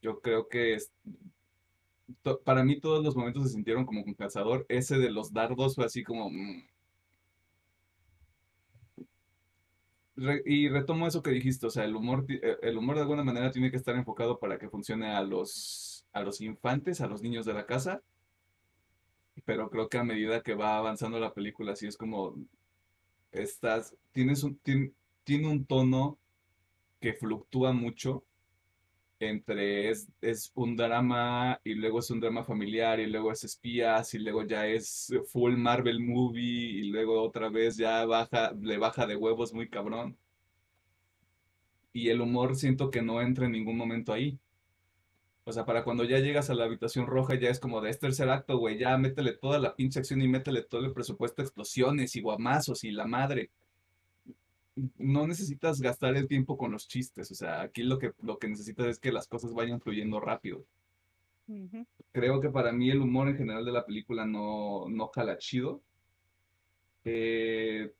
Yo 0.00 0.22
creo 0.22 0.48
que 0.48 0.78
para 2.46 2.64
mí 2.64 2.80
todos 2.80 3.04
los 3.04 3.14
momentos 3.14 3.42
se 3.42 3.50
sintieron 3.50 3.84
como 3.84 4.04
con 4.04 4.14
calzador. 4.14 4.64
Ese 4.70 4.96
de 4.96 5.10
los 5.10 5.34
dardos 5.34 5.74
fue 5.74 5.84
así 5.84 6.02
como... 6.02 6.30
mm. 6.30 6.66
Y 10.44 10.68
retomo 10.68 11.06
eso 11.06 11.22
que 11.22 11.30
dijiste, 11.30 11.66
o 11.66 11.70
sea, 11.70 11.84
el 11.84 11.94
humor, 11.96 12.24
eh, 12.28 12.56
el 12.62 12.76
humor 12.78 12.96
de 12.96 13.02
alguna 13.02 13.24
manera 13.24 13.50
tiene 13.50 13.70
que 13.70 13.76
estar 13.76 13.96
enfocado 13.96 14.38
para 14.38 14.58
que 14.58 14.68
funcione 14.68 15.08
a 15.12 15.22
los, 15.22 16.04
a 16.12 16.22
los 16.22 16.40
infantes, 16.40 17.00
a 17.00 17.06
los 17.08 17.22
niños 17.22 17.44
de 17.46 17.54
la 17.54 17.66
casa. 17.66 18.02
Pero 19.44 19.70
creo 19.70 19.88
que 19.88 19.98
a 19.98 20.04
medida 20.04 20.42
que 20.42 20.54
va 20.54 20.76
avanzando 20.78 21.18
la 21.20 21.34
película, 21.34 21.72
así 21.72 21.86
es 21.86 21.96
como 21.96 22.34
estás, 23.32 23.96
tienes 24.12 24.42
un, 24.44 24.58
tien- 24.60 24.94
tiene 25.24 25.48
un 25.48 25.66
tono 25.66 26.18
que 27.00 27.14
fluctúa 27.14 27.72
mucho 27.72 28.24
entre 29.20 29.90
es, 29.90 30.08
es 30.20 30.52
un 30.54 30.76
drama 30.76 31.60
y 31.64 31.74
luego 31.74 32.00
es 32.00 32.10
un 32.10 32.20
drama 32.20 32.44
familiar 32.44 33.00
y 33.00 33.06
luego 33.06 33.32
es 33.32 33.44
espías 33.44 34.14
y 34.14 34.18
luego 34.18 34.44
ya 34.44 34.66
es 34.66 35.12
full 35.26 35.56
Marvel 35.56 36.00
movie 36.00 36.42
y 36.42 36.84
luego 36.90 37.22
otra 37.22 37.48
vez 37.48 37.76
ya 37.76 38.04
baja, 38.06 38.52
le 38.60 38.78
baja 38.78 39.06
de 39.06 39.16
huevos 39.16 39.52
muy 39.54 39.68
cabrón. 39.68 40.16
Y 41.92 42.08
el 42.10 42.20
humor 42.20 42.56
siento 42.56 42.90
que 42.90 43.02
no 43.02 43.20
entra 43.22 43.46
en 43.46 43.52
ningún 43.52 43.76
momento 43.76 44.12
ahí. 44.12 44.38
O 45.44 45.52
sea, 45.52 45.64
para 45.64 45.84
cuando 45.84 46.04
ya 46.04 46.18
llegas 46.18 46.50
a 46.50 46.54
la 46.54 46.64
habitación 46.64 47.06
roja 47.06 47.34
ya 47.34 47.50
es 47.50 47.60
como 47.60 47.80
de 47.80 47.90
este 47.90 48.06
tercer 48.06 48.30
acto, 48.30 48.58
güey, 48.58 48.78
ya 48.78 48.96
métele 48.96 49.32
toda 49.34 49.58
la 49.58 49.76
pinche 49.76 49.98
acción 49.98 50.22
y 50.22 50.28
métele 50.28 50.62
todo 50.62 50.86
el 50.86 50.92
presupuesto, 50.92 51.42
explosiones 51.42 52.16
y 52.16 52.22
guamazos 52.22 52.82
y 52.84 52.90
la 52.90 53.06
madre 53.06 53.50
no 54.98 55.26
necesitas 55.26 55.80
gastar 55.80 56.16
el 56.16 56.26
tiempo 56.26 56.56
con 56.56 56.72
los 56.72 56.88
chistes, 56.88 57.30
o 57.30 57.34
sea, 57.34 57.62
aquí 57.62 57.82
lo 57.82 57.98
que, 57.98 58.12
lo 58.22 58.38
que 58.38 58.48
necesitas 58.48 58.86
es 58.86 58.98
que 58.98 59.12
las 59.12 59.28
cosas 59.28 59.54
vayan 59.54 59.80
fluyendo 59.80 60.20
rápido. 60.20 60.64
Creo 62.12 62.40
que 62.40 62.48
para 62.48 62.72
mí 62.72 62.90
el 62.90 63.00
humor 63.00 63.28
en 63.28 63.36
general 63.36 63.64
de 63.64 63.72
la 63.72 63.84
película 63.84 64.24
no, 64.24 64.88
no 64.88 65.08
jala 65.08 65.36
chido. 65.36 65.82
Eh, 67.04 67.92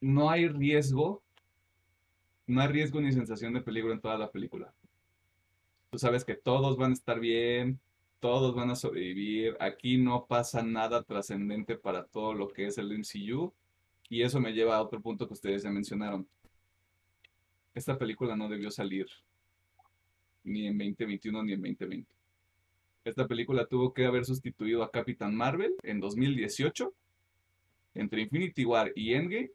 no 0.00 0.30
hay 0.30 0.48
riesgo, 0.48 1.22
no 2.46 2.60
hay 2.60 2.68
riesgo 2.68 3.00
ni 3.00 3.12
sensación 3.12 3.52
de 3.52 3.60
peligro 3.60 3.92
en 3.92 4.00
toda 4.00 4.16
la 4.18 4.30
película. 4.30 4.72
Tú 5.90 5.98
sabes 5.98 6.24
que 6.24 6.34
todos 6.34 6.76
van 6.78 6.92
a 6.92 6.94
estar 6.94 7.20
bien, 7.20 7.78
todos 8.18 8.54
van 8.54 8.70
a 8.70 8.76
sobrevivir, 8.76 9.56
aquí 9.60 9.98
no 9.98 10.26
pasa 10.26 10.62
nada 10.62 11.02
trascendente 11.02 11.76
para 11.76 12.04
todo 12.06 12.32
lo 12.32 12.48
que 12.48 12.66
es 12.66 12.78
el 12.78 12.90
MCU. 12.98 13.52
Y 14.12 14.22
eso 14.22 14.40
me 14.40 14.52
lleva 14.52 14.76
a 14.76 14.82
otro 14.82 15.00
punto 15.00 15.26
que 15.26 15.32
ustedes 15.32 15.62
ya 15.62 15.70
mencionaron. 15.70 16.28
Esta 17.74 17.96
película 17.96 18.36
no 18.36 18.46
debió 18.46 18.70
salir 18.70 19.06
ni 20.44 20.66
en 20.66 20.76
2021 20.76 21.42
ni 21.42 21.52
en 21.54 21.62
2020. 21.62 22.12
Esta 23.06 23.26
película 23.26 23.64
tuvo 23.64 23.94
que 23.94 24.04
haber 24.04 24.26
sustituido 24.26 24.82
a 24.82 24.90
Capitán 24.90 25.34
Marvel 25.34 25.74
en 25.82 25.98
2018 25.98 26.92
entre 27.94 28.20
Infinity 28.20 28.66
War 28.66 28.92
y 28.94 29.14
Endgame. 29.14 29.50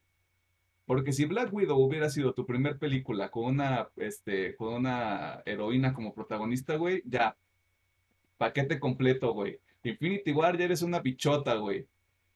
Porque 0.88 1.14
si 1.14 1.26
Black 1.26 1.54
Widow 1.54 1.78
hubiera 1.78 2.10
sido 2.10 2.34
tu 2.34 2.44
primer 2.48 2.80
película 2.80 3.30
con 3.30 3.46
una, 3.46 3.90
este, 3.96 4.56
con 4.56 4.74
una 4.74 5.44
heroína 5.46 5.94
como 5.94 6.16
protagonista, 6.16 6.78
güey, 6.78 7.04
ya. 7.06 7.38
Paquete 8.40 8.80
completo, 8.80 9.34
güey. 9.34 9.60
Infinity 9.84 10.32
War 10.32 10.58
ya 10.58 10.66
eres 10.66 10.82
una 10.82 11.00
bichota, 11.00 11.54
güey. 11.58 11.86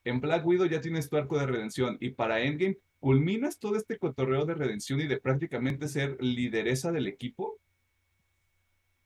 En 0.04 0.20
Black 0.20 0.46
Widow 0.46 0.68
ya 0.68 0.82
tienes 0.82 1.10
tu 1.10 1.18
arco 1.18 1.38
de 1.38 1.46
redención 1.46 1.98
y 2.00 2.10
para 2.10 2.42
Endgame 2.42 2.78
culminas 3.00 3.60
todo 3.60 3.76
este 3.76 3.98
cotorreo 3.98 4.46
de 4.46 4.56
redención 4.56 5.00
y 5.00 5.08
de 5.08 5.20
prácticamente 5.20 5.88
ser 5.88 6.18
lideresa 6.22 6.92
del 6.92 7.08
equipo 7.08 7.58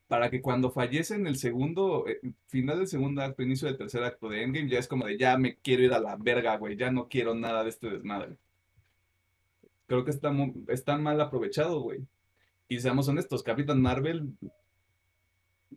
para 0.07 0.29
que 0.29 0.41
cuando 0.41 0.71
fallece 0.71 1.15
en 1.15 1.25
el 1.27 1.37
segundo, 1.37 2.07
eh, 2.07 2.19
final 2.47 2.77
del 2.77 2.87
segundo 2.87 3.21
acto, 3.21 3.41
inicio 3.41 3.67
del 3.67 3.77
tercer 3.77 4.03
acto 4.03 4.29
de 4.29 4.43
Endgame, 4.43 4.69
ya 4.69 4.79
es 4.79 4.87
como 4.87 5.05
de 5.05 5.17
ya 5.17 5.37
me 5.37 5.57
quiero 5.57 5.83
ir 5.83 5.93
a 5.93 5.99
la 5.99 6.15
verga, 6.15 6.57
güey, 6.57 6.77
ya 6.77 6.91
no 6.91 7.07
quiero 7.07 7.33
nada 7.33 7.63
de 7.63 7.69
este 7.69 7.89
desmadre. 7.89 8.37
creo 9.87 10.05
que 10.05 10.11
está, 10.11 10.31
está 10.67 10.97
mal 10.97 11.19
aprovechado, 11.21 11.81
güey. 11.81 12.01
Y 12.67 12.79
seamos 12.79 13.07
honestos, 13.07 13.43
Capitán 13.43 13.81
Marvel 13.81 14.33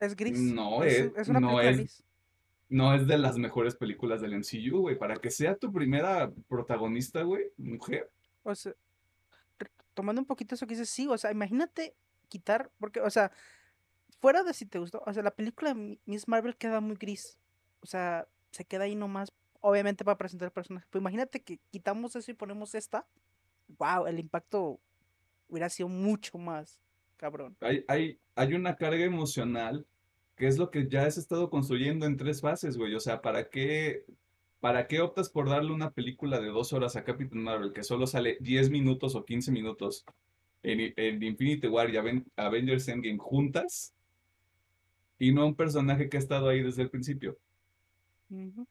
es 0.00 0.16
gris. 0.16 0.38
No 0.38 0.82
es, 0.84 1.28
no 1.28 1.60
es, 1.60 2.04
no 2.68 2.94
es 2.94 3.06
de 3.06 3.18
las 3.18 3.36
mejores 3.38 3.74
películas 3.76 4.20
del 4.20 4.38
MCU, 4.38 4.80
güey. 4.80 4.98
Para 4.98 5.16
que 5.16 5.30
sea 5.30 5.56
tu 5.56 5.72
primera 5.72 6.30
protagonista, 6.48 7.22
güey, 7.22 7.44
mujer. 7.56 8.10
O 8.42 8.54
sea, 8.54 8.74
tomando 9.94 10.20
un 10.20 10.26
poquito 10.26 10.54
eso 10.54 10.66
que 10.66 10.74
dices, 10.74 10.90
sí, 10.90 11.06
o 11.08 11.18
sea, 11.18 11.32
imagínate 11.32 11.94
quitar, 12.28 12.70
porque, 12.78 13.00
o 13.00 13.10
sea, 13.10 13.32
fuera 14.20 14.42
de 14.42 14.54
si 14.54 14.66
te 14.66 14.78
gustó, 14.78 15.02
o 15.04 15.12
sea, 15.12 15.22
la 15.22 15.30
película 15.30 15.74
de 15.74 15.98
Miss 16.04 16.28
Marvel 16.28 16.56
queda 16.56 16.80
muy 16.80 16.96
gris. 16.96 17.38
O 17.80 17.86
sea, 17.86 18.28
se 18.50 18.64
queda 18.64 18.84
ahí 18.84 18.94
nomás, 18.94 19.32
obviamente 19.60 20.04
para 20.04 20.18
presentar 20.18 20.46
el 20.46 20.52
personaje. 20.52 20.86
Pero 20.90 21.00
imagínate 21.00 21.42
que 21.42 21.58
quitamos 21.70 22.14
eso 22.16 22.30
y 22.30 22.34
ponemos 22.34 22.74
esta. 22.74 23.06
Wow, 23.78 24.06
el 24.06 24.18
impacto 24.18 24.78
hubiera 25.48 25.68
sido 25.68 25.88
mucho 25.88 26.38
más 26.38 26.80
cabrón. 27.16 27.56
Hay, 27.60 27.84
hay, 27.88 28.18
hay 28.34 28.54
una 28.54 28.76
carga 28.76 29.04
emocional 29.04 29.86
que 30.38 30.46
es 30.46 30.56
lo 30.56 30.70
que 30.70 30.88
ya 30.88 31.04
has 31.04 31.18
estado 31.18 31.50
construyendo 31.50 32.06
en 32.06 32.16
tres 32.16 32.40
fases, 32.40 32.78
güey. 32.78 32.94
O 32.94 33.00
sea, 33.00 33.20
¿para 33.20 33.50
qué, 33.50 34.04
¿para 34.60 34.86
qué 34.86 35.00
optas 35.00 35.28
por 35.28 35.48
darle 35.48 35.72
una 35.72 35.90
película 35.90 36.40
de 36.40 36.48
dos 36.48 36.72
horas 36.72 36.96
a 36.96 37.04
Captain 37.04 37.42
Marvel 37.42 37.72
que 37.72 37.82
solo 37.82 38.06
sale 38.06 38.38
10 38.40 38.70
minutos 38.70 39.16
o 39.16 39.24
15 39.24 39.50
minutos 39.50 40.04
en, 40.62 40.94
en 40.96 41.22
Infinity 41.22 41.66
War 41.66 41.90
y 41.90 41.96
Avengers 42.36 42.88
Endgame 42.88 43.18
juntas? 43.18 43.92
Y 45.18 45.32
no 45.32 45.42
a 45.42 45.46
un 45.46 45.56
personaje 45.56 46.08
que 46.08 46.16
ha 46.16 46.20
estado 46.20 46.48
ahí 46.48 46.62
desde 46.62 46.82
el 46.82 46.90
principio. 46.90 47.36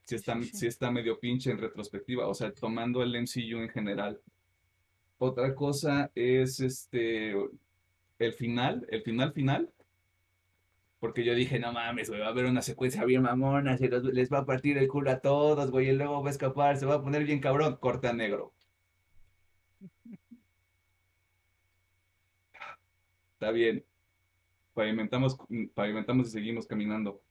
Si 0.05 0.15
está, 0.15 0.39
está 0.61 0.91
medio 0.91 1.19
pinche 1.19 1.51
en 1.51 1.57
retrospectiva, 1.57 2.27
o 2.27 2.33
sea, 2.33 2.53
tomando 2.53 3.03
el 3.03 3.13
MCU 3.15 3.57
en 3.57 3.69
general. 3.69 4.21
Otra 5.17 5.53
cosa 5.53 6.11
es 6.15 6.59
este 6.61 7.33
el 8.19 8.33
final, 8.33 8.87
el 8.89 9.01
final 9.01 9.33
final. 9.33 9.69
Porque 10.99 11.23
yo 11.23 11.35
dije, 11.35 11.59
no 11.59 11.71
mames, 11.73 12.09
güey, 12.09 12.21
va 12.21 12.27
a 12.27 12.29
haber 12.29 12.45
una 12.45 12.61
secuencia 12.61 13.05
bien 13.05 13.21
mamona, 13.21 13.77
se 13.77 13.87
les 13.89 14.31
va 14.31 14.39
a 14.39 14.45
partir 14.45 14.77
el 14.77 14.87
culo 14.87 15.11
a 15.11 15.19
todos, 15.19 15.69
güey, 15.71 15.89
y 15.89 15.93
luego 15.93 16.23
va 16.23 16.29
a 16.29 16.31
escapar, 16.31 16.77
se 16.77 16.85
va 16.87 16.95
a 16.95 17.03
poner 17.03 17.23
bien 17.23 17.39
cabrón, 17.39 17.77
corta 17.77 18.13
negro. 18.13 18.53
Está 23.33 23.51
bien. 23.51 23.85
Pavimentamos, 24.73 25.37
pavimentamos 25.75 26.29
y 26.29 26.31
seguimos 26.31 26.65
caminando. 26.65 27.21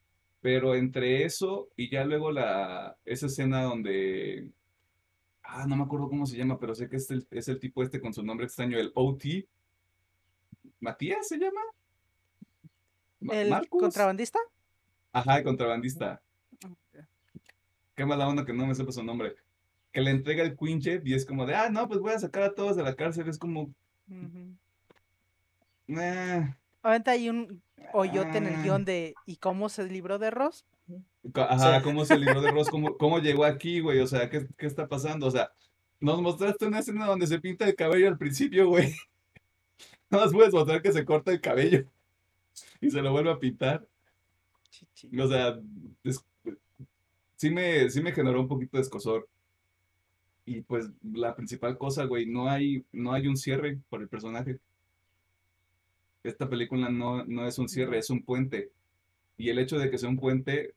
Pero 0.41 0.75
entre 0.75 1.25
eso 1.25 1.69
y 1.75 1.89
ya 1.89 2.05
luego 2.05 2.31
la, 2.31 2.97
esa 3.03 3.25
escena 3.25 3.63
donde, 3.63 4.49
ah, 5.43 5.65
no 5.67 5.75
me 5.75 5.83
acuerdo 5.83 6.07
cómo 6.07 6.25
se 6.25 6.37
llama, 6.37 6.57
pero 6.59 6.73
sé 6.75 6.87
que 6.87 6.95
es 6.95 7.11
el, 7.11 7.27
es 7.31 7.49
el 7.49 7.59
tipo 7.59 7.83
este 7.83 7.99
con 7.99 8.13
su 8.13 8.23
nombre 8.23 8.45
extraño, 8.45 8.79
el 8.79 8.91
OT. 8.95 9.25
¿Matías 10.79 11.27
se 11.27 11.37
llama? 11.37 11.61
¿El 13.21 13.67
contrabandista? 13.69 14.39
Ajá, 15.11 15.37
el 15.37 15.43
contrabandista. 15.43 16.21
Qué 17.95 18.05
mala 18.05 18.27
onda 18.27 18.45
que 18.45 18.53
no 18.53 18.67
me 18.67 18.75
sepa 18.75 18.91
su 18.91 19.03
nombre. 19.03 19.35
Que 19.91 20.01
le 20.01 20.11
entrega 20.11 20.43
el 20.43 20.55
Quinjet 20.55 21.05
y 21.05 21.13
es 21.13 21.25
como 21.25 21.45
de, 21.45 21.55
ah, 21.55 21.69
no, 21.69 21.87
pues 21.87 21.99
voy 21.99 22.13
a 22.13 22.19
sacar 22.19 22.43
a 22.43 22.53
todos 22.53 22.75
de 22.75 22.83
la 22.83 22.95
cárcel. 22.95 23.27
Es 23.27 23.39
como. 23.39 23.73
Ahorita 26.83 27.11
hay 27.11 27.29
un 27.29 27.61
hoyote 27.93 28.37
en 28.37 28.47
el 28.47 28.63
guion 28.63 28.85
de 28.85 29.15
¿y 29.25 29.37
cómo 29.37 29.69
se 29.69 29.85
libró 29.85 30.19
de 30.19 30.29
Ross? 30.29 30.65
Ajá, 31.33 31.81
¿cómo 31.81 32.05
se 32.05 32.17
libró 32.17 32.41
de 32.41 32.51
Ross? 32.51 32.69
¿Cómo, 32.69 32.97
¿Cómo, 32.97 33.19
llegó 33.19 33.45
aquí, 33.45 33.79
güey? 33.79 33.99
O 33.99 34.07
sea, 34.07 34.29
¿qué, 34.29 34.47
¿qué 34.57 34.67
está 34.67 34.87
pasando? 34.87 35.27
O 35.27 35.31
sea, 35.31 35.51
nos 35.99 36.21
mostraste 36.21 36.67
una 36.67 36.79
escena 36.79 37.07
donde 37.07 37.27
se 37.27 37.39
pinta 37.39 37.65
el 37.65 37.75
cabello 37.75 38.07
al 38.07 38.17
principio, 38.17 38.67
güey. 38.69 38.93
No 40.09 40.19
más 40.19 40.31
puedes 40.31 40.53
mostrar 40.53 40.81
que 40.81 40.93
se 40.93 41.03
corta 41.03 41.33
el 41.33 41.41
cabello 41.41 41.85
y 42.81 42.89
se 42.89 43.01
lo 43.01 43.11
vuelve 43.11 43.31
a 43.31 43.39
pintar. 43.39 43.87
O 45.19 45.27
sea, 45.27 45.59
sí, 47.35 47.49
me, 47.49 47.89
sí 47.89 48.01
me 48.01 48.11
generó 48.11 48.41
un 48.41 48.47
poquito 48.47 48.77
de 48.77 48.83
escosor. 48.83 49.27
Y 50.45 50.61
pues 50.61 50.89
la 51.03 51.35
principal 51.35 51.77
cosa, 51.77 52.05
güey, 52.05 52.25
no 52.25 52.49
hay, 52.49 52.85
no 52.93 53.11
hay 53.11 53.27
un 53.27 53.35
cierre 53.35 53.79
por 53.89 54.01
el 54.01 54.07
personaje. 54.07 54.59
Esta 56.23 56.49
película 56.49 56.89
no, 56.89 57.25
no 57.25 57.47
es 57.47 57.57
un 57.59 57.67
cierre, 57.67 57.99
es 57.99 58.09
un 58.09 58.23
puente. 58.23 58.71
Y 59.37 59.49
el 59.49 59.59
hecho 59.59 59.77
de 59.77 59.89
que 59.89 59.97
sea 59.97 60.09
un 60.09 60.17
puente 60.17 60.73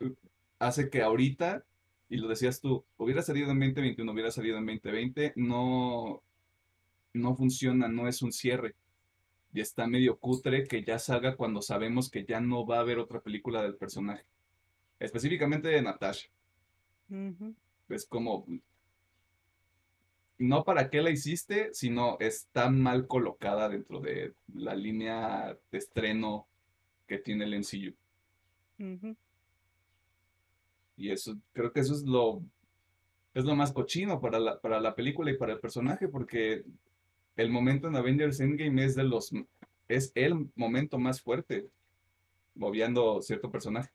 uh, 0.00 0.12
hace 0.58 0.90
que 0.90 1.02
ahorita, 1.02 1.64
y 2.08 2.16
lo 2.16 2.28
decías 2.28 2.60
tú, 2.60 2.84
hubiera 2.96 3.22
salido 3.22 3.50
en 3.50 3.58
2021, 3.58 4.12
hubiera 4.12 4.30
salido 4.30 4.58
en 4.58 4.66
2020, 4.66 5.32
no, 5.36 6.22
no 7.14 7.36
funciona, 7.36 7.88
no 7.88 8.08
es 8.08 8.22
un 8.22 8.32
cierre. 8.32 8.74
Y 9.56 9.60
está 9.60 9.86
medio 9.86 10.18
cutre 10.18 10.64
que 10.64 10.84
ya 10.84 10.98
salga 10.98 11.34
cuando 11.34 11.62
sabemos 11.62 12.10
que 12.10 12.26
ya 12.26 12.42
no 12.42 12.66
va 12.66 12.76
a 12.76 12.80
haber 12.80 12.98
otra 12.98 13.22
película 13.22 13.62
del 13.62 13.74
personaje. 13.74 14.26
Específicamente 14.98 15.68
de 15.68 15.80
Natasha. 15.80 16.28
Es 17.88 18.04
como, 18.04 18.46
no 20.36 20.62
para 20.62 20.90
qué 20.90 21.00
la 21.00 21.08
hiciste, 21.08 21.72
sino 21.72 22.18
está 22.20 22.68
mal 22.68 23.06
colocada 23.06 23.70
dentro 23.70 24.00
de 24.00 24.34
la 24.52 24.74
línea 24.74 25.56
de 25.70 25.78
estreno 25.78 26.46
que 27.06 27.16
tiene 27.16 27.46
el 27.46 27.58
MCU. 27.58 27.96
Y 30.98 31.10
eso, 31.10 31.34
creo 31.54 31.72
que 31.72 31.80
eso 31.80 31.94
es 31.94 32.02
lo, 32.02 32.42
es 33.32 33.46
lo 33.46 33.56
más 33.56 33.72
cochino 33.72 34.20
para 34.20 34.38
la, 34.38 34.60
para 34.60 34.80
la 34.82 34.94
película 34.94 35.30
y 35.30 35.38
para 35.38 35.54
el 35.54 35.60
personaje, 35.60 36.08
porque 36.08 36.62
el 37.36 37.50
momento 37.50 37.88
en 37.88 37.96
Avengers 37.96 38.40
Endgame 38.40 38.84
es 38.84 38.94
de 38.94 39.04
los 39.04 39.32
es 39.88 40.10
el 40.14 40.50
momento 40.56 40.98
más 40.98 41.20
fuerte 41.20 41.68
moviendo 42.54 43.22
cierto 43.22 43.50
personaje. 43.50 43.90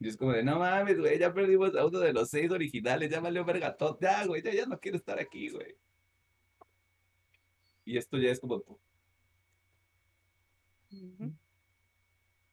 Y 0.00 0.08
es 0.08 0.16
como 0.16 0.32
de, 0.32 0.44
no 0.44 0.60
mames, 0.60 0.98
güey, 0.98 1.18
ya 1.18 1.34
perdimos 1.34 1.74
a 1.74 1.84
uno 1.84 1.98
de 1.98 2.12
los 2.12 2.30
seis 2.30 2.50
originales, 2.52 3.10
ya 3.10 3.20
valió 3.20 3.44
verga 3.44 3.76
todo, 3.76 3.98
ya, 4.00 4.24
güey, 4.26 4.42
ya, 4.42 4.66
no 4.66 4.78
quiero 4.78 4.96
estar 4.96 5.18
aquí, 5.18 5.48
güey. 5.50 5.74
Y 7.84 7.96
esto 7.96 8.18
ya 8.18 8.30
es 8.30 8.38
como 8.38 8.62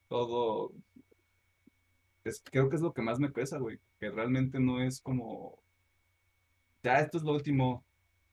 todo. 0.07 0.71
Es, 2.23 2.41
creo 2.41 2.69
que 2.69 2.77
es 2.77 2.81
lo 2.81 2.93
que 2.93 3.01
más 3.01 3.19
me 3.19 3.29
pesa, 3.29 3.59
güey. 3.59 3.79
Que 3.99 4.09
realmente 4.09 4.59
no 4.59 4.81
es 4.81 4.99
como. 5.01 5.59
Ya, 6.83 6.99
esto 6.99 7.17
es 7.17 7.23
lo 7.23 7.33
último 7.33 7.83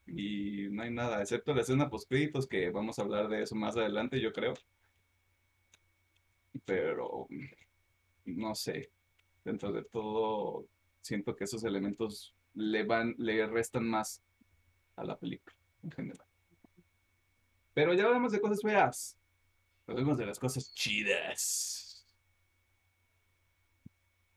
y 0.05 0.67
no 0.69 0.83
hay 0.83 0.91
nada, 0.91 1.21
excepto 1.21 1.53
la 1.53 1.61
escena 1.61 1.89
post 1.89 2.09
créditos 2.09 2.47
que 2.47 2.69
vamos 2.69 2.99
a 2.99 3.03
hablar 3.03 3.29
de 3.29 3.43
eso 3.43 3.55
más 3.55 3.77
adelante, 3.77 4.19
yo 4.19 4.33
creo. 4.33 4.53
Pero 6.65 7.27
no 8.25 8.55
sé, 8.55 8.91
dentro 9.43 9.71
de 9.71 9.83
todo 9.83 10.65
siento 11.01 11.35
que 11.35 11.45
esos 11.45 11.63
elementos 11.63 12.35
le 12.53 12.83
van, 12.83 13.15
le 13.17 13.45
restan 13.47 13.87
más 13.87 14.21
a 14.95 15.03
la 15.03 15.17
película 15.17 15.55
en 15.83 15.91
general. 15.91 16.27
Pero 17.73 17.93
ya 17.93 18.05
hablamos 18.05 18.31
de 18.31 18.39
cosas 18.39 18.61
feas. 18.61 19.17
Hablemos 19.87 20.17
de 20.17 20.25
las 20.25 20.39
cosas 20.39 20.73
chidas. 20.73 22.05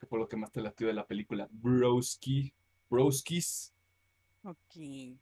¿Qué 0.00 0.06
fue 0.06 0.18
lo 0.18 0.28
que 0.28 0.36
más 0.36 0.50
te 0.50 0.60
latió 0.60 0.86
de 0.86 0.94
la 0.94 1.06
película? 1.06 1.46
Broski. 1.50 2.52
Broskis. 2.88 3.72
Ok. 4.42 5.16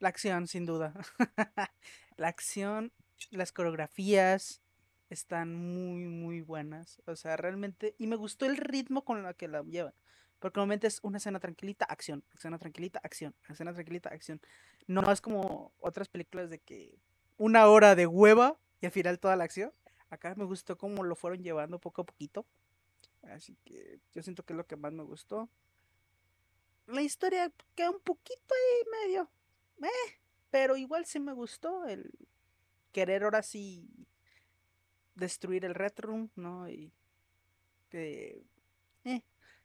La 0.00 0.08
acción, 0.08 0.48
sin 0.48 0.64
duda. 0.64 0.94
la 2.16 2.28
acción, 2.28 2.90
las 3.30 3.52
coreografías 3.52 4.62
están 5.10 5.54
muy, 5.54 6.06
muy 6.06 6.40
buenas. 6.40 7.02
O 7.06 7.14
sea, 7.16 7.36
realmente. 7.36 7.94
Y 7.98 8.06
me 8.06 8.16
gustó 8.16 8.46
el 8.46 8.56
ritmo 8.56 9.04
con 9.04 9.24
el 9.24 9.36
que 9.36 9.46
la 9.46 9.62
llevan. 9.62 9.92
Porque 10.38 10.58
normalmente 10.58 10.86
es 10.86 11.00
una 11.02 11.18
escena 11.18 11.38
tranquilita, 11.38 11.84
acción. 11.84 12.24
Escena 12.34 12.58
tranquilita, 12.58 12.98
acción. 13.02 13.34
Escena 13.50 13.74
tranquilita, 13.74 14.08
acción. 14.08 14.40
No 14.86 15.12
es 15.12 15.20
como 15.20 15.74
otras 15.80 16.08
películas 16.08 16.48
de 16.48 16.60
que 16.60 16.98
una 17.36 17.66
hora 17.68 17.94
de 17.94 18.06
hueva 18.06 18.58
y 18.80 18.86
al 18.86 18.92
final 18.92 19.18
toda 19.18 19.36
la 19.36 19.44
acción. 19.44 19.70
Acá 20.08 20.34
me 20.34 20.44
gustó 20.44 20.78
cómo 20.78 21.04
lo 21.04 21.14
fueron 21.14 21.42
llevando 21.42 21.78
poco 21.78 22.02
a 22.02 22.06
poquito. 22.06 22.46
Así 23.24 23.54
que 23.66 24.00
yo 24.14 24.22
siento 24.22 24.44
que 24.44 24.54
es 24.54 24.56
lo 24.56 24.66
que 24.66 24.76
más 24.76 24.94
me 24.94 25.02
gustó. 25.02 25.50
La 26.86 27.02
historia 27.02 27.52
queda 27.74 27.90
un 27.90 28.00
poquito 28.00 28.54
ahí 28.54 29.06
medio 29.06 29.30
eh, 29.82 30.20
pero 30.50 30.76
igual 30.76 31.06
sí 31.06 31.20
me 31.20 31.32
gustó 31.32 31.86
el 31.86 32.10
querer 32.92 33.24
ahora 33.24 33.42
sí 33.42 33.88
destruir 35.14 35.64
el 35.64 35.74
Red 35.74 35.92
Room, 35.98 36.30
¿no? 36.36 36.68
Y 36.68 36.92
eh, 37.92 38.42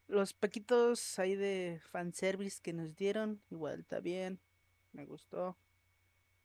los 0.07 0.33
pequitos 0.33 1.17
ahí 1.19 1.35
de 1.35 1.81
fanservice 1.91 2.59
que 2.61 2.73
nos 2.73 2.95
dieron, 2.95 3.41
igual 3.49 3.81
está 3.81 3.99
bien, 3.99 4.39
me 4.91 5.05
gustó. 5.05 5.57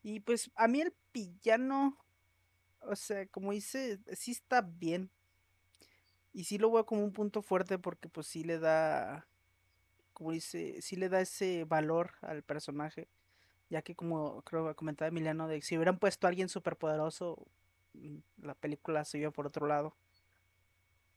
Y 0.03 0.21
pues 0.21 0.51
a 0.55 0.69
mí 0.69 0.81
el 0.81 0.95
villano, 1.13 1.99
o 2.81 2.97
sea, 2.97 3.27
como 3.27 3.53
dice, 3.53 4.01
sí 4.15 4.33
está 4.33 4.63
bien. 4.63 5.11
Y 6.33 6.45
sí 6.45 6.59
lo 6.59 6.71
veo 6.71 6.87
como 6.87 7.05
un 7.05 7.13
punto 7.13 7.43
fuerte 7.43 7.79
porque 7.79 8.09
pues 8.09 8.27
sí 8.27 8.45
le 8.45 8.59
da 8.59 9.27
como 10.13 10.33
dice, 10.33 10.83
sí 10.83 10.97
le 10.97 11.09
da 11.09 11.23
ese 11.23 11.65
valor 11.65 12.13
al 12.21 12.43
personaje, 12.43 13.09
ya 13.71 13.83
que 13.83 13.95
como 13.95 14.43
creo 14.43 14.69
que 14.69 14.75
comentaba 14.75 15.09
Emiliano, 15.09 15.49
de 15.49 15.63
si 15.63 15.77
hubieran 15.77 15.99
puesto 15.99 16.27
a 16.27 16.31
alguien 16.31 16.49
superpoderoso, 16.49 17.47
mm, 17.95 18.19
la 18.43 18.55
película 18.55 19.05
se 19.05 19.19
iba 19.19 19.31
por 19.31 19.47
otro 19.47 19.67
lado. 19.67 19.97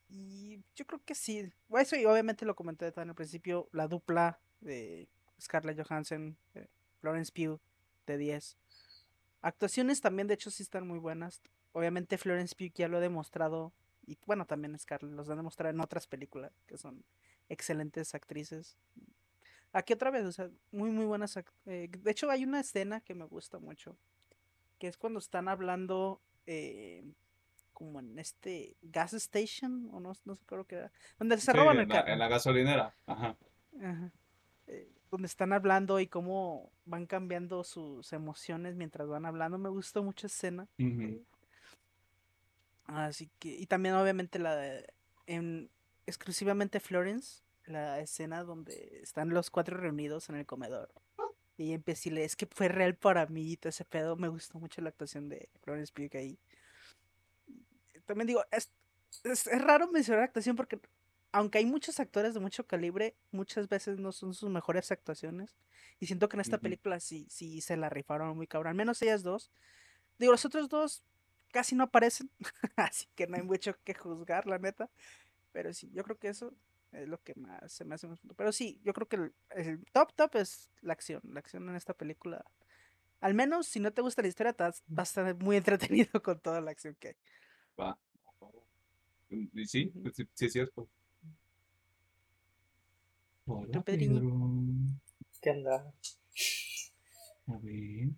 Y 0.10 0.62
yo 0.76 0.86
creo 0.86 1.02
que 1.04 1.16
sí. 1.16 1.52
Eso 1.78 1.96
y 1.96 2.06
obviamente 2.06 2.46
lo 2.46 2.56
comenté 2.56 2.92
también 2.92 3.10
al 3.10 3.16
principio, 3.16 3.68
la 3.72 3.88
dupla 3.88 4.40
de 4.62 5.08
Scarlett 5.42 5.82
Johansson, 5.86 6.38
eh, 6.54 6.68
Florence 7.02 7.32
Pugh 7.32 7.60
de 8.06 8.18
10. 8.18 8.58
Actuaciones 9.42 10.02
también 10.02 10.28
de 10.28 10.36
hecho 10.36 10.52
sí 10.52 10.64
están 10.64 10.88
muy 10.88 11.00
buenas. 11.00 11.42
Obviamente 11.72 12.18
Florence 12.20 12.56
Pugh 12.56 12.74
ya 12.76 12.88
lo 12.88 12.98
ha 12.98 13.02
demostrado 13.02 13.74
y 14.06 14.18
bueno, 14.26 14.46
también 14.46 14.78
Scarlett 14.78 15.14
los 15.14 15.30
ha 15.30 15.36
demostrado 15.36 15.74
en 15.74 15.82
otras 15.82 16.08
películas 16.08 16.52
que 16.68 16.78
son 16.78 17.04
excelentes 17.50 18.14
actrices. 18.14 18.78
Aquí 19.74 19.94
otra 19.94 20.12
vez, 20.12 20.24
o 20.26 20.32
sea, 20.32 20.50
muy 20.72 20.91
muy 20.91 21.06
buenas. 21.06 21.36
Eh, 21.66 21.90
de 21.91 22.12
hecho 22.12 22.30
hay 22.30 22.44
una 22.44 22.60
escena 22.60 23.02
que 23.02 23.16
me 23.16 23.26
gusta 23.26 23.58
mucho, 23.58 23.98
que 24.78 24.88
es 24.88 24.98
cuando 24.98 25.18
están 25.20 25.48
hablando 25.48 26.22
eh, 26.45 27.04
como 27.74 28.00
en 28.00 28.20
este 28.20 28.78
gas 28.84 29.14
station, 29.14 29.90
o 29.91 30.00
no, 30.00 30.14
no 30.26 30.36
sé 30.36 30.44
qué 30.48 30.76
era, 30.76 30.91
donde 31.18 31.38
se 31.40 31.52
roban 31.54 31.80
el 31.80 31.88
carro. 31.88 32.12
En 32.12 32.20
la 32.20 32.28
gasolinera, 32.28 32.95
ajá. 33.08 33.36
Eh, 34.68 34.91
donde 35.10 35.28
están 35.28 35.54
hablando 35.54 36.00
y 36.00 36.08
cómo 36.08 36.72
van 36.86 37.08
cambiando 37.08 37.64
sus 37.64 38.14
emociones 38.14 38.76
mientras 38.76 39.08
van 39.08 39.26
hablando. 39.26 39.58
Me 39.58 39.70
gustó 39.70 40.04
mucho 40.04 40.28
escena. 40.28 40.68
Así 42.86 43.30
que, 43.40 43.50
y 43.50 43.66
también 43.66 43.95
obviamente 43.95 44.40
la 44.40 44.56
de, 44.56 44.94
en, 45.26 45.70
exclusivamente 46.06 46.80
Florence, 46.80 47.44
la 47.65 47.99
escena 47.99 48.44
donde 48.44 48.99
están 49.02 49.30
los 49.30 49.49
cuatro 49.49 49.77
reunidos 49.77 50.30
en 50.30 50.35
el 50.35 50.45
comedor. 50.45 50.91
Y 51.57 51.73
empecé 51.73 52.10
a 52.10 52.22
es 52.22 52.35
que 52.35 52.48
fue 52.48 52.68
real 52.68 52.95
para 52.95 53.26
mí 53.27 53.52
y 53.52 53.57
todo 53.57 53.69
ese 53.69 53.85
pedo. 53.85 54.15
Me 54.15 54.27
gustó 54.27 54.60
mucho 54.60 54.81
la 54.81 54.90
actuación 54.90 55.30
de 55.30 55.49
Florence 55.61 55.94
Pugh 55.94 56.18
ahí 56.18 56.40
también 58.06 58.27
digo, 58.27 58.44
es, 58.52 58.72
es, 59.23 59.45
raro 59.61 59.90
mencionar 59.91 60.19
la 60.19 60.26
actuación 60.26 60.56
porque 60.56 60.80
aunque 61.31 61.57
hay 61.57 61.65
muchos 61.65 61.99
actores 61.99 62.34
de 62.34 62.40
mucho 62.40 62.68
calibre, 62.68 63.15
muchas 63.31 63.68
veces 63.68 63.98
no 63.98 64.11
son 64.11 64.34
sus 64.34 64.49
mejores 64.49 64.91
actuaciones. 64.91 65.56
Y 65.99 66.06
siento 66.06 66.30
que 66.30 66.38
en 66.38 66.41
esta 66.41 66.60
película 66.60 66.99
sí, 66.99 67.26
sí 67.30 67.60
se 67.61 67.76
la 67.76 67.90
rifaron 67.90 68.35
muy 68.38 68.45
cabrón. 68.45 68.72
Al 68.72 68.76
menos 68.76 69.02
ellas 69.02 69.23
dos. 69.23 69.52
Digo, 70.19 70.31
los 70.31 70.45
otros 70.45 70.69
dos 70.69 71.03
casi 71.52 71.76
no 71.76 71.85
aparecen. 71.85 72.30
así 72.76 73.07
que 73.15 73.26
no 73.26 73.38
hay 73.38 73.41
mucho 73.41 73.76
que 73.84 73.95
juzgar, 73.95 74.45
la 74.45 74.60
neta. 74.60 74.91
Pero 75.52 75.73
sí, 75.73 75.90
yo 75.91 76.03
creo 76.03 76.19
que 76.19 76.27
eso 76.27 76.53
es 76.94 77.07
lo 77.07 77.22
que 77.22 77.34
más 77.36 77.72
se 77.72 77.86
me 77.86 77.95
hace 77.95 78.07
más 78.07 78.20
Pero 78.36 78.52
sí, 78.52 78.80
yo 78.84 78.94
creo 78.94 79.07
que 79.07 79.15
el, 79.18 79.34
el, 79.52 79.86
top 79.91 80.14
top 80.14 80.36
es 80.36 80.72
la 80.82 80.94
acción. 80.94 81.22
La 81.24 81.40
acción 81.40 81.68
en 81.70 81.76
esta 81.76 81.94
película. 81.94 82.45
Al 83.22 83.34
menos 83.34 83.68
si 83.68 83.80
no 83.80 83.91
te 83.91 84.02
gusta 84.02 84.22
la 84.22 84.28
historia, 84.28 84.56
vas 84.57 84.84
a 84.98 85.02
estar 85.02 85.36
muy 85.36 85.57
entretenido 85.57 86.22
con 86.22 86.40
toda 86.40 86.61
la 86.61 86.72
acción 86.72 86.95
que 86.99 87.10
hay. 87.10 87.15
Va. 87.80 87.98
Y 89.30 89.48
sí, 89.65 89.91
sí, 90.14 90.28
sí, 90.34 90.45
es 90.45 90.53
cierto. 90.53 90.88
Hola, 93.45 93.84
¿Qué 95.41 95.49
anda? 95.49 95.94
A 97.48 97.57
ver. 97.61 98.10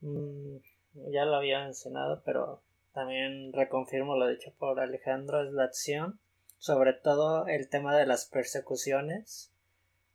Mm, 0.00 0.56
ya 1.12 1.24
lo 1.26 1.36
había 1.36 1.64
mencionado, 1.64 2.22
pero 2.24 2.62
también 2.92 3.52
reconfirmo 3.52 4.16
lo 4.16 4.28
dicho 4.28 4.52
por 4.58 4.80
Alejandro, 4.80 5.42
es 5.42 5.52
la 5.52 5.64
acción, 5.64 6.18
sobre 6.60 6.92
todo 6.92 7.46
el 7.46 7.70
tema 7.70 7.96
de 7.96 8.04
las 8.04 8.26
persecuciones, 8.26 9.50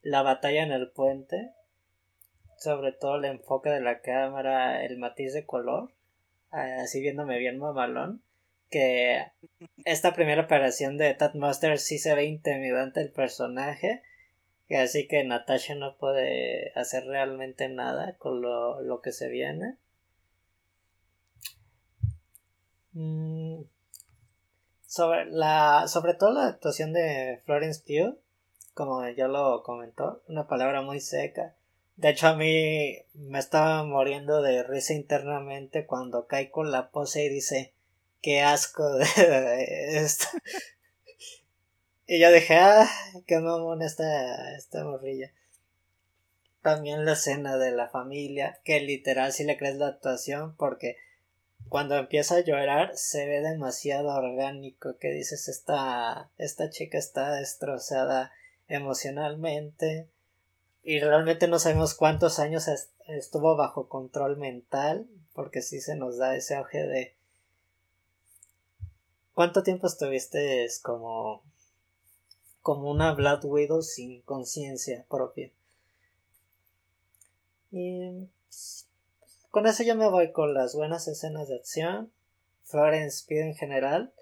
la 0.03 0.21
batalla 0.21 0.61
en 0.61 0.71
el 0.71 0.91
puente, 0.91 1.51
sobre 2.59 2.91
todo 2.91 3.15
el 3.15 3.25
enfoque 3.25 3.71
de 3.71 3.81
la 3.81 4.01
cámara, 4.01 4.85
el 4.85 4.99
matiz 4.99 5.33
de 5.33 5.47
color, 5.47 5.91
así 6.51 7.01
viéndome 7.01 7.39
bien 7.39 7.57
mamalón, 7.57 8.21
que 8.69 9.25
esta 9.85 10.13
primera 10.13 10.43
operación 10.43 10.97
de 10.97 11.15
Tatmaster 11.15 11.79
sí 11.79 11.97
se 11.97 12.13
ve 12.13 12.25
intimidante 12.25 13.01
el 13.01 13.11
personaje, 13.11 14.03
así 14.69 15.07
que 15.07 15.23
Natasha 15.23 15.73
no 15.73 15.97
puede 15.97 16.71
hacer 16.75 17.05
realmente 17.05 17.69
nada 17.69 18.17
con 18.19 18.43
lo, 18.43 19.01
que 19.01 19.11
se 19.11 19.29
viene. 19.29 19.77
Mm, 22.93 23.63
sobre, 24.87 25.25
la, 25.25 25.87
sobre 25.87 26.13
todo 26.13 26.31
la 26.33 26.47
actuación 26.47 26.93
de 26.93 27.41
Florence 27.45 27.81
Pugh, 27.85 28.17
como 28.73 29.07
ya 29.09 29.27
lo 29.27 29.63
comentó, 29.63 30.21
una 30.27 30.47
palabra 30.47 30.81
muy 30.81 30.99
seca 30.99 31.55
de 31.97 32.09
hecho, 32.09 32.27
a 32.27 32.35
mí 32.35 32.97
me 33.13 33.39
estaba 33.39 33.83
muriendo 33.83 34.41
de 34.41 34.63
risa 34.63 34.93
internamente 34.93 35.85
cuando 35.85 36.27
cae 36.27 36.51
con 36.51 36.69
la 36.71 36.91
pose 36.91 37.23
y 37.23 37.29
dice, 37.29 37.73
qué 38.21 38.41
asco 38.41 38.83
de 39.15 39.97
esto. 39.97 40.25
y 42.05 42.19
yo 42.19 42.31
dije, 42.31 42.55
ah, 42.55 42.89
qué 43.25 43.39
mamón 43.39 43.81
esta, 43.81 44.55
esta 44.55 44.83
morrilla. 44.83 45.31
También 46.61 47.05
la 47.05 47.13
escena 47.13 47.57
de 47.57 47.71
la 47.71 47.87
familia, 47.87 48.59
que 48.65 48.81
literal 48.81 49.31
si 49.31 49.45
le 49.45 49.57
crees 49.57 49.77
la 49.77 49.87
actuación, 49.87 50.55
porque 50.57 50.97
cuando 51.69 51.95
empieza 51.95 52.35
a 52.35 52.41
llorar 52.41 52.95
se 52.95 53.25
ve 53.25 53.41
demasiado 53.41 54.09
orgánico, 54.09 54.97
que 54.97 55.11
dices, 55.11 55.47
esta, 55.47 56.29
esta 56.37 56.69
chica 56.69 56.97
está 56.97 57.31
destrozada 57.31 58.31
emocionalmente 58.67 60.07
y 60.83 60.99
realmente 60.99 61.47
no 61.47 61.57
sabemos 61.57 61.95
cuántos 61.95 62.39
años 62.39 62.67
estuvo 63.07 63.55
bajo 63.55 63.89
control 63.89 64.37
mental, 64.37 65.07
porque 65.33 65.61
sí 65.61 65.81
se 65.81 65.95
nos 65.95 66.17
da 66.17 66.35
ese 66.35 66.55
auge 66.55 66.83
de... 66.83 67.15
¿Cuánto 69.33 69.63
tiempo 69.63 69.87
estuviste 69.87 70.67
como... 70.83 71.41
como 72.61 72.91
una 72.91 73.13
Blood 73.13 73.45
Widow 73.45 73.81
sin 73.81 74.21
conciencia 74.21 75.05
propia? 75.09 75.51
Y... 77.71 78.29
Con 79.55 79.67
eso 79.67 79.83
yo 79.83 79.95
me 79.95 80.09
voy 80.09 80.33
con 80.33 80.53
las 80.53 80.75
buenas 80.75 81.07
escenas 81.07 81.47
de 81.47 81.55
acción. 81.55 82.11
Florence 82.65 83.23
Pugh 83.25 83.37
en 83.37 83.55
general. 83.55 84.13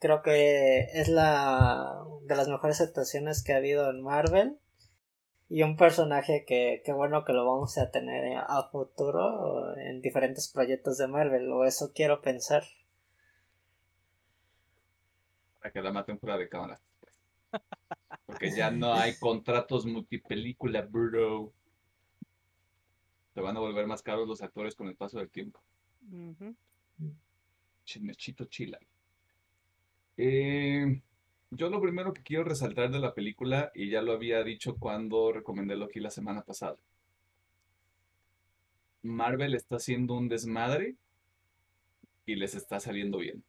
Creo 0.00 0.20
que 0.20 0.80
es 0.92 1.08
la 1.08 2.04
de 2.24 2.36
las 2.36 2.46
mejores 2.46 2.82
actuaciones 2.82 3.42
que 3.42 3.54
ha 3.54 3.56
habido 3.56 3.88
en 3.88 4.02
Marvel 4.02 4.58
y 5.48 5.62
un 5.62 5.78
personaje 5.78 6.44
que, 6.46 6.82
que 6.84 6.92
bueno 6.92 7.24
que 7.24 7.32
lo 7.32 7.46
vamos 7.46 7.78
a 7.78 7.90
tener 7.90 8.36
a 8.36 8.68
futuro 8.70 9.74
en 9.78 10.02
diferentes 10.02 10.48
proyectos 10.48 10.98
de 10.98 11.08
Marvel, 11.08 11.50
o 11.50 11.64
eso 11.64 11.92
quiero 11.94 12.20
pensar. 12.20 12.64
Para 15.58 15.72
que 15.72 15.80
la 15.80 15.90
maten 15.90 16.20
fuera 16.20 16.36
de 16.36 16.50
cámara. 16.50 16.78
Porque 18.26 18.50
ya 18.50 18.70
no 18.70 18.92
hay 18.92 19.16
contratos 19.18 19.86
multipelícula, 19.86 20.82
bro. 20.82 21.54
Se 23.38 23.42
van 23.42 23.56
a 23.56 23.60
volver 23.60 23.86
más 23.86 24.02
caros 24.02 24.26
los 24.26 24.42
actores 24.42 24.74
con 24.74 24.88
el 24.88 24.96
paso 24.96 25.18
del 25.18 25.30
tiempo. 25.30 25.62
Chinechito 27.84 28.46
chila. 28.46 28.80
Eh, 30.16 31.00
yo 31.52 31.70
lo 31.70 31.80
primero 31.80 32.12
que 32.12 32.24
quiero 32.24 32.42
resaltar 32.42 32.90
de 32.90 32.98
la 32.98 33.14
película, 33.14 33.70
y 33.76 33.90
ya 33.90 34.02
lo 34.02 34.10
había 34.10 34.42
dicho 34.42 34.74
cuando 34.76 35.30
recomendé 35.30 35.76
Loki 35.76 36.00
la 36.00 36.10
semana 36.10 36.42
pasada, 36.42 36.78
Marvel 39.02 39.54
está 39.54 39.76
haciendo 39.76 40.14
un 40.14 40.28
desmadre 40.28 40.96
y 42.26 42.34
les 42.34 42.56
está 42.56 42.80
saliendo 42.80 43.18
bien. 43.18 43.44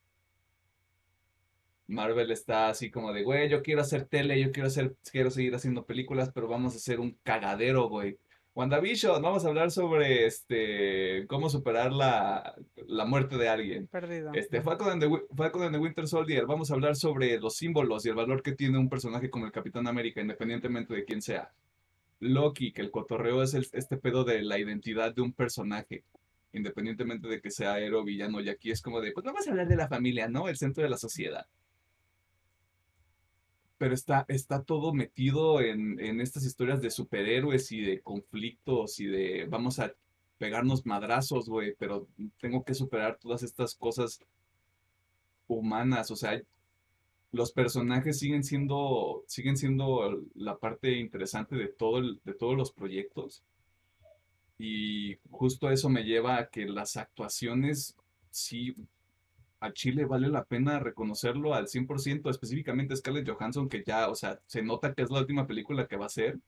Marvel 1.87 2.29
está 2.29 2.69
así 2.69 2.91
como 2.91 3.11
de, 3.11 3.23
güey, 3.23 3.49
yo 3.49 3.63
quiero 3.63 3.81
hacer 3.81 4.05
tele, 4.05 4.39
yo 4.39 4.51
quiero 4.51 4.67
hacer, 4.67 4.95
quiero 5.11 5.31
seguir 5.31 5.55
haciendo 5.55 5.87
películas, 5.87 6.29
pero 6.31 6.47
vamos 6.47 6.75
a 6.75 6.77
hacer 6.77 6.99
un 6.99 7.17
cagadero, 7.23 7.89
güey. 7.89 8.19
WandaVision, 8.59 9.21
vamos 9.21 9.45
a 9.45 9.47
hablar 9.47 9.71
sobre 9.71 10.25
este 10.25 11.25
cómo 11.27 11.49
superar 11.49 11.93
la, 11.93 12.57
muerte 13.07 13.37
de 13.37 13.47
alguien. 13.47 13.87
Perdido. 13.87 14.31
Este, 14.33 14.61
Falcon 14.61 14.89
and, 14.91 15.71
the, 15.71 15.77
Winter 15.77 16.05
Soldier, 16.05 16.45
vamos 16.45 16.69
a 16.69 16.73
hablar 16.73 16.97
sobre 16.97 17.39
los 17.39 17.55
símbolos 17.55 18.05
y 18.05 18.09
el 18.09 18.15
valor 18.15 18.43
que 18.43 18.51
tiene 18.51 18.77
un 18.77 18.89
personaje 18.89 19.29
como 19.29 19.45
el 19.45 19.53
Capitán 19.53 19.87
América, 19.87 20.19
independientemente 20.19 20.93
de 20.93 21.05
quién 21.05 21.21
sea. 21.21 21.53
Loki, 22.19 22.73
que 22.73 22.81
el 22.81 22.91
cotorreo 22.91 23.43
es 23.43 23.53
este 23.53 23.95
pedo 23.95 24.25
de 24.25 24.41
la 24.41 24.59
identidad 24.59 25.15
de 25.15 25.21
un 25.21 25.31
personaje, 25.31 26.03
independientemente 26.51 27.29
de 27.29 27.39
que 27.39 27.51
sea 27.51 27.79
héroe 27.79 28.01
o 28.01 28.03
villano. 28.03 28.41
Y 28.41 28.49
aquí 28.49 28.71
es 28.71 28.81
como 28.81 28.99
de, 28.99 29.13
pues 29.13 29.25
vamos 29.25 29.47
a 29.47 29.51
hablar 29.51 29.69
de 29.69 29.77
la 29.77 29.87
familia, 29.87 30.27
¿no? 30.27 30.49
El 30.49 30.57
centro 30.57 30.83
de 30.83 30.89
la 30.89 30.97
sociedad 30.97 31.47
pero 33.79 33.93
está, 33.93 34.25
está 34.27 34.61
todo 34.61 34.93
metido 34.93 35.61
en, 35.61 36.19
estas 36.19 36.43
historias 36.43 36.81
de 36.81 36.91
superhéroes 36.91 37.71
y 37.71 37.81
de 37.81 38.01
conflictos 38.01 38.99
y 38.99 39.05
de 39.05 39.47
vamos 39.49 39.79
a 39.79 39.93
pegarnos 40.37 40.85
madrazos, 40.85 41.47
güey, 41.47 41.75
pero 41.79 42.07
tengo 42.41 42.63
que 42.65 42.73
superar 42.73 43.17
todas 43.17 43.41
estas 43.41 43.75
cosas 43.75 44.19
humanas, 45.47 46.11
o 46.11 46.17
sea, 46.17 46.41
los 47.31 47.53
personajes 47.53 48.19
siguen 48.19 48.43
siendo, 48.43 49.23
siguen 49.27 49.55
siendo 49.55 50.23
la 50.35 50.57
parte 50.57 50.97
interesante 50.99 51.55
de 51.55 51.69
todo 51.69 52.01
de 52.01 52.33
todos 52.33 52.57
los 52.57 52.71
proyectos. 52.73 53.43
Y 54.57 55.19
justo 55.31 55.69
eso 55.71 55.87
me 55.89 56.03
lleva 56.03 56.37
a 56.37 56.49
que 56.49 56.65
las 56.65 56.97
actuaciones, 56.97 57.95
sí, 58.29 58.75
a 59.59 59.73
Chile 59.73 60.05
vale 60.05 60.29
la 60.29 60.45
pena 60.45 60.79
reconocerlo 60.79 61.53
al 61.53 61.67
100%, 61.67 62.29
específicamente 62.29 62.95
Scarlett 62.95 63.29
Johansson, 63.29 63.67
que 63.67 63.83
ya, 63.83 64.09
o 64.09 64.15
sea, 64.15 64.39
se 64.45 64.61
nota 64.61 64.93
que 64.93 65.01
es 65.01 65.09
la 65.09 65.19
última 65.19 65.45
película 65.45 65.87
que 65.87 65.97
va 65.97 66.05
a 66.05 66.07
hacer. 66.07 66.39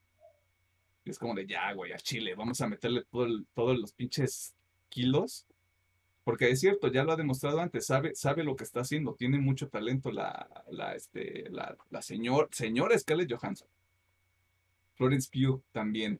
Y 1.03 1.09
es 1.09 1.19
como 1.19 1.33
de, 1.35 1.45
ya, 1.45 1.73
güey, 1.73 1.91
a 1.91 1.97
Chile, 1.97 2.35
vamos 2.35 2.61
a 2.61 2.67
meterle 2.67 3.03
todos 3.11 3.77
los 3.77 3.91
pinches 3.93 4.53
kilos. 4.89 5.45
Porque 6.23 6.49
es 6.49 6.59
cierto, 6.59 6.91
ya 6.91 7.03
lo 7.03 7.11
ha 7.11 7.15
demostrado 7.15 7.59
antes, 7.59 7.87
sabe, 7.87 8.13
sabe 8.13 8.43
lo 8.43 8.55
que 8.55 8.63
está 8.63 8.81
haciendo, 8.81 9.15
tiene 9.15 9.39
mucho 9.39 9.69
talento 9.69 10.11
la, 10.11 10.47
la, 10.69 10.93
este, 10.93 11.49
la, 11.49 11.75
la 11.89 12.01
señor, 12.01 12.47
señora 12.51 12.97
Scarlett 12.97 13.33
Johansson. 13.33 13.67
Florence 14.93 15.27
Pugh 15.31 15.63
también. 15.71 16.19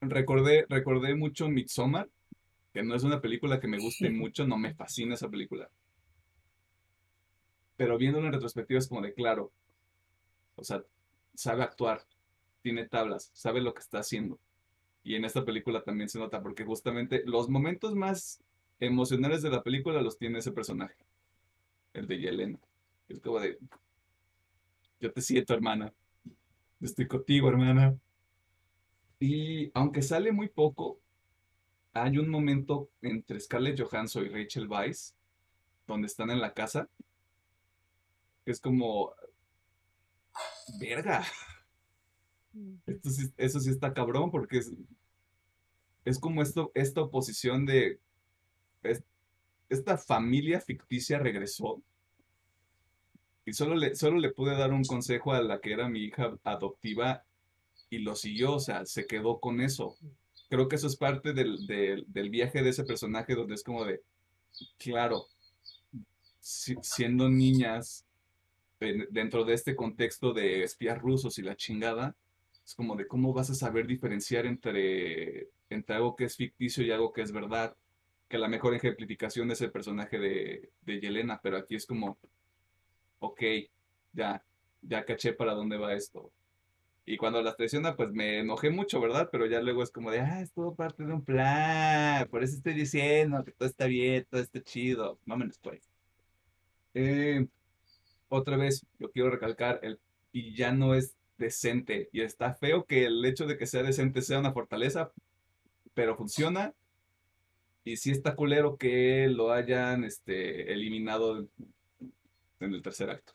Recordé, 0.00 0.64
recordé 0.70 1.14
mucho 1.14 1.50
Midsommar, 1.50 2.08
que 2.72 2.82
no 2.82 2.94
es 2.94 3.02
una 3.02 3.20
película 3.20 3.60
que 3.60 3.68
me 3.68 3.78
guste 3.78 4.10
mucho, 4.10 4.46
no 4.46 4.56
me 4.56 4.74
fascina 4.74 5.14
esa 5.14 5.28
película. 5.28 5.70
Pero 7.76 7.96
viéndolo 7.96 8.26
en 8.26 8.34
retrospectiva 8.34 8.78
es 8.78 8.88
como 8.88 9.00
de 9.00 9.14
claro, 9.14 9.52
o 10.56 10.64
sea, 10.64 10.82
sabe 11.34 11.62
actuar, 11.62 12.04
tiene 12.62 12.86
tablas, 12.86 13.30
sabe 13.32 13.60
lo 13.60 13.72
que 13.72 13.80
está 13.80 14.00
haciendo. 14.00 14.38
Y 15.02 15.14
en 15.14 15.24
esta 15.24 15.44
película 15.44 15.82
también 15.82 16.08
se 16.10 16.18
nota, 16.18 16.42
porque 16.42 16.64
justamente 16.64 17.22
los 17.24 17.48
momentos 17.48 17.94
más 17.94 18.42
emocionales 18.80 19.42
de 19.42 19.50
la 19.50 19.62
película 19.62 20.02
los 20.02 20.18
tiene 20.18 20.40
ese 20.40 20.52
personaje, 20.52 20.96
el 21.94 22.06
de 22.06 22.18
Yelena. 22.18 22.58
Es 23.08 23.20
como 23.20 23.40
de, 23.40 23.58
yo 25.00 25.12
te 25.12 25.22
siento, 25.22 25.54
hermana. 25.54 25.92
Estoy 26.80 27.06
contigo, 27.06 27.48
hermana. 27.48 27.98
Y 29.18 29.70
aunque 29.74 30.02
sale 30.02 30.32
muy 30.32 30.48
poco, 30.48 30.98
hay 31.92 32.18
un 32.18 32.28
momento 32.28 32.90
entre 33.02 33.40
Scarlett 33.40 33.80
Johansson 33.80 34.26
y 34.26 34.28
Rachel 34.30 34.68
Weisz, 34.68 35.14
donde 35.86 36.06
están 36.08 36.30
en 36.30 36.40
la 36.40 36.54
casa, 36.54 36.88
que 38.44 38.52
es 38.52 38.60
como, 38.60 39.14
verga. 40.80 41.24
Esto 42.86 43.10
sí- 43.10 43.32
eso 43.36 43.60
sí 43.60 43.70
está 43.70 43.92
cabrón, 43.94 44.30
porque 44.30 44.58
es, 44.58 44.70
es 46.04 46.18
como 46.18 46.42
esto, 46.42 46.70
esta 46.74 47.00
oposición 47.02 47.64
de, 47.66 48.00
es- 48.82 49.04
esta 49.70 49.98
familia 49.98 50.60
ficticia 50.60 51.18
regresó. 51.18 51.82
Y 53.44 53.52
solo 53.52 53.74
le, 53.74 53.94
solo 53.96 54.18
le 54.18 54.30
pude 54.32 54.56
dar 54.56 54.72
un 54.72 54.82
consejo 54.84 55.32
a 55.34 55.42
la 55.42 55.60
que 55.60 55.72
era 55.74 55.88
mi 55.90 56.00
hija 56.04 56.38
adoptiva 56.44 57.22
y 57.90 57.98
lo 57.98 58.16
siguió, 58.16 58.54
o 58.54 58.60
sea, 58.60 58.86
se 58.86 59.06
quedó 59.06 59.40
con 59.40 59.60
eso. 59.60 59.96
Creo 60.50 60.68
que 60.68 60.76
eso 60.76 60.86
es 60.88 60.96
parte 60.96 61.32
del, 61.32 61.66
del, 61.66 62.30
viaje 62.30 62.62
de 62.62 62.70
ese 62.70 62.84
personaje 62.84 63.34
donde 63.34 63.54
es 63.54 63.64
como 63.64 63.86
de, 63.86 64.02
claro, 64.78 65.26
si- 66.40 66.76
siendo 66.82 67.28
niñas 67.28 68.04
en- 68.80 69.08
dentro 69.10 69.44
de 69.44 69.54
este 69.54 69.76
contexto 69.76 70.32
de 70.32 70.64
espías 70.64 70.98
rusos 71.00 71.38
y 71.38 71.42
la 71.42 71.56
chingada, 71.56 72.16
es 72.64 72.74
como 72.74 72.96
de 72.96 73.06
cómo 73.08 73.32
vas 73.34 73.50
a 73.50 73.54
saber 73.54 73.86
diferenciar 73.86 74.46
entre, 74.46 75.48
entre 75.70 75.96
algo 75.96 76.16
que 76.16 76.24
es 76.24 76.36
ficticio 76.36 76.84
y 76.84 76.90
algo 76.92 77.12
que 77.12 77.22
es 77.22 77.32
verdad. 77.32 77.76
Que 78.28 78.38
la 78.38 78.48
mejor 78.48 78.74
ejemplificación 78.74 79.50
es 79.50 79.60
el 79.62 79.72
personaje 79.72 80.18
de, 80.18 80.70
de 80.82 81.00
Yelena, 81.00 81.40
pero 81.42 81.58
aquí 81.58 81.76
es 81.76 81.86
como, 81.86 82.18
ok, 83.20 83.42
ya, 84.12 84.42
ya 84.82 85.04
caché 85.04 85.32
para 85.32 85.54
dónde 85.54 85.76
va 85.76 85.94
esto. 85.94 86.32
Y 87.06 87.16
cuando 87.16 87.42
las 87.42 87.56
traiciona, 87.56 87.96
pues 87.96 88.10
me 88.12 88.40
enojé 88.40 88.70
mucho, 88.70 89.00
¿verdad? 89.00 89.28
Pero 89.32 89.46
ya 89.46 89.60
luego 89.60 89.82
es 89.82 89.90
como 89.90 90.10
de, 90.10 90.20
ah, 90.20 90.42
es 90.42 90.52
todo 90.52 90.74
parte 90.74 91.04
de 91.04 91.12
un 91.12 91.24
plan. 91.24 92.28
Por 92.28 92.42
eso 92.44 92.56
estoy 92.56 92.74
diciendo 92.74 93.44
que 93.44 93.52
todo 93.52 93.68
está 93.68 93.86
bien, 93.86 94.26
todo 94.30 94.40
está 94.40 94.62
chido. 94.62 95.18
Vámonos, 95.26 95.58
pues. 95.58 95.90
Eh, 96.94 97.46
otra 98.28 98.56
vez, 98.56 98.86
yo 98.98 99.10
quiero 99.10 99.30
recalcar, 99.30 99.80
el 99.82 99.98
villano 100.32 100.94
es 100.94 101.16
decente. 101.38 102.08
Y 102.12 102.20
está 102.20 102.54
feo 102.54 102.84
que 102.84 103.06
el 103.06 103.24
hecho 103.24 103.46
de 103.46 103.58
que 103.58 103.66
sea 103.66 103.82
decente 103.82 104.22
sea 104.22 104.38
una 104.38 104.52
fortaleza, 104.52 105.12
pero 105.94 106.16
funciona. 106.16 106.74
Y 107.82 107.96
sí 107.96 108.10
está 108.10 108.36
culero 108.36 108.76
que 108.76 109.26
lo 109.28 109.52
hayan 109.52 110.04
este, 110.04 110.72
eliminado 110.72 111.48
en 112.60 112.74
el 112.74 112.82
tercer 112.82 113.10
acto. 113.10 113.32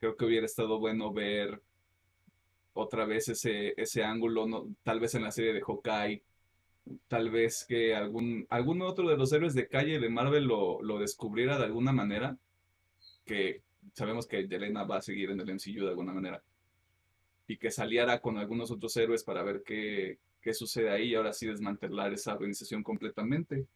Creo 0.00 0.16
que 0.16 0.24
hubiera 0.24 0.46
estado 0.46 0.78
bueno 0.80 1.12
ver 1.12 1.62
otra 2.74 3.06
vez 3.06 3.28
ese, 3.28 3.74
ese 3.80 4.04
ángulo, 4.04 4.46
no, 4.46 4.66
tal 4.82 5.00
vez 5.00 5.14
en 5.14 5.22
la 5.22 5.30
serie 5.30 5.52
de 5.52 5.62
Hawkeye, 5.62 6.22
tal 7.08 7.30
vez 7.30 7.64
que 7.66 7.94
algún, 7.94 8.46
algún 8.50 8.82
otro 8.82 9.08
de 9.08 9.16
los 9.16 9.32
héroes 9.32 9.54
de 9.54 9.68
calle 9.68 9.98
de 9.98 10.08
Marvel 10.10 10.44
lo, 10.44 10.82
lo 10.82 10.98
descubriera 10.98 11.56
de 11.56 11.64
alguna 11.64 11.92
manera, 11.92 12.36
que 13.24 13.62
sabemos 13.94 14.26
que 14.26 14.46
Yelena 14.46 14.84
va 14.84 14.98
a 14.98 15.02
seguir 15.02 15.30
en 15.30 15.40
el 15.40 15.54
MCU 15.54 15.84
de 15.84 15.90
alguna 15.90 16.12
manera, 16.12 16.42
y 17.46 17.56
que 17.56 17.70
saliera 17.70 18.20
con 18.20 18.38
algunos 18.38 18.70
otros 18.70 18.96
héroes 18.96 19.22
para 19.22 19.42
ver 19.42 19.62
qué, 19.64 20.18
qué 20.40 20.52
sucede 20.52 20.90
ahí 20.90 21.10
y 21.10 21.14
ahora 21.14 21.32
sí 21.32 21.46
desmantelar 21.46 22.12
esa 22.12 22.34
organización 22.34 22.82
completamente. 22.82 23.66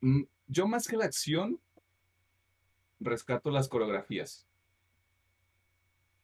Mm, 0.00 0.22
Yo 0.48 0.66
más 0.66 0.88
que 0.88 0.96
la 0.96 1.04
acción, 1.04 1.60
rescato 3.00 3.50
las 3.50 3.68
coreografías 3.68 4.46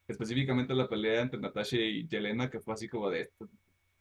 específicamente 0.09 0.75
la 0.75 0.89
pelea 0.89 1.23
entre 1.23 1.39
Natasha 1.41 1.77
y 1.77 2.07
Yelena, 2.09 2.51
que 2.51 2.61
fue 2.61 2.75
así 2.75 2.89
como 2.89 3.11
de, 3.11 3.31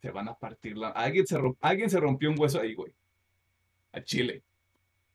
se 0.02 0.10
van 0.10 0.28
a 0.28 0.34
partir 0.34 0.76
la... 0.76 0.88
Alguien 0.90 1.26
se, 1.26 1.38
Alguien 1.60 1.90
se 1.90 2.00
rompió 2.00 2.30
un 2.30 2.38
hueso 2.38 2.60
ahí, 2.60 2.74
güey. 2.74 2.92
A 3.92 4.02
Chile. 4.02 4.42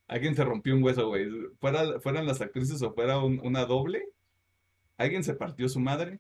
Alguien 0.07 0.36
se 0.36 0.44
rompió 0.44 0.76
un 0.76 0.84
hueso, 0.84 1.07
güey. 1.07 1.28
Fuera, 1.60 1.99
fueran 1.99 2.26
las 2.28 2.41
actrices 2.41 2.82
o 2.82 2.94
fuera 2.94 3.20
un- 3.20 3.40
una 3.44 3.65
doble, 3.65 4.07
alguien 4.98 5.24
se 5.24 5.34
partió 5.34 5.68
su 5.68 5.80
madre. 5.80 6.20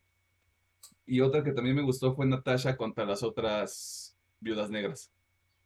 Y 1.05 1.19
otra 1.21 1.43
que 1.43 1.51
también 1.51 1.75
me 1.75 1.81
gustó 1.83 2.15
fue 2.15 2.25
Natasha 2.25 2.75
contra 2.77 3.05
las 3.05 3.23
otras 3.23 4.15
viudas 4.39 4.69
negras, 4.69 5.11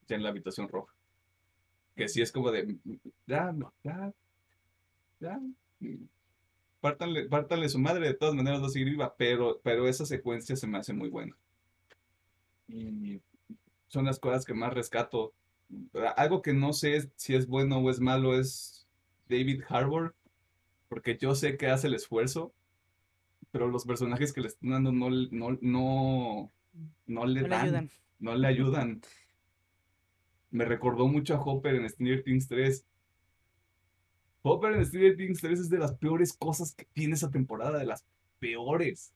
ya 0.08 0.16
en 0.16 0.24
la 0.24 0.30
habitación 0.30 0.68
roja. 0.68 0.94
Que 1.96 2.08
sí 2.10 2.22
es 2.22 2.32
como 2.32 2.52
de, 2.52 2.76
ya, 3.28 3.52
no, 3.52 3.72
ya, 3.84 4.12
ya. 5.20 5.40
Pártanle, 6.82 7.28
pártanle 7.28 7.70
su 7.70 7.80
madre, 7.80 8.08
de 8.08 8.14
todas 8.14 8.36
maneras 8.36 8.62
va 8.62 8.68
a 8.68 8.70
seguir 8.70 8.90
viva, 8.90 9.16
pero, 9.18 9.60
pero 9.64 9.88
esa 9.88 10.06
secuencia 10.06 10.56
se 10.56 10.68
me 10.68 10.78
hace 10.78 10.94
muy 10.94 11.10
buena. 11.10 11.36
Y 12.68 13.22
son 13.88 14.06
las 14.06 14.20
cosas 14.20 14.46
que 14.46 14.54
más 14.54 14.74
rescato. 14.74 15.34
Algo 16.16 16.42
que 16.42 16.54
no 16.54 16.74
sé 16.74 17.12
si 17.16 17.36
es 17.36 17.48
bueno 17.48 17.80
o 17.80 17.90
es 17.90 18.00
malo 18.00 18.40
es 18.40 18.88
David 19.30 19.64
Harbour, 19.68 20.16
porque 20.90 21.18
yo 21.18 21.36
sé 21.36 21.58
que 21.58 21.68
hace 21.68 21.88
el 21.88 21.96
esfuerzo, 21.96 22.54
pero 23.52 23.68
los 23.68 23.86
personajes 23.86 24.34
que 24.34 24.42
le 24.42 24.48
están 24.48 24.72
dando 24.72 24.92
no, 24.92 25.10
no, 25.10 25.58
no, 25.62 26.52
no 27.08 27.26
le 27.26 27.42
No 27.42 27.48
le 27.48 27.50
dan, 27.50 27.62
ayudan. 27.62 27.92
no 28.20 28.36
le 28.36 28.48
ayudan. 28.48 29.02
Me 30.52 30.66
recordó 30.66 31.08
mucho 31.08 31.36
a 31.36 31.42
Hopper 31.42 31.76
en 31.76 31.90
Stranger 31.90 32.24
Things 32.24 32.48
3. 32.48 32.86
Hopper 34.44 34.74
en 34.74 34.86
Stranger 34.86 35.18
Things 35.18 35.42
3 35.42 35.60
es 35.60 35.70
de 35.70 35.80
las 35.80 35.94
peores 35.96 36.34
cosas 36.34 36.74
que 36.74 36.86
tiene 36.94 37.16
esa 37.16 37.30
temporada, 37.30 37.80
de 37.80 37.86
las 37.86 38.06
peores. 38.40 39.14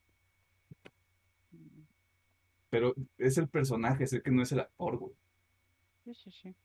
Pero 2.70 2.94
es 3.18 3.38
el 3.38 3.48
personaje, 3.50 4.08
sé 4.08 4.22
que 4.22 4.32
no 4.32 4.42
es 4.44 4.52
el 4.52 4.62
actor, 4.62 4.98
güey. 4.98 5.14
Sí, 6.06 6.14
sí, 6.14 6.32
sí. 6.32 6.56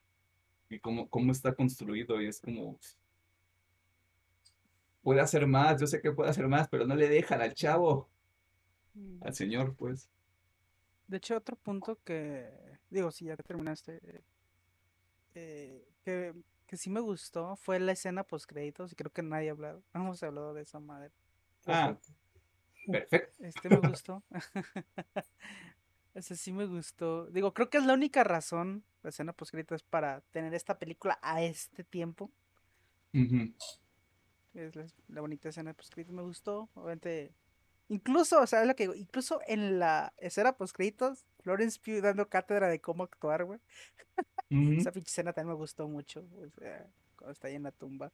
Y 0.68 0.78
cómo, 0.78 1.08
cómo 1.08 1.32
está 1.32 1.54
construido, 1.54 2.20
y 2.20 2.26
es 2.26 2.40
como. 2.40 2.78
Puede 5.02 5.20
hacer 5.20 5.46
más, 5.46 5.80
yo 5.80 5.86
sé 5.86 6.00
que 6.00 6.10
puede 6.12 6.30
hacer 6.30 6.48
más, 6.48 6.68
pero 6.68 6.86
no 6.86 6.96
le 6.96 7.08
dejan 7.08 7.40
al 7.40 7.54
chavo, 7.54 8.08
Mm. 8.94 9.18
al 9.22 9.34
señor, 9.34 9.76
pues. 9.76 10.08
De 11.06 11.18
hecho, 11.18 11.36
otro 11.36 11.54
punto 11.56 11.98
que, 12.02 12.48
digo, 12.88 13.10
si 13.10 13.26
ya 13.26 13.36
terminaste, 13.36 14.00
eh, 15.34 15.86
que, 16.02 16.34
que 16.66 16.76
sí 16.76 16.90
me 16.90 17.00
gustó 17.00 17.56
fue 17.56 17.80
la 17.80 17.92
escena 17.92 18.24
post 18.24 18.46
créditos 18.46 18.92
y 18.92 18.96
creo 18.96 19.12
que 19.12 19.22
nadie 19.22 19.48
ha 19.48 19.52
hablado, 19.52 19.82
no 19.94 20.00
hemos 20.02 20.22
hablado 20.22 20.54
de 20.54 20.62
esa 20.62 20.80
madre. 20.80 21.12
Ah, 21.66 21.96
perfecto. 22.86 23.32
Este 23.44 23.68
me 23.68 23.76
gustó. 23.88 24.22
Ese 26.14 26.36
sí 26.36 26.52
me 26.52 26.64
gustó. 26.64 27.26
Digo, 27.26 27.52
creo 27.52 27.68
que 27.68 27.78
es 27.78 27.84
la 27.84 27.92
única 27.92 28.24
razón, 28.24 28.84
la 29.02 29.10
escena 29.10 29.34
post 29.34 29.52
créditos, 29.52 29.82
para 29.82 30.22
tener 30.30 30.54
esta 30.54 30.78
película 30.78 31.18
a 31.20 31.42
este 31.42 31.84
tiempo. 31.84 32.30
Es 34.54 34.74
la, 34.74 34.86
la 35.08 35.20
bonita 35.20 35.50
escena 35.50 35.74
post 35.74 35.92
créditos, 35.92 36.14
me 36.14 36.22
gustó. 36.22 36.70
Obviamente, 36.74 37.34
incluso, 37.88 38.40
o 38.40 38.46
sea, 38.46 38.62
es 38.62 38.66
lo 38.66 38.74
que 38.74 38.84
digo, 38.84 38.94
incluso 38.94 39.40
en 39.46 39.78
la 39.78 40.14
escena 40.16 40.56
post 40.56 40.74
créditos, 40.74 41.26
Florence 41.46 41.78
Pugh 41.78 42.02
dando 42.02 42.28
cátedra 42.28 42.66
de 42.66 42.80
cómo 42.80 43.04
actuar, 43.04 43.44
güey. 43.44 43.60
Esa 44.80 44.90
pinche 44.90 45.10
escena 45.10 45.32
también 45.32 45.54
me 45.54 45.54
gustó 45.54 45.86
mucho. 45.86 46.26
O 46.44 46.50
sea, 46.58 46.90
cuando 47.14 47.30
está 47.30 47.46
ahí 47.46 47.54
en 47.54 47.62
la 47.62 47.70
tumba. 47.70 48.12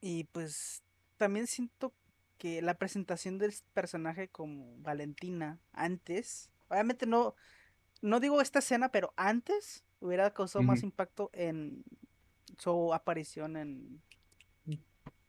Y 0.00 0.22
pues 0.30 0.84
también 1.16 1.48
siento 1.48 1.92
que 2.38 2.62
la 2.62 2.74
presentación 2.74 3.38
del 3.38 3.52
personaje 3.74 4.28
como 4.28 4.78
Valentina 4.78 5.58
antes, 5.72 6.52
obviamente 6.68 7.04
no, 7.04 7.34
no 8.00 8.20
digo 8.20 8.40
esta 8.40 8.60
escena, 8.60 8.92
pero 8.92 9.12
antes 9.16 9.82
hubiera 9.98 10.32
causado 10.32 10.62
más 10.62 10.84
impacto 10.84 11.30
en 11.32 11.82
su 12.58 12.94
aparición 12.94 13.56
en, 13.56 14.00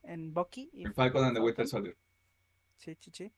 en 0.04 0.32
Bucky. 0.32 0.70
y 0.72 0.86
Falcon 0.86 1.24
and 1.24 1.36
the 1.36 1.42
Winter. 1.42 1.66
Soldier. 1.66 1.96
Sí, 2.76 2.96
sí, 3.00 3.10
sí. 3.12 3.32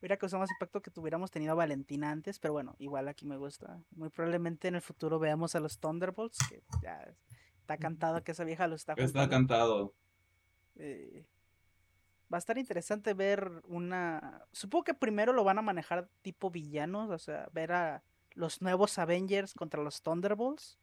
Hubiera 0.00 0.16
causado 0.16 0.40
más 0.40 0.50
impacto 0.50 0.82
que 0.82 0.90
tuviéramos 0.90 1.30
tenido 1.30 1.52
a 1.52 1.56
Valentina 1.56 2.10
antes, 2.10 2.38
pero 2.38 2.52
bueno, 2.52 2.74
igual 2.78 3.08
aquí 3.08 3.24
me 3.26 3.36
gusta. 3.36 3.80
Muy 3.92 4.10
probablemente 4.10 4.68
en 4.68 4.74
el 4.74 4.82
futuro 4.82 5.18
veamos 5.18 5.54
a 5.54 5.60
los 5.60 5.78
Thunderbolts, 5.78 6.38
que 6.48 6.62
ya 6.82 7.14
está 7.60 7.78
cantado 7.78 8.22
que 8.22 8.32
esa 8.32 8.44
vieja 8.44 8.68
lo 8.68 8.76
está 8.76 8.92
Está 8.92 9.02
juntando. 9.22 9.30
cantado. 9.30 9.94
Eh, 10.76 11.24
va 12.32 12.36
a 12.36 12.38
estar 12.38 12.58
interesante 12.58 13.14
ver 13.14 13.62
una. 13.64 14.44
Supongo 14.52 14.84
que 14.84 14.94
primero 14.94 15.32
lo 15.32 15.44
van 15.44 15.58
a 15.58 15.62
manejar 15.62 16.08
tipo 16.22 16.50
villanos, 16.50 17.10
o 17.10 17.18
sea, 17.18 17.48
ver 17.52 17.72
a 17.72 18.02
los 18.34 18.60
nuevos 18.60 18.98
Avengers 18.98 19.54
contra 19.54 19.82
los 19.82 20.02
Thunderbolts. 20.02 20.78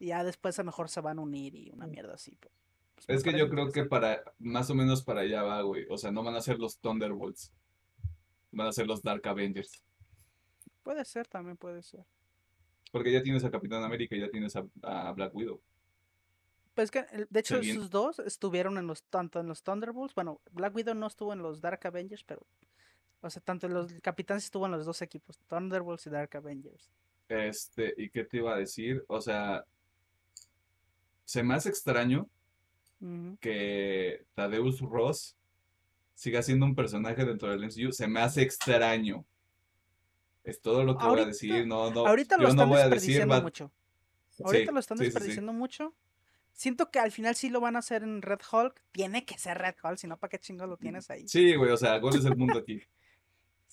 Y 0.00 0.06
ya 0.06 0.24
después 0.24 0.58
a 0.58 0.62
lo 0.62 0.66
mejor 0.66 0.88
se 0.88 1.00
van 1.00 1.18
a 1.20 1.22
unir 1.22 1.54
y 1.54 1.70
una 1.70 1.86
mierda 1.86 2.14
así. 2.14 2.36
pues, 2.40 2.52
pues, 2.96 3.08
Es 3.08 3.22
que 3.22 3.38
yo 3.38 3.48
creo 3.48 3.70
que 3.70 3.84
para, 3.84 4.20
más 4.40 4.68
o 4.68 4.74
menos 4.74 5.02
para 5.04 5.20
allá 5.20 5.42
va, 5.44 5.62
güey. 5.62 5.86
O 5.88 5.96
sea, 5.96 6.10
no 6.10 6.24
van 6.24 6.34
a 6.34 6.40
ser 6.40 6.58
los 6.58 6.78
Thunderbolts. 6.80 7.52
Van 8.52 8.66
a 8.66 8.72
ser 8.72 8.86
los 8.86 9.02
Dark 9.02 9.26
Avengers. 9.26 9.82
Puede 10.82 11.04
ser, 11.04 11.26
también 11.26 11.56
puede 11.56 11.82
ser. 11.82 12.04
Porque 12.90 13.12
ya 13.12 13.22
tienes 13.22 13.44
a 13.44 13.50
Capitán 13.50 13.82
América 13.82 14.14
y 14.14 14.20
ya 14.20 14.30
tienes 14.30 14.54
a, 14.56 14.64
a 14.82 15.12
Black 15.12 15.34
Widow. 15.34 15.60
Pues 16.74 16.90
que, 16.90 17.04
de 17.28 17.40
hecho, 17.40 17.58
esos 17.58 17.90
dos 17.90 18.18
estuvieron 18.20 18.78
en 18.78 18.86
los, 18.86 19.02
tanto 19.04 19.40
en 19.40 19.46
los 19.46 19.62
Thunderbolts. 19.62 20.14
Bueno, 20.14 20.40
Black 20.52 20.74
Widow 20.74 20.94
no 20.94 21.06
estuvo 21.06 21.32
en 21.32 21.42
los 21.42 21.60
Dark 21.60 21.80
Avengers, 21.86 22.24
pero. 22.24 22.46
O 23.20 23.30
sea, 23.30 23.40
tanto 23.42 23.66
en 23.66 23.74
los 23.74 23.92
el 23.92 24.00
Capitán 24.00 24.38
estuvo 24.38 24.66
en 24.66 24.72
los 24.72 24.84
dos 24.84 25.00
equipos, 25.00 25.38
Thunderbolts 25.48 26.06
y 26.06 26.10
Dark 26.10 26.36
Avengers. 26.36 26.90
Este, 27.28 27.94
¿y 27.96 28.10
qué 28.10 28.24
te 28.24 28.38
iba 28.38 28.54
a 28.54 28.58
decir? 28.58 29.04
O 29.06 29.20
sea, 29.20 29.64
se 31.24 31.42
me 31.42 31.54
hace 31.54 31.68
extraño 31.68 32.28
que 33.40 34.24
Tadeusz 34.34 34.80
Ross 34.80 35.36
siga 36.14 36.42
siendo 36.42 36.66
un 36.66 36.74
personaje 36.74 37.24
dentro 37.24 37.50
del 37.50 37.64
MCU. 37.64 37.92
Se 37.92 38.06
me 38.06 38.20
hace 38.20 38.42
extraño. 38.42 39.24
Es 40.44 40.60
todo 40.60 40.84
lo 40.84 40.96
que 40.96 41.06
voy 41.06 41.20
a 41.20 41.26
decir. 41.26 41.66
No, 41.66 41.90
no, 41.90 42.06
Ahorita 42.06 42.36
lo 42.36 42.42
yo 42.42 42.48
no 42.48 42.50
están 42.50 42.68
voy 42.68 42.80
a 42.80 42.88
decir, 42.88 43.20
desperdiciando 43.20 43.42
mucho. 43.42 43.72
Sí, 44.30 44.42
Ahorita 44.44 44.72
lo 44.72 44.80
están 44.80 44.98
sí, 44.98 45.04
desperdiciando 45.04 45.52
mucho. 45.52 45.94
Siento 46.52 46.90
que 46.90 46.98
al 46.98 47.12
final 47.12 47.34
sí 47.34 47.48
lo 47.48 47.60
van 47.60 47.76
a 47.76 47.78
hacer 47.78 48.02
en 48.02 48.22
Red 48.22 48.40
Hulk. 48.50 48.82
Tiene 48.92 49.24
que 49.24 49.38
ser 49.38 49.58
Red 49.58 49.76
Hulk, 49.82 49.96
si 49.96 50.06
no, 50.06 50.18
¿para 50.18 50.30
qué 50.30 50.38
chingo 50.38 50.66
lo 50.66 50.76
tienes 50.76 51.10
ahí? 51.10 51.26
Sí, 51.28 51.54
güey, 51.54 51.70
o 51.70 51.76
sea, 51.76 52.00
¿cuál 52.00 52.16
es 52.16 52.24
el 52.24 52.36
punto 52.36 52.58
aquí? 52.58 52.80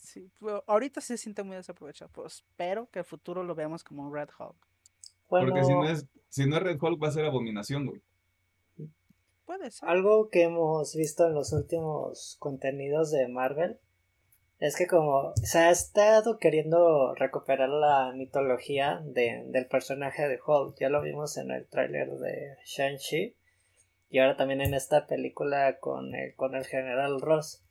Sí, 0.01 0.31
pero 0.39 0.63
ahorita 0.65 1.01
se 1.01 1.17
siente 1.17 1.43
muy 1.43 1.57
desaprovechado. 1.57 2.09
Pues 2.11 2.35
espero 2.35 2.89
que 2.89 2.99
el 2.99 3.05
futuro 3.05 3.43
lo 3.43 3.53
veamos 3.53 3.83
como 3.83 4.01
un 4.07 4.13
Red 4.13 4.29
Hulk. 4.39 4.55
Porque 5.27 5.63
si 5.63 5.71
no 5.71 5.87
es, 5.87 6.07
si 6.29 6.45
no 6.47 6.55
es 6.55 6.63
Red 6.63 6.81
Hulk, 6.81 7.03
va 7.03 7.09
a 7.09 7.11
ser 7.11 7.25
abominación, 7.25 7.85
güey. 7.85 8.01
Algo 9.81 10.29
que 10.29 10.43
hemos 10.43 10.95
visto 10.95 11.25
en 11.25 11.33
los 11.33 11.53
últimos 11.53 12.35
contenidos 12.39 13.11
de 13.11 13.27
Marvel 13.27 13.79
es 14.59 14.75
que 14.75 14.87
como 14.87 15.33
se 15.35 15.59
ha 15.59 15.71
estado 15.71 16.37
queriendo 16.37 17.15
recuperar 17.15 17.69
la 17.69 18.11
mitología 18.13 19.01
de, 19.05 19.43
del 19.47 19.67
personaje 19.67 20.27
de 20.27 20.39
Hulk, 20.45 20.77
ya 20.79 20.89
lo 20.89 21.01
vimos 21.01 21.37
en 21.37 21.49
el 21.49 21.65
tráiler 21.65 22.11
de 22.11 22.57
Shang-Chi 22.65 23.35
y 24.09 24.19
ahora 24.19 24.37
también 24.37 24.61
en 24.61 24.73
esta 24.73 25.07
película 25.07 25.79
con 25.79 26.13
el, 26.13 26.35
con 26.35 26.55
el 26.55 26.65
general 26.65 27.19
Ross. 27.19 27.63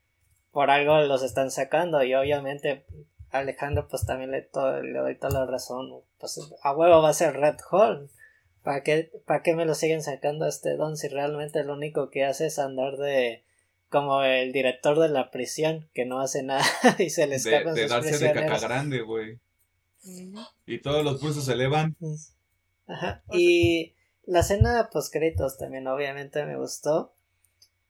Por 0.50 0.70
algo 0.70 0.98
los 1.02 1.22
están 1.22 1.50
sacando 1.50 2.02
y 2.02 2.14
obviamente 2.14 2.86
Alejandro 3.30 3.86
pues 3.86 4.04
también 4.06 4.30
le, 4.30 4.48
le 4.82 4.98
doy 4.98 5.14
toda 5.16 5.40
la 5.40 5.46
razón. 5.46 6.02
Pues 6.18 6.40
a 6.62 6.74
huevo 6.74 7.02
va 7.02 7.10
a 7.10 7.14
ser 7.14 7.36
Red 7.36 7.58
Hulk. 7.70 8.10
¿Para 8.68 8.82
qué, 8.82 9.10
¿Para 9.24 9.42
qué 9.42 9.54
me 9.54 9.64
lo 9.64 9.74
siguen 9.74 10.02
sacando 10.02 10.44
a 10.44 10.50
este 10.50 10.76
don 10.76 10.98
si 10.98 11.08
realmente 11.08 11.64
lo 11.64 11.72
único 11.72 12.10
que 12.10 12.26
hace 12.26 12.44
es 12.44 12.58
andar 12.58 12.98
de 12.98 13.42
como 13.88 14.22
el 14.22 14.52
director 14.52 14.98
de 14.98 15.08
la 15.08 15.30
prisión 15.30 15.88
que 15.94 16.04
no 16.04 16.20
hace 16.20 16.42
nada 16.42 16.62
y 16.98 17.08
se 17.08 17.22
le 17.22 17.30
De, 17.30 17.36
escapan 17.36 17.74
de 17.74 17.80
sus 17.80 17.90
darse 17.90 18.18
de 18.18 18.32
caca 18.34 18.58
grande, 18.58 19.00
güey. 19.00 19.38
Y 20.66 20.82
todos 20.82 21.02
los 21.02 21.18
pulsos 21.18 21.46
se 21.46 21.54
elevan. 21.54 21.96
Ajá. 22.86 23.22
O 23.28 23.32
sea- 23.32 23.40
Y 23.40 23.94
la 24.26 24.40
escena 24.40 24.90
post 24.92 25.14
créditos 25.14 25.56
también 25.56 25.86
obviamente 25.86 26.44
me 26.44 26.58
gustó. 26.58 27.14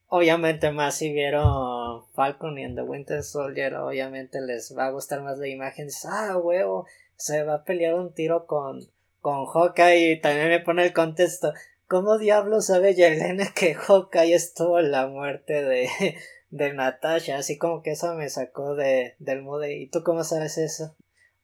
Obviamente 0.06 0.70
más 0.70 0.94
si 0.94 1.12
vieron 1.12 2.04
Falcon 2.12 2.56
y 2.56 2.62
en 2.62 2.76
The 2.76 2.82
Winter 2.82 3.24
Soldier, 3.24 3.74
obviamente 3.74 4.40
les 4.40 4.78
va 4.78 4.86
a 4.86 4.90
gustar 4.92 5.22
más 5.22 5.38
la 5.38 5.48
imagen. 5.48 5.86
Dices, 5.86 6.06
ah, 6.08 6.36
huevo, 6.36 6.86
se 7.16 7.42
va 7.42 7.54
a 7.54 7.64
pelear 7.64 7.94
un 7.94 8.14
tiro 8.14 8.46
con, 8.46 8.88
con 9.20 9.46
Hawkeye 9.46 10.12
y 10.12 10.20
también 10.20 10.48
me 10.48 10.60
pone 10.60 10.84
el 10.84 10.92
contexto. 10.92 11.52
¿Cómo 11.86 12.18
diablos 12.18 12.66
sabe 12.66 12.94
Yelena 12.94 13.52
que 13.54 13.74
Hawkeye 13.74 14.34
estuvo 14.34 14.78
en 14.78 14.90
la 14.90 15.06
muerte 15.06 15.62
de, 15.62 15.88
de 16.50 16.72
Natasha? 16.74 17.38
Así 17.38 17.56
como 17.58 17.82
que 17.82 17.92
eso 17.92 18.14
me 18.14 18.28
sacó 18.28 18.74
de, 18.74 19.14
del 19.18 19.42
mood. 19.42 19.62
de, 19.62 19.78
¿Y 19.78 19.88
tú 19.88 20.02
cómo 20.02 20.24
sabes 20.24 20.58
eso? 20.58 20.96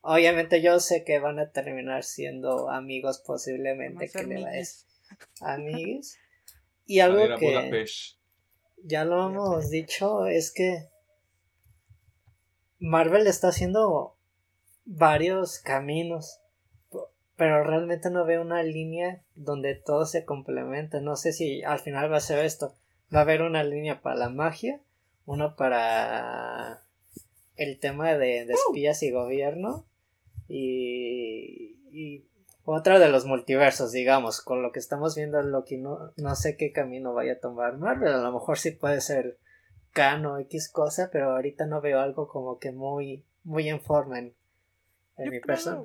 Obviamente 0.03 0.61
yo 0.61 0.81
sé 0.81 1.03
que 1.03 1.19
van 1.19 1.39
a 1.39 1.51
terminar 1.51 2.05
siendo 2.05 2.69
amigos 2.69 3.23
posiblemente 3.27 4.05
que 4.05 4.09
ser 4.09 4.29
le 4.29 4.43
va 4.43 4.49
a 4.49 4.53
miguis. 4.53 4.87
amigos. 5.41 6.17
Y 6.87 7.01
a 7.01 7.07
algo 7.07 7.23
a 7.25 7.39
que 7.39 7.47
Budapest. 7.47 8.19
ya 8.83 9.07
lo 9.07 9.27
hemos 9.27 9.71
dicho 9.71 10.27
es 10.27 10.53
que 10.53 10.91
Marvel 12.79 13.27
está 13.27 13.49
haciendo 13.49 14.19
varios 14.85 15.59
caminos, 15.59 16.43
pero 17.37 17.65
realmente 17.65 18.11
no 18.11 18.25
veo 18.25 18.43
una 18.43 18.63
línea 18.63 19.23
donde 19.35 19.75
todo 19.75 20.07
se 20.07 20.25
complemente. 20.25 21.01
No 21.01 21.17
sé 21.17 21.33
si 21.33 21.63
al 21.63 21.81
final 21.81 22.13
va 22.13 22.19
a 22.19 22.21
ser 22.21 22.45
esto. 22.45 22.75
Va 23.15 23.21
a 23.21 23.23
haber 23.23 23.43
una 23.43 23.65
línea 23.65 24.01
para 24.03 24.17
la 24.17 24.29
magia, 24.29 24.81
uno 25.27 25.57
para 25.57 26.83
el 27.57 27.79
tema 27.79 28.15
de, 28.15 28.45
de 28.47 28.55
espías 28.55 29.03
y 29.03 29.11
gobierno 29.11 29.87
y, 30.49 31.77
y 31.93 32.25
otra 32.65 32.99
de 32.99 33.09
los 33.09 33.27
multiversos, 33.27 33.93
digamos, 33.93 34.41
con 34.41 34.63
lo 34.63 34.73
que 34.73 34.79
estamos 34.79 35.15
viendo 35.15 35.39
en 35.39 35.51
Loki, 35.51 35.77
no, 35.77 36.13
no 36.17 36.35
sé 36.35 36.57
qué 36.57 36.73
camino 36.73 37.13
vaya 37.15 37.35
a 37.35 37.41
tomar 37.41 37.77
Marvel, 37.77 38.13
a 38.13 38.23
lo 38.23 38.33
mejor 38.33 38.59
sí 38.59 38.71
puede 38.71 39.01
ser 39.01 39.39
Cano 39.93 40.39
X 40.39 40.71
cosa, 40.71 41.11
pero 41.13 41.33
ahorita 41.33 41.67
no 41.67 41.81
veo 41.81 42.01
algo 42.01 42.27
como 42.27 42.59
que 42.59 42.73
muy, 42.73 43.25
muy 43.45 43.69
en 43.69 43.81
forma 43.81 44.19
en, 44.19 44.35
mi 45.17 45.41
persona. 45.41 45.85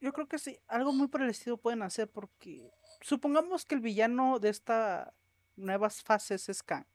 Yo 0.00 0.12
creo 0.12 0.28
que 0.28 0.38
sí, 0.38 0.58
algo 0.68 0.92
muy 0.92 1.08
estilo 1.28 1.56
pueden 1.56 1.82
hacer 1.82 2.08
porque 2.08 2.70
supongamos 3.00 3.64
que 3.64 3.74
el 3.74 3.80
villano 3.80 4.38
de 4.38 4.50
estas 4.50 5.08
nuevas 5.56 6.02
fases 6.02 6.48
es 6.48 6.62
Kang. 6.62 6.86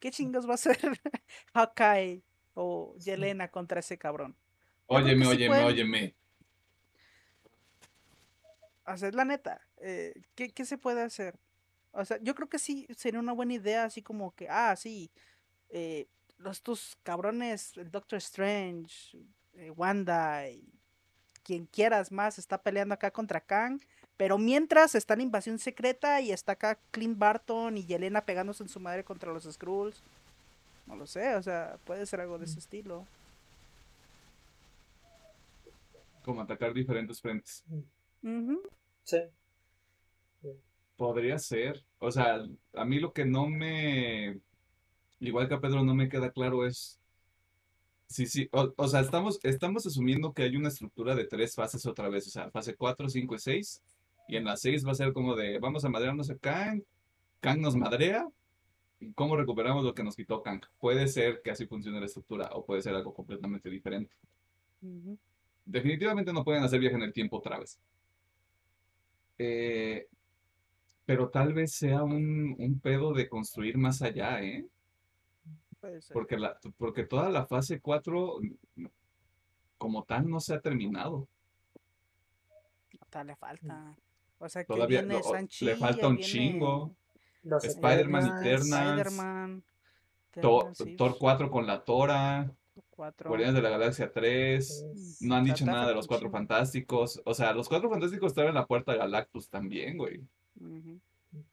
¿Qué 0.00 0.10
chingas 0.10 0.48
va 0.48 0.54
a 0.54 0.58
ser 0.58 0.78
Hawkeye 1.54 2.22
o 2.54 2.94
Yelena 2.98 3.50
contra 3.50 3.80
ese 3.80 3.98
cabrón? 3.98 4.36
Óyeme, 4.86 5.24
sí 5.24 5.30
óyeme, 5.30 5.64
óyeme. 5.64 6.14
Es 8.86 9.14
la 9.14 9.24
neta, 9.24 9.60
eh, 9.78 10.14
¿qué, 10.34 10.50
qué 10.50 10.64
se 10.64 10.78
puede 10.78 11.02
hacer? 11.02 11.38
O 11.92 12.04
sea, 12.04 12.18
yo 12.22 12.34
creo 12.34 12.48
que 12.48 12.58
sí 12.58 12.86
sería 12.96 13.20
una 13.20 13.32
buena 13.32 13.54
idea, 13.54 13.84
así 13.84 14.02
como 14.02 14.34
que, 14.34 14.48
ah, 14.48 14.74
sí, 14.76 15.10
eh, 15.68 16.08
los 16.38 16.58
estos 16.58 16.96
cabrones, 17.02 17.76
el 17.76 17.90
Doctor 17.90 18.18
Strange, 18.18 19.18
eh, 19.54 19.70
Wanda 19.70 20.48
y 20.48 20.77
quien 21.48 21.64
quieras 21.64 22.12
más 22.12 22.38
está 22.38 22.58
peleando 22.58 22.92
acá 22.92 23.10
contra 23.10 23.40
Kang, 23.40 23.80
pero 24.18 24.36
mientras 24.36 24.94
está 24.94 25.16
la 25.16 25.22
invasión 25.22 25.58
secreta 25.58 26.20
y 26.20 26.30
está 26.30 26.52
acá 26.52 26.78
Clint 26.90 27.16
Barton 27.18 27.78
y 27.78 27.86
Yelena 27.86 28.20
pegándose 28.20 28.62
en 28.62 28.68
su 28.68 28.80
madre 28.80 29.02
contra 29.02 29.32
los 29.32 29.44
Skrulls. 29.44 30.02
No 30.86 30.94
lo 30.94 31.06
sé, 31.06 31.36
o 31.36 31.42
sea, 31.42 31.78
puede 31.86 32.04
ser 32.04 32.20
algo 32.20 32.36
de 32.36 32.44
ese 32.44 32.58
estilo. 32.58 33.06
Como 36.22 36.42
atacar 36.42 36.74
diferentes 36.74 37.18
frentes. 37.18 37.64
Ujú. 38.22 38.60
Sí. 39.04 39.22
Podría 40.98 41.38
ser. 41.38 41.82
O 41.98 42.12
sea, 42.12 42.44
a 42.74 42.84
mí 42.84 43.00
lo 43.00 43.14
que 43.14 43.24
no 43.24 43.48
me. 43.48 44.38
Igual 45.18 45.48
que 45.48 45.54
a 45.54 45.60
Pedro 45.60 45.82
no 45.82 45.94
me 45.94 46.10
queda 46.10 46.30
claro 46.30 46.66
es. 46.66 47.00
Sí, 48.08 48.26
sí. 48.26 48.48
O, 48.52 48.72
o 48.76 48.88
sea, 48.88 49.00
estamos, 49.00 49.38
estamos 49.42 49.86
asumiendo 49.86 50.32
que 50.32 50.42
hay 50.42 50.56
una 50.56 50.68
estructura 50.68 51.14
de 51.14 51.26
tres 51.26 51.54
fases 51.54 51.84
otra 51.86 52.08
vez. 52.08 52.26
O 52.26 52.30
sea, 52.30 52.50
fase 52.50 52.74
4, 52.76 53.08
5 53.08 53.34
y 53.34 53.38
6. 53.38 53.82
Y 54.28 54.36
en 54.36 54.44
la 54.44 54.56
6 54.56 54.86
va 54.86 54.92
a 54.92 54.94
ser 54.94 55.12
como 55.12 55.36
de 55.36 55.58
vamos 55.58 55.84
a 55.84 55.88
madrearnos 55.90 56.30
a 56.30 56.38
Kang. 56.38 56.82
Kang 57.40 57.60
nos 57.60 57.76
madrea. 57.76 58.28
¿Y 59.00 59.12
cómo 59.14 59.36
recuperamos 59.36 59.84
lo 59.84 59.94
que 59.94 60.04
nos 60.04 60.16
quitó 60.16 60.42
Kang? 60.42 60.62
Puede 60.80 61.08
ser 61.08 61.42
que 61.42 61.52
así 61.52 61.66
funcione 61.66 62.00
la 62.00 62.06
estructura 62.06 62.50
o 62.54 62.64
puede 62.66 62.82
ser 62.82 62.94
algo 62.94 63.14
completamente 63.14 63.70
diferente. 63.70 64.14
Definitivamente 65.66 66.32
no 66.32 66.42
pueden 66.42 66.64
hacer 66.64 66.80
viaje 66.80 66.96
en 66.96 67.02
el 67.02 67.12
tiempo 67.12 67.36
otra 67.38 67.60
vez. 67.60 67.78
Eh, 69.38 70.08
Pero 71.06 71.28
tal 71.30 71.54
vez 71.54 71.72
sea 71.72 72.04
un, 72.04 72.54
un 72.58 72.80
pedo 72.80 73.12
de 73.12 73.28
construir 73.28 73.76
más 73.78 74.00
allá, 74.02 74.42
¿eh? 74.44 74.66
Puede 75.80 76.00
ser. 76.02 76.12
Porque, 76.14 76.36
la, 76.36 76.58
porque 76.76 77.04
toda 77.04 77.28
la 77.30 77.46
fase 77.46 77.80
4 77.80 78.38
como 79.78 80.02
tal 80.04 80.28
no 80.28 80.40
se 80.40 80.54
ha 80.54 80.60
terminado. 80.60 81.28
Todavía 83.10 83.32
le 83.32 83.36
falta. 83.36 83.96
O 84.38 84.48
sea, 84.48 84.62
que 84.64 84.72
Todavía 84.74 85.00
viene 85.02 85.14
lo- 85.14 85.32
Shang-Chi, 85.32 85.64
le 85.64 85.76
falta 85.76 86.08
un 86.08 86.16
viene 86.16 86.28
chingo. 86.30 86.94
Spider-Man 87.62 88.24
Eternals, 88.44 89.14
sí, 90.76 90.96
Thor 90.96 91.16
4 91.18 91.50
con 91.50 91.66
la 91.66 91.84
Tora. 91.84 92.52
Guardianes 92.96 93.54
de 93.54 93.62
la 93.62 93.70
Galaxia 93.70 94.12
3. 94.12 94.84
pues, 94.92 95.22
No 95.22 95.36
han 95.36 95.44
dicho 95.44 95.64
nada 95.64 95.86
de 95.88 95.94
los 95.94 96.06
Cuatro. 96.08 96.30
Fantásticos. 96.30 97.22
O 97.24 97.32
sea, 97.34 97.52
los 97.52 97.68
Cuatro 97.68 97.88
Fantásticos 97.88 98.32
estaban 98.32 98.48
en 98.50 98.54
la 98.56 98.66
puerta 98.66 98.92
de 98.92 98.98
Galactus 98.98 99.48
también, 99.48 99.96
güey. 99.96 100.20
Ujú. 100.60 101.00
Que 101.32 101.44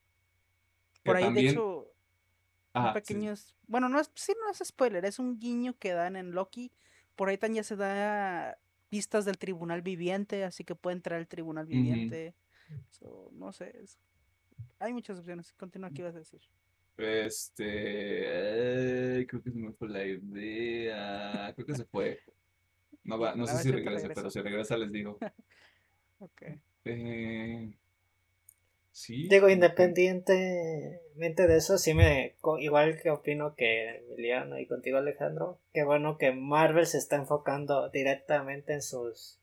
Por 1.04 1.16
ahí, 1.18 1.24
también- 1.24 1.46
de 1.46 1.52
hecho, 1.52 1.88
un 2.76 2.82
Ajá, 2.88 2.94
sí. 2.94 3.00
pequeño... 3.14 3.32
es- 3.32 3.56
Bueno, 3.68 3.90
no 3.90 4.00
es, 4.00 4.12
sí, 4.16 4.34
no 4.44 4.52
es 4.52 4.60
spoiler, 4.68 5.06
es 5.06 5.20
un 5.20 5.40
guiño 5.40 5.78
que 5.78 5.94
dan 5.94 6.16
en 6.16 6.32
Loki. 6.32 6.72
Por 7.16 7.30
ahí 7.30 7.38
también 7.38 7.64
ya 7.64 7.68
se 7.68 7.76
da 7.76 8.58
pistas 8.90 9.26
del 9.26 9.38
tribunal 9.38 9.82
viviente, 9.82 10.44
así 10.44 10.64
que 10.64 10.76
puede 10.76 10.96
entrar 10.96 11.20
el 11.20 11.28
tribunal 11.28 11.66
viviente. 11.66 12.36
So, 12.92 13.30
no 13.34 13.52
sé, 13.52 13.78
es- 13.82 14.00
hay 14.80 14.94
muchas 14.94 15.20
opciones. 15.20 15.54
Continúa, 15.54 15.92
¿qué 15.92 16.02
ibas 16.02 16.16
a 16.16 16.20
decir? 16.20 16.42
Este. 16.98 17.66
eh, 19.20 19.28
creo 19.28 19.42
que 19.42 19.52
se 19.52 19.58
me 19.58 19.74
fue 19.74 19.90
la 19.90 20.06
idea. 20.06 21.54
Creo 21.56 21.66
que 21.68 21.76
se 21.76 21.86
fue. 21.86 22.20
No 23.04 23.20
va, 23.20 23.36
no 23.36 23.46
sé 23.48 23.64
si 23.64 23.72
regresa. 23.72 24.10
pero 24.14 24.30
si 24.30 24.42
regresa 24.42 24.78
les 24.78 24.92
digo. 24.92 25.18
Ok. 26.20 26.44
Eh, 26.86 27.78
sí. 28.96 29.28
Digo, 29.28 29.50
independientemente 29.50 31.48
de 31.48 31.58
eso, 31.58 31.78
sí 31.78 31.94
me. 31.94 32.36
Igual 32.60 33.00
que 33.02 33.10
opino 33.12 33.54
que 33.56 33.98
Emiliano 33.98 34.58
y 34.58 34.66
contigo, 34.68 34.98
Alejandro, 34.98 35.60
qué 35.74 35.84
bueno 35.84 36.18
que 36.18 36.32
Marvel 36.32 36.88
se 36.88 36.98
está 36.98 37.18
enfocando 37.18 37.90
directamente 37.90 38.74
en 38.74 38.82
sus 38.82 39.40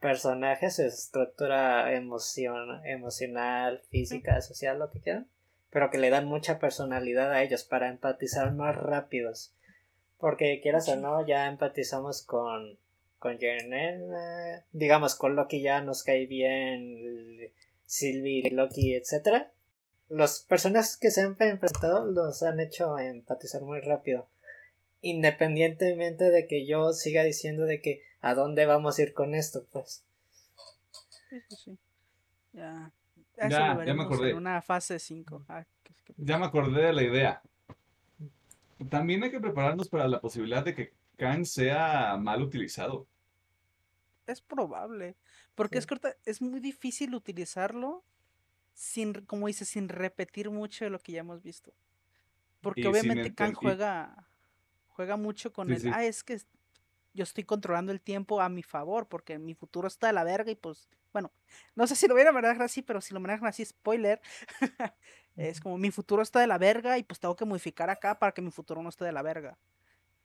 personajes, 0.00 0.76
su 0.76 0.82
estructura 0.82 1.94
emocion, 1.94 2.84
emocional, 2.84 3.80
física, 3.88 4.38
social, 4.42 4.78
lo 4.78 4.90
que 4.90 5.00
quieran, 5.00 5.28
pero 5.70 5.90
que 5.90 5.96
le 5.96 6.10
dan 6.10 6.26
mucha 6.26 6.58
personalidad 6.58 7.32
a 7.32 7.42
ellos 7.42 7.64
para 7.64 7.88
empatizar 7.88 8.52
más 8.52 8.76
rápidos. 8.76 9.54
Porque 10.18 10.60
quieras 10.62 10.90
o 10.90 10.96
no, 10.96 11.26
ya 11.26 11.46
empatizamos 11.46 12.22
con, 12.22 12.78
con 13.18 13.38
Jenna, 13.38 14.66
digamos, 14.72 15.14
con 15.14 15.36
Loki 15.36 15.62
ya 15.62 15.80
nos 15.80 16.02
cae 16.02 16.26
bien, 16.26 17.50
Sylvie, 17.94 18.50
Loki, 18.50 18.94
etcétera. 18.94 19.52
Los 20.08 20.40
personajes 20.40 20.96
que 20.96 21.12
se 21.12 21.22
han 21.22 21.36
presentado 21.36 22.04
los 22.10 22.42
han 22.42 22.58
hecho 22.58 22.98
empatizar 22.98 23.62
muy 23.62 23.80
rápido. 23.80 24.26
Independientemente 25.00 26.24
de 26.30 26.48
que 26.48 26.66
yo 26.66 26.92
siga 26.92 27.22
diciendo 27.22 27.66
de 27.66 27.80
que 27.80 28.02
a 28.20 28.34
dónde 28.34 28.66
vamos 28.66 28.98
a 28.98 29.02
ir 29.02 29.14
con 29.14 29.36
esto, 29.36 29.64
pues. 29.70 30.04
Sí, 31.30 31.40
sí, 31.48 31.56
sí. 31.56 31.78
Ya. 32.52 32.90
Ya, 33.48 33.74
me 33.74 34.02
acordé. 34.02 34.30
en 34.30 34.36
una 34.38 34.60
fase 34.60 34.98
5. 34.98 35.44
Ah, 35.48 35.64
Ya 36.16 36.38
me 36.38 36.46
acordé 36.46 36.86
de 36.86 36.92
la 36.92 37.02
idea. 37.02 37.42
También 38.90 39.22
hay 39.22 39.30
que 39.30 39.40
prepararnos 39.40 39.88
para 39.88 40.08
la 40.08 40.20
posibilidad 40.20 40.64
de 40.64 40.74
que 40.74 40.92
Kang 41.16 41.44
sea 41.44 42.16
mal 42.16 42.42
utilizado. 42.42 43.06
Es 44.26 44.40
probable. 44.40 45.16
Porque 45.54 45.78
es 45.78 45.84
Sí. 45.84 45.88
ahorita 45.90 46.16
es 46.24 46.40
muy 46.42 46.60
difícil 46.60 47.14
utilizarlo 47.14 48.04
sin, 48.72 49.12
como 49.26 49.46
dices, 49.46 49.68
sin 49.68 49.88
repetir 49.88 50.50
mucho 50.50 50.84
de 50.84 50.90
lo 50.90 50.98
que 50.98 51.12
ya 51.12 51.20
hemos 51.20 51.42
visto. 51.42 51.72
Porque 52.60 52.82
Y 52.82 52.86
obviamente 52.86 53.28
y- 53.28 53.54
juega, 53.54 54.28
juega 54.88 55.16
mucho 55.16 55.52
con 55.52 55.68
Sí, 55.68 55.74
el, 55.74 55.82
sí. 55.82 55.90
ah, 55.92 56.04
es 56.04 56.24
que 56.24 56.38
yo 57.12 57.22
estoy 57.22 57.44
controlando 57.44 57.92
el 57.92 58.00
tiempo 58.00 58.40
a 58.40 58.48
mi 58.48 58.62
favor, 58.62 59.06
porque 59.08 59.38
mi 59.38 59.54
futuro 59.54 59.86
está 59.86 60.08
de 60.08 60.12
la 60.12 60.24
verga 60.24 60.50
y 60.50 60.56
pues, 60.56 60.88
bueno, 61.12 61.30
no 61.76 61.86
sé 61.86 61.94
si 61.94 62.08
lo 62.08 62.14
voy 62.14 62.24
a 62.24 62.32
manejar 62.32 62.62
así, 62.62 62.82
pero 62.82 63.00
si 63.00 63.14
lo 63.14 63.20
manejan 63.20 63.46
así, 63.46 63.64
spoiler, 63.64 64.20
es 65.36 65.60
como 65.60 65.78
mi 65.78 65.92
futuro 65.92 66.22
está 66.22 66.40
de 66.40 66.48
la 66.48 66.58
verga 66.58 66.98
y 66.98 67.04
pues 67.04 67.20
tengo 67.20 67.36
que 67.36 67.44
modificar 67.44 67.90
acá 67.90 68.18
para 68.18 68.32
que 68.32 68.42
mi 68.42 68.50
futuro 68.50 68.82
no 68.82 68.88
esté 68.88 69.04
de 69.04 69.12
la 69.12 69.22
verga. 69.22 69.56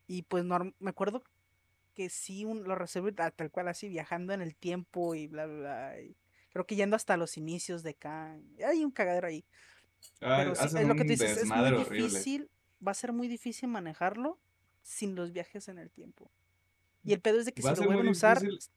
Y 0.08 0.24
pues 0.24 0.44
norm- 0.46 0.74
me 0.80 0.90
acuerdo 0.90 1.24
que 2.00 2.10
sí 2.10 2.46
un- 2.46 2.64
lo 2.64 2.76
reservé 2.76 3.12
tal 3.12 3.52
cual 3.52 3.68
así, 3.68 3.90
viajando 3.90 4.32
en 4.32 4.42
el 4.42 4.56
tiempo 4.56 5.16
y 5.16 5.28
bla, 5.28 5.46
bla, 5.48 5.58
bla. 5.58 6.02
y 6.02 6.16
creo 6.50 6.66
que 6.66 6.78
yendo 6.78 6.96
hasta 6.96 7.18
los 7.18 7.36
inicios 7.36 7.84
de 7.84 7.94
Kang. 7.94 8.42
Hay 8.66 8.86
un 8.86 8.92
cagadero 8.92 9.28
ahí. 9.28 9.44
Ah, 10.22 10.38
Pero 10.40 10.56
sí, 10.56 10.66
es 10.78 10.88
lo 10.88 10.96
que 10.96 11.04
tú 11.04 11.10
dices, 11.10 11.32
es 11.32 11.36
muy 11.40 11.42
desmadre 11.58 11.76
horrible. 11.76 12.08
difícil, 12.08 12.50
va 12.88 12.92
a 12.94 12.96
ser 12.96 13.12
muy 13.12 13.28
difícil 13.28 13.68
manejarlo 13.68 14.40
sin 14.82 15.14
los 15.14 15.34
viajes 15.34 15.68
en 15.68 15.78
el 15.78 15.92
tiempo. 15.92 16.32
Y 17.04 17.12
el 17.12 17.20
pedo 17.20 17.38
es 17.38 17.46
de 17.46 17.52
que 17.52 17.62
Va 17.62 17.76
si 17.76 17.82
lo 17.82 17.88
vuelven 17.88 18.08
a 18.08 18.12
usar, 18.12 18.40
difícil. 18.40 18.72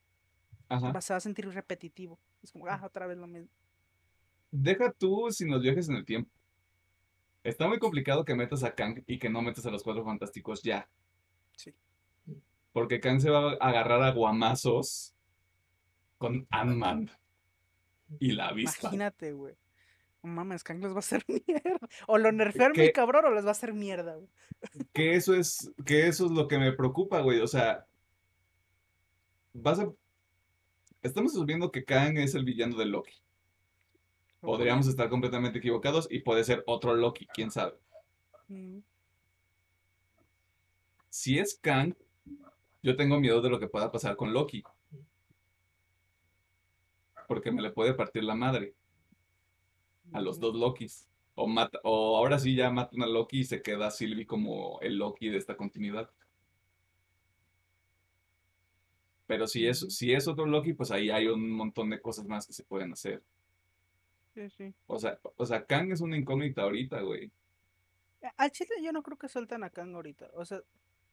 Ajá. 0.69 0.91
va- 0.91 1.01
se 1.01 1.13
va 1.13 1.19
a 1.19 1.21
sentir 1.21 1.49
repetitivo. 1.49 2.19
Es 2.43 2.51
como, 2.51 2.67
ah, 2.67 2.81
otra 2.85 3.07
vez 3.07 3.19
lo 3.19 3.29
mismo. 3.29 3.51
Deja 4.51 4.91
tú 4.91 5.29
sin 5.31 5.49
los 5.49 5.63
viajes 5.63 5.89
en 5.89 5.95
el 5.95 6.05
tiempo. 6.05 6.29
Está 7.45 7.69
muy 7.69 7.79
complicado 7.79 8.25
que 8.25 8.35
metas 8.35 8.65
a 8.65 8.75
Kang 8.75 9.05
y 9.07 9.21
que 9.21 9.31
no 9.31 9.43
metas 9.43 9.65
a 9.65 9.71
los 9.71 9.85
Cuatro 9.85 10.05
Fantásticos 10.05 10.61
ya. 10.65 10.89
Sí. 11.57 11.73
Porque 12.73 13.01
Kang 13.01 13.21
se 13.21 13.31
va 13.31 13.53
a 13.53 13.69
agarrar 13.69 14.03
a 14.03 14.13
guamazos 14.13 15.15
con 16.19 16.47
Ant-Man 16.51 17.11
y 18.19 18.33
la 18.33 18.49
avispa. 18.49 18.89
Imagínate, 18.89 19.33
güey. 19.33 19.55
No 20.23 20.31
mames, 20.33 20.63
Kang 20.63 20.81
les 20.81 20.93
va 20.93 20.97
a 20.97 20.99
hacer 21.01 21.25
mierda. 21.47 21.79
O 22.07 22.17
lo 22.19 22.31
nerfean 22.33 22.73
muy 22.73 22.87
¿Qué? 22.87 22.93
cabrón 22.93 23.25
o 23.27 23.31
les 23.31 23.45
va 23.45 23.49
a 23.49 23.53
hacer 23.53 23.75
mierda, 23.75 24.17
güey. 24.17 24.29
Que 24.93 25.15
eso 25.15 25.35
es, 25.35 25.71
que 25.85 26.07
eso 26.07 26.27
es 26.27 26.31
lo 26.33 26.47
que 26.49 26.59
me 26.59 26.73
preocupa, 26.73 27.21
güey. 27.21 27.41
O 27.41 27.47
sea, 27.47 27.87
vas 29.53 29.81
a... 29.81 29.93
Estamos 31.03 31.33
asumiendo 31.33 31.73
que 31.73 31.85
Kang 31.85 32.17
es 32.19 32.35
el 32.35 32.45
villano 32.45 32.77
de 32.77 32.87
Loki. 32.87 33.21
Podríamos 34.41 34.87
estar 34.87 35.09
completamente 35.09 35.59
equivocados 35.59 36.09
y 36.11 36.21
puede 36.21 36.43
ser 36.45 36.65
otro 36.67 36.95
Loki, 36.95 37.27
quién 37.27 37.51
sabe. 37.51 37.75
Mm, 38.49 38.79
Si 41.09 41.39
es 41.39 41.59
Kang, 41.61 41.95
yo 42.83 42.97
tengo 42.97 43.19
miedo 43.21 43.41
de 43.41 43.51
lo 43.51 43.59
que 43.61 43.69
pueda 43.69 43.91
pasar 43.91 44.17
con 44.17 44.33
Loki. 44.33 44.63
Porque 47.27 47.51
me 47.51 47.63
le 47.63 47.71
puede 47.71 47.95
partir 47.95 48.25
la 48.25 48.35
madre 48.35 48.75
a 50.13 50.21
los 50.21 50.39
dos 50.39 50.55
Lokis. 50.55 51.09
O, 51.35 51.47
mata, 51.47 51.79
o 51.85 52.17
ahora 52.19 52.39
sí 52.39 52.55
ya 52.55 52.71
matan 52.71 53.03
a 53.03 53.07
Loki 53.07 53.41
y 53.41 53.45
se 53.45 53.63
queda 53.63 53.91
Sylvie 53.91 54.27
como 54.27 54.79
el 54.83 54.97
Loki 54.99 55.31
de 55.31 55.39
esta 55.39 55.57
continuidad. 55.57 56.11
Pero 59.27 59.47
si 59.47 59.67
es, 59.67 59.81
si 59.97 60.13
es 60.13 60.29
otro 60.29 60.47
Loki, 60.47 60.75
pues 60.75 60.91
ahí 60.91 61.11
hay 61.11 61.27
un 61.27 61.51
montón 61.51 61.91
de 61.91 62.01
cosas 62.01 62.27
más 62.27 62.47
que 62.47 62.53
se 62.53 62.65
pueden 62.65 62.93
hacer. 62.93 63.23
Sí, 64.35 64.49
sí. 64.51 64.75
O 64.87 64.99
sea, 64.99 65.19
o 65.37 65.47
sea, 65.47 65.65
Kang 65.67 65.93
es 65.93 66.01
una 66.01 66.17
incógnita 66.17 66.63
ahorita, 66.63 67.01
güey. 67.03 67.31
A- 68.23 68.33
Al 68.37 68.51
chile 68.51 68.77
yo 68.83 68.93
no 68.93 69.03
creo 69.03 69.19
que 69.19 69.29
suelten 69.29 69.65
a 69.65 69.71
Kang 69.71 69.95
ahorita. 69.95 70.31
O 70.35 70.45
sea, 70.45 70.61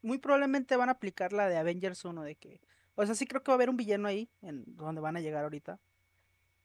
muy 0.02 0.18
probablemente 0.18 0.76
van 0.76 0.90
a 0.90 0.94
aplicar 0.94 1.34
la 1.34 1.50
de 1.50 1.58
Avengers 1.58 2.06
1 2.06 2.24
de 2.24 2.36
que... 2.36 2.62
O 2.96 3.06
sea, 3.06 3.16
sí 3.16 3.26
creo 3.26 3.44
que 3.44 3.52
va 3.52 3.54
a 3.54 3.58
haber 3.58 3.70
un 3.70 3.78
villano 3.78 4.08
ahí, 4.08 4.30
en 4.42 4.64
donde 4.76 5.02
van 5.02 5.16
a 5.16 5.22
llegar 5.22 5.44
ahorita. 5.44 5.80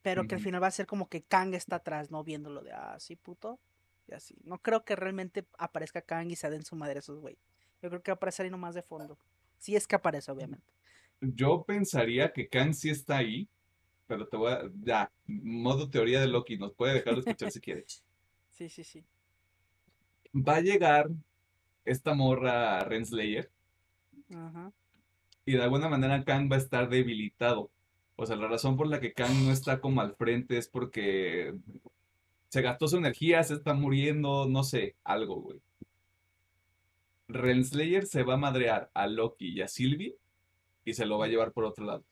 Pero 0.01 0.27
que 0.27 0.35
al 0.35 0.41
final 0.41 0.61
va 0.61 0.67
a 0.67 0.71
ser 0.71 0.85
como 0.85 1.09
que 1.09 1.23
Kang 1.23 1.55
está 1.55 1.77
atrás, 1.77 2.11
no 2.11 2.23
viéndolo 2.23 2.61
de, 2.61 2.71
ah, 2.71 2.97
sí, 2.99 3.15
puto. 3.15 3.59
Y 4.07 4.13
así. 4.13 4.35
No 4.43 4.59
creo 4.59 4.85
que 4.85 4.95
realmente 4.95 5.47
aparezca 5.57 6.01
Kang 6.01 6.29
y 6.29 6.35
se 6.35 6.49
den 6.49 6.63
su 6.63 6.75
madre 6.75 6.97
a 6.97 6.99
esos 6.99 7.19
güey. 7.19 7.37
Yo 7.81 7.89
creo 7.89 8.03
que 8.03 8.11
va 8.11 8.13
a 8.13 8.17
aparecer 8.17 8.43
ahí 8.43 8.51
nomás 8.51 8.75
de 8.75 8.83
fondo. 8.83 9.17
Si 9.57 9.75
es 9.75 9.87
que 9.87 9.95
aparece, 9.95 10.31
obviamente. 10.31 10.73
Yo 11.21 11.63
pensaría 11.63 12.31
que 12.33 12.47
Kang 12.47 12.73
sí 12.73 12.89
está 12.89 13.17
ahí, 13.17 13.47
pero 14.05 14.27
te 14.27 14.37
voy 14.37 14.51
a... 14.51 14.69
Ya, 14.83 15.11
modo 15.25 15.89
teoría 15.89 16.19
de 16.19 16.27
Loki, 16.27 16.57
nos 16.57 16.73
puede 16.73 16.95
dejar 16.95 17.15
de 17.15 17.19
escuchar 17.21 17.51
si 17.51 17.59
quiere. 17.59 17.85
Sí, 18.51 18.69
sí, 18.69 18.85
sí. 18.85 19.03
Va 20.33 20.55
a 20.55 20.61
llegar 20.61 21.09
esta 21.85 22.13
morra 22.13 22.79
Renslayer 22.81 23.49
Ajá. 24.33 24.71
y 25.45 25.53
de 25.53 25.63
alguna 25.63 25.87
manera 25.89 26.23
Kang 26.23 26.51
va 26.51 26.55
a 26.55 26.59
estar 26.59 26.89
debilitado. 26.89 27.71
O 28.17 28.25
sea, 28.25 28.35
la 28.35 28.47
razón 28.47 28.77
por 28.77 28.87
la 28.87 28.99
que 28.99 29.13
Kang 29.13 29.45
no 29.45 29.51
está 29.51 29.79
como 29.79 30.01
al 30.01 30.15
frente 30.15 30.57
es 30.57 30.67
porque 30.67 31.53
se 32.49 32.61
gastó 32.61 32.87
su 32.87 32.97
energía, 32.97 33.43
se 33.43 33.55
está 33.55 33.73
muriendo, 33.73 34.47
no 34.47 34.63
sé, 34.63 34.95
algo, 35.03 35.41
güey. 35.41 35.59
Renslayer 37.27 38.05
se 38.05 38.23
va 38.23 38.35
a 38.35 38.37
madrear 38.37 38.89
a 38.93 39.07
Loki 39.07 39.49
y 39.49 39.61
a 39.61 39.67
Sylvie 39.67 40.15
y 40.85 40.93
se 40.93 41.05
lo 41.05 41.17
va 41.17 41.25
a 41.25 41.27
llevar 41.27 41.51
por 41.51 41.65
otro 41.65 41.85
lado. 41.85 42.03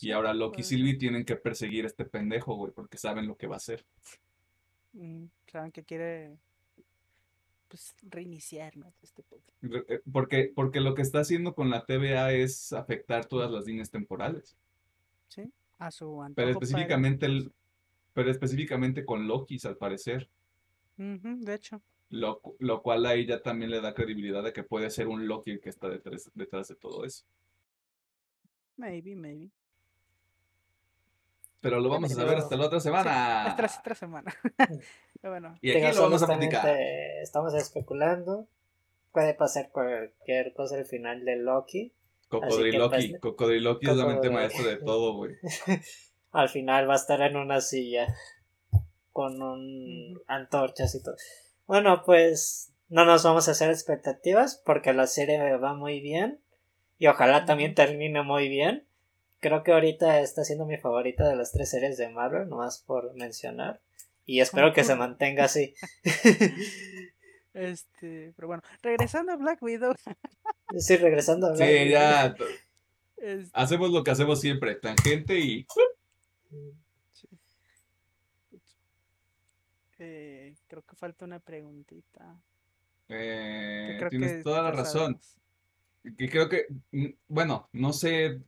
Y 0.00 0.12
ahora 0.12 0.32
Loki 0.32 0.60
y. 0.60 0.64
Sylvie 0.64 0.96
tienen 0.96 1.24
que 1.24 1.36
perseguir 1.36 1.84
a 1.84 1.88
este 1.88 2.04
pendejo, 2.04 2.54
güey, 2.54 2.72
porque 2.72 2.96
saben 2.96 3.26
lo 3.26 3.36
que 3.36 3.48
va 3.48 3.56
a 3.56 3.58
hacer. 3.58 3.84
Mm, 4.92 5.24
Saben 5.48 5.72
que 5.72 5.82
quiere 5.84 6.38
pues 7.68 7.94
reiniciar, 8.02 8.76
¿no? 8.76 8.92
Este. 9.02 9.24
Re- 9.62 9.84
eh, 9.88 10.00
Porque, 10.12 10.52
porque 10.54 10.80
lo 10.80 10.94
que 10.94 11.02
está 11.02 11.20
haciendo 11.20 11.54
con 11.54 11.70
la 11.70 11.84
TVA 11.84 12.32
es 12.32 12.72
afectar 12.72 13.24
todas 13.26 13.50
las 13.50 13.66
líneas 13.66 13.90
temporales. 13.90 14.56
¿Sí? 15.28 15.50
A 15.78 15.90
su 15.90 16.06
Pero 16.06 16.22
antojo 16.22 16.42
él, 16.48 16.50
específicamente 16.50 17.26
el, 17.26 17.52
pero 18.12 18.30
específicamente 18.30 19.04
con 19.04 19.26
Loki, 19.26 19.58
al 19.64 19.76
parecer. 19.76 20.28
De 20.96 21.54
hecho. 21.54 21.82
Lo, 22.10 22.40
lo 22.60 22.82
cual 22.82 23.06
ahí 23.06 23.26
ya 23.26 23.42
también 23.42 23.70
le 23.72 23.80
da 23.80 23.94
credibilidad 23.94 24.44
de 24.44 24.52
que 24.52 24.62
puede 24.62 24.88
ser 24.90 25.08
un 25.08 25.26
Loki 25.26 25.50
el 25.52 25.60
que 25.60 25.70
está 25.70 25.88
detrás, 25.88 26.30
detrás 26.34 26.68
de 26.68 26.76
todo 26.76 27.04
eso. 27.04 27.24
Maybe, 28.76 29.16
maybe. 29.16 29.50
Pero 31.60 31.80
lo 31.80 31.88
vamos 31.88 32.12
a 32.12 32.14
saber 32.14 32.30
Pero- 32.34 32.42
hasta 32.42 32.56
la 32.56 32.66
otra 32.66 32.78
semana. 32.80 33.44
Hasta 33.46 33.62
la 33.62 33.78
otra 33.80 33.94
semana. 33.94 34.34
Pero 35.24 35.32
bueno, 35.32 35.58
Y 35.62 35.70
aquí 35.70 35.96
lo 35.96 36.02
vamos 36.02 36.22
a 36.22 36.26
platicar. 36.26 36.68
Estamos 37.22 37.54
especulando. 37.54 38.46
Puede 39.10 39.32
pasar 39.32 39.70
cualquier 39.70 40.52
cosa 40.52 40.76
al 40.76 40.84
final 40.84 41.24
de 41.24 41.36
Loki. 41.36 41.94
Cocodriloqui. 42.28 43.08
pues, 43.08 43.20
Cocodriloqui 43.22 43.88
es 43.88 43.96
la 43.96 44.04
mente 44.04 44.28
maestra 44.28 44.66
de 44.66 44.76
todo, 44.76 45.16
güey. 45.16 45.32
Al 46.32 46.50
final 46.50 46.86
va 46.86 46.92
a 46.92 46.96
estar 46.96 47.22
en 47.22 47.38
una 47.38 47.62
silla 47.62 48.14
con 49.12 49.40
un 49.40 50.20
antorchas 50.26 50.94
y 50.94 51.02
todo. 51.02 51.16
Bueno, 51.66 52.02
pues 52.04 52.74
no 52.90 53.06
nos 53.06 53.24
vamos 53.24 53.48
a 53.48 53.52
hacer 53.52 53.70
expectativas 53.70 54.60
porque 54.62 54.92
la 54.92 55.06
serie 55.06 55.56
va 55.56 55.72
muy 55.72 56.00
bien 56.00 56.38
y 56.98 57.06
ojalá 57.06 57.46
también 57.46 57.74
termine 57.74 58.22
muy 58.22 58.50
bien. 58.50 58.86
Creo 59.40 59.62
que 59.62 59.72
ahorita 59.72 60.20
está 60.20 60.44
siendo 60.44 60.66
mi 60.66 60.76
favorita 60.76 61.26
de 61.26 61.36
las 61.36 61.50
tres 61.50 61.70
series 61.70 61.96
de 61.96 62.10
Marvel, 62.10 62.46
nomás 62.46 62.84
por 62.86 63.14
mencionar. 63.14 63.80
Y 64.26 64.40
espero 64.40 64.72
que 64.72 64.84
se 64.84 64.94
mantenga 64.96 65.44
así. 65.44 65.74
este, 67.54 68.32
pero 68.36 68.48
bueno, 68.48 68.62
regresando 68.82 69.32
a 69.32 69.36
Black 69.36 69.62
Widow, 69.62 69.94
Sí, 70.78 70.96
regresando 70.96 71.46
a 71.46 71.50
hablar 71.50 71.68
Sí, 71.68 71.74
de- 71.74 71.88
ya. 71.90 72.34
este, 73.16 73.50
Hacemos 73.52 73.90
lo 73.90 74.02
que 74.02 74.10
hacemos 74.10 74.40
siempre. 74.40 74.74
Tangente 74.76 75.38
y. 75.38 75.66
eh, 79.98 80.54
creo 80.66 80.82
que 80.82 80.96
falta 80.96 81.24
una 81.24 81.38
preguntita. 81.38 82.36
eh, 83.08 83.88
que 83.92 83.98
creo 83.98 84.10
tienes 84.10 84.32
que 84.32 84.42
toda 84.42 84.62
la 84.62 84.70
razón. 84.72 85.20
sabemos. 85.20 86.16
Que 86.18 86.28
creo 86.28 86.48
que. 86.48 86.66
mm, 86.92 87.06
Bueno, 87.28 87.68
no 87.72 87.92
sé. 87.92 88.40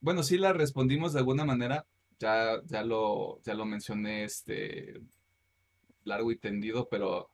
Bueno, 0.00 0.22
sí 0.22 0.38
la 0.38 0.52
respondimos 0.52 1.12
de 1.12 1.20
alguna 1.20 1.44
manera. 1.44 1.84
Ya, 2.22 2.62
ya 2.66 2.84
lo, 2.84 3.40
ya 3.42 3.52
lo 3.54 3.64
mencioné 3.64 4.22
este 4.22 5.00
largo 6.04 6.30
y 6.30 6.36
tendido, 6.36 6.88
pero 6.88 7.28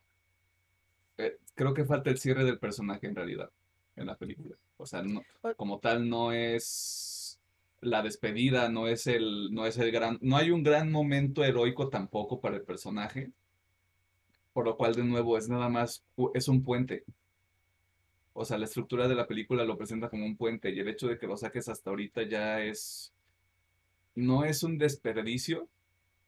eh, 1.18 1.36
creo 1.54 1.74
que 1.74 1.84
falta 1.84 2.08
el 2.08 2.16
cierre 2.16 2.42
del 2.44 2.58
personaje 2.58 3.06
en 3.06 3.14
realidad 3.14 3.50
en 3.96 4.06
la 4.06 4.16
película. 4.16 4.56
O 4.78 4.86
sea, 4.86 5.02
no, 5.02 5.22
como 5.58 5.78
tal 5.78 6.08
no 6.08 6.32
es 6.32 7.38
la 7.82 8.00
despedida, 8.02 8.70
no 8.70 8.86
es 8.86 9.06
el, 9.06 9.52
no 9.52 9.66
es 9.66 9.76
el 9.76 9.92
gran, 9.92 10.18
no 10.22 10.38
hay 10.38 10.50
un 10.50 10.62
gran 10.62 10.90
momento 10.90 11.44
heroico 11.44 11.90
tampoco 11.90 12.40
para 12.40 12.56
el 12.56 12.62
personaje, 12.62 13.30
por 14.54 14.64
lo 14.64 14.78
cual 14.78 14.94
de 14.94 15.04
nuevo 15.04 15.36
es 15.36 15.50
nada 15.50 15.68
más, 15.68 16.02
es 16.32 16.48
un 16.48 16.64
puente. 16.64 17.04
O 18.32 18.46
sea, 18.46 18.56
la 18.56 18.64
estructura 18.64 19.06
de 19.06 19.14
la 19.14 19.26
película 19.26 19.64
lo 19.64 19.76
presenta 19.76 20.08
como 20.08 20.24
un 20.24 20.38
puente 20.38 20.70
y 20.70 20.80
el 20.80 20.88
hecho 20.88 21.08
de 21.08 21.18
que 21.18 21.26
lo 21.26 21.36
saques 21.36 21.68
hasta 21.68 21.90
ahorita 21.90 22.22
ya 22.22 22.62
es, 22.62 23.12
no 24.14 24.44
es 24.44 24.62
un 24.62 24.78
desperdicio, 24.78 25.68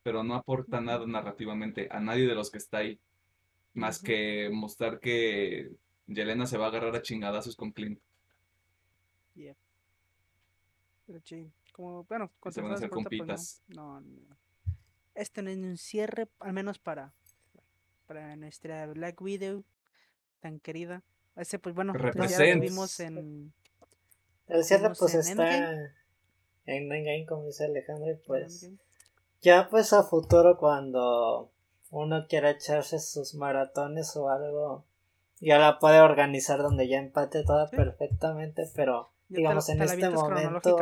pero 0.02 0.23
no 0.23 0.35
aporta 0.35 0.81
nada 0.81 1.07
narrativamente 1.07 1.89
a 1.90 2.01
nadie 2.01 2.27
de 2.27 2.35
los 2.35 2.51
que 2.51 2.59
está 2.59 2.78
ahí, 2.78 2.98
más 3.74 4.01
que 4.01 4.51
mostrar 4.52 5.01
que 5.01 5.73
Yelena 6.07 6.47
se 6.47 6.59
va 6.59 6.66
a 6.66 6.69
agarrar 6.69 6.94
a 6.97 7.02
chingadazos 7.02 7.57
con 7.57 7.73
Clint. 7.73 8.01
Yep. 9.36 9.57
Pero 11.07 11.20
sí, 11.24 11.51
como, 11.73 12.05
bueno, 12.05 12.31
se 12.51 12.61
van 12.61 12.73
a 12.73 12.74
hacer 12.74 12.90
ahorita, 12.93 13.09
pues, 13.09 13.19
compitas. 13.19 13.62
no, 13.69 14.01
no, 14.01 14.20
no. 14.28 14.36
Este 15.15 15.43
no 15.43 15.51
es 15.51 15.59
un 15.59 15.77
cierre, 15.77 16.28
al 16.39 16.52
menos 16.52 16.78
para, 16.78 17.12
para 18.07 18.36
nuestra 18.36 18.86
Black 18.86 19.20
Widow 19.20 19.65
tan 20.40 20.61
querida. 20.61 21.02
Ese, 21.36 21.59
pues 21.59 21.74
bueno, 21.74 21.93
pues, 21.93 22.31
ya 22.31 22.55
lo 22.55 22.61
vimos 22.61 23.01
en 23.01 23.52
El 24.48 24.65
cierre 24.65 24.93
pues 24.98 25.15
en 25.15 25.20
está 25.20 25.57
Endgame. 25.57 26.00
En 26.66 26.93
Endgame, 26.93 27.27
como 27.27 27.47
dice 27.47 27.65
Alejandro, 27.65 28.11
y 28.11 28.16
pues 28.16 28.70
ya 29.41 29.69
pues 29.70 29.93
a 29.93 30.03
futuro 30.03 30.59
cuando 30.59 31.51
uno 31.91 32.27
quiera 32.28 32.51
echarse 32.51 32.99
sus 32.99 33.35
maratones 33.35 34.16
o 34.16 34.28
algo, 34.28 34.85
ya 35.41 35.59
la 35.59 35.78
puede 35.78 36.01
organizar 36.01 36.62
donde 36.62 36.89
ya 36.89 36.99
empate 36.99 37.45
toda 37.45 37.66
Sí. 37.69 37.77
perfectamente, 37.77 38.69
pero 38.74 39.11
Ya 39.28 39.37
digamos 39.37 39.69
en 39.69 39.78
te 39.78 39.85
este 39.85 40.11
momento, 40.11 40.77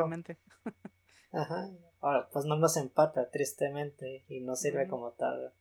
ajá, 1.32 1.70
ahora 2.00 2.28
pues 2.32 2.44
no 2.44 2.56
nos 2.56 2.76
empata 2.76 3.30
tristemente 3.30 4.24
y 4.28 4.40
no 4.40 4.56
sirve 4.56 4.88
como 4.88 5.12
tal 5.12 5.52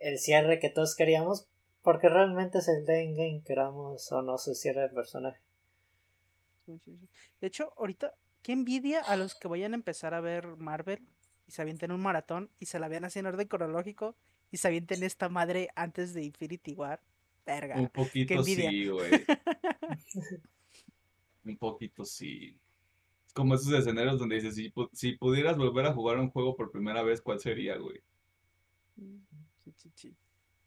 el 0.00 0.18
cierre 0.18 0.58
que 0.58 0.70
todos 0.70 0.94
queríamos, 0.94 1.48
porque 1.82 2.08
realmente 2.08 2.58
es 2.58 2.68
el 2.68 2.84
de 2.86 3.02
Endgame, 3.02 3.42
queramos 3.44 4.10
o 4.12 4.22
no 4.22 4.38
su 4.38 4.54
cierre 4.54 4.82
de 4.82 4.88
personaje. 4.90 5.40
De 6.66 7.46
hecho, 7.46 7.72
ahorita, 7.76 8.14
qué 8.48 8.54
envidia 8.54 9.02
a 9.02 9.14
los 9.18 9.34
que 9.34 9.46
vayan 9.46 9.74
a 9.74 9.76
empezar 9.76 10.14
a 10.14 10.22
ver 10.22 10.56
Marvel 10.56 11.06
y 11.46 11.52
se 11.52 11.60
avienten 11.60 11.92
un 11.92 12.00
maratón 12.00 12.50
y 12.58 12.64
se 12.64 12.78
la 12.78 12.88
vean 12.88 13.04
así 13.04 13.18
en 13.18 13.26
orden 13.26 13.46
cronológico 13.46 14.16
y 14.50 14.56
se 14.56 14.68
avienten 14.68 15.02
esta 15.02 15.28
madre 15.28 15.68
antes 15.76 16.14
de 16.14 16.24
Infinity 16.24 16.72
War. 16.72 17.02
Verga. 17.44 17.76
Un 17.78 17.90
poquito 17.90 18.32
envidia. 18.32 18.70
sí, 18.70 18.88
güey. 18.88 19.10
Un 21.44 21.58
poquito 21.58 22.06
sí. 22.06 22.58
Es 23.26 23.34
como 23.34 23.54
esos 23.54 23.70
escenarios 23.70 24.18
donde 24.18 24.36
dices, 24.36 24.54
si, 24.54 24.70
pu- 24.70 24.88
si 24.94 25.12
pudieras 25.12 25.58
volver 25.58 25.84
a 25.84 25.92
jugar 25.92 26.18
un 26.18 26.30
juego 26.30 26.56
por 26.56 26.70
primera 26.70 27.02
vez, 27.02 27.20
¿cuál 27.20 27.40
sería, 27.40 27.76
güey? 27.76 28.00
Sí, 28.96 29.20
sí, 29.76 29.92
sí. 29.94 30.16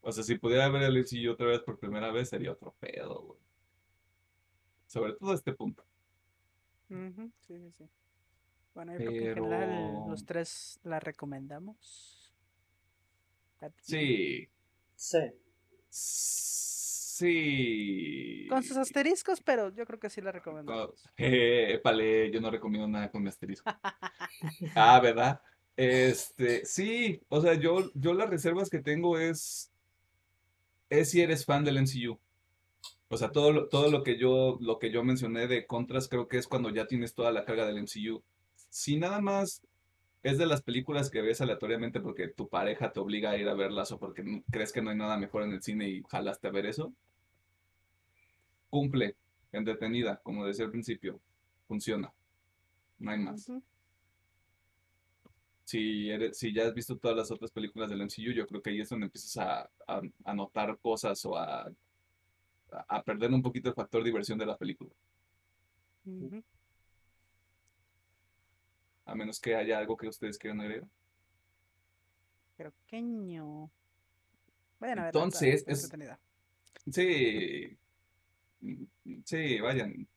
O 0.01 0.11
sea, 0.11 0.23
si 0.23 0.35
pudiera 0.37 0.69
ver 0.69 0.83
el 0.83 0.97
MCU 0.97 1.31
otra 1.31 1.47
vez 1.47 1.61
por 1.61 1.79
primera 1.79 2.11
vez, 2.11 2.29
sería 2.29 2.51
otro 2.51 2.75
pedo, 2.79 3.23
güey. 3.23 3.39
Sobre 4.85 5.13
todo 5.13 5.33
este 5.33 5.53
punto. 5.53 5.83
Sí, 6.91 7.57
sí, 7.57 7.71
sí. 7.77 7.89
Bueno, 8.73 8.93
yo 8.93 8.99
creo 8.99 9.11
que 9.11 9.29
en 9.29 9.35
general 9.35 10.09
los 10.09 10.25
tres 10.25 10.79
la 10.83 10.99
recomendamos. 10.99 12.33
Sí. 13.81 14.49
Sí. 14.95 15.19
Sí. 17.21 18.47
Con 18.49 18.63
sus 18.63 18.77
asteriscos, 18.77 19.41
pero 19.41 19.69
yo 19.69 19.85
creo 19.85 19.99
que 19.99 20.09
sí 20.09 20.21
la 20.21 20.31
recomendamos. 20.31 21.07
Eh, 21.17 21.75
épale, 21.75 22.31
yo 22.31 22.41
no 22.41 22.49
recomiendo 22.49 22.87
nada 22.87 23.11
con 23.11 23.21
mi 23.21 23.29
asterisco. 23.29 23.71
Ah, 24.75 24.99
¿verdad? 24.99 25.39
Este, 25.75 26.65
sí, 26.65 27.21
o 27.29 27.41
sea, 27.41 27.53
yo, 27.55 27.91
yo 27.93 28.13
las 28.13 28.29
reservas 28.29 28.69
que 28.69 28.79
tengo 28.79 29.17
es, 29.17 29.71
es 30.89 31.11
si 31.11 31.21
eres 31.21 31.45
fan 31.45 31.63
del 31.63 31.77
MCU. 31.77 32.19
O 33.11 33.17
sea, 33.17 33.33
todo 33.33 33.51
lo, 33.51 33.67
todo 33.67 33.91
lo 33.91 34.03
que 34.03 34.17
yo, 34.17 34.57
lo 34.61 34.79
que 34.79 34.89
yo 34.89 35.03
mencioné 35.03 35.45
de 35.47 35.67
contras, 35.67 36.07
creo 36.07 36.29
que 36.29 36.37
es 36.37 36.47
cuando 36.47 36.69
ya 36.69 36.87
tienes 36.87 37.13
toda 37.13 37.33
la 37.33 37.43
carga 37.43 37.65
del 37.65 37.77
MCU. 37.83 38.23
Si 38.69 38.95
nada 38.95 39.19
más 39.19 39.61
es 40.23 40.37
de 40.37 40.45
las 40.45 40.61
películas 40.61 41.09
que 41.09 41.21
ves 41.21 41.41
aleatoriamente 41.41 41.99
porque 41.99 42.29
tu 42.29 42.47
pareja 42.47 42.93
te 42.93 43.01
obliga 43.01 43.31
a 43.31 43.37
ir 43.37 43.49
a 43.49 43.53
verlas 43.53 43.91
o 43.91 43.99
porque 43.99 44.43
crees 44.49 44.71
que 44.71 44.81
no 44.81 44.91
hay 44.91 44.95
nada 44.95 45.17
mejor 45.17 45.43
en 45.43 45.51
el 45.51 45.61
cine 45.61 45.89
y 45.89 46.03
jalaste 46.09 46.47
a 46.47 46.51
ver 46.51 46.65
eso, 46.65 46.93
cumple, 48.69 49.17
entretenida, 49.51 50.21
como 50.23 50.45
decía 50.45 50.63
al 50.63 50.71
principio, 50.71 51.19
funciona. 51.67 52.13
No 52.97 53.11
hay 53.11 53.19
más. 53.19 53.51
Si, 55.65 56.09
eres, 56.09 56.37
si 56.37 56.53
ya 56.53 56.65
has 56.65 56.73
visto 56.73 56.97
todas 56.97 57.17
las 57.17 57.29
otras 57.29 57.51
películas 57.51 57.89
del 57.89 58.03
MCU, 58.03 58.31
yo 58.31 58.47
creo 58.47 58.61
que 58.61 58.69
ahí 58.69 58.79
es 58.79 58.87
donde 58.87 59.07
empiezas 59.07 59.35
a, 59.35 59.69
a, 59.85 60.01
a 60.23 60.33
notar 60.33 60.77
cosas 60.79 61.25
o 61.25 61.35
a, 61.35 61.69
a- 62.71 63.03
perder 63.03 63.31
un 63.31 63.41
poquito 63.41 63.69
el 63.69 63.75
factor 63.75 64.03
diversión 64.03 64.37
de 64.37 64.45
la 64.45 64.57
película. 64.57 64.91
A 69.05 69.15
menos 69.15 69.39
que 69.39 69.55
haya 69.55 69.77
algo 69.77 69.97
que 69.97 70.07
ustedes 70.07 70.37
quieran 70.37 70.61
agregar. 70.61 70.87
Pero 72.57 72.71
pequeño. 72.71 73.69
Vayan 74.79 74.99
a 74.99 75.07
está- 75.07 75.19
Entonces, 75.19 75.63
es-. 75.67 75.89
Sí, 76.89 77.77
sí, 79.25 79.59
vayan, 79.59 80.07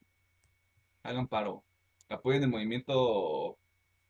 hagan 1.02 1.28
paro, 1.28 1.62
apoyen 2.08 2.42
el 2.44 2.48
movimiento 2.48 3.58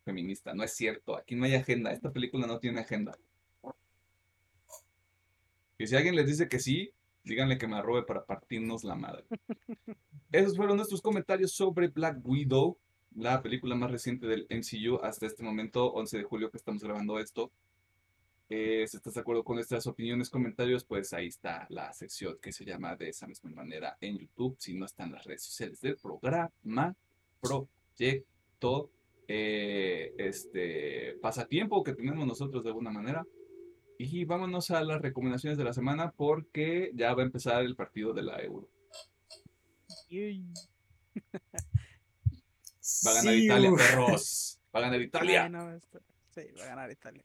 feminista. 0.05 0.55
No 0.55 0.63
es 0.63 0.75
cierto, 0.77 1.17
aquí 1.17 1.35
no 1.35 1.45
hay 1.45 1.55
agenda, 1.55 1.91
esta 1.93 2.13
película 2.13 2.47
no 2.47 2.59
tiene 2.61 2.81
agenda. 2.81 3.17
Y 5.79 5.87
si 5.89 5.97
alguien 5.97 6.15
les 6.15 6.27
dice 6.27 6.49
que 6.49 6.61
sí, 6.61 6.93
díganle 7.25 7.59
que 7.59 7.67
me 7.67 7.77
arrobe 7.77 8.03
para 8.03 8.25
partirnos 8.25 8.85
la 8.85 8.95
madre. 8.95 9.25
Esos 10.33 10.57
fueron 10.57 10.77
nuestros 10.77 11.01
comentarios 11.01 11.53
sobre 11.53 11.89
Black 11.89 12.19
Widow, 12.25 12.77
la 13.17 13.43
película 13.43 13.75
más 13.75 13.91
reciente 13.91 14.27
del 14.27 14.47
MCU 14.51 14.97
hasta 15.03 15.27
este 15.27 15.43
momento, 15.43 15.93
11 15.93 16.19
de 16.19 16.25
julio 16.25 16.51
que 16.51 16.59
estamos 16.59 16.83
grabando 16.83 17.19
esto. 17.19 17.51
Eh, 18.51 18.85
si 18.87 18.99
estás 18.99 19.15
de 19.15 19.21
acuerdo 19.21 19.43
con 19.43 19.57
nuestras 19.57 19.87
opiniones, 19.87 20.29
comentarios, 20.29 20.85
pues 20.85 21.13
ahí 21.13 21.29
está 21.29 21.67
la 21.71 21.93
sección 21.93 22.37
que 22.43 22.53
se 22.53 22.65
llama 22.65 22.95
de 22.95 23.09
esa 23.09 23.27
misma 23.27 23.51
manera 23.51 23.97
en 24.01 24.19
YouTube. 24.19 24.57
Si 24.59 24.75
no 24.75 24.85
están 24.85 25.13
las 25.13 25.25
redes 25.25 25.43
sociales 25.43 25.81
del 25.81 25.97
programa, 25.97 26.95
Proyecto 27.41 28.91
eh, 29.27 30.15
este 30.19 31.17
pasatiempo 31.23 31.83
que 31.83 31.95
tenemos 31.95 32.27
nosotros 32.27 32.63
de 32.63 32.71
alguna 32.71 32.91
manera. 32.91 33.27
Y 33.99 34.25
vámonos 34.25 34.71
a 34.71 34.83
las 34.83 35.01
recomendaciones 35.01 35.57
de 35.59 35.65
la 35.65 35.73
semana 35.73 36.11
porque 36.11 36.91
ya 36.95 37.15
va 37.15 37.23
a 37.23 37.27
empezar 37.27 37.63
el 37.63 37.77
partido 37.77 38.13
de 38.13 38.23
la 38.23 38.41
Euro. 38.43 38.69
Va 43.07 43.11
a 43.11 43.15
ganar 43.15 43.33
Sí, 43.35 43.45
Italia, 43.45 43.71
uf. 43.73 43.79
perros. 43.79 44.59
Va 44.75 44.81
a 44.81 44.83
ganar 44.83 45.01
Italia. 45.01 45.45
Ay, 45.45 45.51
no, 45.51 45.73
esto- 45.75 46.01
Sí, 46.35 46.43
va 46.59 46.65
a 46.65 46.67
ganar 46.67 46.91
Italia. 46.91 47.23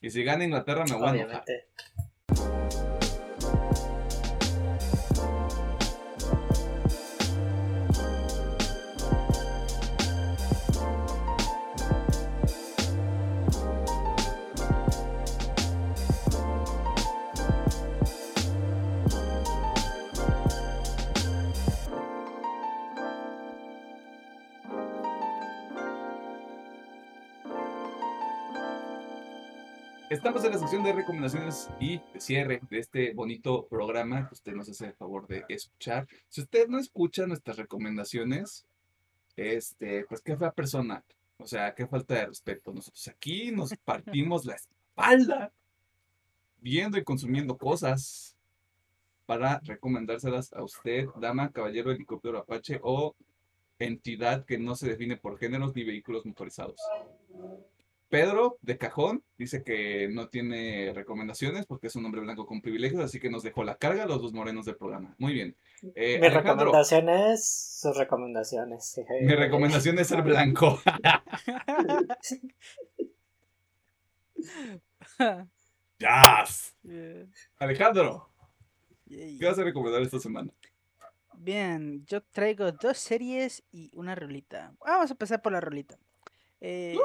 Y 0.00 0.10
si 0.10 0.22
gana 0.24 0.44
Inglaterra 0.44 0.84
me 0.86 0.94
voy 0.96 1.08
a 1.08 1.22
enojar. 1.22 1.44
Estamos 30.10 30.42
en 30.42 30.52
la 30.52 30.58
sección 30.58 30.82
de 30.82 30.94
recomendaciones 30.94 31.68
y 31.78 32.00
cierre 32.16 32.62
de 32.70 32.78
este 32.78 33.12
bonito 33.12 33.66
programa 33.66 34.26
que 34.26 34.34
usted 34.34 34.54
nos 34.54 34.66
hace 34.66 34.86
el 34.86 34.94
favor 34.94 35.26
de 35.26 35.44
escuchar. 35.50 36.08
Si 36.28 36.40
usted 36.40 36.66
no 36.66 36.78
escucha 36.78 37.26
nuestras 37.26 37.58
recomendaciones, 37.58 38.64
este, 39.36 40.06
pues 40.08 40.22
qué 40.22 40.34
fea 40.34 40.50
persona. 40.50 41.04
O 41.36 41.46
sea, 41.46 41.74
qué 41.74 41.86
falta 41.86 42.14
de 42.14 42.26
respeto. 42.26 42.72
Nosotros 42.72 43.06
aquí 43.08 43.52
nos 43.52 43.74
partimos 43.84 44.46
la 44.46 44.54
espalda 44.54 45.52
viendo 46.62 46.96
y 46.96 47.04
consumiendo 47.04 47.58
cosas 47.58 48.34
para 49.26 49.60
recomendárselas 49.62 50.54
a 50.54 50.62
usted, 50.62 51.06
dama, 51.20 51.52
caballero, 51.52 51.90
helicóptero 51.90 52.38
Apache 52.38 52.80
o 52.82 53.14
entidad 53.78 54.46
que 54.46 54.56
no 54.56 54.74
se 54.74 54.88
define 54.88 55.18
por 55.18 55.38
géneros 55.38 55.74
ni 55.74 55.84
vehículos 55.84 56.24
motorizados. 56.24 56.80
Pedro, 58.08 58.58
de 58.62 58.78
cajón, 58.78 59.22
dice 59.36 59.62
que 59.62 60.08
no 60.08 60.28
tiene 60.28 60.92
recomendaciones 60.94 61.66
porque 61.66 61.88
es 61.88 61.96
un 61.96 62.06
hombre 62.06 62.22
blanco 62.22 62.46
con 62.46 62.62
privilegios, 62.62 63.02
así 63.02 63.20
que 63.20 63.30
nos 63.30 63.42
dejó 63.42 63.64
la 63.64 63.76
carga 63.76 64.04
a 64.04 64.06
los 64.06 64.22
dos 64.22 64.32
morenos 64.32 64.64
del 64.64 64.76
programa. 64.76 65.14
Muy 65.18 65.34
bien. 65.34 65.56
Eh, 65.94 66.18
Mi 66.18 66.26
Alejandro, 66.26 66.66
recomendación 66.66 67.08
es 67.08 67.78
sus 67.80 67.96
recomendaciones. 67.96 69.00
mi 69.22 69.34
recomendación 69.34 69.98
es 69.98 70.06
ser 70.06 70.22
blanco. 70.22 70.80
¡Yas! 75.98 76.76
Yeah. 76.82 77.26
Alejandro. 77.58 78.30
¿qué 79.08 79.38
vas 79.42 79.58
a 79.58 79.64
recomendar 79.64 80.02
esta 80.02 80.18
semana? 80.18 80.52
Bien, 81.34 82.04
yo 82.06 82.22
traigo 82.22 82.70
dos 82.72 82.98
series 82.98 83.62
y 83.70 83.90
una 83.94 84.14
rolita. 84.14 84.74
Vamos 84.80 85.10
a 85.10 85.14
empezar 85.14 85.40
por 85.40 85.52
la 85.52 85.60
rolita. 85.60 85.98
Eh, 86.60 86.96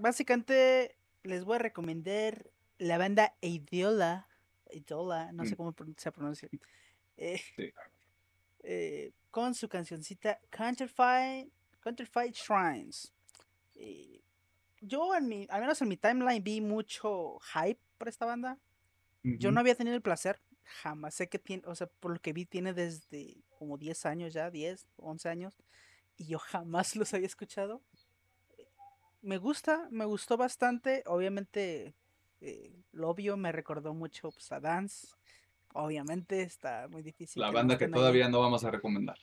Básicamente 0.00 0.96
les 1.22 1.44
voy 1.44 1.56
a 1.56 1.58
recomendar 1.58 2.50
la 2.78 2.96
banda 2.98 3.34
Eidola. 3.42 4.28
Eidola, 4.66 5.30
no 5.32 5.44
sé 5.44 5.54
Mm. 5.54 5.56
cómo 5.56 5.74
se 5.96 6.12
pronuncia. 6.12 6.48
eh, 7.18 7.38
Sí. 7.56 7.72
eh, 8.62 9.12
con 9.30 9.54
su 9.54 9.68
cancioncita 9.68 10.40
Counterfeit, 10.50 11.52
Counterfeit 11.82 12.34
Shrines. 12.34 13.12
Eh, 13.74 14.22
yo, 14.80 15.14
en 15.14 15.28
mi, 15.28 15.46
al 15.50 15.60
menos 15.60 15.80
en 15.82 15.88
mi 15.88 15.96
timeline, 15.98 16.42
vi 16.42 16.60
mucho 16.62 17.38
hype 17.52 17.80
por 17.98 18.08
esta 18.08 18.24
banda. 18.24 18.58
Yo 19.22 19.52
no 19.52 19.60
había 19.60 19.74
tenido 19.74 19.94
el 19.94 20.00
placer, 20.02 20.40
jamás 20.64 21.14
sé 21.14 21.28
que 21.28 21.38
tiene, 21.38 21.62
o 21.66 21.74
sea, 21.74 21.86
por 21.86 22.10
lo 22.10 22.18
que 22.20 22.32
vi 22.32 22.46
tiene 22.46 22.72
desde 22.72 23.44
como 23.50 23.76
10 23.76 24.06
años 24.06 24.32
ya, 24.32 24.50
10, 24.50 24.88
11 24.96 25.28
años, 25.28 25.58
y 26.16 26.24
yo 26.24 26.38
jamás 26.38 26.94
los 26.96 27.12
había 27.12 27.26
escuchado. 27.26 27.82
Me 29.22 29.38
gusta, 29.38 29.88
me 29.90 30.04
gustó 30.04 30.36
bastante, 30.36 31.02
obviamente 31.06 31.94
eh, 32.40 32.72
lo 32.92 33.10
obvio 33.10 33.36
me 33.36 33.52
recordó 33.52 33.92
mucho 33.92 34.30
pues, 34.30 34.50
a 34.52 34.60
Dance, 34.60 35.08
obviamente 35.74 36.42
está 36.42 36.88
muy 36.88 37.02
difícil. 37.02 37.40
La 37.42 37.50
banda 37.50 37.76
que 37.76 37.84
ahí. 37.84 37.90
todavía 37.90 38.28
no 38.28 38.40
vamos 38.40 38.64
a 38.64 38.70
recomendar. 38.70 39.18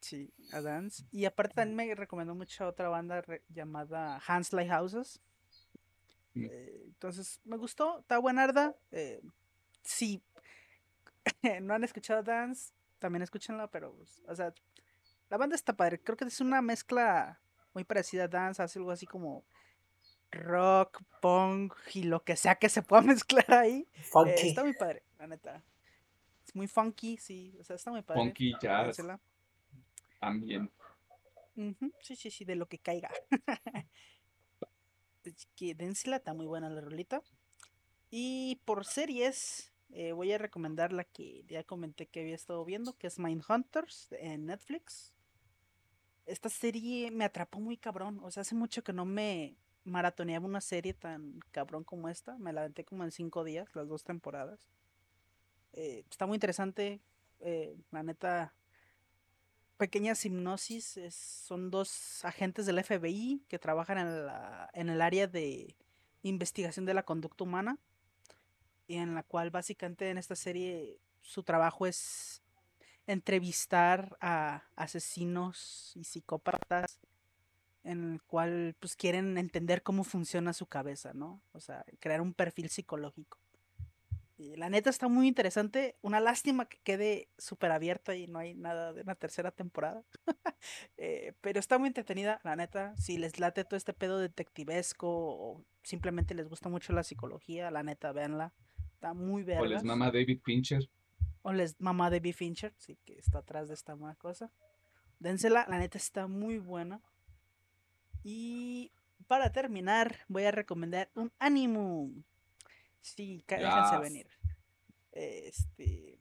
Sí, 0.00 0.32
a 0.52 0.60
Dance. 0.60 1.04
Y 1.10 1.24
aparte 1.24 1.54
también 1.54 1.76
me 1.76 1.94
recomendó 1.94 2.34
mucho 2.34 2.68
otra 2.68 2.88
banda 2.88 3.24
llamada 3.48 4.20
Hans 4.26 4.52
Lighthouses. 4.52 5.20
Mm. 6.34 6.44
Eh, 6.50 6.82
entonces, 6.86 7.40
me 7.44 7.56
gustó, 7.56 8.00
está 8.00 8.18
buenarda. 8.18 8.76
Eh, 8.92 9.20
si 9.82 10.22
no 11.62 11.74
han 11.74 11.84
escuchado 11.84 12.22
Dance, 12.22 12.72
también 12.98 13.22
escúchenla, 13.22 13.66
pero, 13.68 13.96
o 14.28 14.34
sea, 14.34 14.54
la 15.30 15.36
banda 15.38 15.56
está 15.56 15.72
padre. 15.74 16.00
Creo 16.00 16.16
que 16.16 16.24
es 16.24 16.40
una 16.40 16.62
mezcla 16.62 17.40
muy 17.74 17.84
parecida 17.84 18.24
a 18.24 18.28
Dance, 18.28 18.62
hace 18.62 18.78
algo 18.78 18.90
así 18.90 19.06
como 19.06 19.44
rock, 20.30 21.02
punk 21.20 21.74
y 21.94 22.04
lo 22.04 22.24
que 22.24 22.36
sea 22.36 22.56
que 22.56 22.68
se 22.68 22.82
pueda 22.82 23.02
mezclar 23.24 23.52
ahí. 23.52 23.88
Eh, 23.94 24.02
Funky. 24.02 24.48
está 24.48 24.62
muy 24.62 24.74
padre, 24.74 25.02
la 25.18 25.26
neta. 25.26 25.62
Es 26.46 26.54
muy 26.54 26.68
funky, 26.68 27.16
sí, 27.16 27.56
o 27.58 27.64
sea, 27.64 27.76
está 27.76 27.90
muy 27.90 28.02
padre. 28.02 28.22
Funky, 28.22 28.54
jazz. 28.60 28.98
Ujú, 31.56 31.92
Sí, 32.00 32.16
sí, 32.16 32.30
sí, 32.30 32.44
de 32.44 32.56
lo 32.56 32.66
que 32.66 32.78
caiga. 32.78 33.10
Dénsela, 35.58 36.16
está 36.16 36.34
muy 36.34 36.46
buena 36.46 36.68
la 36.68 36.80
rolita. 36.80 37.22
Y 38.10 38.60
por 38.64 38.84
series, 38.84 39.72
eh, 39.90 40.12
voy 40.12 40.32
a 40.32 40.38
recomendar 40.38 40.92
la 40.92 41.04
que 41.04 41.44
ya 41.46 41.64
comenté 41.64 42.06
que 42.06 42.20
había 42.20 42.34
estado 42.34 42.64
viendo, 42.64 42.96
que 42.98 43.06
es 43.06 43.18
Mindhunters 43.18 44.12
en 44.12 44.46
Netflix. 44.46 45.13
Esta 46.26 46.48
serie 46.48 47.10
me 47.10 47.24
atrapó 47.24 47.60
muy 47.60 47.76
cabrón. 47.76 48.20
O 48.22 48.30
sea, 48.30 48.42
hace 48.42 48.54
mucho 48.54 48.82
que 48.82 48.92
no 48.92 49.04
me 49.04 49.56
maratoneaba 49.84 50.46
una 50.46 50.60
serie 50.60 50.94
tan 50.94 51.40
cabrón 51.50 51.84
como 51.84 52.08
esta. 52.08 52.38
Me 52.38 52.52
la 52.52 52.62
aventé 52.62 52.84
como 52.84 53.04
en 53.04 53.10
cinco 53.12 53.44
días, 53.44 53.74
las 53.74 53.88
dos 53.88 54.04
temporadas. 54.04 54.60
Eh, 55.72 56.04
está 56.10 56.26
muy 56.26 56.36
interesante. 56.36 57.00
eh, 57.40 57.76
la 57.90 58.02
neta, 58.02 58.54
pequeña 59.76 60.14
hipnosis. 60.22 60.98
son 61.10 61.70
dos 61.70 62.24
agentes 62.24 62.64
del 62.66 62.78
FBI 62.78 63.42
que 63.48 63.58
trabajan 63.58 63.98
en, 63.98 64.26
la- 64.26 64.70
en 64.72 64.88
el 64.88 65.02
área 65.02 65.26
de 65.26 65.76
investigación 66.22 66.86
de 66.86 66.94
la 66.94 67.02
conducta 67.04 67.44
humana. 67.44 67.78
Y 68.86 68.96
en 68.96 69.14
la 69.14 69.22
cual 69.22 69.50
básicamente 69.50 70.10
en 70.10 70.18
esta 70.18 70.36
serie 70.36 70.98
su 71.22 71.42
trabajo 71.42 71.86
es 71.86 72.42
entrevistar 73.06 74.16
a 74.20 74.64
asesinos 74.76 75.92
y 75.94 76.04
psicópatas 76.04 77.00
en 77.84 78.12
el 78.14 78.22
cual 78.22 78.74
pues 78.80 78.96
quieren 78.96 79.36
entender 79.36 79.82
cómo 79.82 80.04
funciona 80.04 80.52
su 80.52 80.66
cabeza, 80.66 81.12
¿no? 81.12 81.42
O 81.52 81.60
sea, 81.60 81.84
crear 82.00 82.20
un 82.20 82.32
perfil 82.32 82.70
psicológico. 82.70 83.38
Y 84.36 84.56
la 84.56 84.68
neta 84.68 84.90
está 84.90 85.06
muy 85.06 85.28
interesante. 85.28 85.96
Una 86.02 86.18
lástima 86.18 86.66
que 86.66 86.78
quede 86.82 87.28
súper 87.38 87.70
abierta 87.70 88.16
y 88.16 88.26
no 88.26 88.40
hay 88.40 88.54
nada 88.54 88.92
de 88.92 89.02
una 89.02 89.14
tercera 89.14 89.50
temporada. 89.50 90.02
Eh, 90.96 91.34
pero 91.42 91.60
está 91.60 91.76
muy 91.76 91.88
entretenida, 91.88 92.40
la 92.42 92.56
neta. 92.56 92.96
Si 92.96 93.18
les 93.18 93.38
late 93.38 93.64
todo 93.64 93.76
este 93.76 93.92
pedo 93.92 94.18
detectivesco 94.18 95.08
o 95.10 95.62
simplemente 95.82 96.34
les 96.34 96.48
gusta 96.48 96.70
mucho 96.70 96.94
la 96.94 97.02
psicología, 97.02 97.70
la 97.70 97.82
neta, 97.82 98.12
véanla. 98.12 98.54
Está 98.94 99.12
muy 99.12 99.42
O 99.42 99.46
vergas. 99.46 99.70
les 99.70 99.84
mama 99.84 100.10
David 100.10 100.40
Fincher. 100.42 100.88
O 101.46 101.52
les 101.52 101.78
mamá 101.78 102.08
de 102.08 102.20
B. 102.20 102.32
Fincher, 102.32 102.72
sí, 102.78 102.96
que 103.04 103.18
está 103.18 103.38
atrás 103.40 103.68
de 103.68 103.74
esta 103.74 103.92
buena 103.94 104.14
cosa. 104.16 104.50
Dénsela, 105.20 105.66
la 105.68 105.78
neta 105.78 105.98
está 105.98 106.26
muy 106.26 106.58
buena. 106.58 107.00
Y 108.22 108.90
para 109.26 109.52
terminar, 109.52 110.16
voy 110.28 110.44
a 110.44 110.50
recomendar 110.50 111.10
un 111.14 111.30
Animum. 111.38 112.22
Sí, 113.02 113.44
déjense 113.46 113.98
venir. 114.00 114.26
Este. 115.12 116.18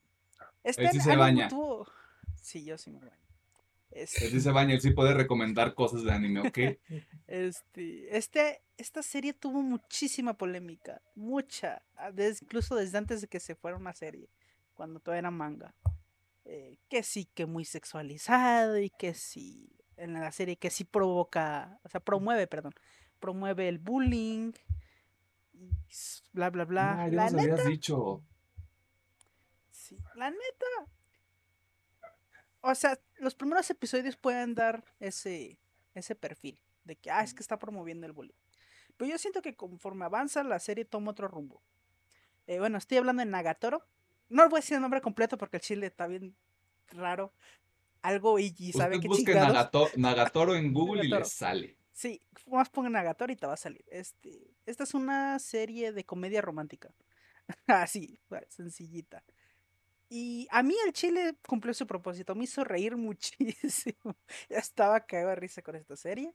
Este 0.64 0.90
sí 0.92 1.00
se 1.00 1.16
baña. 1.16 1.48
tuvo- 1.48 1.88
Sí, 2.42 2.66
yo 2.66 2.78
sí 2.78 2.92
me 2.92 3.00
baño. 3.00 3.12
Él 3.92 4.02
Este, 4.04 4.30
sí 4.30 4.42
se 4.42 4.52
baña, 4.52 4.74
él 4.74 4.82
sí 4.82 4.92
puede 4.92 5.14
recomendar 5.14 5.74
cosas 5.76 6.04
de 6.04 6.12
anime, 6.12 6.42
¿ok? 6.42 6.58
este, 7.28 8.18
este, 8.18 8.62
esta 8.76 9.04
serie 9.04 9.34
tuvo 9.34 9.62
muchísima 9.62 10.34
polémica, 10.38 11.02
mucha, 11.16 11.82
ah, 11.96 12.12
incluso 12.42 12.76
desde 12.76 12.98
antes 12.98 13.22
de 13.22 13.28
que 13.28 13.40
se 13.40 13.56
fuera 13.56 13.78
una 13.78 13.94
serie, 13.94 14.28
cuando 14.74 15.00
todavía 15.00 15.20
era 15.20 15.32
manga. 15.32 15.76
Eh, 16.46 16.78
que 16.90 17.04
sí, 17.04 17.26
que 17.34 17.46
muy 17.46 17.66
sexualizado 17.66 18.78
y 18.78 18.90
que 18.90 19.14
sí, 19.14 19.72
en 19.96 20.14
la 20.14 20.32
serie 20.32 20.58
que 20.58 20.70
sí 20.70 20.84
provoca, 20.84 21.80
o 21.84 21.90
sea, 21.90 22.02
promueve, 22.02 22.48
perdón, 22.48 22.74
promueve 23.20 23.70
el 23.70 23.80
bullying 23.80 24.52
y 25.54 25.70
bla, 26.34 26.50
bla, 26.50 26.66
bla. 26.66 27.04
Ah, 27.04 27.08
ya 27.08 27.16
la 27.16 27.24
nos 27.26 27.34
neta, 27.34 27.54
habías 27.54 27.68
dicho. 27.68 28.24
sí, 29.72 29.98
la 30.16 30.30
neta. 30.30 30.92
O 32.62 32.76
sea, 32.76 33.00
los 33.18 33.36
primeros 33.36 33.70
episodios 33.70 34.16
pueden 34.16 34.56
dar 34.56 34.84
ese, 35.00 35.60
ese 35.94 36.16
perfil 36.16 36.62
de 36.84 36.96
que, 36.96 37.12
ah, 37.12 37.22
es 37.24 37.34
que 37.34 37.42
está 37.42 37.60
promoviendo 37.60 38.06
el 38.06 38.14
bullying. 38.14 38.36
Pero 38.98 39.12
yo 39.12 39.18
siento 39.18 39.42
que 39.42 39.56
conforme 39.56 40.06
avanza 40.06 40.44
la 40.44 40.60
serie 40.60 40.86
toma 40.86 41.12
otro 41.12 41.28
rumbo. 41.28 41.62
Eh, 42.48 42.60
bueno, 42.60 42.78
estoy 42.78 42.98
hablando 42.98 43.22
de 43.22 43.30
Nagatoro. 43.30 43.86
No 44.30 44.50
voy 44.50 44.58
a 44.58 44.62
decir 44.62 44.76
el 44.76 44.82
nombre 44.82 45.02
completo 45.02 45.38
porque 45.38 45.58
el 45.58 45.62
chile 45.62 45.88
está 45.88 46.08
bien 46.08 46.36
raro. 46.90 47.34
Algo 48.02 48.38
y, 48.38 48.50
sabe 48.74 49.00
que 49.00 49.08
busque 49.08 49.34
Nagatoro, 49.34 50.56
en 50.56 50.74
Google 50.74 51.06
y 51.06 51.08
le 51.08 51.24
sale. 51.24 51.78
Sí, 51.94 52.22
más 52.48 52.70
ponga 52.70 52.90
Nagatoro 52.90 53.32
y 53.32 53.36
te 53.36 53.48
va 53.48 53.54
a 53.54 53.58
salir. 53.58 53.86
Este, 53.88 54.54
esta 54.66 54.84
es 54.84 54.94
una 54.94 55.40
serie 55.40 55.94
de 55.94 56.04
comedia 56.04 56.42
romántica. 56.42 56.94
Así, 57.68 58.20
sencillita. 58.50 59.24
Y 60.10 60.48
a 60.52 60.62
mí 60.62 60.76
el 60.86 60.94
chile 60.94 61.36
cumplió 61.48 61.74
su 61.74 61.88
propósito, 61.88 62.36
me 62.36 62.44
hizo 62.44 62.64
reír 62.64 62.98
muchísimo. 62.98 64.16
Ya 64.50 64.58
estaba 64.58 65.00
cagado 65.06 65.30
de 65.30 65.36
risa 65.38 65.62
con 65.62 65.76
esta 65.76 65.96
serie. 65.96 66.34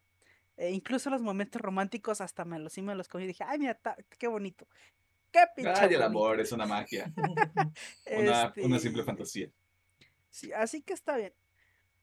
E 0.57 0.73
incluso 0.73 1.11
los 1.11 1.23
momentos 1.23 1.63
románticos 1.63 2.21
hasta 2.21 2.45
me 2.45 2.59
los, 2.59 2.73
sí 2.73 2.83
me 2.83 2.97
los 2.97 3.07
cogí 3.07 3.25
y 3.25 3.29
dije, 3.29 3.45
ay, 3.47 3.61
mira, 3.61 3.79
qué 4.19 4.27
bonito. 4.27 4.67
Qué 5.33 5.41
pinche 5.55 5.73
Ay, 5.75 5.95
el 5.95 6.03
amor 6.03 6.41
es 6.41 6.53
una 6.53 6.67
magia. 6.67 7.13
una, 8.07 8.53
una, 8.57 8.79
simple 8.79 9.03
este, 9.03 9.05
fantasía. 9.05 9.51
Sí, 10.31 10.53
así 10.53 10.83
que 10.83 10.93
está 10.93 11.17
bien. 11.17 11.33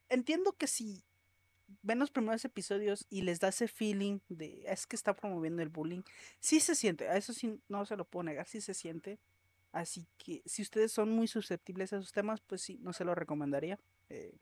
Entiendo 0.09 0.53
que 0.53 0.67
si 0.67 1.03
ven 1.81 1.99
los 1.99 2.11
primeros 2.11 2.45
episodios 2.45 3.05
y 3.09 3.21
les 3.21 3.39
da 3.39 3.49
ese 3.49 3.67
feeling 3.67 4.19
de 4.29 4.63
es 4.67 4.85
que 4.85 4.95
está 4.95 5.15
promoviendo 5.15 5.61
el 5.61 5.69
bullying, 5.69 6.01
sí 6.39 6.59
se 6.59 6.75
siente, 6.75 7.09
a 7.09 7.17
eso 7.17 7.33
sí 7.33 7.59
no 7.67 7.85
se 7.85 7.95
lo 7.95 8.05
puedo 8.05 8.23
negar, 8.23 8.47
sí 8.47 8.61
se 8.61 8.73
siente. 8.73 9.19
Así 9.71 10.07
que 10.17 10.41
si 10.45 10.61
ustedes 10.61 10.91
son 10.93 11.09
muy 11.09 11.27
susceptibles 11.27 11.91
a 11.91 11.97
esos 11.97 12.13
temas, 12.13 12.39
pues 12.39 12.61
sí, 12.61 12.77
no 12.81 12.93
se 12.93 13.03
lo 13.03 13.13
recomendaría. 13.13 13.77
Eh, 14.09 14.33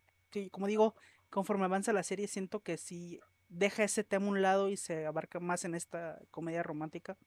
como 0.51 0.68
digo, 0.68 0.95
conforme 1.30 1.65
avanza 1.65 1.91
la 1.91 2.03
serie, 2.03 2.27
siento 2.27 2.60
que 2.60 2.77
sí 2.77 3.19
deja 3.49 3.84
ese 3.84 4.03
tema 4.03 4.27
a 4.27 4.30
un 4.30 4.41
lado 4.41 4.69
y 4.69 4.77
se 4.77 5.05
abarca 5.05 5.39
más 5.39 5.65
en 5.65 5.73
esta 5.73 6.19
comedia 6.30 6.61
romántica. 6.61 7.18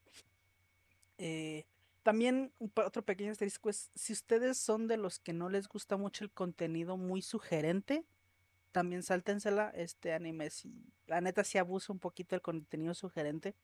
Eh, 1.18 1.66
también 2.02 2.52
otro 2.58 3.04
pequeño 3.04 3.32
asterisco 3.32 3.68
es, 3.68 3.90
si 3.94 4.12
ustedes 4.12 4.58
son 4.58 4.86
de 4.86 4.96
los 4.96 5.18
que 5.18 5.32
no 5.32 5.48
les 5.48 5.66
gusta 5.68 5.96
mucho 5.96 6.24
el 6.24 6.30
contenido 6.30 6.96
muy 6.96 7.20
sugerente, 7.20 8.04
también 8.70 9.02
sáltensela, 9.02 9.70
este 9.70 10.12
anime 10.12 10.50
si 10.50 10.70
la 11.06 11.20
neta 11.20 11.42
sí 11.44 11.58
abusa 11.58 11.92
un 11.92 11.98
poquito 11.98 12.36
del 12.36 12.42
contenido 12.42 12.94
sugerente. 12.94 13.56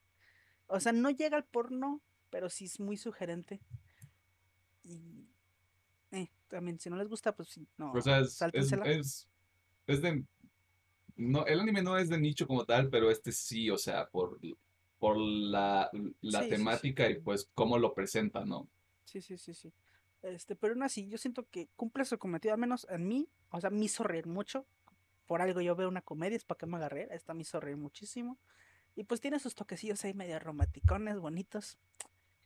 O 0.67 0.81
sea, 0.81 0.93
no 0.93 1.11
llega 1.11 1.37
al 1.37 1.45
porno, 1.45 2.01
pero 2.31 2.49
sí 2.49 2.65
es 2.65 2.81
muy 2.81 2.97
sugerente. 2.97 3.61
Y 4.83 5.29
eh, 6.13 6.31
también, 6.49 6.79
si 6.79 6.89
no 6.91 6.97
les 6.97 7.09
gusta, 7.09 7.35
pues 7.35 7.61
no. 7.77 7.93
O 7.93 8.01
sea, 8.01 8.21
es, 8.21 8.41
es, 9.87 10.03
de. 10.03 10.25
No, 11.17 11.47
el 11.47 11.61
anime 11.61 11.83
no 11.83 11.99
es 11.99 12.09
de 12.09 12.19
nicho 12.19 12.47
como 12.47 12.65
tal, 12.65 12.89
pero 12.89 13.11
este 13.11 13.33
sí, 13.33 13.71
o 13.71 13.79
sea, 13.79 14.09
por, 14.09 14.41
por 15.03 15.17
la, 15.19 15.91
la 16.21 16.49
temática 16.49 17.11
y 17.11 17.19
pues 17.19 17.51
cómo 17.55 17.77
lo 17.77 17.93
presenta, 17.93 18.45
¿no? 18.45 18.69
Sí, 19.03 19.21
sí, 19.21 19.37
sí, 19.37 19.53
sí. 19.53 19.73
Este, 20.23 20.55
pero 20.55 20.75
aún 20.75 20.85
así, 20.85 21.09
yo 21.09 21.19
siento 21.19 21.45
que 21.51 21.69
cumple 21.75 22.05
su 22.05 22.21
cometido, 22.21 22.55
al 22.55 22.61
menos 22.61 22.87
en 22.89 23.09
mí, 23.09 23.29
o 23.51 23.61
sea, 23.61 23.71
me 23.71 23.85
hizo 23.85 24.05
reír 24.05 24.29
mucho. 24.29 24.65
Por 25.27 25.43
algo 25.43 25.61
yo 25.61 25.75
veo 25.75 25.89
una 25.89 26.03
comedia, 26.03 26.37
es 26.37 26.45
para 26.45 26.57
que 26.57 26.67
me 26.67 26.77
agarre, 26.77 27.09
esta 27.11 27.35
me 27.35 27.43
hizo 27.43 27.59
reír 27.59 27.77
muchísimo. 27.79 28.39
Y 28.95 29.03
pues 29.03 29.21
tiene 29.21 29.41
sus 29.41 29.57
toquecillos 29.57 30.05
ahí 30.05 30.15
medio 30.15 30.39
romanticones, 30.39 31.19
bonitos. 31.19 31.79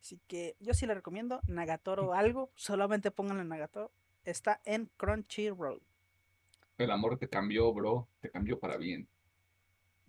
Así 0.01 0.19
que 0.27 0.57
yo 0.59 0.73
sí 0.73 0.87
le 0.87 0.95
recomiendo 0.95 1.43
Nagatoro 1.49 2.15
algo, 2.15 2.53
solamente 2.55 3.11
pónganle 3.11 3.45
Nagatoro. 3.45 3.93
Está 4.25 4.63
en 4.65 4.89
Crunchyroll. 4.97 5.83
El 6.79 6.91
amor 6.91 7.19
te 7.19 7.29
cambió, 7.29 7.71
bro, 7.75 8.09
te 8.21 8.31
cambió 8.31 8.59
para 8.59 8.79
bien. 8.79 9.09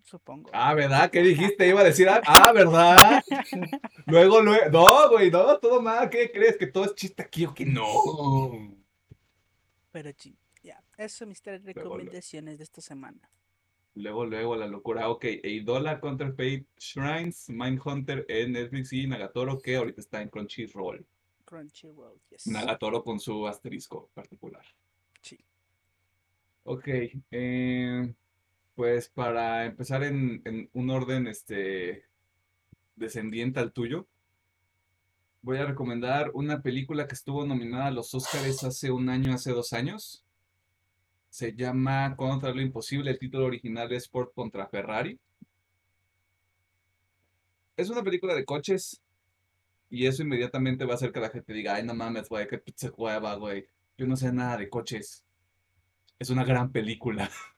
Supongo. 0.08 0.50
Ah, 0.54 0.74
¿verdad? 0.74 1.12
¿Qué 1.12 1.22
dijiste? 1.22 1.68
Iba 1.68 1.82
a 1.82 1.84
decir, 1.84 2.08
ah, 2.08 2.22
ah 2.26 2.54
¿verdad? 2.54 3.22
luego, 4.06 4.42
luego, 4.42 4.70
no, 4.72 5.10
güey, 5.10 5.30
no, 5.30 5.60
todo 5.60 5.82
mal, 5.82 6.10
¿qué 6.10 6.32
crees? 6.32 6.56
¿Que 6.56 6.68
todo 6.68 6.86
es 6.86 6.96
chiste 6.96 7.24
aquí 7.24 7.46
o 7.46 7.54
que 7.54 7.66
no? 7.66 7.84
Pero 9.92 10.10
sí, 10.18 10.38
ya, 10.64 10.82
eso 10.96 11.18
son 11.18 11.28
mis 11.28 11.42
tres 11.42 11.62
recomendaciones 11.66 12.58
de 12.58 12.64
esta 12.64 12.80
semana. 12.80 13.30
Luego, 13.96 14.26
luego, 14.26 14.56
la 14.56 14.68
locura. 14.68 15.10
Ok, 15.10 15.26
Eidola, 15.44 16.00
Counterfeit, 16.00 16.66
Shrines, 16.78 17.50
Mindhunter 17.50 18.26
en 18.30 18.54
Netflix 18.54 18.94
y 18.94 19.08
Nagatoro, 19.08 19.60
que 19.60 19.76
ahorita 19.76 20.00
está 20.00 20.22
en 20.22 20.30
Crunchyroll. 20.30 21.06
Crunchyroll, 21.44 22.18
yes. 22.30 22.48
Nagatoro 22.48 23.04
con 23.04 23.20
su 23.20 23.46
asterisco 23.46 24.10
particular. 24.14 24.64
Sí. 25.22 25.38
Ok, 26.64 26.88
eh, 27.32 28.14
pues 28.78 29.10
para 29.10 29.66
empezar 29.66 30.04
en, 30.04 30.70
un 30.72 30.90
orden 30.92 31.26
este, 31.26 32.06
descendiente 32.96 33.60
al 33.60 33.74
tuyo, 33.74 34.08
voy 35.42 35.58
a 35.58 35.66
recomendar 35.66 36.30
una 36.36 36.62
película 36.62 37.08
que 37.08 37.16
estuvo 37.16 37.44
nominada 37.44 37.88
a 37.88 37.92
los 37.92 38.14
Oscars 38.14 38.64
hace 38.64 38.92
un 38.92 39.10
año, 39.10 39.34
hace 39.34 39.52
dos 39.52 39.74
años. 39.74 40.24
Se 41.30 41.56
llama 41.56 42.16
Contra 42.16 42.54
lo 42.54 42.62
Imposible. 42.62 43.10
El 43.10 43.18
título 43.18 43.48
original 43.48 43.92
es 43.94 44.08
Ford 44.08 44.30
contra 44.36 44.68
Ferrari. 44.68 45.20
Es 47.78 47.90
una 47.90 48.04
película 48.04 48.36
de 48.36 48.46
coches. 48.46 49.02
Y 49.90 50.06
eso 50.06 50.22
inmediatamente 50.22 50.86
va 50.86 50.92
a 50.92 50.98
hacer 50.98 51.12
que 51.12 51.20
la 51.20 51.32
gente 51.32 51.52
diga, 51.52 51.74
ay, 51.74 51.84
no 51.84 51.96
mames, 51.96 52.30
güey, 52.30 52.48
qué 52.48 52.60
pizza 52.60 52.92
hueva, 52.96 53.34
güey. 53.38 53.68
Yo 53.98 54.06
no 54.06 54.16
sé 54.16 54.32
nada 54.32 54.56
de 54.58 54.70
coches. 54.70 55.26
Es 56.20 56.30
una 56.30 56.44
gran 56.44 56.72
película. 56.72 57.28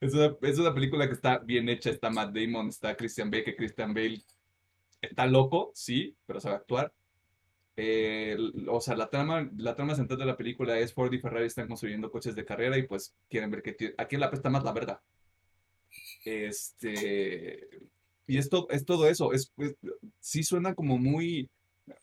es, 0.00 0.14
una, 0.14 0.36
es 0.42 0.58
una 0.58 0.74
película 0.74 1.06
que 1.06 1.14
está 1.14 1.38
bien 1.38 1.68
hecha. 1.68 1.90
Está 1.90 2.10
Matt 2.10 2.34
Damon, 2.34 2.68
está 2.68 2.96
Christian 2.96 3.30
Bale, 3.30 3.44
que 3.44 3.56
Christian 3.56 3.94
Bale 3.94 4.22
está 5.00 5.26
loco, 5.26 5.70
sí, 5.74 6.16
pero 6.26 6.40
sabe 6.40 6.56
actuar. 6.56 6.92
Eh, 7.76 8.36
o 8.68 8.80
sea, 8.80 8.96
la 8.96 9.08
trama, 9.08 9.48
la 9.56 9.76
trama 9.76 9.94
central 9.94 10.18
de 10.18 10.26
la 10.26 10.36
película 10.36 10.76
es 10.78 10.92
Ford 10.92 11.12
y 11.12 11.20
Ferrari 11.20 11.46
están 11.46 11.68
construyendo 11.68 12.10
coches 12.10 12.34
de 12.34 12.44
carrera 12.44 12.76
y 12.76 12.82
pues 12.82 13.14
quieren 13.30 13.52
ver 13.52 13.62
que 13.62 13.94
aquí 13.96 14.16
la 14.16 14.30
pesta 14.30 14.50
más 14.50 14.64
la 14.64 14.72
verdad. 14.72 15.00
Este, 16.24 17.68
y 18.26 18.36
esto 18.36 18.68
es 18.70 18.84
todo 18.84 19.08
eso. 19.08 19.32
Es, 19.32 19.52
sí 20.18 20.42
suena 20.42 20.74
como 20.74 20.98
muy, 20.98 21.48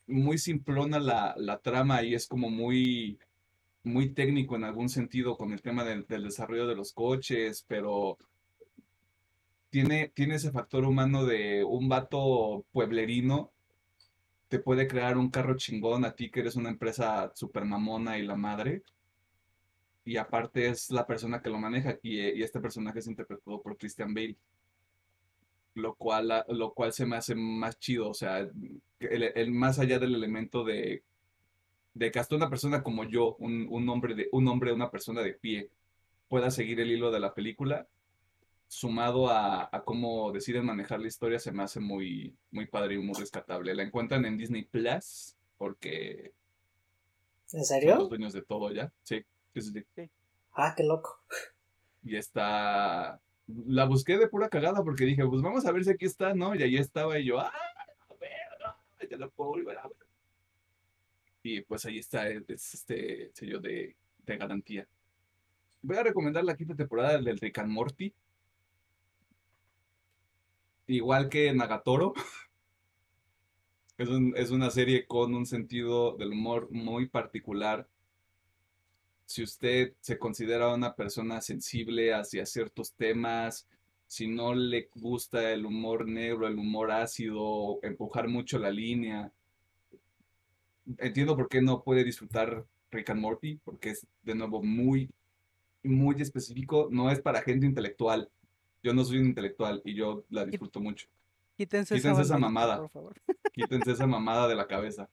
muy 0.08 0.38
simplona 0.38 1.00
la, 1.00 1.36
la, 1.38 1.60
trama 1.60 2.04
y 2.04 2.16
es 2.16 2.28
como 2.28 2.50
muy, 2.50 3.20
muy 3.86 4.10
técnico 4.10 4.56
en 4.56 4.64
algún 4.64 4.90
sentido 4.90 5.38
con 5.38 5.52
el 5.54 5.62
tema 5.62 5.84
del, 5.84 6.06
del 6.08 6.24
desarrollo 6.24 6.68
de 6.68 6.76
los 6.76 6.94
coches, 6.94 7.66
pero 7.68 8.18
tiene, 9.70 10.10
tiene 10.14 10.36
ese 10.36 10.52
factor 10.52 10.86
humano 10.86 11.26
de 11.26 11.64
un 11.64 11.90
vato 11.90 12.66
pueblerino 12.72 13.52
te 14.48 14.60
puede 14.60 14.88
crear 14.88 15.18
un 15.18 15.30
carro 15.30 15.58
chingón 15.58 16.06
a 16.06 16.16
ti 16.16 16.30
que 16.30 16.42
eres 16.42 16.56
una 16.56 16.70
empresa 16.70 17.32
super 17.36 17.66
mamona 17.66 18.18
y 18.18 18.24
la 18.24 18.36
madre. 18.36 18.84
Y 20.04 20.18
aparte 20.18 20.70
es 20.70 20.92
la 20.92 21.08
persona 21.08 21.42
que 21.42 21.50
lo 21.50 21.58
maneja 21.58 21.98
y, 22.02 22.20
y 22.22 22.44
este 22.44 22.60
personaje 22.60 23.00
es 23.00 23.08
interpretado 23.08 23.62
por 23.62 23.78
Christian 23.78 24.14
Bale. 24.14 24.38
Lo 25.74 25.96
cual, 25.96 26.46
lo 26.50 26.74
cual 26.74 26.94
se 26.94 27.06
me 27.06 27.18
hace 27.18 27.36
más 27.36 27.78
chido, 27.80 28.10
o 28.10 28.14
sea, 28.14 28.48
el, 29.00 29.52
más 29.52 29.78
allá 29.78 30.00
del 30.00 30.16
elemento 30.16 30.64
de, 30.64 31.04
de 31.96 32.12
que 32.12 32.20
hasta 32.20 32.36
una 32.36 32.50
persona 32.50 32.84
como 32.84 33.06
yo, 33.06 33.36
un, 33.40 33.68
un, 33.70 33.90
hombre 33.90 34.14
de, 34.14 34.30
un 34.32 34.48
hombre, 34.48 34.74
una 34.74 34.92
persona 34.92 35.22
de 35.22 35.34
pie, 35.34 35.72
pueda 36.28 36.52
seguir 36.52 36.80
el 36.82 36.92
hilo 36.92 37.10
de 37.10 37.22
la 37.22 37.34
película, 37.34 37.88
sumado 38.68 39.30
a, 39.30 39.70
cómo 39.86 40.32
deciden 40.32 40.66
manejar 40.66 41.00
la 41.00 41.08
historia, 41.08 41.40
se 41.40 41.54
me 41.54 41.64
hace 41.64 41.80
muy, 41.80 42.36
muy 42.52 42.66
padre 42.68 42.96
y 42.96 42.98
muy 42.98 43.18
rescatable. 43.18 43.74
La 43.74 43.84
encuentran 43.84 44.26
en 44.26 44.38
Disney 44.38 44.66
Plus, 44.66 45.36
porque. 45.58 46.34
¿En 47.54 47.64
serio? 47.64 47.92
Son 47.92 48.00
los 48.00 48.10
dueños 48.10 48.34
de 48.34 48.42
todo 48.42 48.72
ya. 48.72 48.92
Sí, 49.04 49.24
sí, 49.54 49.62
sí. 49.62 50.10
Ah, 50.54 50.74
qué 50.76 50.84
loco. 50.84 51.22
Y 52.04 52.18
está. 52.18 53.22
La 53.48 53.86
busqué 53.86 54.18
de 54.18 54.28
pura 54.28 54.50
cagada 54.50 54.84
porque 54.84 55.06
dije, 55.06 55.26
pues 55.26 55.42
vamos 55.42 55.66
a 55.66 55.72
ver 55.72 55.86
si 55.86 55.92
aquí 55.92 56.06
está, 56.06 56.34
¿no? 56.34 56.56
Y 56.56 56.64
ahí 56.64 56.76
estaba 56.76 57.18
y 57.20 57.26
yo, 57.26 57.40
¡ah! 57.40 57.54
ver, 58.20 59.10
ya 59.10 59.18
lo 59.18 59.30
puedo 59.30 59.52
volver 59.52 59.78
a 59.78 59.88
ver. 59.88 60.05
Y 61.46 61.62
pues 61.62 61.86
ahí 61.86 62.00
está, 62.00 62.28
es 62.28 62.74
este 62.74 63.30
sello 63.34 63.60
de, 63.60 63.96
de 64.26 64.38
garantía. 64.38 64.88
Voy 65.84 65.96
a 65.98 66.04
recomendar 66.04 66.44
la 66.44 66.58
quinta 66.58 66.74
temporada 66.76 67.20
del 67.20 67.38
Rick 67.38 67.60
and 67.60 67.70
Morty 67.70 68.12
igual 70.88 71.30
que 71.30 71.54
Nagatoro. 71.54 72.14
Es, 73.98 74.52
una 74.52 74.72
serie 74.72 75.06
con 75.08 75.34
un 75.34 75.46
sentido 75.46 76.18
del 76.18 76.34
humor 76.34 76.68
muy 76.70 77.08
particular. 77.08 77.88
Si 79.26 79.42
usted 79.42 79.94
se 80.02 80.20
considera 80.20 80.74
una 80.74 80.94
persona 80.96 81.40
sensible 81.40 82.14
hacia 82.14 82.46
ciertos 82.46 82.92
temas, 82.92 83.70
si 84.06 84.28
no 84.28 84.54
le 84.54 84.90
gusta 84.96 85.50
el 85.54 85.66
humor 85.66 86.10
negro, 86.10 86.46
el 86.46 86.60
humor 86.60 86.92
ácido, 86.92 87.80
empujar 87.84 88.28
mucho 88.28 88.60
la 88.60 88.70
línea, 88.70 89.32
entiendo 90.98 91.36
por 91.36 91.48
qué 91.50 91.62
no 91.62 91.84
puede 91.84 92.04
disfrutar 92.04 92.66
Rick 92.92 93.10
and 93.10 93.22
Morty, 93.22 93.60
porque 93.64 93.90
es 93.92 94.06
de 94.24 94.36
nuevo 94.36 94.62
muy 94.64 95.10
muy 95.84 96.20
específico, 96.20 96.88
no 96.92 97.12
es 97.12 97.22
para 97.22 97.44
gente 97.44 97.66
intelectual. 97.68 98.30
Yo 98.82 98.94
no 98.96 99.06
soy 99.06 99.20
un 99.20 99.28
intelectual 99.28 99.84
y 99.86 99.94
yo 99.94 100.24
la 100.30 100.44
disfruto 100.46 100.80
mucho. 100.80 101.08
Quítense, 101.58 101.94
Quítense 101.96 102.24
esa 102.24 102.38
mamada. 102.40 102.78
Por 102.80 102.90
favor. 102.90 103.22
Quítense 103.54 103.92
esa 103.92 104.08
mamada 104.08 104.48
de 104.48 104.56
la 104.56 104.66
cabeza. 104.68 105.10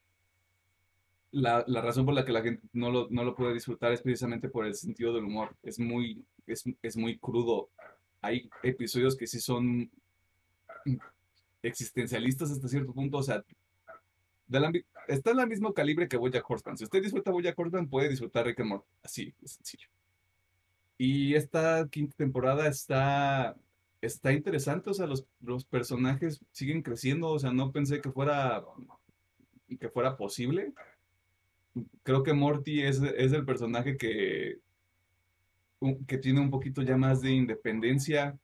La, 1.30 1.62
la 1.66 1.80
razón 1.82 2.04
por 2.06 2.14
la 2.14 2.24
que 2.24 2.32
la 2.32 2.42
gente 2.42 2.66
no 2.72 2.90
lo, 2.90 3.08
no 3.10 3.22
lo 3.24 3.34
puede 3.34 3.52
disfrutar 3.54 3.92
es 3.92 4.00
precisamente 4.02 4.48
por 4.48 4.66
el 4.66 4.74
sentido 4.74 5.12
del 5.14 5.24
humor. 5.24 5.54
Es 5.62 5.78
muy, 5.78 6.24
es, 6.46 6.64
es 6.82 6.96
muy 6.96 7.18
crudo. 7.18 7.68
Hay 8.22 8.48
episodios 8.62 9.14
que 9.16 9.26
sí 9.26 9.40
son 9.40 9.90
existencialistas 11.62 12.50
hasta 12.50 12.68
cierto 12.68 12.92
punto. 12.92 13.18
O 13.18 13.22
sea, 13.22 13.44
de 14.46 14.60
la 14.60 14.70
mi- 14.70 14.84
está 15.08 15.30
en 15.30 15.40
el 15.40 15.48
mismo 15.48 15.74
calibre 15.74 16.08
que 16.08 16.16
Bojack 16.16 16.48
Horseman. 16.48 16.76
Si 16.76 16.84
usted 16.84 17.02
disfruta 17.02 17.30
Bojack 17.30 17.58
Horseman, 17.58 17.88
puede 17.88 18.08
disfrutar 18.08 18.46
Rick 18.46 18.60
and 18.60 18.68
Morty. 18.68 18.88
Así, 19.02 19.34
de 19.40 19.48
sencillo. 19.48 19.88
Y 20.98 21.34
esta 21.34 21.88
quinta 21.88 22.16
temporada 22.16 22.68
está, 22.68 23.56
está 24.00 24.32
interesante. 24.32 24.90
O 24.90 24.94
sea, 24.94 25.06
los, 25.06 25.26
los 25.40 25.64
personajes 25.64 26.40
siguen 26.52 26.82
creciendo. 26.82 27.30
O 27.30 27.38
sea, 27.38 27.52
no 27.52 27.72
pensé 27.72 28.00
que 28.00 28.10
fuera, 28.10 28.64
que 29.80 29.88
fuera 29.88 30.16
posible. 30.16 30.72
Creo 32.02 32.22
que 32.22 32.32
Morty 32.32 32.82
es, 32.82 33.00
es 33.00 33.32
el 33.32 33.44
personaje 33.44 33.96
que, 33.96 34.58
que 36.06 36.18
tiene 36.18 36.40
un 36.40 36.50
poquito 36.50 36.82
ya 36.82 36.96
más 36.96 37.22
de 37.22 37.32
independencia, 37.32 38.38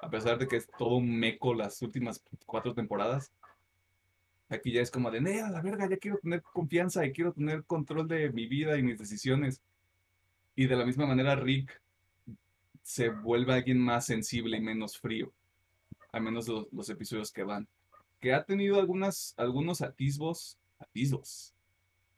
a 0.00 0.10
pesar 0.10 0.38
de 0.38 0.46
que 0.46 0.56
es 0.56 0.68
todo 0.78 0.96
un 0.96 1.18
meco 1.18 1.54
las 1.54 1.80
últimas 1.82 2.22
cuatro 2.46 2.74
temporadas. 2.74 3.32
Aquí 4.48 4.72
ya 4.72 4.82
es 4.82 4.90
como 4.90 5.10
de, 5.10 5.20
"Nee, 5.20 5.40
a 5.40 5.50
la 5.50 5.62
verga, 5.62 5.88
ya 5.88 5.96
quiero 5.96 6.18
tener 6.18 6.42
confianza 6.42 7.04
y 7.04 7.12
quiero 7.12 7.32
tener 7.32 7.64
control 7.64 8.08
de 8.08 8.30
mi 8.32 8.46
vida 8.46 8.78
y 8.78 8.82
mis 8.82 8.98
decisiones. 8.98 9.62
Y 10.54 10.66
de 10.66 10.76
la 10.76 10.84
misma 10.84 11.06
manera, 11.06 11.34
Rick 11.36 11.80
se 12.82 13.08
vuelve 13.08 13.54
alguien 13.54 13.78
más 13.78 14.06
sensible 14.06 14.58
y 14.58 14.60
menos 14.60 14.98
frío, 14.98 15.32
al 16.12 16.22
menos 16.22 16.46
los, 16.46 16.72
los 16.72 16.88
episodios 16.90 17.32
que 17.32 17.42
van. 17.42 17.66
Que 18.20 18.34
ha 18.34 18.44
tenido 18.44 18.78
algunas, 18.78 19.34
algunos 19.36 19.80
atisbos, 19.80 20.58
atisbos, 20.78 21.54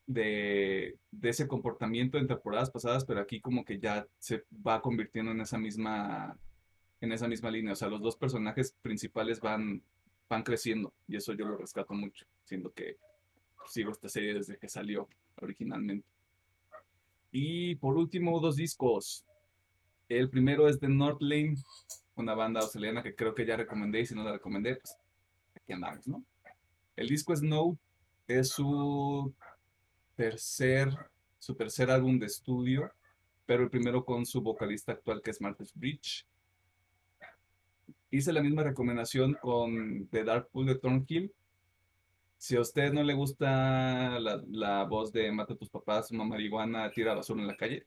de, 0.06 0.96
de 1.10 1.28
ese 1.28 1.48
comportamiento 1.48 2.18
en 2.18 2.28
temporadas 2.28 2.70
pasadas, 2.70 3.04
pero 3.04 3.20
aquí 3.20 3.40
como 3.40 3.64
que 3.64 3.78
ya 3.78 4.06
se 4.18 4.44
va 4.66 4.80
convirtiendo 4.80 5.32
en 5.32 5.40
esa 5.40 5.58
misma, 5.58 6.38
en 7.00 7.12
esa 7.12 7.28
misma 7.28 7.50
línea. 7.50 7.72
O 7.72 7.76
sea, 7.76 7.88
los 7.88 8.00
dos 8.00 8.16
personajes 8.16 8.74
principales 8.82 9.40
van, 9.40 9.82
van 10.28 10.42
creciendo 10.42 10.92
y 11.06 11.16
eso 11.16 11.32
yo 11.34 11.46
lo 11.46 11.56
rescato 11.56 11.94
mucho, 11.94 12.26
siendo 12.44 12.72
que 12.72 12.96
sigo 13.68 13.90
esta 13.90 14.08
serie 14.08 14.34
desde 14.34 14.58
que 14.58 14.68
salió 14.68 15.08
originalmente. 15.40 16.06
Y 17.32 17.74
por 17.76 17.96
último, 17.96 18.40
dos 18.40 18.56
discos. 18.56 19.24
El 20.08 20.30
primero 20.30 20.68
es 20.68 20.80
de 20.80 20.88
Northlane, 20.88 21.56
una 22.14 22.34
banda 22.34 22.60
australiana 22.60 23.02
que 23.02 23.14
creo 23.14 23.34
que 23.34 23.44
ya 23.44 23.56
recomendé 23.56 24.00
y 24.00 24.06
si 24.06 24.14
no 24.14 24.24
la 24.24 24.32
recomendé, 24.32 24.76
pues 24.76 24.96
aquí 25.54 25.72
andamos, 25.72 26.06
¿no? 26.06 26.24
El 26.94 27.08
disco 27.08 27.34
Snow 27.36 27.76
es 28.26 28.48
su 28.48 29.34
tercer, 30.14 30.88
su 31.38 31.54
tercer 31.54 31.90
álbum 31.90 32.18
de 32.18 32.26
estudio, 32.26 32.90
pero 33.44 33.64
el 33.64 33.70
primero 33.70 34.04
con 34.04 34.24
su 34.24 34.40
vocalista 34.40 34.92
actual 34.92 35.20
que 35.22 35.30
es 35.30 35.40
Marcus 35.40 35.74
Bridge. 35.74 36.26
Hice 38.10 38.32
la 38.32 38.42
misma 38.42 38.62
recomendación 38.62 39.36
con 39.40 40.08
The 40.08 40.24
Dark 40.24 40.48
Pool 40.50 40.66
de 40.66 40.78
Thornhill. 40.78 41.32
Si 42.38 42.56
a 42.56 42.60
usted 42.60 42.92
no 42.92 43.02
le 43.02 43.14
gusta 43.14 44.20
la, 44.20 44.42
la 44.50 44.84
voz 44.84 45.12
de 45.12 45.32
Mata 45.32 45.54
a 45.54 45.56
tus 45.56 45.70
papás, 45.70 46.10
una 46.10 46.24
marihuana, 46.24 46.90
tira 46.90 47.14
basura 47.14 47.40
en 47.40 47.48
la 47.48 47.56
calle, 47.56 47.86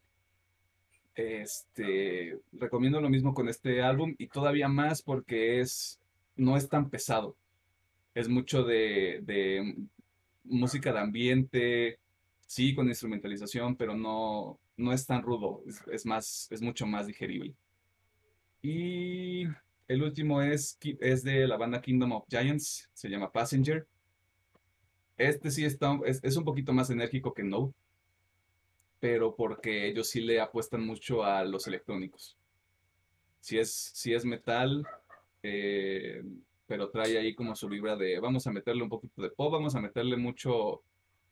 este, 1.15 2.39
recomiendo 2.53 3.01
lo 3.01 3.09
mismo 3.09 3.33
con 3.33 3.49
este 3.49 3.81
álbum 3.81 4.15
y 4.17 4.27
todavía 4.27 4.67
más 4.67 5.01
porque 5.01 5.59
es, 5.59 5.99
no 6.35 6.55
es 6.57 6.69
tan 6.69 6.89
pesado. 6.89 7.35
Es 8.15 8.27
mucho 8.29 8.63
de, 8.63 9.19
de 9.23 9.75
música 10.43 10.93
de 10.93 10.99
ambiente, 10.99 11.99
sí, 12.47 12.73
con 12.73 12.87
instrumentalización, 12.87 13.75
pero 13.75 13.95
no, 13.95 14.59
no 14.77 14.93
es 14.93 15.05
tan 15.05 15.21
rudo, 15.21 15.61
es, 15.67 15.81
es 15.91 16.05
más, 16.05 16.47
es 16.51 16.61
mucho 16.61 16.85
más 16.85 17.07
digerible. 17.07 17.53
Y 18.61 19.45
el 19.89 20.03
último 20.03 20.41
es, 20.41 20.77
es 21.01 21.23
de 21.23 21.47
la 21.47 21.57
banda 21.57 21.81
Kingdom 21.81 22.11
of 22.11 22.25
Giants, 22.29 22.89
se 22.93 23.09
llama 23.09 23.31
Passenger. 23.31 23.87
Este 25.17 25.49
sí 25.49 25.65
está, 25.65 25.99
es, 26.05 26.23
es 26.23 26.37
un 26.37 26.45
poquito 26.45 26.71
más 26.71 26.91
enérgico 26.91 27.33
que 27.33 27.43
No, 27.43 27.73
pero 28.99 29.35
porque 29.35 29.87
ellos 29.87 30.07
sí 30.07 30.21
le 30.21 30.39
apuestan 30.39 30.85
mucho 30.85 31.23
a 31.23 31.43
los 31.43 31.65
electrónicos. 31.67 32.37
Si 33.39 33.57
es, 33.57 33.71
si 33.71 34.13
es 34.13 34.23
metal, 34.23 34.85
eh, 35.41 36.23
pero 36.67 36.91
trae 36.91 37.17
ahí 37.17 37.33
como 37.33 37.55
su 37.55 37.67
vibra 37.67 37.95
de 37.95 38.19
vamos 38.19 38.45
a 38.45 38.51
meterle 38.51 38.83
un 38.83 38.89
poquito 38.89 39.23
de 39.23 39.31
pop, 39.31 39.51
vamos 39.51 39.73
a 39.73 39.81
meterle 39.81 40.17
mucho, 40.17 40.83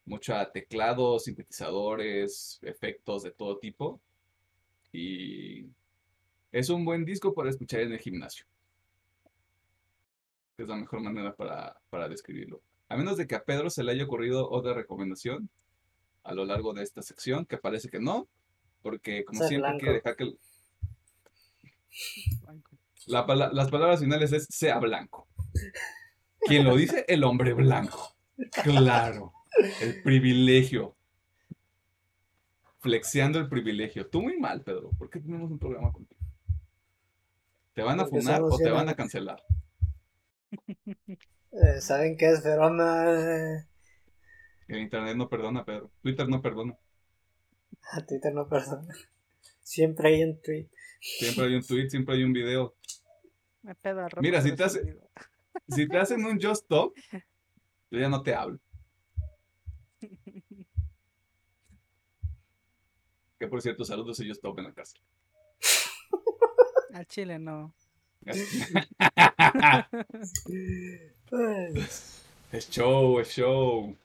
mucho 0.06 0.36
a 0.36 0.52
teclados, 0.52 1.26
sintetizadores, 1.26 2.60
efectos 2.64 3.22
de 3.22 3.32
todo 3.32 3.60
tipo. 3.60 4.02
Y 4.92 5.68
es 6.52 6.70
un 6.70 6.86
buen 6.86 7.06
disco 7.06 7.34
para 7.34 7.50
escuchar 7.50 7.82
en 7.82 7.92
el 7.94 8.00
gimnasio. 8.00 8.46
Es 10.58 10.68
la 10.68 10.76
mejor 10.76 11.02
manera 11.02 11.36
para, 11.36 11.78
para 11.90 12.10
describirlo. 12.10 12.62
A 12.90 12.98
menos 12.98 13.18
de 13.18 13.28
que 13.28 13.36
a 13.36 13.44
Pedro 13.44 13.70
se 13.70 13.84
le 13.84 13.92
haya 13.92 14.06
ocurrido 14.06 14.50
otra 14.50 14.74
recomendación 14.74 15.50
a 16.24 16.34
lo 16.34 16.46
largo 16.46 16.74
de 16.74 16.84
esta 16.84 17.02
sección, 17.02 17.46
que 17.46 17.58
parece 17.58 17.90
que 17.90 18.00
no, 18.00 18.28
porque 18.82 19.24
como 19.26 19.40
Ser 19.40 19.50
siempre 19.50 19.72
quiere 19.78 20.02
blanco. 20.02 20.10
dejar 20.10 20.16
que 20.16 20.38
la 23.08 23.26
pala- 23.26 23.52
las 23.54 23.70
palabras 23.70 24.00
finales 24.00 24.32
es 24.34 24.46
sea 24.50 24.80
blanco. 24.80 25.28
Quien 26.42 26.66
lo 26.66 26.76
dice, 26.76 27.06
el 27.08 27.24
hombre 27.24 27.54
blanco. 27.54 28.16
Claro, 28.64 29.34
el 29.82 30.02
privilegio. 30.04 30.96
Flexeando 32.80 33.40
el 33.40 33.50
privilegio. 33.50 34.08
Tú 34.08 34.22
muy 34.22 34.38
mal, 34.40 34.62
Pedro. 34.62 34.92
¿Por 34.98 35.10
qué 35.10 35.20
tenemos 35.20 35.50
un 35.52 35.58
programa 35.60 35.92
contigo? 35.92 36.17
¿Te 37.78 37.84
van 37.84 38.00
a 38.00 38.06
Porque 38.06 38.22
funar 38.22 38.42
o 38.42 38.58
te 38.58 38.72
van 38.72 38.90
a 38.90 38.96
cancelar? 38.96 39.40
Eh, 41.50 41.80
¿Saben 41.80 42.18
qué 42.18 42.30
es 42.30 42.44
broma? 42.44 43.66
El 44.68 44.80
internet 44.80 45.16
no 45.16 45.30
perdona, 45.30 45.64
Pedro. 45.64 45.90
Twitter 46.02 46.28
no 46.28 46.42
perdona. 46.42 46.78
A 47.94 48.02
Twitter 48.06 48.34
no 48.34 48.48
perdona. 48.50 48.94
Siempre 49.62 50.10
hay 50.10 50.24
un 50.24 50.42
tweet. 50.42 50.68
Siempre 51.00 51.46
hay 51.46 51.56
un 51.56 51.64
tweet, 51.64 51.90
siempre 51.90 52.16
hay 52.16 52.24
un 52.24 52.34
video. 52.34 52.76
Me 53.64 53.74
pedo 53.76 54.08
Mira, 54.20 54.42
si 54.42 54.54
te 54.56 54.64
hace-. 54.66 55.00
Si 55.70 55.88
te 55.88 55.98
hacen 55.98 56.26
un 56.26 56.40
Just 56.40 56.64
Stop, 56.64 56.94
yo 57.90 58.00
ya 58.00 58.10
no 58.10 58.22
te 58.22 58.36
hablo. 58.36 58.60
Que 63.40 63.48
por 63.48 63.62
cierto, 63.62 63.86
saludos 63.86 64.20
a 64.20 64.24
Just 64.24 64.38
Stop 64.38 64.60
en 64.60 64.66
la 64.66 64.74
cárcel. 64.74 65.02
Al 66.98 67.06
chile 67.06 67.38
no. 67.38 67.74
Es 72.52 72.70
show, 72.72 73.20
es 73.20 73.30
show. 73.30 73.96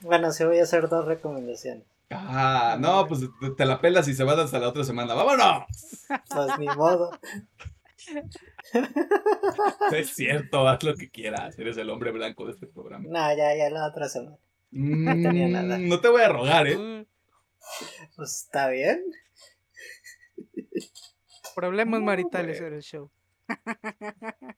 Bueno, 0.00 0.30
sí 0.32 0.44
voy 0.44 0.58
a 0.58 0.64
hacer 0.64 0.88
dos 0.88 1.06
recomendaciones. 1.06 1.84
Ah, 2.10 2.76
no, 2.78 3.06
pues 3.08 3.22
te- 3.56 3.64
la 3.64 3.80
pelas 3.80 4.06
y 4.08 4.14
se 4.14 4.24
va 4.24 4.34
hasta 4.40 4.58
la 4.58 4.68
otra 4.68 4.84
semana. 4.84 5.14
¡Vámonos! 5.14 5.64
Pues 6.28 6.58
ni 6.58 6.66
modo. 6.66 7.10
Es 9.92 10.10
cierto, 10.14 10.68
haz 10.68 10.82
lo 10.82 10.94
que 10.96 11.08
quieras. 11.08 11.58
Eres 11.58 11.76
el 11.78 11.88
hombre 11.88 12.10
blanco 12.10 12.44
de 12.46 12.52
este 12.52 12.66
programa. 12.66 13.04
No, 13.08 13.36
ya, 13.36 13.54
ya 13.56 13.70
la 13.70 13.86
otra 13.86 14.08
semana. 14.08 14.36
tenía 14.70 15.48
nada. 15.48 15.78
Mm, 15.78 15.88
No 15.88 16.00
te 16.00 16.08
voy 16.08 16.22
a 16.22 16.28
rogar, 16.28 16.66
¿eh? 16.66 16.76
Uh, 16.76 17.04
Pues 18.16 18.42
está 18.44 18.68
bien. 18.68 19.02
Problemas 21.56 22.00
No, 22.00 22.06
maritales 22.06 22.60
era 22.60 22.76
el 22.76 22.82
show. 22.82 23.10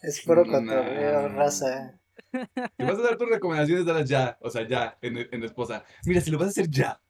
Es 0.00 0.20
puro 0.22 0.44
No. 0.44 0.50
cotorreo, 0.52 1.28
raza. 1.28 2.00
Si 2.32 2.84
vas 2.84 2.98
a 2.98 3.02
dar 3.02 3.16
tus 3.18 3.28
recomendaciones, 3.28 3.86
dalas 3.86 4.08
ya. 4.08 4.36
O 4.40 4.50
sea, 4.50 4.66
ya, 4.66 4.98
en, 5.00 5.16
en 5.16 5.44
esposa. 5.44 5.84
Mira, 6.06 6.20
si 6.20 6.30
lo 6.32 6.38
vas 6.38 6.48
a 6.48 6.50
hacer 6.50 6.68
ya. 6.68 7.00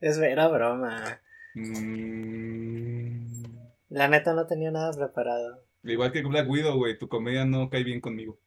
Es 0.00 0.18
vera 0.18 0.48
broma. 0.48 1.20
Mm, 1.54 3.44
La 3.88 4.08
neta 4.08 4.34
no 4.34 4.46
tenía 4.46 4.70
nada 4.70 4.92
preparado. 4.92 5.64
Igual 5.82 6.12
que 6.12 6.22
Black 6.22 6.46
Widow, 6.50 6.76
güey. 6.76 6.98
Tu 6.98 7.08
comedia 7.08 7.44
no 7.46 7.70
cae 7.70 7.84
bien 7.84 8.00
conmigo. 8.02 8.38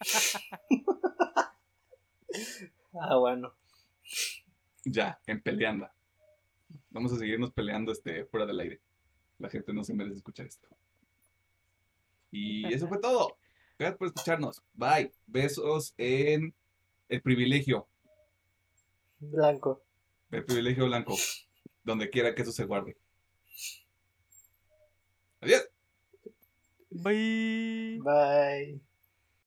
Ah, 3.00 3.16
bueno. 3.16 3.54
Ya, 4.84 5.20
en 5.26 5.40
peleanda. 5.42 5.92
Vamos 6.90 7.12
a 7.12 7.16
seguirnos 7.16 7.52
peleando 7.52 7.92
este, 7.92 8.24
fuera 8.24 8.44
del 8.46 8.58
aire. 8.60 8.80
La 9.38 9.48
gente 9.48 9.72
no 9.72 9.84
se 9.84 9.94
merece 9.94 10.16
escuchar 10.16 10.46
esto. 10.46 10.68
Y 12.30 12.72
eso 12.72 12.88
fue 12.88 12.98
todo. 12.98 13.38
Gracias 13.78 13.98
por 13.98 14.08
escucharnos. 14.08 14.62
Bye. 14.74 15.12
Besos 15.26 15.94
en 15.96 16.54
el 17.08 17.22
privilegio. 17.22 17.86
Blanco. 19.20 19.82
El 20.30 20.44
privilegio 20.44 20.86
blanco. 20.86 21.16
Donde 21.84 22.10
quiera 22.10 22.34
que 22.34 22.42
eso 22.42 22.52
se 22.52 22.64
guarde. 22.64 22.96
Adiós. 25.40 25.68
Bye. 26.90 28.00
Bye. 28.02 28.80